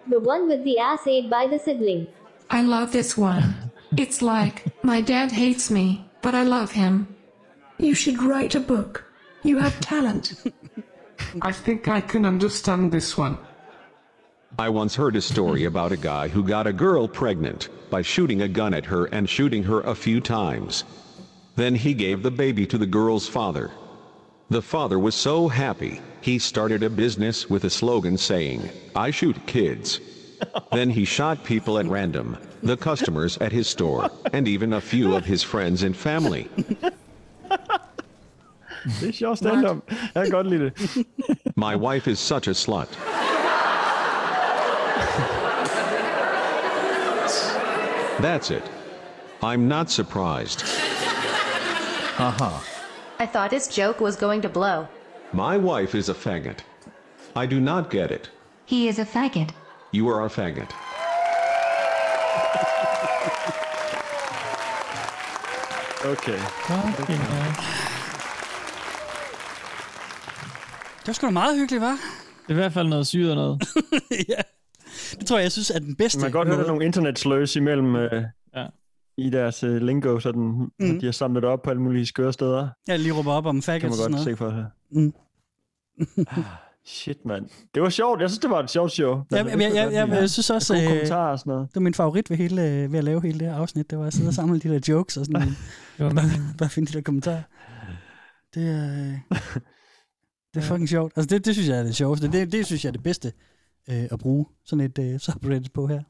The 0.08 0.20
one 0.20 0.48
with 0.48 0.64
the 0.64 0.78
ass 0.78 1.08
ate 1.08 1.30
by 1.30 1.48
the 1.48 1.58
sibling. 1.58 2.08
I 2.50 2.62
love 2.62 2.92
this 2.92 3.18
one. 3.18 3.72
It's 3.98 4.22
like, 4.22 4.66
my 4.84 5.02
dad 5.02 5.32
hates 5.32 5.72
me, 5.72 6.06
but 6.22 6.36
I 6.36 6.44
love 6.44 6.72
him. 6.72 7.08
You 7.78 7.94
should 7.96 8.22
write 8.22 8.56
a 8.56 8.60
book. 8.60 9.04
You 9.44 9.58
have 9.58 9.80
talent. 9.80 10.44
I 11.42 11.52
think 11.52 11.88
I 11.88 12.02
can 12.02 12.26
understand 12.26 12.92
this 12.92 13.18
one. 13.18 13.38
I 14.58 14.70
once 14.70 14.96
heard 14.96 15.16
a 15.16 15.22
story 15.22 15.66
about 15.66 15.92
a 15.92 15.98
guy 15.98 16.28
who 16.28 16.44
got 16.44 16.68
a 16.68 16.74
girl 16.74 17.08
pregnant 17.08 17.70
by 17.90 18.02
shooting 18.02 18.42
a 18.42 18.48
gun 18.48 18.74
at 18.74 18.86
her 18.86 19.06
and 19.06 19.30
shooting 19.30 19.64
her 19.64 19.82
a 19.82 19.96
few 19.96 20.22
times. 20.22 20.84
Then 21.56 21.76
he 21.76 21.94
gave 21.94 22.24
the 22.24 22.32
baby 22.32 22.66
to 22.68 22.78
the 22.78 22.86
girl's 22.86 23.28
father. 23.28 23.72
The 24.50 24.62
father 24.62 25.00
was 25.00 25.16
so 25.16 25.48
happy, 25.48 26.02
he 26.22 26.38
started 26.38 26.84
a 26.84 26.90
business 26.90 27.50
with 27.50 27.64
a 27.64 27.70
slogan 27.70 28.16
saying, 28.18 28.70
I 28.96 29.10
shoot 29.10 29.36
kids. 29.48 30.00
then 30.72 30.90
he 30.90 31.04
shot 31.04 31.44
people 31.44 31.80
at 31.80 31.88
random, 31.88 32.38
the 32.62 32.78
customers 32.78 33.38
at 33.40 33.52
his 33.52 33.68
store, 33.68 34.12
and 34.34 34.48
even 34.48 34.74
a 34.74 34.82
few 34.82 35.16
of 35.16 35.26
his 35.26 35.42
friends 35.42 35.82
and 35.84 35.96
family. 35.98 36.48
Det 39.00 39.10
er 39.10 39.12
sjovt 39.12 39.38
stand-up. 39.38 39.78
Jeg 40.16 40.24
kan 40.24 40.32
godt 40.32 40.48
lide 40.48 40.64
det. 40.64 41.06
My 41.56 41.76
wife 41.76 42.12
is 42.12 42.20
such 42.20 42.48
a 42.48 42.54
slut. 42.54 42.90
That's 48.20 48.52
it. 48.52 48.64
I'm 49.42 49.68
not 49.68 49.92
surprised. 49.92 50.62
Haha. 52.18 52.75
I 53.20 53.26
thought 53.26 53.52
his 53.52 53.68
joke 53.78 54.04
was 54.04 54.16
going 54.18 54.42
to 54.42 54.50
blow. 54.50 54.88
My 55.34 55.58
wife 55.58 55.98
is 55.98 56.10
a 56.10 56.14
faggot. 56.14 56.64
I 57.36 57.46
do 57.46 57.60
not 57.60 57.90
get 57.90 58.12
it. 58.12 58.32
He 58.66 58.90
is 58.90 59.00
a 59.00 59.06
faggot. 59.06 59.54
You 59.94 60.10
are 60.10 60.26
a 60.26 60.30
faggot. 60.30 60.74
Okay. 66.06 66.40
Det 71.00 71.08
var 71.08 71.14
sgu 71.14 71.26
da 71.28 71.32
meget 71.32 71.58
hyggeligt, 71.58 71.82
var? 71.82 71.92
Det 71.92 72.50
er 72.50 72.52
i 72.52 72.54
hvert 72.54 72.74
fald 72.74 72.88
noget 72.88 73.08
syret 73.08 73.36
noget. 73.36 73.64
ja. 74.30 74.42
Det 75.20 75.28
tror 75.28 75.38
jeg, 75.38 75.44
jeg 75.44 75.52
synes 75.52 75.70
er 75.70 75.80
den 75.80 75.96
bedste. 75.96 76.20
Man 76.20 76.32
kan 76.32 76.40
godt 76.40 76.48
høre, 76.48 76.58
der 76.58 76.64
er 76.64 76.68
nogle 76.68 76.86
internetsløs 76.86 77.56
imellem 77.56 77.96
øh, 77.96 78.24
ja. 78.56 78.66
I 79.18 79.30
deres 79.30 79.64
øh, 79.64 79.82
lingo, 79.82 80.20
sådan, 80.20 80.42
mm. 80.80 81.00
De 81.00 81.06
har 81.06 81.12
samlet 81.12 81.44
det 81.44 81.50
op 81.52 81.62
på 81.62 81.70
alle 81.70 81.82
mulige 81.82 82.06
skøre 82.06 82.34
steder. 82.34 82.70
Jeg 82.88 83.00
lige 83.00 83.14
råber 83.14 83.32
op 83.32 83.46
om 83.46 83.56
Kan 83.56 83.64
faggots 83.64 83.84
man 83.84 83.92
og 83.92 83.96
sådan 83.98 84.12
godt 84.12 84.26
noget. 84.26 84.26
se 84.26 84.38
for 84.38 84.50
sig. 84.50 84.66
Mm. 84.92 85.14
Shit, 86.86 87.26
mand. 87.26 87.50
Det 87.76 87.82
var 87.84 87.90
sjovt. 87.90 88.22
Jeg 88.22 88.30
synes, 88.30 88.40
det 88.40 88.50
var 88.50 88.60
et 88.64 88.70
sjovt 88.70 88.92
show. 88.92 89.10
Ja, 89.32 89.38
Altså, 89.38 89.58
jeg, 89.58 89.70
det 89.72 89.76
jeg, 89.76 89.94
jeg, 89.94 90.10
jeg, 90.10 90.30
synes 90.30 90.50
også, 90.50 90.76
øh, 90.76 90.88
kommentarer 90.88 91.32
og 91.32 91.40
sådan 91.40 91.52
noget. 91.52 91.68
det 91.70 91.76
var 91.76 91.82
min 91.82 91.94
favorit 91.94 92.30
ved, 92.30 92.38
hele, 92.38 92.62
øh, 92.70 92.92
ved 92.92 92.98
at 93.00 93.04
lave 93.04 93.22
hele 93.22 93.40
det 93.40 93.48
her 93.48 93.56
afsnit, 93.56 93.90
det 93.90 94.00
var 94.00 94.06
at 94.06 94.14
sidde 94.14 94.28
og 94.28 94.34
samle 94.34 94.60
de 94.60 94.70
der 94.70 94.80
jokes 94.94 95.18
og 95.18 95.26
sådan 95.26 95.42
bare, 96.00 96.26
bare 96.58 96.70
finde 96.70 96.92
de 96.92 96.94
der 96.94 97.02
kommentarer. 97.02 97.42
Det 98.56 98.70
er, 98.70 98.92
øh, 98.92 99.38
det 100.54 100.60
er 100.60 100.62
fucking 100.62 100.90
sjovt. 100.90 101.14
Altså 101.16 101.36
det, 101.36 101.46
det 101.46 101.56
synes 101.56 101.70
jeg 101.70 101.80
er 101.80 101.84
det 101.84 101.96
sjoveste. 101.96 102.32
Det, 102.32 102.52
det 102.52 102.66
synes 102.66 102.84
jeg 102.84 102.90
er 102.90 102.94
det 102.94 103.04
bedste 103.04 103.32
øh, 103.90 104.04
at 104.12 104.20
bruge 104.20 104.46
sådan 104.66 104.86
et 104.86 105.00
øh, 105.00 105.20
subreddit 105.20 105.74
på 105.74 105.88
her. 105.88 106.02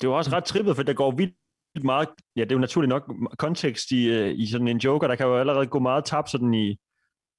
Det 0.00 0.08
var 0.08 0.14
også 0.14 0.30
ret 0.32 0.44
trippet, 0.44 0.76
for 0.76 0.82
der 0.82 0.92
går 0.92 1.10
vildt 1.10 1.34
meget, 1.84 2.08
ja, 2.36 2.40
det 2.44 2.52
er 2.52 2.54
jo 2.56 2.60
naturligt 2.60 2.88
nok 2.88 3.12
kontekst 3.38 3.90
i, 3.90 4.08
øh, 4.08 4.34
i 4.38 4.46
sådan 4.50 4.68
en 4.68 4.78
joker, 4.78 5.08
der 5.08 5.14
kan 5.14 5.26
jo 5.26 5.36
allerede 5.38 5.66
gå 5.66 5.78
meget 5.78 6.04
tabt 6.04 6.30
sådan 6.30 6.54
i, 6.54 6.76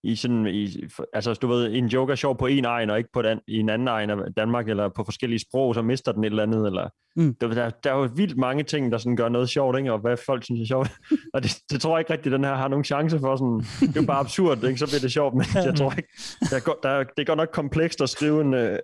i 0.04 0.16
sådan, 0.16 0.48
i, 0.48 0.68
altså 1.14 1.34
du 1.34 1.48
ved, 1.48 1.72
en 1.74 1.88
joker 1.88 2.12
er 2.12 2.16
sjov 2.16 2.38
på 2.38 2.46
en 2.48 2.66
egen, 2.66 2.90
og 2.90 2.98
ikke 2.98 3.10
på 3.14 3.22
den, 3.22 3.40
i 3.48 3.58
en 3.60 3.70
anden 3.70 3.88
egen 3.88 4.10
af 4.10 4.18
Danmark, 4.38 4.70
eller 4.70 4.90
på 4.90 5.04
forskellige 5.04 5.40
sprog, 5.40 5.76
så 5.76 5.82
mister 5.82 6.12
den 6.12 6.24
et 6.24 6.30
eller 6.30 6.44
andet, 6.44 6.66
eller 6.68 6.90
Mm. 7.16 7.36
der, 7.42 7.48
der, 7.48 7.70
der 7.70 7.92
er 7.94 7.98
jo 7.98 8.10
vildt 8.16 8.38
mange 8.38 8.64
ting, 8.64 8.92
der 8.92 8.98
sådan 8.98 9.16
gør 9.16 9.30
noget 9.30 9.50
sjovt, 9.50 9.78
ikke? 9.78 9.94
og 9.94 10.00
hvad 10.00 10.18
folk 10.26 10.44
synes 10.44 10.62
er 10.62 10.66
sjovt, 10.66 10.92
og 11.34 11.44
det, 11.44 11.52
det 11.72 11.82
tror 11.82 11.98
jeg 11.98 12.00
ikke 12.02 12.14
rigtigt, 12.14 12.34
den 12.34 12.44
her 12.44 12.56
har 12.56 12.68
nogen 12.68 12.84
chance 12.86 13.20
for, 13.20 13.36
sådan, 13.36 13.60
det 13.90 13.98
er 13.98 14.02
jo 14.02 14.08
bare 14.08 14.20
absurd, 14.20 14.64
ikke? 14.64 14.78
så 14.80 14.86
bliver 14.86 15.00
det 15.00 15.12
sjovt, 15.12 15.34
men 15.36 15.46
jeg 15.56 15.76
tror 15.76 15.92
ikke, 15.92 16.10
der 16.50 16.56
er, 16.56 16.74
der, 16.84 16.90
er- 16.90 17.04
det 17.04 17.20
er 17.22 17.26
godt 17.26 17.38
nok 17.38 17.50
komplekst 17.54 18.02
at 18.02 18.10
skrive 18.10 18.42
en, 18.42 18.54
øh, 18.54 18.80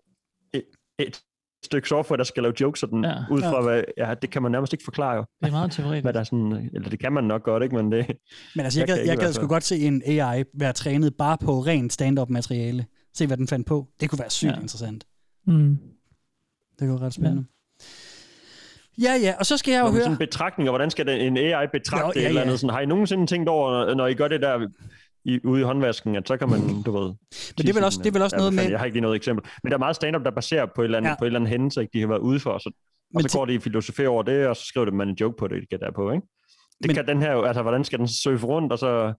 et, 0.53 0.63
et 0.99 1.21
stykke 1.65 1.87
software, 1.89 2.17
der 2.17 2.23
skal 2.23 2.43
lave 2.43 2.53
jokes 2.61 2.79
sådan, 2.79 3.03
Ja. 3.03 3.09
ja. 3.09 3.15
ud 3.31 3.41
fra, 3.41 3.55
Ja. 3.55 3.61
hvad, 3.61 3.83
ja, 3.97 4.13
det 4.21 4.29
kan 4.29 4.41
man 4.41 4.51
nærmest 4.51 4.73
ikke 4.73 4.83
forklare 4.83 5.15
jo. 5.15 5.25
Det 5.41 5.47
er 5.47 5.51
meget 5.51 5.71
teoretisk. 5.71 6.03
Hvad 6.03 6.13
der 6.13 6.19
er 6.19 6.23
sådan, 6.23 6.69
eller 6.73 6.89
det 6.89 6.99
kan 6.99 7.13
man 7.13 7.23
nok 7.23 7.43
godt, 7.43 7.63
ikke? 7.63 7.75
Men 7.75 7.91
det, 7.91 8.07
Men 8.55 8.65
altså, 8.65 8.79
jeg, 8.79 8.89
jeg, 8.89 8.97
kan 8.97 9.07
jeg 9.07 9.17
gad 9.17 9.33
sgu 9.33 9.47
godt 9.47 9.63
se 9.63 9.77
en 9.79 10.01
AI 10.05 10.43
være 10.53 10.73
trænet 10.73 11.15
bare 11.15 11.37
på 11.37 11.59
rent 11.59 11.93
stand-up 11.93 12.29
materiale. 12.29 12.85
Se, 13.13 13.27
hvad 13.27 13.37
den 13.37 13.47
fandt 13.47 13.67
på. 13.67 13.87
Det 13.99 14.09
kunne 14.09 14.19
være 14.19 14.29
sygt 14.29 14.49
ja. 14.49 14.55
Ja. 14.55 14.61
interessant. 14.61 15.03
Mm. 15.47 15.77
Det 16.79 16.87
kunne 16.87 16.89
være 16.99 17.05
ret 17.05 17.13
spændende. 17.13 17.45
Ja, 19.01 19.13
ja, 19.21 19.33
og 19.39 19.45
så 19.45 19.57
skal 19.57 19.71
jeg 19.71 19.79
jo 19.79 19.85
Nå, 19.85 19.91
høre... 19.91 20.01
Sådan 20.01 20.11
en 20.13 20.17
betragtning, 20.17 20.69
og 20.69 20.71
hvordan 20.71 20.89
skal 20.91 21.09
en 21.09 21.37
AI 21.37 21.67
betragte 21.73 22.05
Nå, 22.07 22.11
det 22.13 22.21
ja, 22.21 22.27
eller 22.27 22.41
ja. 22.41 22.45
andet? 22.45 22.59
Sådan, 22.59 22.73
har 22.73 22.81
I 22.81 22.85
nogensinde 22.85 23.27
tænkt 23.27 23.49
over, 23.49 23.93
når 23.95 24.07
I 24.07 24.13
gør 24.13 24.27
det 24.27 24.41
der 24.41 24.67
i, 25.27 25.39
ude 25.45 25.61
i 25.61 25.63
håndvasken, 25.63 26.15
at 26.15 26.27
så 26.27 26.37
kan 26.37 26.49
man, 26.49 26.81
du 26.85 26.91
ved... 26.91 27.05
Men 27.57 27.57
det 27.57 27.69
er 27.69 27.73
vel 27.73 27.83
også- 27.83 27.99
det 28.03 28.07
er 28.07 28.11
vel 28.11 28.21
også 28.21 28.35
noget 28.37 28.53
med- 28.53 28.69
Jeg 28.69 28.79
har 28.79 28.85
ikke 28.85 28.95
lige 28.95 29.01
noget 29.01 29.15
eksempel. 29.15 29.45
Men 29.63 29.69
der 29.71 29.77
er 29.77 29.79
meget 29.79 29.95
stand-up, 29.95 30.23
der 30.25 30.31
baserer 30.31 30.65
på 30.75 30.81
et 30.81 30.85
eller 30.85 30.97
andet, 30.97 31.09
Ja. 31.09 31.15
på 31.19 31.25
et 31.25 31.27
eller 31.27 31.39
andet 31.39 31.49
hændelse, 31.49 31.81
ikke, 31.81 31.91
de 31.93 31.99
har 31.99 32.07
været 32.07 32.19
ude 32.19 32.39
for. 32.39 32.57
Så, 32.57 32.71
og 33.15 33.21
så 33.21 33.37
går 33.37 33.45
de 33.45 33.53
i 33.53 33.59
filosofi 33.59 34.05
over 34.05 34.23
det, 34.23 34.47
og 34.47 34.55
så 34.55 34.65
skriver 34.65 34.91
man 34.91 35.09
en 35.09 35.15
joke 35.21 35.37
på 35.39 35.47
det, 35.47 35.63
det 35.71 35.77
jeg 35.81 35.93
på, 35.95 36.11
ikke? 36.11 36.27
Det 36.81 36.87
Men- 36.87 36.95
kan 36.95 37.07
den 37.07 37.21
her 37.21 37.31
jo, 37.31 37.43
altså 37.43 37.61
hvordan 37.61 37.83
skal 37.83 37.99
den 37.99 38.07
surfe 38.07 38.45
rundt, 38.47 38.71
og 38.71 38.79
så... 38.79 39.13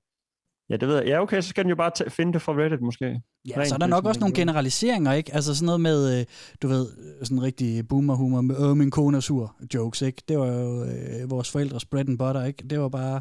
Ja, 0.71 0.77
det 0.77 0.89
ved 0.89 0.97
jeg. 0.97 1.07
Ja, 1.07 1.21
okay, 1.23 1.41
så 1.41 1.49
skal 1.49 1.65
den 1.65 1.71
jo 1.71 1.77
bare 1.77 1.91
tage, 1.95 2.11
finde 2.11 2.33
det 2.33 2.43
fra 2.43 2.53
Reddit, 2.53 2.81
måske. 2.83 3.21
Ja, 3.49 3.65
så 3.65 3.75
er 3.75 3.79
der 3.79 3.87
nok 3.87 4.05
også 4.05 4.21
nogle 4.21 4.35
generaliseringer, 4.35 5.13
ikke? 5.13 5.35
Altså 5.35 5.55
sådan 5.55 5.67
noget 5.67 5.81
med, 5.81 6.21
øh, 6.21 6.27
du 6.63 6.69
ved, 6.69 6.87
sådan 7.25 7.43
rigtig 7.43 7.89
boomer-humor 7.89 8.41
med, 8.41 8.71
øh, 8.71 8.77
min 8.77 8.91
kone 8.91 9.17
er 9.17 9.21
sur 9.21 9.57
jokes, 9.75 10.03
ikke? 10.03 10.23
Det 10.29 10.39
var 10.39 10.47
jo 10.47 10.85
øh, 10.85 11.31
vores 11.31 11.51
forældres 11.51 11.85
bread 11.85 12.09
and 12.09 12.19
butter, 12.19 12.45
ikke? 12.45 12.65
Det 12.71 12.81
var 12.81 12.89
bare 12.89 13.21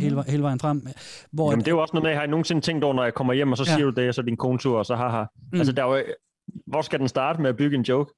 hele, 0.00 0.24
hele 0.28 0.42
vejen 0.42 0.60
frem. 0.60 0.86
Hvor, 1.32 1.50
Jamen, 1.50 1.64
det 1.64 1.68
er 1.70 1.72
jo 1.74 1.80
også 1.82 1.94
noget 1.94 2.08
med, 2.08 2.14
har 2.16 2.24
I 2.24 2.26
nogensinde 2.26 2.60
tænkt 2.60 2.84
over, 2.84 2.94
når 2.94 3.04
jeg 3.04 3.14
kommer 3.14 3.32
hjem, 3.34 3.52
og 3.52 3.58
så 3.58 3.64
Ja. 3.68 3.74
siger 3.74 3.84
du 3.90 4.00
det, 4.00 4.08
og 4.08 4.14
så 4.14 4.22
din 4.22 4.36
kone 4.36 4.58
tur, 4.58 4.78
og 4.78 4.86
så 4.86 4.94
haha. 4.96 5.24
Mm. 5.52 5.58
Altså, 5.58 5.72
der 5.72 5.84
er 5.84 5.96
jo, 5.96 6.02
hvor 6.66 6.82
skal 6.82 6.98
den 6.98 7.08
starte 7.08 7.42
med 7.42 7.50
at 7.50 7.56
bygge 7.56 7.76
en 7.76 7.82
joke? 7.82 8.12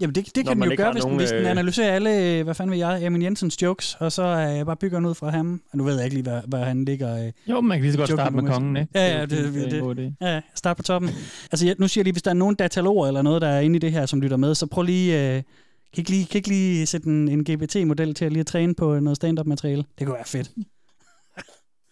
Jamen 0.00 0.14
det, 0.14 0.26
det 0.26 0.36
Når 0.36 0.42
kan 0.42 0.50
den 0.50 0.58
man 0.58 0.70
jo 0.70 0.74
gøre, 0.76 0.84
har 0.86 0.92
hvis, 0.92 1.02
den, 1.04 1.08
nogen, 1.10 1.20
hvis 1.20 1.30
den 1.30 1.44
øh, 1.44 1.50
analyserer 1.50 1.92
alle, 1.92 2.38
øh, 2.38 2.44
hvad 2.44 2.54
fanden 2.54 2.70
ved 2.70 2.78
jeg, 2.78 3.06
Emin 3.06 3.22
Jensens 3.22 3.62
jokes, 3.62 3.96
og 4.00 4.12
så 4.12 4.22
øh, 4.22 4.66
bare 4.66 4.76
bygger 4.76 4.98
den 4.98 5.06
ud 5.06 5.14
fra 5.14 5.30
ham. 5.30 5.60
Og 5.72 5.78
nu 5.78 5.84
ved 5.84 5.94
jeg 5.94 6.04
ikke 6.04 6.16
lige, 6.16 6.22
hvad, 6.22 6.40
hvad 6.48 6.60
han 6.64 6.84
ligger... 6.84 7.26
Øh, 7.26 7.32
Jo, 7.48 7.60
man 7.60 7.78
kan 7.78 7.82
lige 7.82 7.92
så 7.92 7.98
godt 7.98 8.10
starte 8.10 8.36
med 8.36 8.42
kongen, 8.52 8.76
ikke? 8.76 8.90
Ja, 8.94 9.00
Det 9.06 9.12
er 9.14 9.18
ja, 9.18 9.20
det, 9.26 9.54
det, 9.54 9.70
det 9.70 9.78
er 9.80 9.92
det, 9.92 10.14
ja, 10.20 10.40
start 10.54 10.76
på 10.76 10.82
toppen. 10.82 11.10
altså, 11.52 11.66
jeg, 11.66 11.74
nu 11.78 11.88
siger 11.88 12.00
jeg 12.00 12.04
lige, 12.04 12.12
hvis 12.14 12.22
der 12.22 12.30
er 12.30 12.34
nogen 12.34 12.54
dataloger 12.54 13.06
eller 13.06 13.22
noget, 13.22 13.42
der 13.42 13.48
er 13.48 13.60
inde 13.60 13.76
i 13.76 13.78
det 13.78 13.92
her, 13.92 14.06
som 14.06 14.20
lytter 14.20 14.36
med, 14.36 14.54
så 14.54 14.66
prøv 14.66 14.82
lige... 14.82 15.36
Øh, 15.36 15.42
kan 15.94 16.00
ikke 16.00 16.10
lige, 16.10 16.26
kan 16.26 16.38
ikke 16.38 16.48
lige 16.48 16.86
sætte 16.86 17.06
en, 17.08 17.28
en 17.28 17.44
GPT-model 17.50 18.14
til 18.14 18.24
at 18.24 18.32
lige 18.32 18.40
at 18.40 18.46
træne 18.46 18.74
på 18.74 19.00
noget 19.00 19.16
stand-up 19.16 19.46
materiale? 19.46 19.84
Det 19.98 20.06
kunne 20.06 20.14
være 20.14 20.24
fedt. 20.26 20.50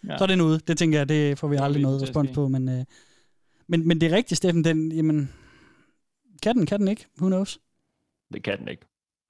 Ja. 0.07 0.17
Så 0.17 0.23
er 0.23 0.27
den 0.27 0.41
ude. 0.41 0.59
Det 0.67 0.77
tænker 0.77 0.97
jeg, 0.97 1.09
det 1.09 1.39
får 1.39 1.47
vi 1.47 1.55
aldrig 1.55 1.71
lige 1.73 1.83
noget 1.83 2.01
respons 2.01 2.29
på. 2.31 2.47
Men, 2.47 2.69
øh, 2.69 2.85
men, 3.67 3.87
men 3.87 4.01
det 4.01 4.11
er 4.11 4.15
rigtigt, 4.15 4.37
Steffen. 4.37 4.63
Den, 4.63 4.91
jamen, 4.91 5.31
kan 6.43 6.55
den, 6.55 6.65
kan 6.65 6.79
den 6.79 6.87
ikke? 6.87 7.05
Who 7.21 7.27
knows? 7.27 7.59
Det 8.33 8.43
kan 8.43 8.59
den 8.59 8.67
ikke. 8.67 8.85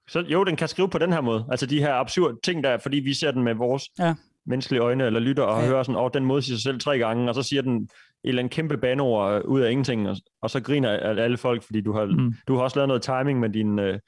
Så 0.08 0.20
jo, 0.20 0.44
den 0.44 0.56
kan 0.56 0.68
skrive 0.68 0.88
på 0.88 0.98
den 0.98 1.12
her 1.12 1.20
måde. 1.20 1.44
Altså 1.50 1.66
de 1.66 1.78
her 1.80 1.94
absurde 1.94 2.36
ting, 2.44 2.64
der 2.64 2.70
er, 2.70 2.78
fordi 2.78 2.96
vi 2.96 3.14
ser 3.14 3.30
den 3.30 3.42
med 3.42 3.54
vores 3.54 3.84
ja. 3.98 4.14
menneskelige 4.46 4.82
øjne, 4.82 5.04
eller 5.06 5.20
lytter 5.20 5.42
og 5.42 5.62
Ja. 5.62 5.68
hører 5.68 5.82
sådan, 5.82 6.00
åh, 6.00 6.10
den 6.14 6.24
modsiger 6.24 6.56
sig 6.56 6.62
selv 6.62 6.80
tre 6.80 6.98
gange, 6.98 7.28
og 7.28 7.34
så 7.34 7.42
siger 7.42 7.62
den 7.62 7.76
et 7.82 7.88
eller 8.24 8.42
andet 8.42 8.52
kæmpe 8.54 8.76
banord 8.78 9.34
øh, 9.34 9.44
ud 9.50 9.60
af 9.60 9.70
ingenting, 9.70 10.08
og, 10.08 10.16
og 10.42 10.50
så 10.50 10.60
griner 10.62 10.90
alle 10.90 11.22
alle 11.22 11.36
folk, 11.36 11.62
fordi 11.62 11.80
du 11.80 11.92
har, 11.92 12.04
Mm. 12.04 12.34
du 12.48 12.54
har 12.54 12.62
også 12.62 12.76
lavet 12.78 12.88
noget 12.88 13.02
timing 13.02 13.40
med 13.40 13.48
din, 13.50 13.78
øh, 13.78 13.98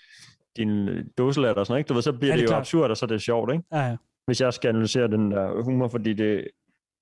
din 0.56 0.88
dåselatter 1.18 1.60
og 1.60 1.66
sådan 1.66 1.72
noget, 1.72 1.80
ikke? 1.80 1.88
Du 1.88 1.94
ved, 1.94 2.02
så 2.02 2.12
bliver 2.12 2.26
Ja, 2.26 2.32
det 2.32 2.38
det, 2.42 2.44
er 2.48 2.52
jo 2.52 2.56
klart. 2.56 2.60
absurd, 2.60 2.90
og 2.90 2.96
så 2.96 3.04
er 3.04 3.08
det 3.08 3.22
sjovt, 3.22 3.52
ikke? 3.52 3.64
Ja, 3.72 3.80
ja. 3.88 3.96
Hvis 4.26 4.40
jeg 4.40 4.52
skal 4.52 4.68
analysere 4.68 5.08
den 5.08 5.30
der 5.30 5.62
humor, 5.62 5.88
fordi 5.88 6.10
det, 6.12 6.18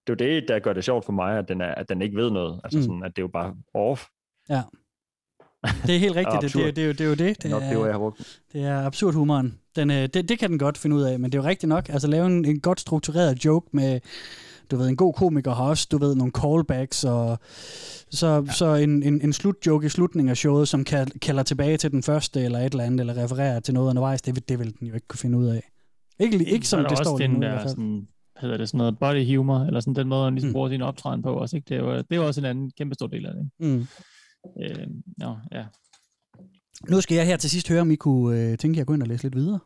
det 0.06 0.20
er 0.20 0.26
jo 0.26 0.34
det, 0.40 0.44
der 0.48 0.58
gør 0.58 0.72
det 0.72 0.84
sjovt 0.84 1.04
for 1.04 1.12
mig, 1.12 1.38
at 1.38 1.48
den, 1.48 1.60
er, 1.60 1.74
at 1.74 1.88
den 1.88 2.02
ikke 2.02 2.16
ved 2.16 2.30
noget. 2.30 2.60
Altså 2.64 2.78
Mm. 2.78 2.82
sådan, 2.82 3.02
at 3.04 3.16
det 3.16 3.22
er 3.22 3.24
jo 3.24 3.28
bare 3.32 3.54
off. 3.74 4.04
Ja. 4.48 4.62
Det 5.86 5.94
er 5.94 5.98
helt 5.98 6.16
rigtigt. 6.16 6.42
det, 6.42 6.52
det, 6.52 6.76
det, 6.76 6.82
er 6.82 6.86
jo- 6.86 6.92
det 6.92 7.00
er 7.00 7.04
jo 7.08 7.14
det. 7.14 7.42
Det 7.42 7.50
Nok 7.50 7.62
det 7.62 7.68
jeg 7.70 7.92
har 7.92 7.98
brugt. 7.98 8.40
Det 8.52 8.62
er 8.64 8.86
absurd 8.86 9.14
humoren. 9.14 9.58
Den, 9.76 9.90
øh, 9.90 9.96
det, 10.14 10.28
det 10.28 10.38
kan 10.38 10.50
den 10.50 10.58
godt 10.58 10.78
finde 10.78 10.96
ud 10.96 11.02
af, 11.02 11.18
men 11.20 11.32
det 11.32 11.38
er 11.38 11.42
jo 11.42 11.48
rigtigt 11.48 11.68
nok. 11.68 11.88
Altså 11.88 12.08
lave 12.08 12.26
en, 12.26 12.44
en 12.44 12.60
godt 12.60 12.80
struktureret 12.80 13.44
joke 13.44 13.68
med, 13.72 14.00
du 14.70 14.76
ved, 14.76 14.88
en 14.88 14.96
god 14.96 15.14
komiker 15.14 15.54
har 15.54 15.64
også, 15.64 15.88
du 15.92 15.98
ved, 15.98 16.14
nogle 16.14 16.32
callbacks, 16.32 17.04
og 17.04 17.38
så, 18.10 18.26
ja. 18.46 18.52
så 18.52 18.74
en, 18.74 19.02
en, 19.02 19.20
en 19.22 19.32
slutjoke 19.32 19.86
i 19.86 19.88
slutningen 19.88 20.30
af 20.30 20.36
showet, 20.36 20.68
som 20.68 20.84
kalder 21.22 21.42
tilbage 21.42 21.76
til 21.76 21.90
den 21.90 22.02
første, 22.02 22.40
eller 22.44 22.58
et 22.58 22.64
eller 22.72 22.84
andet, 22.84 23.00
eller 23.00 23.24
refererer 23.24 23.60
til 23.60 23.74
noget 23.74 23.88
undervejs, 23.90 24.22
det, 24.22 24.48
det 24.48 24.58
vil 24.58 24.78
den 24.80 24.86
jo 24.88 24.94
ikke 24.94 25.08
kunne 25.08 25.18
finde 25.18 25.38
ud 25.38 25.46
af. 25.46 25.70
Ikke, 26.20 26.44
ikke 26.44 26.68
som 26.68 26.78
er 26.78 26.82
det 26.82 26.90
også 26.90 27.02
står 27.04 27.18
lige 27.18 27.28
den 27.28 27.34
nu 27.36 27.40
i 27.40 27.44
der, 27.44 27.48
hvert 27.50 27.60
fald. 27.60 27.68
sådan, 27.70 28.08
hedder 28.40 28.56
det, 28.56 28.68
sådan 28.68 28.78
noget 28.78 28.98
body 28.98 29.36
humor, 29.36 29.58
eller 29.58 29.80
sådan 29.80 29.94
den 29.94 30.08
måde, 30.08 30.24
han 30.24 30.34
ligesom 30.34 30.48
mm. 30.48 30.52
bruger 30.52 30.68
sin 30.68 30.82
optræden 30.82 31.22
på 31.22 31.32
også, 31.34 31.56
ikke? 31.56 31.66
Det 31.68 31.76
er 31.76 31.80
jo, 31.80 31.96
det 31.98 32.06
er 32.12 32.16
jo 32.16 32.26
også 32.26 32.40
en 32.40 32.44
anden 32.44 32.70
kæmpe 32.78 32.94
stor 32.94 33.06
del 33.06 33.26
af 33.26 33.32
det. 33.34 33.50
ikke? 33.66 33.76
Mm. 33.76 33.86
Øh, 34.62 34.86
ja, 35.20 35.34
ja. 35.52 35.64
Nu 36.88 37.00
skal 37.00 37.14
jeg 37.14 37.26
her 37.26 37.36
til 37.36 37.50
sidst 37.50 37.68
høre, 37.68 37.80
om 37.80 37.90
I 37.90 37.94
kunne 37.94 38.50
øh, 38.50 38.58
tænke 38.58 38.76
jer 38.76 38.80
at 38.82 38.86
gå 38.86 38.94
ind 38.94 39.02
og 39.02 39.08
læse 39.08 39.22
lidt 39.22 39.36
videre. 39.36 39.58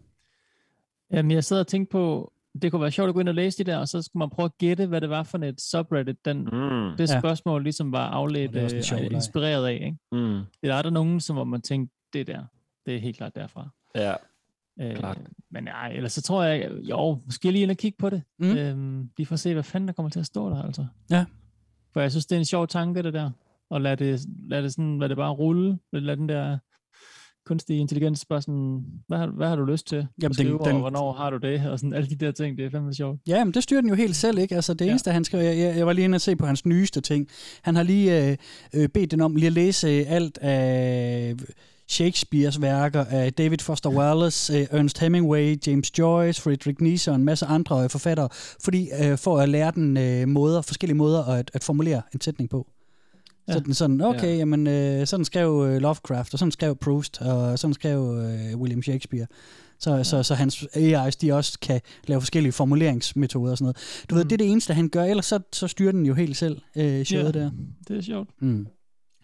Jamen, 1.12 1.30
jeg 1.30 1.44
sidder 1.44 1.62
og 1.62 1.66
tænkte 1.66 1.92
på, 1.92 2.32
det 2.62 2.70
kunne 2.70 2.82
være 2.82 2.90
sjovt 2.90 3.08
at 3.08 3.14
gå 3.14 3.20
ind 3.20 3.28
og 3.28 3.34
læse 3.34 3.58
de 3.64 3.70
der, 3.70 3.76
og 3.78 3.88
så 3.88 4.02
skulle 4.02 4.20
man 4.20 4.30
prøve 4.30 4.44
at 4.44 4.58
gætte, 4.58 4.86
hvad 4.86 5.00
det 5.00 5.10
var 5.10 5.22
for 5.22 5.38
et 5.38 5.60
subreddit, 5.60 6.24
den, 6.24 6.38
mm. 6.38 6.96
det 6.98 7.10
Ja. 7.10 7.20
spørgsmål 7.20 7.62
ligesom 7.62 7.92
var 7.92 8.06
afledt, 8.08 8.52
det 8.52 8.74
en 8.74 8.82
sjov 8.82 8.98
øh, 8.98 9.02
leg. 9.04 9.12
inspireret 9.12 9.66
af. 9.66 9.72
Ikke? 9.72 9.96
Mm. 10.12 10.40
Eller 10.62 10.74
er 10.74 10.82
der 10.82 10.90
nogen, 10.90 11.20
som 11.20 11.36
hvor 11.36 11.44
man 11.44 11.62
tænkte, 11.62 11.94
det 12.12 12.26
der, 12.26 12.44
det 12.86 12.94
er 12.96 12.98
helt 13.00 13.16
klart 13.16 13.34
derfra. 13.34 13.68
Ja, 13.94 14.14
Øh, 14.80 14.96
klart. 14.96 15.18
men 15.50 15.64
nej, 15.64 15.92
ellers 15.92 16.12
så 16.12 16.22
tror 16.22 16.42
jeg, 16.44 16.70
jo, 16.82 17.18
måske 17.24 17.50
lige 17.50 17.62
ind 17.62 17.70
og 17.70 17.76
kigge 17.76 17.96
på 17.98 18.10
det. 18.10 18.22
Mm. 18.38 18.56
Øhm, 18.56 19.08
lige 19.16 19.26
for 19.26 19.34
at 19.34 19.40
se, 19.40 19.52
hvad 19.52 19.62
fanden 19.62 19.88
der 19.88 19.94
kommer 19.94 20.10
til 20.10 20.20
at 20.20 20.26
stå 20.26 20.50
der, 20.50 20.62
altså. 20.62 20.86
Ja. 21.10 21.24
For 21.92 22.00
jeg 22.00 22.10
synes, 22.10 22.26
det 22.26 22.36
er 22.36 22.38
en 22.38 22.44
sjov 22.44 22.68
tanke, 22.68 23.02
det 23.02 23.14
der. 23.14 23.30
Og 23.70 23.80
lad 23.80 23.96
det, 23.96 24.20
lad 24.48 24.62
det, 24.62 24.72
sådan, 24.72 24.98
lad 24.98 25.08
det 25.08 25.16
bare 25.16 25.30
rulle. 25.32 25.78
Lad 25.92 26.16
den 26.16 26.28
der 26.28 26.58
kunstig 27.46 27.78
intelligens 27.78 28.24
bare 28.24 28.42
sådan, 28.42 28.84
hvad 29.08 29.18
har, 29.18 29.26
hvad 29.26 29.48
har 29.48 29.56
du 29.56 29.64
lyst 29.64 29.86
til 29.86 29.96
Jamen, 29.96 30.08
at 30.18 30.22
den- 30.22 30.32
skrive, 30.34 30.58
den- 30.64 30.72
og 30.74 30.78
hvornår 30.80 31.12
har 31.12 31.30
du 31.30 31.36
det? 31.36 31.70
Og 31.70 31.78
sådan 31.78 31.92
alle 31.92 32.08
de 32.10 32.14
der 32.16 32.32
ting, 32.32 32.58
det 32.58 32.66
er 32.66 32.70
fandme 32.70 32.94
sjovt. 32.94 33.20
Ja, 33.26 33.44
men 33.44 33.54
det 33.54 33.62
styrer 33.62 33.80
den 33.80 33.88
jo 33.90 33.94
helt 33.96 34.16
selv, 34.16 34.38
ikke? 34.38 34.54
Altså 34.54 34.74
det 34.74 34.88
eneste, 34.90 35.10
han 35.10 35.24
skrev, 35.24 35.40
jeg, 35.40 35.58
jeg, 35.58 35.76
jeg 35.76 35.86
var 35.86 35.92
lige 35.92 36.04
inde 36.04 36.16
og 36.16 36.20
se 36.20 36.36
på 36.36 36.46
hans 36.46 36.66
nyeste 36.66 37.00
ting. 37.00 37.28
Han 37.62 37.76
har 37.76 37.82
lige 37.82 38.30
øh, 38.30 38.36
øh, 38.74 38.88
bedt 38.88 39.10
den 39.10 39.20
om 39.20 39.36
lige 39.36 39.46
at 39.46 39.52
læse 39.52 39.88
øh, 39.88 40.04
alt 40.08 40.38
af 40.38 41.34
Shakespeares 41.88 42.60
værker 42.60 43.04
af 43.04 43.32
David 43.32 43.58
Foster 43.58 43.90
Wallace, 43.90 44.58
øh, 44.58 44.66
Ernest 44.70 44.98
Hemingway, 44.98 45.56
James 45.66 45.98
Joyce, 45.98 46.42
Friedrich 46.42 46.82
Nietzsche 46.82 47.12
og 47.12 47.16
en 47.16 47.24
masse 47.24 47.46
andre 47.46 47.84
øh, 47.84 47.90
forfattere, 47.90 48.28
fordi 48.64 48.88
øh, 49.02 49.18
for 49.18 49.38
at 49.38 49.48
lære 49.48 49.70
den 49.74 49.96
øh, 49.96 50.28
måder, 50.28 50.62
forskellige 50.62 50.96
måder 50.96 51.24
at, 51.24 51.50
at 51.54 51.64
formulere 51.64 52.02
en 52.14 52.20
sætning 52.20 52.50
på. 52.50 52.66
Ja. 53.48 53.52
Så 53.52 53.58
Ja. 53.58 53.62
den 53.64 53.74
sådan, 53.74 54.00
okay, 54.00 54.22
Ja. 54.22 54.28
ja. 54.30 54.36
jamen, 54.36 54.66
øh, 54.66 55.06
sådan 55.06 55.24
skrev 55.24 55.66
øh, 55.68 55.76
Lovecraft, 55.80 56.32
og 56.32 56.38
sådan 56.38 56.52
skrev 56.52 56.76
Proust, 56.76 57.20
og 57.20 57.58
sådan 57.58 57.74
skrev 57.74 58.00
øh, 58.00 58.58
William 58.60 58.82
Shakespeare. 58.82 59.26
Så, 59.78 59.94
ja. 59.94 60.02
så, 60.04 60.22
så 60.22 60.34
hans 60.34 60.62
AI's, 60.76 61.10
de 61.20 61.32
også 61.32 61.58
kan 61.62 61.80
lave 62.06 62.20
forskellige 62.20 62.52
formuleringsmetoder 62.52 63.50
og 63.50 63.58
sådan 63.58 63.64
noget. 63.64 64.06
Du 64.10 64.14
ved, 64.14 64.24
det 64.24 64.32
er 64.32 64.36
det 64.36 64.50
eneste, 64.50 64.74
han 64.74 64.88
gør, 64.88 65.04
ellers 65.04 65.26
så, 65.26 65.38
så 65.52 65.68
styrer 65.68 65.92
den 65.92 66.06
jo 66.06 66.14
helt 66.14 66.36
selv 66.36 66.60
øh, 66.76 67.04
showet 67.04 67.34
Ja. 67.36 67.40
der. 67.40 67.50
Det 67.88 67.96
er 67.96 68.00
sjovt. 68.02 68.28
Mm. 68.40 68.66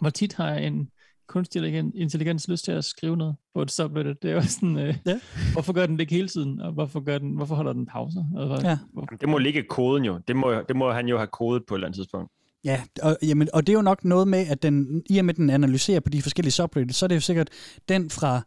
Hvor 0.01 0.11
tit 0.11 0.33
har 0.35 0.55
en 0.55 0.89
kunstig 1.31 1.63
intelligen- 1.63 1.93
intelligens 1.95 2.49
lyst 2.49 2.65
til 2.65 2.73
at 2.73 2.85
skrive 2.85 3.17
noget 3.17 3.37
på 3.55 3.63
et 3.63 3.71
subreddit? 3.71 4.23
Det 4.23 4.31
er 4.31 4.35
jo 4.35 4.43
sådan, 4.43 4.79
øh, 4.79 4.95
ja. 5.07 5.21
hvorfor 5.53 5.73
gør 5.73 5.87
den 5.87 5.95
det 5.97 6.01
ikke 6.01 6.15
hele 6.15 6.29
tiden? 6.29 6.61
Og 6.61 6.73
hvorfor, 6.73 7.01
gør 7.01 7.19
den, 7.19 7.31
hvorfor 7.37 7.55
holder 7.55 7.73
den 7.73 7.87
pauser? 7.87 8.25
Altså, 8.39 8.69
Ja. 8.69 8.79
Det 9.21 9.29
må 9.29 9.39
ligge 9.39 9.61
i 9.61 9.67
koden 9.71 10.05
jo. 10.05 10.21
Det 10.29 10.37
må, 10.37 10.55
det 10.69 10.77
må 10.77 10.93
han 10.93 11.09
jo 11.09 11.17
have 11.17 11.27
kodet 11.27 11.63
på 11.69 11.75
et 11.75 11.79
eller 11.79 11.87
andet 11.87 11.97
tidspunkt. 11.99 12.31
Ja, 12.65 12.81
og, 13.03 13.17
jamen, 13.23 13.49
og 13.55 13.67
det 13.67 13.73
er 13.73 13.77
jo 13.77 13.83
nok 13.83 14.05
noget 14.05 14.29
med, 14.29 14.47
at 14.47 14.63
den, 14.63 15.03
i 15.11 15.19
og 15.19 15.25
med, 15.25 15.35
at 15.35 15.37
den 15.37 15.51
analyserer 15.51 16.01
på 16.01 16.09
de 16.11 16.23
forskellige 16.23 16.53
subreddits, 16.53 16.99
så 16.99 17.07
er 17.07 17.09
det 17.09 17.15
jo 17.15 17.21
sikkert 17.21 17.49
den 17.89 18.11
fra, 18.11 18.41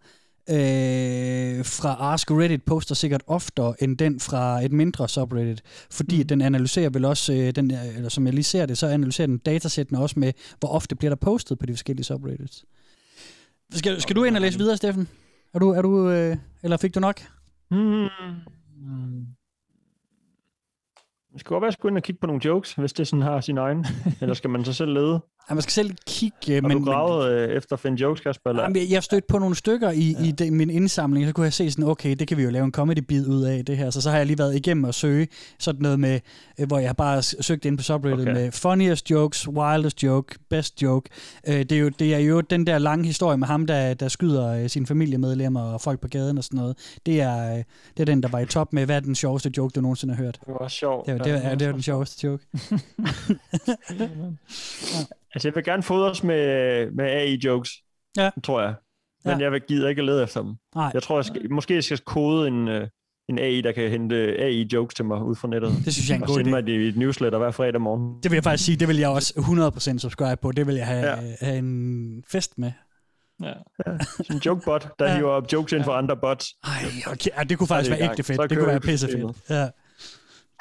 øh, 0.49 1.65
fra 1.65 2.13
Ask 2.13 2.31
Reddit 2.31 2.63
poster 2.63 2.95
sikkert 2.95 3.23
oftere 3.27 3.75
end 3.79 3.97
den 3.97 4.19
fra 4.19 4.65
et 4.65 4.71
mindre 4.71 5.09
subreddit, 5.09 5.61
fordi 5.91 6.21
mm. 6.21 6.27
den 6.27 6.41
analyserer 6.41 6.89
vel 6.89 7.05
også, 7.05 7.33
øh, 7.33 7.51
den, 7.51 7.71
øh, 7.71 7.95
eller 7.95 8.09
som 8.09 8.25
jeg 8.25 8.33
lige 8.33 8.43
ser 8.43 8.65
det, 8.65 8.77
så 8.77 8.87
analyserer 8.87 9.27
den 9.27 9.37
datasættene 9.37 9.99
også 9.99 10.19
med, 10.19 10.33
hvor 10.59 10.69
ofte 10.69 10.95
bliver 10.95 11.09
der 11.09 11.15
postet 11.15 11.59
på 11.59 11.65
de 11.65 11.73
forskellige 11.73 12.05
subreddits. 12.05 12.65
Skal, 13.71 14.01
skal 14.01 14.15
du 14.15 14.23
ind 14.23 14.35
og 14.35 14.41
læse 14.41 14.57
videre, 14.57 14.77
Steffen? 14.77 15.07
Er 15.53 15.59
du, 15.59 15.69
er 15.69 15.81
du, 15.81 16.09
øh, 16.09 16.37
eller 16.63 16.77
fik 16.77 16.95
du 16.95 16.99
nok? 16.99 17.21
Hmm. 17.69 18.09
Det 21.33 21.39
skal 21.39 21.49
godt 21.49 21.61
være, 21.61 21.67
at 21.67 21.71
jeg 21.71 21.73
skulle 21.73 21.91
ind 21.91 21.97
og 21.97 22.03
kigge 22.03 22.19
på 22.19 22.27
nogle 22.27 22.41
jokes, 22.45 22.73
hvis 22.73 22.93
det 22.93 23.07
sådan 23.07 23.23
har 23.23 23.41
sin 23.41 23.57
egen. 23.57 23.85
Eller 24.21 24.33
skal 24.33 24.49
man 24.49 24.65
så 24.65 24.73
selv 24.73 24.93
lede? 24.93 25.21
Ja, 25.49 25.53
man 25.53 25.61
skal 25.61 25.71
selv 25.71 25.95
kigge, 26.07 26.53
Har 26.53 26.67
men... 26.67 26.77
du 26.77 26.83
gravet 26.83 27.31
øh, 27.31 27.49
efter 27.49 27.75
finde 27.75 28.01
jokes, 28.01 28.21
Kasper? 28.21 28.49
Eller? 28.49 28.63
Jamen, 28.63 28.75
jeg, 28.75 28.91
jeg 28.91 29.03
stødte 29.03 29.27
på 29.29 29.39
nogle 29.39 29.55
stykker 29.55 29.91
i, 29.91 30.15
ja. 30.19 30.25
i 30.25 30.31
de, 30.31 30.51
min 30.51 30.69
indsamling, 30.69 31.27
så 31.27 31.33
kunne 31.33 31.43
jeg 31.43 31.53
se 31.53 31.71
sådan, 31.71 31.85
okay, 31.85 32.15
det 32.15 32.27
kan 32.27 32.37
vi 32.37 32.43
jo 32.43 32.49
lave 32.49 32.65
en 32.65 32.71
comedy-bid 32.71 33.27
ud 33.27 33.43
af 33.43 33.65
det 33.65 33.77
her. 33.77 33.89
Så 33.89 34.01
så 34.01 34.09
har 34.09 34.17
jeg 34.17 34.25
lige 34.25 34.37
været 34.37 34.55
igennem 34.55 34.83
og 34.83 34.93
søge 34.93 35.27
sådan 35.59 35.81
noget 35.81 35.99
med, 35.99 36.19
øh, 36.59 36.67
hvor 36.67 36.79
jeg 36.79 36.89
har 36.89 36.93
bare 36.93 37.21
søgt 37.21 37.65
ind 37.65 37.77
på 37.77 37.83
subreddit 37.83 38.21
okay. 38.21 38.33
med 38.33 38.51
funniest 38.51 39.11
jokes, 39.11 39.47
wildest 39.47 40.03
joke, 40.03 40.35
best 40.49 40.81
joke. 40.81 41.09
Øh, 41.47 41.55
det, 41.55 41.71
er 41.71 41.79
jo, 41.79 41.89
det 41.89 42.13
er 42.13 42.19
jo 42.19 42.41
den 42.41 42.67
der 42.67 42.77
lange 42.77 43.05
historie 43.05 43.37
med 43.37 43.47
ham, 43.47 43.67
der, 43.67 43.93
der 43.93 44.07
skyder 44.07 44.47
øh, 44.47 44.69
sine 44.69 44.87
familiemedlemmer 44.87 45.61
og 45.61 45.81
folk 45.81 45.99
på 45.99 46.07
gaden 46.07 46.37
og 46.37 46.43
sådan 46.43 46.57
noget. 46.57 46.77
Det 47.05 47.21
er, 47.21 47.53
øh, 47.53 47.63
det 47.97 47.99
er 47.99 48.05
den, 48.05 48.23
der 48.23 48.29
var 48.29 48.39
i 48.39 48.45
top 48.45 48.73
med, 48.73 48.85
hvad 48.85 48.95
er 48.95 48.99
den 48.99 49.15
sjoveste 49.15 49.51
joke, 49.57 49.73
du 49.73 49.81
nogensinde 49.81 50.15
har 50.15 50.23
hørt? 50.23 50.39
Det 50.45 50.55
var 50.59 50.67
sjovt. 50.67 51.05
Det 51.05 51.13
var, 51.13 51.23
det 51.23 51.33
var, 51.33 51.39
ja, 51.39 51.55
det 51.55 51.67
var 51.67 51.73
den 51.73 51.81
sjoveste 51.81 52.27
joke. 52.27 52.45
Altså, 55.33 55.47
jeg 55.47 55.55
vil 55.55 55.63
gerne 55.63 55.83
fodres 55.83 56.23
med, 56.23 56.91
med 56.91 57.05
AI-jokes, 57.05 57.69
ja. 58.17 58.29
tror 58.43 58.61
jeg. 58.61 58.73
Men 59.25 59.37
Ja. 59.39 59.43
jeg 59.43 59.51
vil 59.51 59.61
gider 59.67 59.89
ikke 59.89 59.99
at 59.99 60.05
lede 60.05 60.23
efter 60.23 60.41
dem. 60.41 60.55
Nej. 60.75 60.91
Jeg 60.93 61.03
tror, 61.03 61.17
jeg 61.17 61.25
skal, 61.25 61.51
måske 61.51 61.75
jeg 61.75 61.83
skal 61.83 61.97
kode 61.97 62.47
en, 62.47 62.67
øh, 62.67 62.87
en 63.29 63.39
AI, 63.39 63.61
der 63.61 63.71
kan 63.71 63.89
hente 63.89 64.15
AI-jokes 64.39 64.95
til 64.95 65.05
mig 65.05 65.23
ud 65.23 65.35
fra 65.35 65.47
nettet. 65.47 65.71
Det 65.85 65.93
synes 65.93 66.09
jeg 66.09 66.13
er 66.15 66.17
en 66.17 66.23
og 66.23 66.27
god 66.27 66.35
sende 66.35 66.49
idé. 66.49 66.53
mig 66.53 66.67
det 66.67 66.73
i 66.73 66.87
et 66.87 66.97
newsletter 66.97 67.39
hver 67.39 67.51
fredag 67.51 67.81
morgen. 67.81 68.23
Det 68.23 68.31
vil 68.31 68.35
jeg 68.35 68.43
faktisk 68.43 68.65
sige, 68.65 68.75
det 68.77 68.87
vil 68.87 68.97
jeg 68.97 69.09
også 69.09 69.33
100% 69.95 69.97
subscribe 69.99 70.41
på. 70.41 70.51
Det 70.51 70.67
vil 70.67 70.75
jeg 70.75 70.87
have, 70.87 71.05
Ja. 71.07 71.21
ja. 71.21 71.35
have 71.41 71.57
en 71.57 72.23
fest 72.31 72.57
med. 72.57 72.71
Ja. 73.43 73.53
Sådan 74.17 74.35
en 74.35 74.37
jokebot, 74.45 74.89
der 74.99 75.05
Ja. 75.11 75.15
hiver 75.15 75.29
op 75.29 75.53
jokes 75.53 75.73
ind 75.73 75.83
for 75.83 75.91
andre 75.91 76.17
bots. 76.17 76.45
Ej, 76.63 76.69
okay. 77.11 77.29
ja, 77.37 77.43
det 77.43 77.57
kunne 77.57 77.67
faktisk 77.67 77.91
det 77.91 77.99
være 77.99 78.09
ægte 78.09 78.23
fedt. 78.23 78.35
Så 78.37 78.47
Det 78.47 78.57
kunne 78.57 78.67
være 78.67 78.79
pissefedt. 78.79 79.37
Ja. 79.49 79.67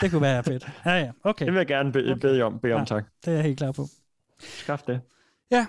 Det 0.01 0.11
kunne 0.11 0.23
være 0.23 0.45
fedt. 0.45 0.67
Ja, 0.87 0.91
ja. 0.99 1.11
Okay. 1.25 1.45
Det 1.45 1.53
vil 1.53 1.59
jeg 1.59 1.67
gerne 1.67 1.93
bede, 1.93 2.17
bede 2.17 2.37
jer 2.39 2.45
om, 2.45 2.59
bede 2.63 2.73
om, 2.75 2.81
Ja. 2.81 2.85
tak. 2.85 3.05
Det 3.25 3.31
er 3.31 3.35
jeg 3.35 3.43
helt 3.43 3.59
klar 3.59 3.73
på. 3.73 3.87
Skaff 4.43 4.83
det. 4.83 5.01
Ja. 5.51 5.67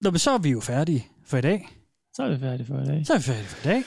Nå, 0.00 0.10
men 0.10 0.18
så 0.18 0.30
er 0.30 0.38
vi 0.38 0.50
jo 0.50 0.60
færdige 0.60 1.06
for 1.24 1.36
i 1.36 1.40
dag. 1.40 1.68
Så 2.14 2.22
er 2.22 2.30
vi 2.30 2.38
færdige 2.38 2.66
for 2.66 2.80
i 2.80 2.84
dag. 2.84 3.06
Så 3.06 3.12
er 3.12 3.18
vi 3.18 3.22
færdige 3.22 3.44
for 3.46 3.68
i 3.68 3.72
dag. 3.72 3.82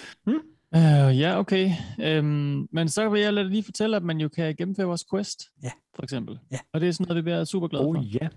Uh, 0.76 1.20
ja, 1.20 1.40
okay. 1.40 1.72
Um, 2.20 2.68
men 2.72 2.90
så 2.90 3.10
vil 3.10 3.22
jeg 3.22 3.34
lige 3.34 3.64
fortælle, 3.64 3.96
at 3.96 4.04
man 4.04 4.18
jo 4.22 4.30
kan 4.30 4.56
gennemføre 4.56 4.88
vores 4.88 5.06
quest, 5.12 5.44
ja. 5.64 5.72
for 5.96 6.04
eksempel. 6.04 6.40
Ja. 6.52 6.60
Og 6.74 6.82
det 6.82 6.90
er 6.90 6.94
sådan 6.94 7.06
noget, 7.08 7.16
vi 7.18 7.22
bliver 7.22 7.44
super 7.44 7.68
glade 7.68 7.86
Oh, 7.86 7.96
for. 7.96 8.04
ja. 8.22 8.28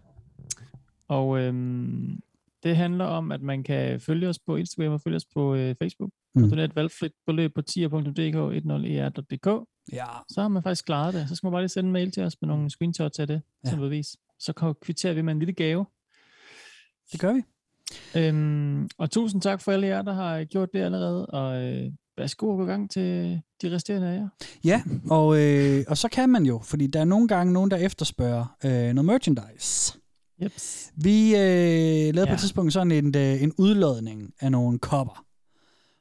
Og 1.09 1.29
um, 1.29 2.21
det 2.63 2.77
handler 2.77 3.05
om, 3.05 3.33
at 3.33 3.43
man 3.43 3.63
kan 3.63 4.01
følge 4.01 4.29
os 4.29 4.39
på 4.39 4.57
Instagram 4.57 4.93
og 4.93 5.01
følge 5.01 5.17
os 5.17 5.25
på 5.35 5.53
uh, 5.55 5.75
Facebook. 5.79 6.11
Mm. 6.35 6.41
Mm. 6.41 6.45
Og 6.45 6.51
donere 6.51 6.65
et 6.65 6.77
valgfrit 6.77 7.13
beløb 7.27 7.55
på 7.55 7.63
tier.dk, 7.63 8.37
10er.dk. 8.37 9.67
Ja. 9.93 10.07
Så 10.29 10.41
har 10.41 10.49
man 10.49 10.63
faktisk 10.63 10.85
klaret 10.85 11.15
det. 11.15 11.29
Så 11.29 11.35
skal 11.37 11.47
man 11.47 11.53
bare 11.53 11.63
lige 11.63 11.69
sende 11.69 11.87
en 11.89 11.93
mail 11.93 12.11
til 12.11 12.23
os 12.23 12.37
med 12.41 12.49
nogle 12.49 12.71
screenshots 12.71 13.19
af 13.19 13.27
det, 13.27 13.43
ja. 13.65 13.71
som 13.71 13.79
bevis. 13.79 14.17
Så 14.39 14.53
kan- 14.53 14.75
kvitterer 14.83 15.15
vi 15.15 15.23
med 15.23 15.33
en 15.33 15.39
lille 15.39 15.55
gave. 15.55 15.87
Det 17.13 17.21
gør 17.21 17.33
vi. 17.33 17.43
Øhm, 18.17 18.89
og 18.99 19.11
tusind 19.11 19.43
tak 19.43 19.61
for 19.61 19.73
alle 19.73 19.87
jer, 19.87 20.03
der 20.03 20.13
har 20.13 20.45
gjort 20.45 20.69
det 20.73 20.79
allerede. 20.81 21.27
Og 21.27 21.63
øh, 21.63 21.93
værsgo 22.19 22.53
at 22.53 22.57
gå 22.57 22.65
i 22.65 22.71
gang 22.71 22.91
til 22.91 23.41
de 23.63 23.75
resterende 23.75 24.09
af 24.09 24.15
jer. 24.15 24.29
Ja, 24.65 24.83
og, 25.11 25.41
øh, 25.41 25.85
og 25.89 25.99
så 25.99 26.09
kan 26.09 26.29
man 26.29 26.45
jo, 26.47 26.59
fordi 26.65 26.87
der 26.87 27.01
er 27.01 27.05
nogle 27.05 27.29
gange 27.29 27.53
nogen, 27.53 27.71
der 27.71 27.77
efterspørger 27.77 28.57
øh, 28.65 28.71
noget 28.71 29.05
merchandise. 29.05 29.99
Jeps. 30.43 30.93
Vi 30.97 31.31
øh, 31.35 31.41
lavede 31.41 32.21
ja. 32.21 32.27
på 32.27 32.33
et 32.33 32.41
tidspunkt 32.41 32.73
sådan 32.73 32.91
en, 32.91 33.17
øh, 33.17 33.43
en 33.43 33.53
udlodning 33.59 34.33
af 34.41 34.53
nogle 34.53 34.79
kopper. 34.79 35.25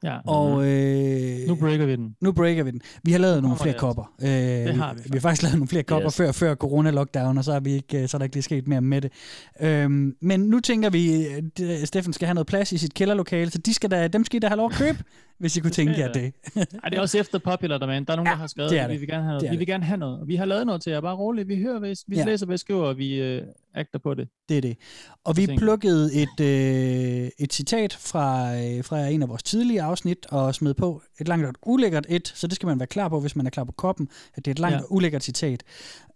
Ja. 0.06 0.18
Og 0.26 0.66
øh, 0.68 1.48
Nu 1.48 1.54
breaker 1.54 1.86
vi 1.86 1.96
den. 1.96 2.16
Nu 2.20 2.32
breaker 2.32 2.62
vi 2.62 2.70
den. 2.70 2.80
Vi 3.02 3.12
har 3.12 3.18
lavet 3.18 3.42
nogle 3.42 3.56
flere 3.56 3.72
det 3.72 3.80
kopper. 3.80 4.12
Øh, 4.22 4.28
Det 4.28 4.74
har 4.74 4.94
vi, 4.94 5.00
vi 5.04 5.08
vi 5.12 5.16
har 5.16 5.20
faktisk 5.20 5.42
lavet 5.42 5.54
nogle 5.58 5.68
flere 5.68 5.82
kopper 5.82 6.08
Yes. 6.08 6.16
før, 6.16 6.32
før 6.32 6.54
corona-lockdown, 6.54 7.38
og 7.38 7.44
så, 7.44 7.52
har 7.52 7.60
vi 7.60 7.72
ikke, 7.72 8.02
øh, 8.02 8.08
så 8.08 8.16
er 8.16 8.18
der 8.18 8.24
ikke 8.24 8.36
lige 8.36 8.42
sket 8.42 8.68
mere 8.68 8.80
med 8.80 9.00
det. 9.00 9.12
Øhm, 9.60 10.16
men 10.20 10.40
nu 10.40 10.60
tænker 10.60 10.90
vi, 10.90 11.24
at 11.26 11.88
Steffen 11.88 12.12
skal 12.12 12.26
have 12.26 12.34
noget 12.34 12.46
plads 12.46 12.72
i 12.72 12.78
sit 12.78 12.94
kælderlokale, 12.94 13.50
så 13.50 13.58
de 13.58 13.74
skal 13.74 13.90
da, 13.90 14.08
dem 14.08 14.24
skal 14.24 14.36
I 14.36 14.40
da 14.40 14.46
have 14.48 14.56
lov 14.56 14.66
at 14.72 14.76
købe, 14.78 14.98
hvis 15.40 15.56
I 15.56 15.60
kunne 15.60 15.70
tænke 15.70 15.94
jer 16.00 16.12
det. 16.12 16.32
Ej, 16.56 16.88
det 16.90 16.96
er 16.96 17.00
også 17.00 17.18
efter 17.18 17.38
Popular 17.38 17.78
Demand. 17.78 18.06
Der 18.06 18.12
er 18.12 18.16
nogen, 18.16 18.26
ja, 18.26 18.32
der 18.32 18.38
har 18.38 18.46
skrevet, 18.46 18.70
det 18.70 18.78
er 18.78 18.82
at 18.84 18.88
vi 18.88 18.94
det. 18.94 19.00
vil 19.00 19.08
gerne 19.08 19.22
have 19.24 19.30
noget. 19.32 19.40
Det 19.42 19.46
er 19.46 19.50
Vi 19.50 19.54
det. 19.54 19.58
vil 19.60 19.66
gerne 19.66 19.84
have 19.84 19.96
noget. 19.98 20.20
Og 20.20 20.28
vi 20.28 20.36
har 20.36 20.44
lavet 20.44 20.66
noget 20.66 20.82
til 20.82 20.90
jer. 20.92 21.00
Bare 21.00 21.16
roligt. 21.16 21.48
Vi 21.48 21.62
hører, 21.62 21.78
hvis 21.78 22.04
vi 22.08 22.16
Ja. 22.16 22.24
læser, 22.24 22.46
hvad 22.46 22.58
skriver, 22.58 22.84
og 22.84 22.98
vi 22.98 23.14
øh, 23.20 23.42
agter 23.76 23.98
på 23.98 24.14
det. 24.14 24.28
Det 24.48 24.56
er 24.56 24.60
det. 24.60 24.76
Og 25.24 25.36
vi 25.36 25.46
plukkede 25.58 26.14
et, 26.14 26.40
øh, 26.40 27.30
et 27.38 27.52
citat 27.52 27.92
fra, 27.92 28.56
øh, 28.56 28.84
fra 28.84 29.06
en 29.06 29.22
af 29.22 29.28
vores 29.28 29.42
tidlige 29.42 29.82
afsnit 29.82 30.26
og 30.30 30.54
smed 30.54 30.74
på 30.74 31.02
et 31.20 31.28
langt 31.28 31.44
og 31.44 31.50
et 31.50 31.56
ulækkert 31.66 32.06
et, 32.08 32.32
så 32.34 32.46
det 32.46 32.54
skal 32.56 32.66
man 32.66 32.78
være 32.78 32.86
klar 32.86 33.08
på, 33.08 33.20
hvis 33.20 33.36
man 33.36 33.46
er 33.46 33.50
klar 33.50 33.64
på 33.64 33.72
koppen, 33.72 34.08
at 34.34 34.44
det 34.44 34.50
er 34.50 34.54
et 34.54 34.58
langt 34.58 34.74
Ja. 34.76 34.80
og 34.80 34.92
ulækkert 34.92 35.22
citat. 35.24 35.62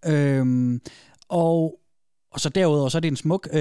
Øhm, 0.06 0.80
og, 1.28 1.80
og 2.30 2.40
så 2.40 2.48
derudover, 2.48 2.88
så 2.88 2.98
er 2.98 3.00
det 3.00 3.08
en 3.08 3.16
smuk, 3.16 3.48
øh, 3.52 3.60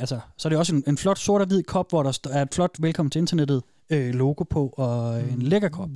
altså, 0.00 0.20
så 0.36 0.48
er 0.48 0.50
det 0.50 0.58
også 0.58 0.74
en, 0.74 0.84
en 0.86 0.98
flot 0.98 1.18
sort 1.18 1.40
og 1.40 1.46
hvid 1.46 1.62
kop, 1.62 1.90
hvor 1.90 2.02
der 2.02 2.28
er 2.30 2.42
et 2.42 2.54
flot 2.54 2.76
velkommen 2.78 3.10
til 3.10 3.18
internettet 3.18 3.62
øh, 3.90 4.14
logo 4.14 4.44
på, 4.44 4.74
og 4.76 5.20
en 5.20 5.42
lækker 5.42 5.68
kop. 5.68 5.90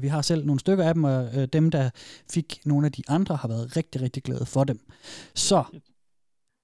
Vi 0.00 0.08
har 0.08 0.22
selv 0.22 0.46
nogle 0.46 0.60
stykker 0.60 0.84
af 0.84 0.94
dem, 0.94 1.04
og 1.04 1.28
øh, 1.36 1.48
dem, 1.52 1.70
der 1.70 1.90
fik 2.32 2.60
nogle 2.64 2.86
af 2.86 2.92
de 2.92 3.02
andre, 3.08 3.36
har 3.36 3.48
været 3.48 3.76
rigtig, 3.76 4.02
rigtig 4.02 4.22
glade 4.22 4.46
for 4.46 4.64
dem. 4.64 4.80
Så 5.34 5.64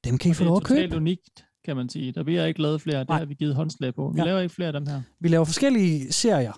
dem 0.05 0.19
kan 0.19 0.31
I 0.31 0.35
få 0.35 0.39
det 0.39 0.47
lov 0.47 0.55
er 0.57 0.61
at 0.61 0.67
købe. 0.67 0.81
totalt 0.81 0.95
unikt, 0.95 1.45
kan 1.65 1.77
man 1.77 1.89
sige. 1.89 2.13
Der 2.13 2.23
bliver 2.23 2.45
ikke 2.45 2.63
lavet 2.63 2.81
flere. 2.81 2.99
Det 3.01 3.09
Nej. 3.09 3.19
har 3.19 3.25
vi 3.27 3.35
givet 3.35 3.55
håndslag 3.55 3.95
på. 3.95 4.11
Vi 4.15 4.21
Ja. 4.21 4.25
laver 4.25 4.41
ikke 4.41 4.55
flere 4.55 4.67
af 4.67 4.73
dem 4.73 4.87
her. 4.87 5.03
Vi 5.21 5.29
laver 5.29 5.45
forskellige 5.45 6.13
serier 6.13 6.53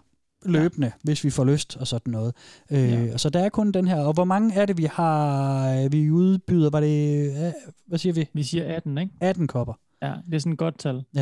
løbende, 0.47 0.86
ja. 0.86 0.93
hvis 1.05 1.24
vi 1.24 1.31
får 1.31 1.44
lyst 1.44 1.77
og 1.77 1.86
sådan 1.86 2.10
noget. 2.10 2.35
Øh, 2.70 2.78
Ja. 2.78 3.19
Så 3.19 3.31
der 3.31 3.40
er 3.40 3.48
kun 3.48 3.73
den 3.73 3.89
her. 3.89 4.01
Og 4.01 4.12
hvor 4.14 4.24
mange 4.24 4.55
er 4.55 4.66
det, 4.66 4.78
vi 4.78 4.85
har, 4.85 5.89
vi 5.89 6.10
udbyder? 6.10 6.70
Var 6.70 6.81
det, 6.81 7.27
øh, 7.47 7.52
hvad 7.86 7.98
siger 7.98 8.12
vi? 8.12 8.28
Vi 8.35 8.43
siger 8.43 8.74
18, 8.77 8.98
ikke? 8.98 9.12
18 9.20 9.47
kopper. 9.47 9.74
Ja, 10.02 10.14
det 10.27 10.35
er 10.35 10.39
sådan 10.39 10.52
et 10.52 10.59
godt 10.59 10.78
tal. 10.78 11.05
Ja. 11.14 11.20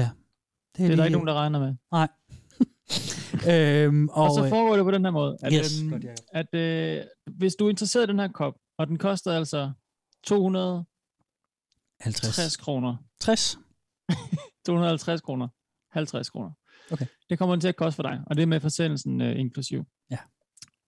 Det 0.77 0.83
er, 0.85 0.87
det 0.87 0.93
er 0.93 0.97
der 0.97 1.05
ikke 1.05 1.13
nogen, 1.13 1.29
der 1.29 1.35
regner 1.35 1.59
med. 1.61 1.75
Nej. 1.93 2.09
øhm, 3.87 4.09
og, 4.09 4.25
Og, 4.25 4.35
så 4.35 4.45
øh, 4.45 4.49
foregår 4.49 4.77
det 4.77 4.85
på 4.85 4.91
den 4.91 5.05
her 5.05 5.11
måde, 5.13 5.37
at, 5.43 5.53
Yes. 5.59 5.83
øhm, 5.83 6.03
at 6.33 6.55
øh, 6.55 7.03
hvis 7.37 7.55
du 7.55 7.67
er 7.67 7.71
interesseret 7.71 8.05
i 8.05 8.11
den 8.11 8.19
her 8.19 8.29
kop, 8.29 8.55
og 8.79 8.87
den 8.87 8.99
koster 8.99 9.33
altså 9.33 9.71
250 10.27 10.90
50. 12.05 12.57
kroner, 12.57 12.97
60. 13.21 13.59
250 14.67 15.21
kroner, 15.27 15.49
50 15.93 16.31
kroner. 16.31 16.51
Okay. 16.93 17.07
Det 17.31 17.39
kommer 17.39 17.55
den 17.55 17.61
til 17.61 17.69
at 17.69 17.77
koste 17.77 17.97
for 17.97 18.03
dig, 18.03 18.21
og 18.27 18.37
det 18.37 18.43
er 18.43 18.47
med 18.47 18.61
forsendelsen 18.61 19.21
øh, 19.21 19.39
inklusiv. 19.41 19.85
Ja. 20.11 20.19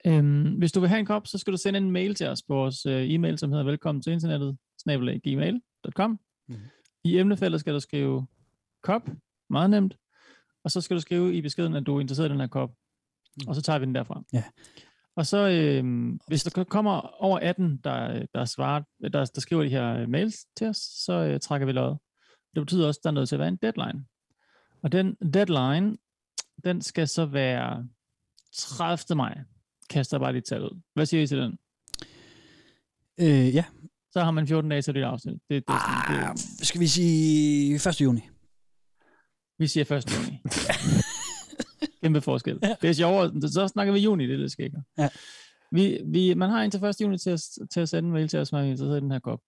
Øhm, 0.06 0.42
hvis 0.58 0.72
du 0.72 0.80
vil 0.80 0.88
have 0.88 0.98
en 1.00 1.06
kop, 1.06 1.26
så 1.26 1.38
skal 1.38 1.52
du 1.52 1.58
sende 1.58 1.76
en 1.76 1.90
mail 1.90 2.14
til 2.14 2.28
os 2.28 2.42
på 2.42 2.54
vores 2.54 2.86
øh, 2.86 3.10
e-mail, 3.10 3.38
som 3.38 3.50
hedder 3.50 3.64
velkommen 3.64 4.02
til 4.02 4.12
internettet, 4.12 4.58
snabelag 4.82 5.20
gmail.com. 5.20 6.18
Mhm. 6.48 6.60
I 7.04 7.18
emnefeltet 7.18 7.60
skal 7.60 7.74
du 7.74 7.80
skrive 7.80 8.26
kop, 8.82 9.08
meget 9.50 9.70
nemt, 9.70 9.96
og 10.64 10.70
så 10.70 10.80
skal 10.80 10.96
du 10.96 11.00
skrive 11.00 11.34
i 11.34 11.40
beskeden, 11.40 11.74
at 11.74 11.86
du 11.86 11.96
er 11.96 12.00
interesseret 12.00 12.28
i 12.28 12.32
den 12.32 12.40
her 12.40 12.46
kop, 12.46 12.70
Mm. 13.36 13.48
og 13.48 13.54
så 13.54 13.62
tager 13.62 13.78
vi 13.78 13.84
den 13.86 13.94
derfra. 13.94 14.22
Ja. 14.32 14.44
Og 15.16 15.26
så, 15.26 15.48
øh, 15.48 16.12
hvis 16.26 16.42
der 16.42 16.64
kommer 16.64 17.22
over 17.22 17.38
18, 17.38 17.80
der, 17.84 18.26
der, 18.34 18.44
svarer, 18.44 18.82
der, 19.02 19.24
der 19.34 19.40
skriver 19.40 19.62
de 19.62 19.68
her 19.68 19.96
øh, 19.96 20.08
mails 20.08 20.36
til 20.56 20.66
os, 20.66 20.76
så 20.76 21.12
øh, 21.12 21.40
trækker 21.40 21.66
vi 21.66 21.72
løjet. 21.72 21.98
Det 22.54 22.62
betyder 22.62 22.86
også, 22.86 22.98
at 23.00 23.04
der 23.04 23.10
er 23.10 23.14
nødt 23.14 23.28
til 23.28 23.36
at 23.36 23.40
være 23.40 23.48
en 23.48 23.56
deadline. 23.56 24.04
Og 24.82 24.92
den 24.92 25.14
deadline, 25.14 25.96
den 26.64 26.82
skal 26.82 27.08
så 27.08 27.26
være 27.26 27.88
30. 28.56 29.16
maj. 29.16 29.38
Kaster 29.90 30.18
bare 30.18 30.32
lige 30.32 30.42
tal 30.42 30.62
ud. 30.62 30.80
Hvad 30.94 31.06
siger 31.06 31.22
I 31.22 31.26
til 31.26 31.38
den? 31.38 31.58
Øh, 33.20 33.54
ja. 33.54 33.64
Så 34.10 34.20
har 34.20 34.30
man 34.30 34.46
14 34.46 34.70
dage 34.70 34.82
til 34.82 34.94
det 34.94 35.02
afsnit. 35.02 35.34
Det, 35.34 35.68
det, 35.68 35.74
Ah, 35.74 36.28
det, 36.36 36.66
skal 36.66 36.80
vi 36.80 36.86
sige 36.86 37.74
1. 37.74 38.00
juni? 38.00 38.20
vi 39.58 39.66
siger 39.66 39.96
1. 39.96 40.12
juni. 40.12 40.38
Kæmpe 42.02 42.20
forskel. 42.20 42.58
Det 42.82 42.90
er 42.90 42.92
sjovere. 42.92 43.50
Så 43.50 43.68
snakker 43.68 43.92
vi 43.92 43.98
juni, 44.00 44.26
det 44.26 44.34
er 44.34 44.38
lidt 44.38 44.52
skækker. 44.52 44.80
Ja. 44.98 45.08
Vi, 45.72 46.00
vi, 46.06 46.34
man 46.34 46.50
har 46.50 46.62
indtil 46.62 46.84
1. 46.84 47.00
juni 47.00 47.18
til 47.18 47.30
at, 47.30 47.42
til 47.70 47.80
at 47.80 47.88
sende 47.88 48.06
en 48.06 48.12
mail 48.12 48.28
til 48.28 48.38
os, 48.38 48.52
når 48.52 48.58
man 48.58 48.66
er 48.66 48.70
interesseret 48.70 48.98
i 48.98 49.00
den 49.00 49.10
her 49.10 49.18
kop. 49.18 49.40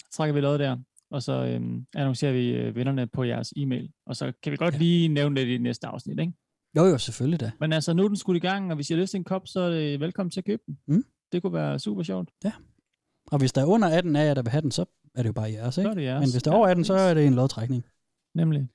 Så 0.00 0.16
trækker 0.16 0.34
vi 0.34 0.40
løjet 0.40 0.60
der, 0.60 0.76
og 1.10 1.22
så 1.22 1.32
øhm, 1.32 1.86
annoncerer 1.94 2.32
vi 2.32 2.48
øh, 2.48 2.76
vinderne 2.76 3.06
på 3.06 3.24
jeres 3.24 3.52
e-mail. 3.56 3.90
Og 4.06 4.16
så 4.16 4.32
kan 4.42 4.52
vi 4.52 4.56
godt 4.56 4.74
ja. 4.74 4.78
lige 4.78 5.08
nævne 5.08 5.40
det 5.40 5.46
i 5.46 5.52
det 5.52 5.62
næste 5.62 5.86
afsnit, 5.86 6.20
ikke? 6.20 6.32
Jo, 6.76 6.84
jo, 6.84 6.98
selvfølgelig 6.98 7.40
da. 7.40 7.50
Men 7.60 7.72
altså, 7.72 7.92
nu 7.92 8.04
er 8.04 8.08
den 8.08 8.16
skudt 8.16 8.36
i 8.36 8.40
gang, 8.40 8.70
og 8.70 8.74
hvis 8.74 8.90
I 8.90 8.92
har 8.92 9.00
lyst 9.00 9.10
til 9.10 9.18
en 9.18 9.24
kop, 9.24 9.42
så 9.46 9.60
er 9.60 9.70
det 9.70 10.00
velkommen 10.00 10.30
til 10.30 10.40
at 10.40 10.44
købe 10.44 10.62
den. 10.66 10.78
Mm. 10.86 11.04
Det 11.32 11.42
kunne 11.42 11.52
være 11.52 11.78
super 11.78 12.02
sjovt. 12.02 12.30
Ja. 12.44 12.52
Og 13.26 13.38
hvis 13.38 13.52
der 13.52 13.60
er 13.60 13.66
under 13.66 13.88
18 13.88 14.16
af 14.16 14.26
jer, 14.26 14.34
der 14.34 14.42
vil 14.42 14.50
have 14.50 14.62
den, 14.62 14.70
så 14.70 14.84
er 15.14 15.22
det 15.22 15.28
jo 15.28 15.32
bare 15.32 15.52
jeres, 15.52 15.78
ikke? 15.78 15.86
Så 15.86 15.90
er 15.90 15.94
det 15.94 16.02
jeres. 16.04 16.20
Men 16.20 16.30
hvis 16.32 16.42
der 16.42 16.50
er 16.50 16.54
Ja, 16.54 16.58
over 16.58 16.68
18, 16.68 16.84
så 16.84 16.94
er 16.94 17.14
det 17.14 17.26
en 17.26 17.34
lodtrækning. 17.34 17.84
Nemlig. 18.34 18.68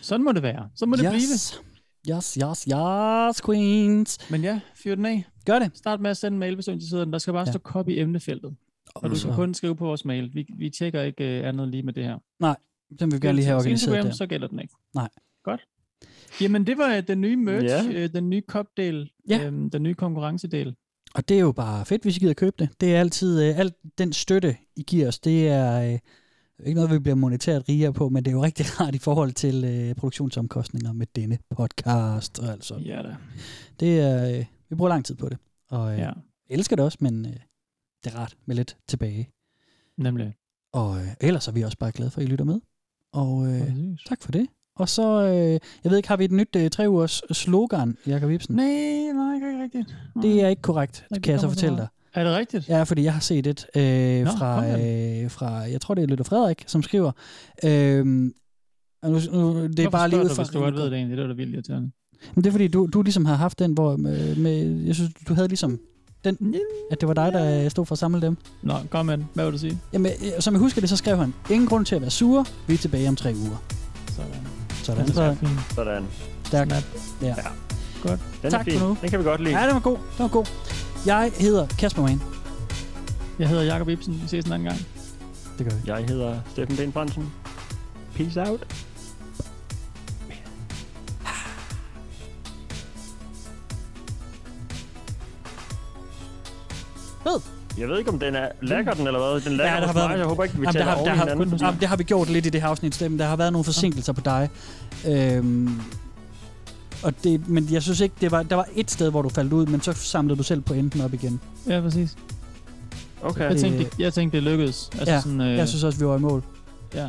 Sådan 0.00 0.24
må 0.24 0.32
det 0.32 0.42
være. 0.42 0.70
Så 0.74 0.86
må 0.86 0.96
det 0.96 1.04
yes. 1.14 1.52
blive. 1.54 1.77
Yes, 2.10 2.34
yes, 2.34 2.62
yes, 2.64 3.42
queens. 3.46 4.30
Men 4.30 4.42
ja, 4.42 4.60
fyr 4.74 4.94
den 4.94 5.06
af. 5.06 5.24
Gør 5.46 5.58
det. 5.58 5.70
Start 5.74 6.00
med 6.00 6.10
at 6.10 6.16
sende 6.16 6.34
en 6.34 6.38
mail, 6.38 6.54
hvis 6.54 6.64
du 6.64 6.70
er 6.70 6.74
interesseret. 6.74 7.06
Der 7.12 7.18
skal 7.18 7.32
bare 7.32 7.44
Ja. 7.46 7.52
stå 7.52 7.58
copy 7.58 7.90
i 7.90 8.00
emnefeltet. 8.00 8.56
Og 8.94 9.10
du 9.10 9.14
så- 9.16 9.28
kan 9.28 9.36
kun 9.36 9.54
skrive 9.54 9.76
på 9.76 9.84
vores 9.84 10.04
mail. 10.04 10.34
Vi, 10.34 10.46
vi 10.58 10.70
tjekker 10.70 11.02
ikke 11.02 11.40
uh, 11.42 11.48
andet 11.48 11.68
lige 11.68 11.82
med 11.82 11.92
det 11.92 12.04
her. 12.04 12.18
Nej, 12.40 12.56
den 13.00 13.10
vil 13.10 13.22
vi 13.22 13.26
gerne 13.26 13.36
lige 13.36 13.46
have 13.46 13.56
organiseret 13.56 13.92
Instagram, 13.94 14.06
der. 14.10 14.14
så 14.16 14.26
gælder 14.26 14.48
den 14.48 14.60
ikke. 14.60 14.74
Nej. 14.94 15.08
Godt. 15.44 15.60
Jamen, 16.40 16.66
det 16.66 16.78
var 16.78 16.96
øh, 16.96 17.02
den 17.08 17.20
nye 17.20 17.36
merch, 17.36 17.64
Ja. 17.94 18.02
øh, 18.02 18.12
den 18.12 18.30
nye 18.30 18.42
kopdel, 18.48 19.10
Ja. 19.28 19.46
øhm, 19.46 19.70
den 19.70 19.82
nye 19.82 19.94
konkurrencedel. 19.94 20.74
Og 21.14 21.28
det 21.28 21.36
er 21.36 21.40
jo 21.40 21.52
bare 21.52 21.86
fedt, 21.86 22.02
hvis 22.02 22.16
I 22.16 22.20
gider 22.20 22.34
købe 22.34 22.56
det. 22.58 22.68
Det 22.80 22.94
er 22.96 23.00
altid, 23.00 23.42
øh, 23.48 23.58
alt 23.58 23.74
den 23.98 24.12
støtte, 24.12 24.56
I 24.76 24.82
giver 24.82 25.08
os, 25.08 25.18
det 25.18 25.48
er, 25.48 25.92
øh, 25.92 25.98
ikke 26.66 26.74
noget, 26.74 26.90
vi 26.90 26.98
bliver 26.98 27.14
monetært 27.14 27.68
rigere 27.68 27.92
på, 27.92 28.08
men 28.08 28.24
det 28.24 28.30
er 28.30 28.34
jo 28.34 28.42
rigtig 28.44 28.66
rart 28.80 28.94
i 28.94 28.98
forhold 28.98 29.32
til 29.32 29.64
øh, 29.64 29.94
produktionsomkostninger 29.94 30.92
med 30.92 31.06
denne 31.16 31.38
podcast. 31.56 32.38
Og 32.38 32.48
altså. 32.52 32.74
Ja 32.76 33.02
da. 33.02 33.16
Det 33.80 34.00
er, 34.00 34.38
øh, 34.38 34.44
vi 34.68 34.74
bruger 34.74 34.88
lang 34.88 35.04
tid 35.04 35.14
på 35.14 35.28
det, 35.28 35.38
og 35.70 35.92
øh, 35.92 35.98
Ja. 35.98 36.10
elsker 36.50 36.76
det 36.76 36.84
også, 36.84 36.98
men 37.00 37.26
øh, 37.26 37.32
det 38.04 38.14
er 38.14 38.18
rart 38.18 38.36
med 38.46 38.56
lidt 38.56 38.76
tilbage. 38.88 39.30
Nemlig. 39.98 40.34
Og 40.72 40.96
øh, 40.96 41.06
ellers 41.20 41.48
er 41.48 41.52
vi 41.52 41.62
også 41.62 41.78
bare 41.78 41.92
glade 41.92 42.10
for, 42.10 42.20
at 42.20 42.26
I 42.26 42.30
lytter 42.30 42.44
med. 42.44 42.60
Og 43.12 43.46
øh, 43.46 43.60
Præcis. 43.60 44.00
tak 44.08 44.22
for 44.22 44.32
det. 44.32 44.46
Og 44.76 44.88
så, 44.88 45.22
øh, 45.22 45.60
jeg 45.84 45.90
ved 45.90 45.96
ikke, 45.96 46.08
har 46.08 46.16
vi 46.16 46.24
et 46.24 46.30
nyt 46.32 46.56
øh, 46.56 46.70
tre 46.70 46.90
ugers 46.90 47.22
slogan, 47.32 47.96
Jakob 48.06 48.30
Ibsen? 48.30 48.54
Nej, 48.56 49.12
nej, 49.14 49.34
ikke 49.34 49.62
rigtigt. 49.62 49.96
Det 50.22 50.42
er 50.42 50.48
ikke 50.48 50.62
korrekt, 50.62 51.06
Nej, 51.10 51.20
kan 51.20 51.32
jeg 51.32 51.40
så 51.40 51.48
fortælle 51.48 51.76
dig. 51.76 51.88
Er 52.18 52.24
det 52.24 52.36
rigtigt? 52.36 52.68
Ja, 52.68 52.82
fordi 52.82 53.04
jeg 53.04 53.12
har 53.12 53.20
set 53.20 53.46
et 53.46 53.66
øh, 53.76 54.24
Nå, 54.24 54.30
fra, 54.38 54.66
øh, 54.66 55.30
fra, 55.30 55.50
jeg 55.54 55.80
tror 55.80 55.94
det 55.94 56.02
er 56.02 56.06
Lytter 56.06 56.24
Frederik, 56.24 56.64
som 56.66 56.82
skriver, 56.82 57.12
øh, 57.64 58.30
og 59.02 59.10
nu, 59.10 59.18
nu, 59.32 59.66
det 59.66 59.80
er 59.80 59.90
bare 59.90 60.08
lige 60.08 60.16
spørger 60.16 60.24
ud 60.24 60.28
du, 60.28 60.34
fra... 60.34 60.42
hvis 60.42 60.50
du 60.52 60.58
godt 60.60 60.74
ved 60.74 60.84
det 60.84 60.92
egentlig? 60.92 61.16
Det 61.16 61.22
er 61.24 61.26
da 61.28 61.34
vildt 61.34 61.54
irriterende. 61.54 61.90
Men 62.34 62.44
det 62.44 62.50
er 62.50 62.52
fordi, 62.52 62.68
du, 62.68 62.88
du 62.92 63.02
ligesom 63.02 63.24
har 63.24 63.34
haft 63.34 63.58
den, 63.58 63.72
hvor 63.72 63.96
med, 63.96 64.36
med, 64.36 64.82
jeg 64.86 64.94
synes, 64.94 65.10
du 65.28 65.34
havde 65.34 65.48
ligesom 65.48 65.78
den, 66.24 66.54
at 66.90 67.00
det 67.00 67.08
var 67.08 67.14
dig, 67.14 67.32
der 67.32 67.68
stod 67.68 67.86
for 67.86 67.92
at 67.94 67.98
samle 67.98 68.20
dem. 68.20 68.36
Nå, 68.62 68.74
kom 68.90 69.06
med 69.06 69.16
den. 69.16 69.26
Hvad 69.34 69.44
vil 69.44 69.52
du 69.52 69.58
sige? 69.58 69.78
Jamen, 69.92 70.12
øh, 70.24 70.40
som 70.40 70.54
jeg 70.54 70.60
husker 70.60 70.80
det, 70.80 70.90
så 70.90 70.96
skrev 70.96 71.16
han, 71.16 71.34
ingen 71.50 71.68
grund 71.68 71.86
til 71.86 71.94
at 71.94 72.00
være 72.00 72.10
sure, 72.10 72.44
vi 72.66 72.74
er 72.74 72.78
tilbage 72.78 73.08
om 73.08 73.16
tre 73.16 73.34
uger. 73.36 73.64
Sådan. 74.16 74.30
Sådan, 74.82 75.04
Det 75.06 75.10
er 75.10 75.14
så 75.14 75.36
fint. 75.40 75.50
Sådan. 75.74 76.04
stærkt. 76.44 76.72
Ja. 77.22 77.26
Ja. 77.26 77.34
Godt. 78.02 78.20
Den 78.42 78.50
Tak 78.50 78.60
er 78.60 78.70
fin. 78.70 78.78
for 78.80 78.88
nu. 78.88 78.96
Den 79.02 79.10
kan 79.10 79.18
vi 79.18 79.24
godt 79.24 79.40
lide. 79.40 79.60
Ja, 79.60 79.66
den 79.66 79.74
var 79.74 79.80
god. 79.80 79.96
Den 79.96 80.18
var 80.18 80.28
god. 80.28 80.44
Jeg 81.08 81.32
hedder 81.38 81.66
Kasper 81.66 82.02
Mann. 82.02 82.22
Jeg 83.38 83.48
hedder 83.48 83.62
Jakob 83.62 83.88
Ibsen. 83.88 84.14
Vi 84.22 84.28
ses 84.28 84.44
en 84.44 84.52
anden 84.52 84.68
gang. 84.68 84.80
Det 85.58 85.66
gør 85.66 85.76
vi. 85.76 85.80
Jeg 85.90 86.04
hedder 86.08 86.40
Steffen 86.52 86.76
Den 86.76 86.92
Fransen. 86.92 87.32
Peace 88.16 88.40
out. 88.50 88.66
Fed. 97.22 97.40
Jeg 97.78 97.88
ved 97.88 97.98
ikke, 97.98 98.10
om 98.10 98.18
den 98.18 98.34
er 98.34 98.48
lækker 98.62 98.92
den, 98.94 99.06
eller 99.06 99.20
hvad? 99.32 99.40
Den 99.40 99.52
lækker 99.56 99.64
der 99.64 99.72
ja, 99.72 99.78
har 99.80 99.86
hos 99.86 99.94
mig. 99.94 100.08
været- 100.08 100.18
Jeg 100.18 100.26
håber 100.26 100.44
ikke, 100.44 100.56
vi 100.56 100.60
Jamen, 100.62 100.66
der 100.66 100.72
taler 100.80 100.84
har, 100.90 100.94
over 100.96 101.04
der, 101.04 101.14
har, 101.14 101.24
hinanden. 101.24 101.58
jamen, 101.60 101.80
det 101.80 101.88
har 101.88 101.96
vi 101.96 102.04
gjort 102.04 102.28
lidt 102.30 102.46
i 102.46 102.48
det 102.48 102.60
her 102.62 102.68
afsnit. 102.68 102.94
Stemmen. 102.94 103.20
Der 103.20 103.26
har 103.26 103.36
været 103.36 103.52
nogle 103.52 103.64
forsinkelser 103.64 104.12
på 104.12 104.20
dig. 104.20 104.48
Øhm, 105.08 105.80
og 107.02 107.24
det, 107.24 107.48
men 107.48 107.68
jeg 107.70 107.82
synes 107.82 108.00
ikke, 108.00 108.14
det 108.20 108.30
var, 108.30 108.42
der 108.42 108.56
var 108.56 108.68
et 108.74 108.90
sted, 108.90 109.10
hvor 109.10 109.22
du 109.22 109.28
faldt 109.28 109.52
ud, 109.52 109.66
men 109.66 109.80
så 109.80 109.92
samlede 109.92 110.38
du 110.38 110.42
selv 110.42 110.60
pointen 110.60 111.00
op 111.00 111.14
igen. 111.14 111.40
Ja, 111.66 111.80
præcis. 111.80 112.16
Okay. 113.22 113.50
Jeg 113.50 113.60
tænkte, 113.60 113.84
det, 113.84 113.98
jeg 113.98 114.14
tænkte, 114.14 114.36
det 114.36 114.44
lykkedes. 114.44 114.90
Altså 114.98 115.14
ja, 115.14 115.20
sådan, 115.20 115.40
øh, 115.40 115.56
jeg 115.56 115.68
synes 115.68 115.84
også, 115.84 115.98
vi 115.98 116.06
var 116.06 116.16
i 116.16 116.20
mål. 116.20 116.42
Ja. 116.94 117.08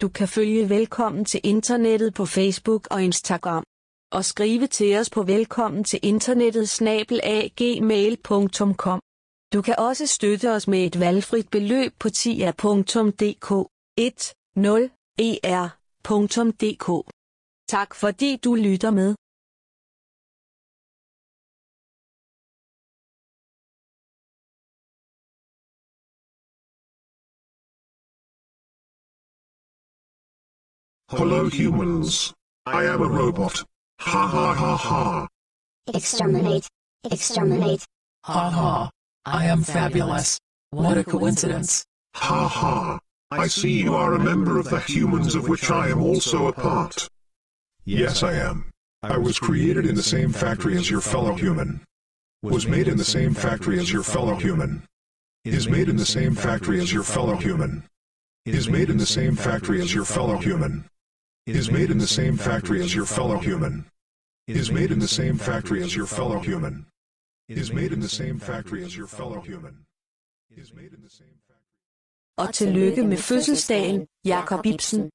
Du 0.00 0.08
kan 0.08 0.28
følge 0.28 0.68
Velkommen 0.68 1.24
til 1.24 1.40
Internettet 1.44 2.14
på 2.14 2.26
Facebook 2.26 2.88
og 2.90 3.02
Instagram. 3.02 3.64
Og 4.12 4.24
skrive 4.24 4.66
til 4.66 4.96
os 4.96 5.10
på 5.10 5.22
velkommen 5.22 5.84
til 5.84 6.00
internettet 6.02 6.68
snabelagmail.com. 6.68 9.00
Du 9.52 9.62
kan 9.62 9.74
også 9.78 10.06
støtte 10.06 10.52
os 10.52 10.68
med 10.68 10.86
et 10.86 11.00
valgfrit 11.00 11.48
beløb 11.48 11.92
på 11.98 12.10
tia.dk 12.10 13.50
10er.dk. 16.08 16.86
Tak 17.68 17.94
fordi 17.94 18.36
du 18.36 18.54
lytter 18.54 18.90
med. 18.90 19.14
Hello 31.18 31.48
humans. 31.48 32.32
I 32.66 32.84
am 32.84 33.02
a 33.02 33.08
robot. 33.08 33.64
Ha 33.98 34.26
ha 34.34 34.54
ha 34.54 34.76
ha. 34.76 35.28
Exterminate. 35.94 36.68
Exterminate. 37.04 37.84
Ha 38.24 38.50
ha. 38.50 38.90
I 39.26 39.44
am 39.46 39.62
fabulous. 39.64 40.38
What 40.70 40.98
a 40.98 41.04
coincidence. 41.04 41.84
Ha 42.14 42.46
ha. 42.48 43.00
I 43.32 43.46
see 43.46 43.70
you 43.70 43.94
are 43.94 44.14
a 44.14 44.18
member 44.18 44.58
of 44.58 44.68
the 44.68 44.80
humans 44.80 45.36
of 45.36 45.48
which 45.48 45.70
I 45.70 45.88
am 45.88 46.02
also 46.02 46.48
a 46.48 46.52
part. 46.52 47.08
Yes, 47.84 48.24
I 48.24 48.32
am. 48.32 48.68
I 49.04 49.18
was 49.18 49.38
created 49.38 49.86
in 49.86 49.94
the 49.94 50.02
same 50.02 50.32
factory 50.32 50.76
as 50.76 50.90
your 50.90 51.00
fellow 51.00 51.34
human. 51.34 51.80
Was 52.42 52.66
made 52.66 52.88
in 52.88 52.96
the 52.96 53.04
same 53.04 53.32
factory 53.32 53.78
as 53.78 53.92
your 53.92 54.02
fellow 54.02 54.34
human. 54.34 54.82
Is 55.44 55.68
made 55.68 55.88
in 55.88 55.96
the 55.96 56.04
same 56.04 56.34
factory 56.34 56.80
as 56.80 56.92
your 56.92 57.04
fellow 57.04 57.36
human. 57.36 57.84
Is 58.46 58.68
made 58.68 58.90
in 58.90 58.96
the 58.96 59.06
same 59.06 59.36
factory 59.36 59.80
as 59.80 59.94
your 59.94 60.04
fellow 60.04 60.38
human. 60.38 60.84
Is 61.46 61.70
made 61.70 61.92
in 61.92 61.98
the 61.98 62.08
same 62.08 62.36
factory 62.36 62.82
as 62.82 62.92
your 62.96 63.06
fellow 63.06 63.38
human. 63.38 63.86
Is 64.48 64.72
made 64.72 64.90
in 64.90 64.98
the 64.98 65.06
same 65.06 65.38
factory 65.38 65.84
as 65.84 65.94
your 65.94 66.06
fellow 66.06 66.40
human. 66.40 66.84
Is 67.48 67.72
made 67.72 67.92
in 67.92 68.00
the 68.00 68.08
same 68.08 68.40
factory 68.40 68.82
as 68.84 68.96
your 68.96 69.06
fellow 69.06 69.40
human. 69.40 69.86
Is 70.50 70.74
made 70.74 70.92
in 70.92 71.00
the 71.00 71.10
same 71.10 71.38
Og 72.40 72.54
tillykke 72.54 73.02
med 73.02 73.16
fødselsdagen, 73.16 74.06
Jakob 74.24 74.66
Ibsen. 74.66 75.10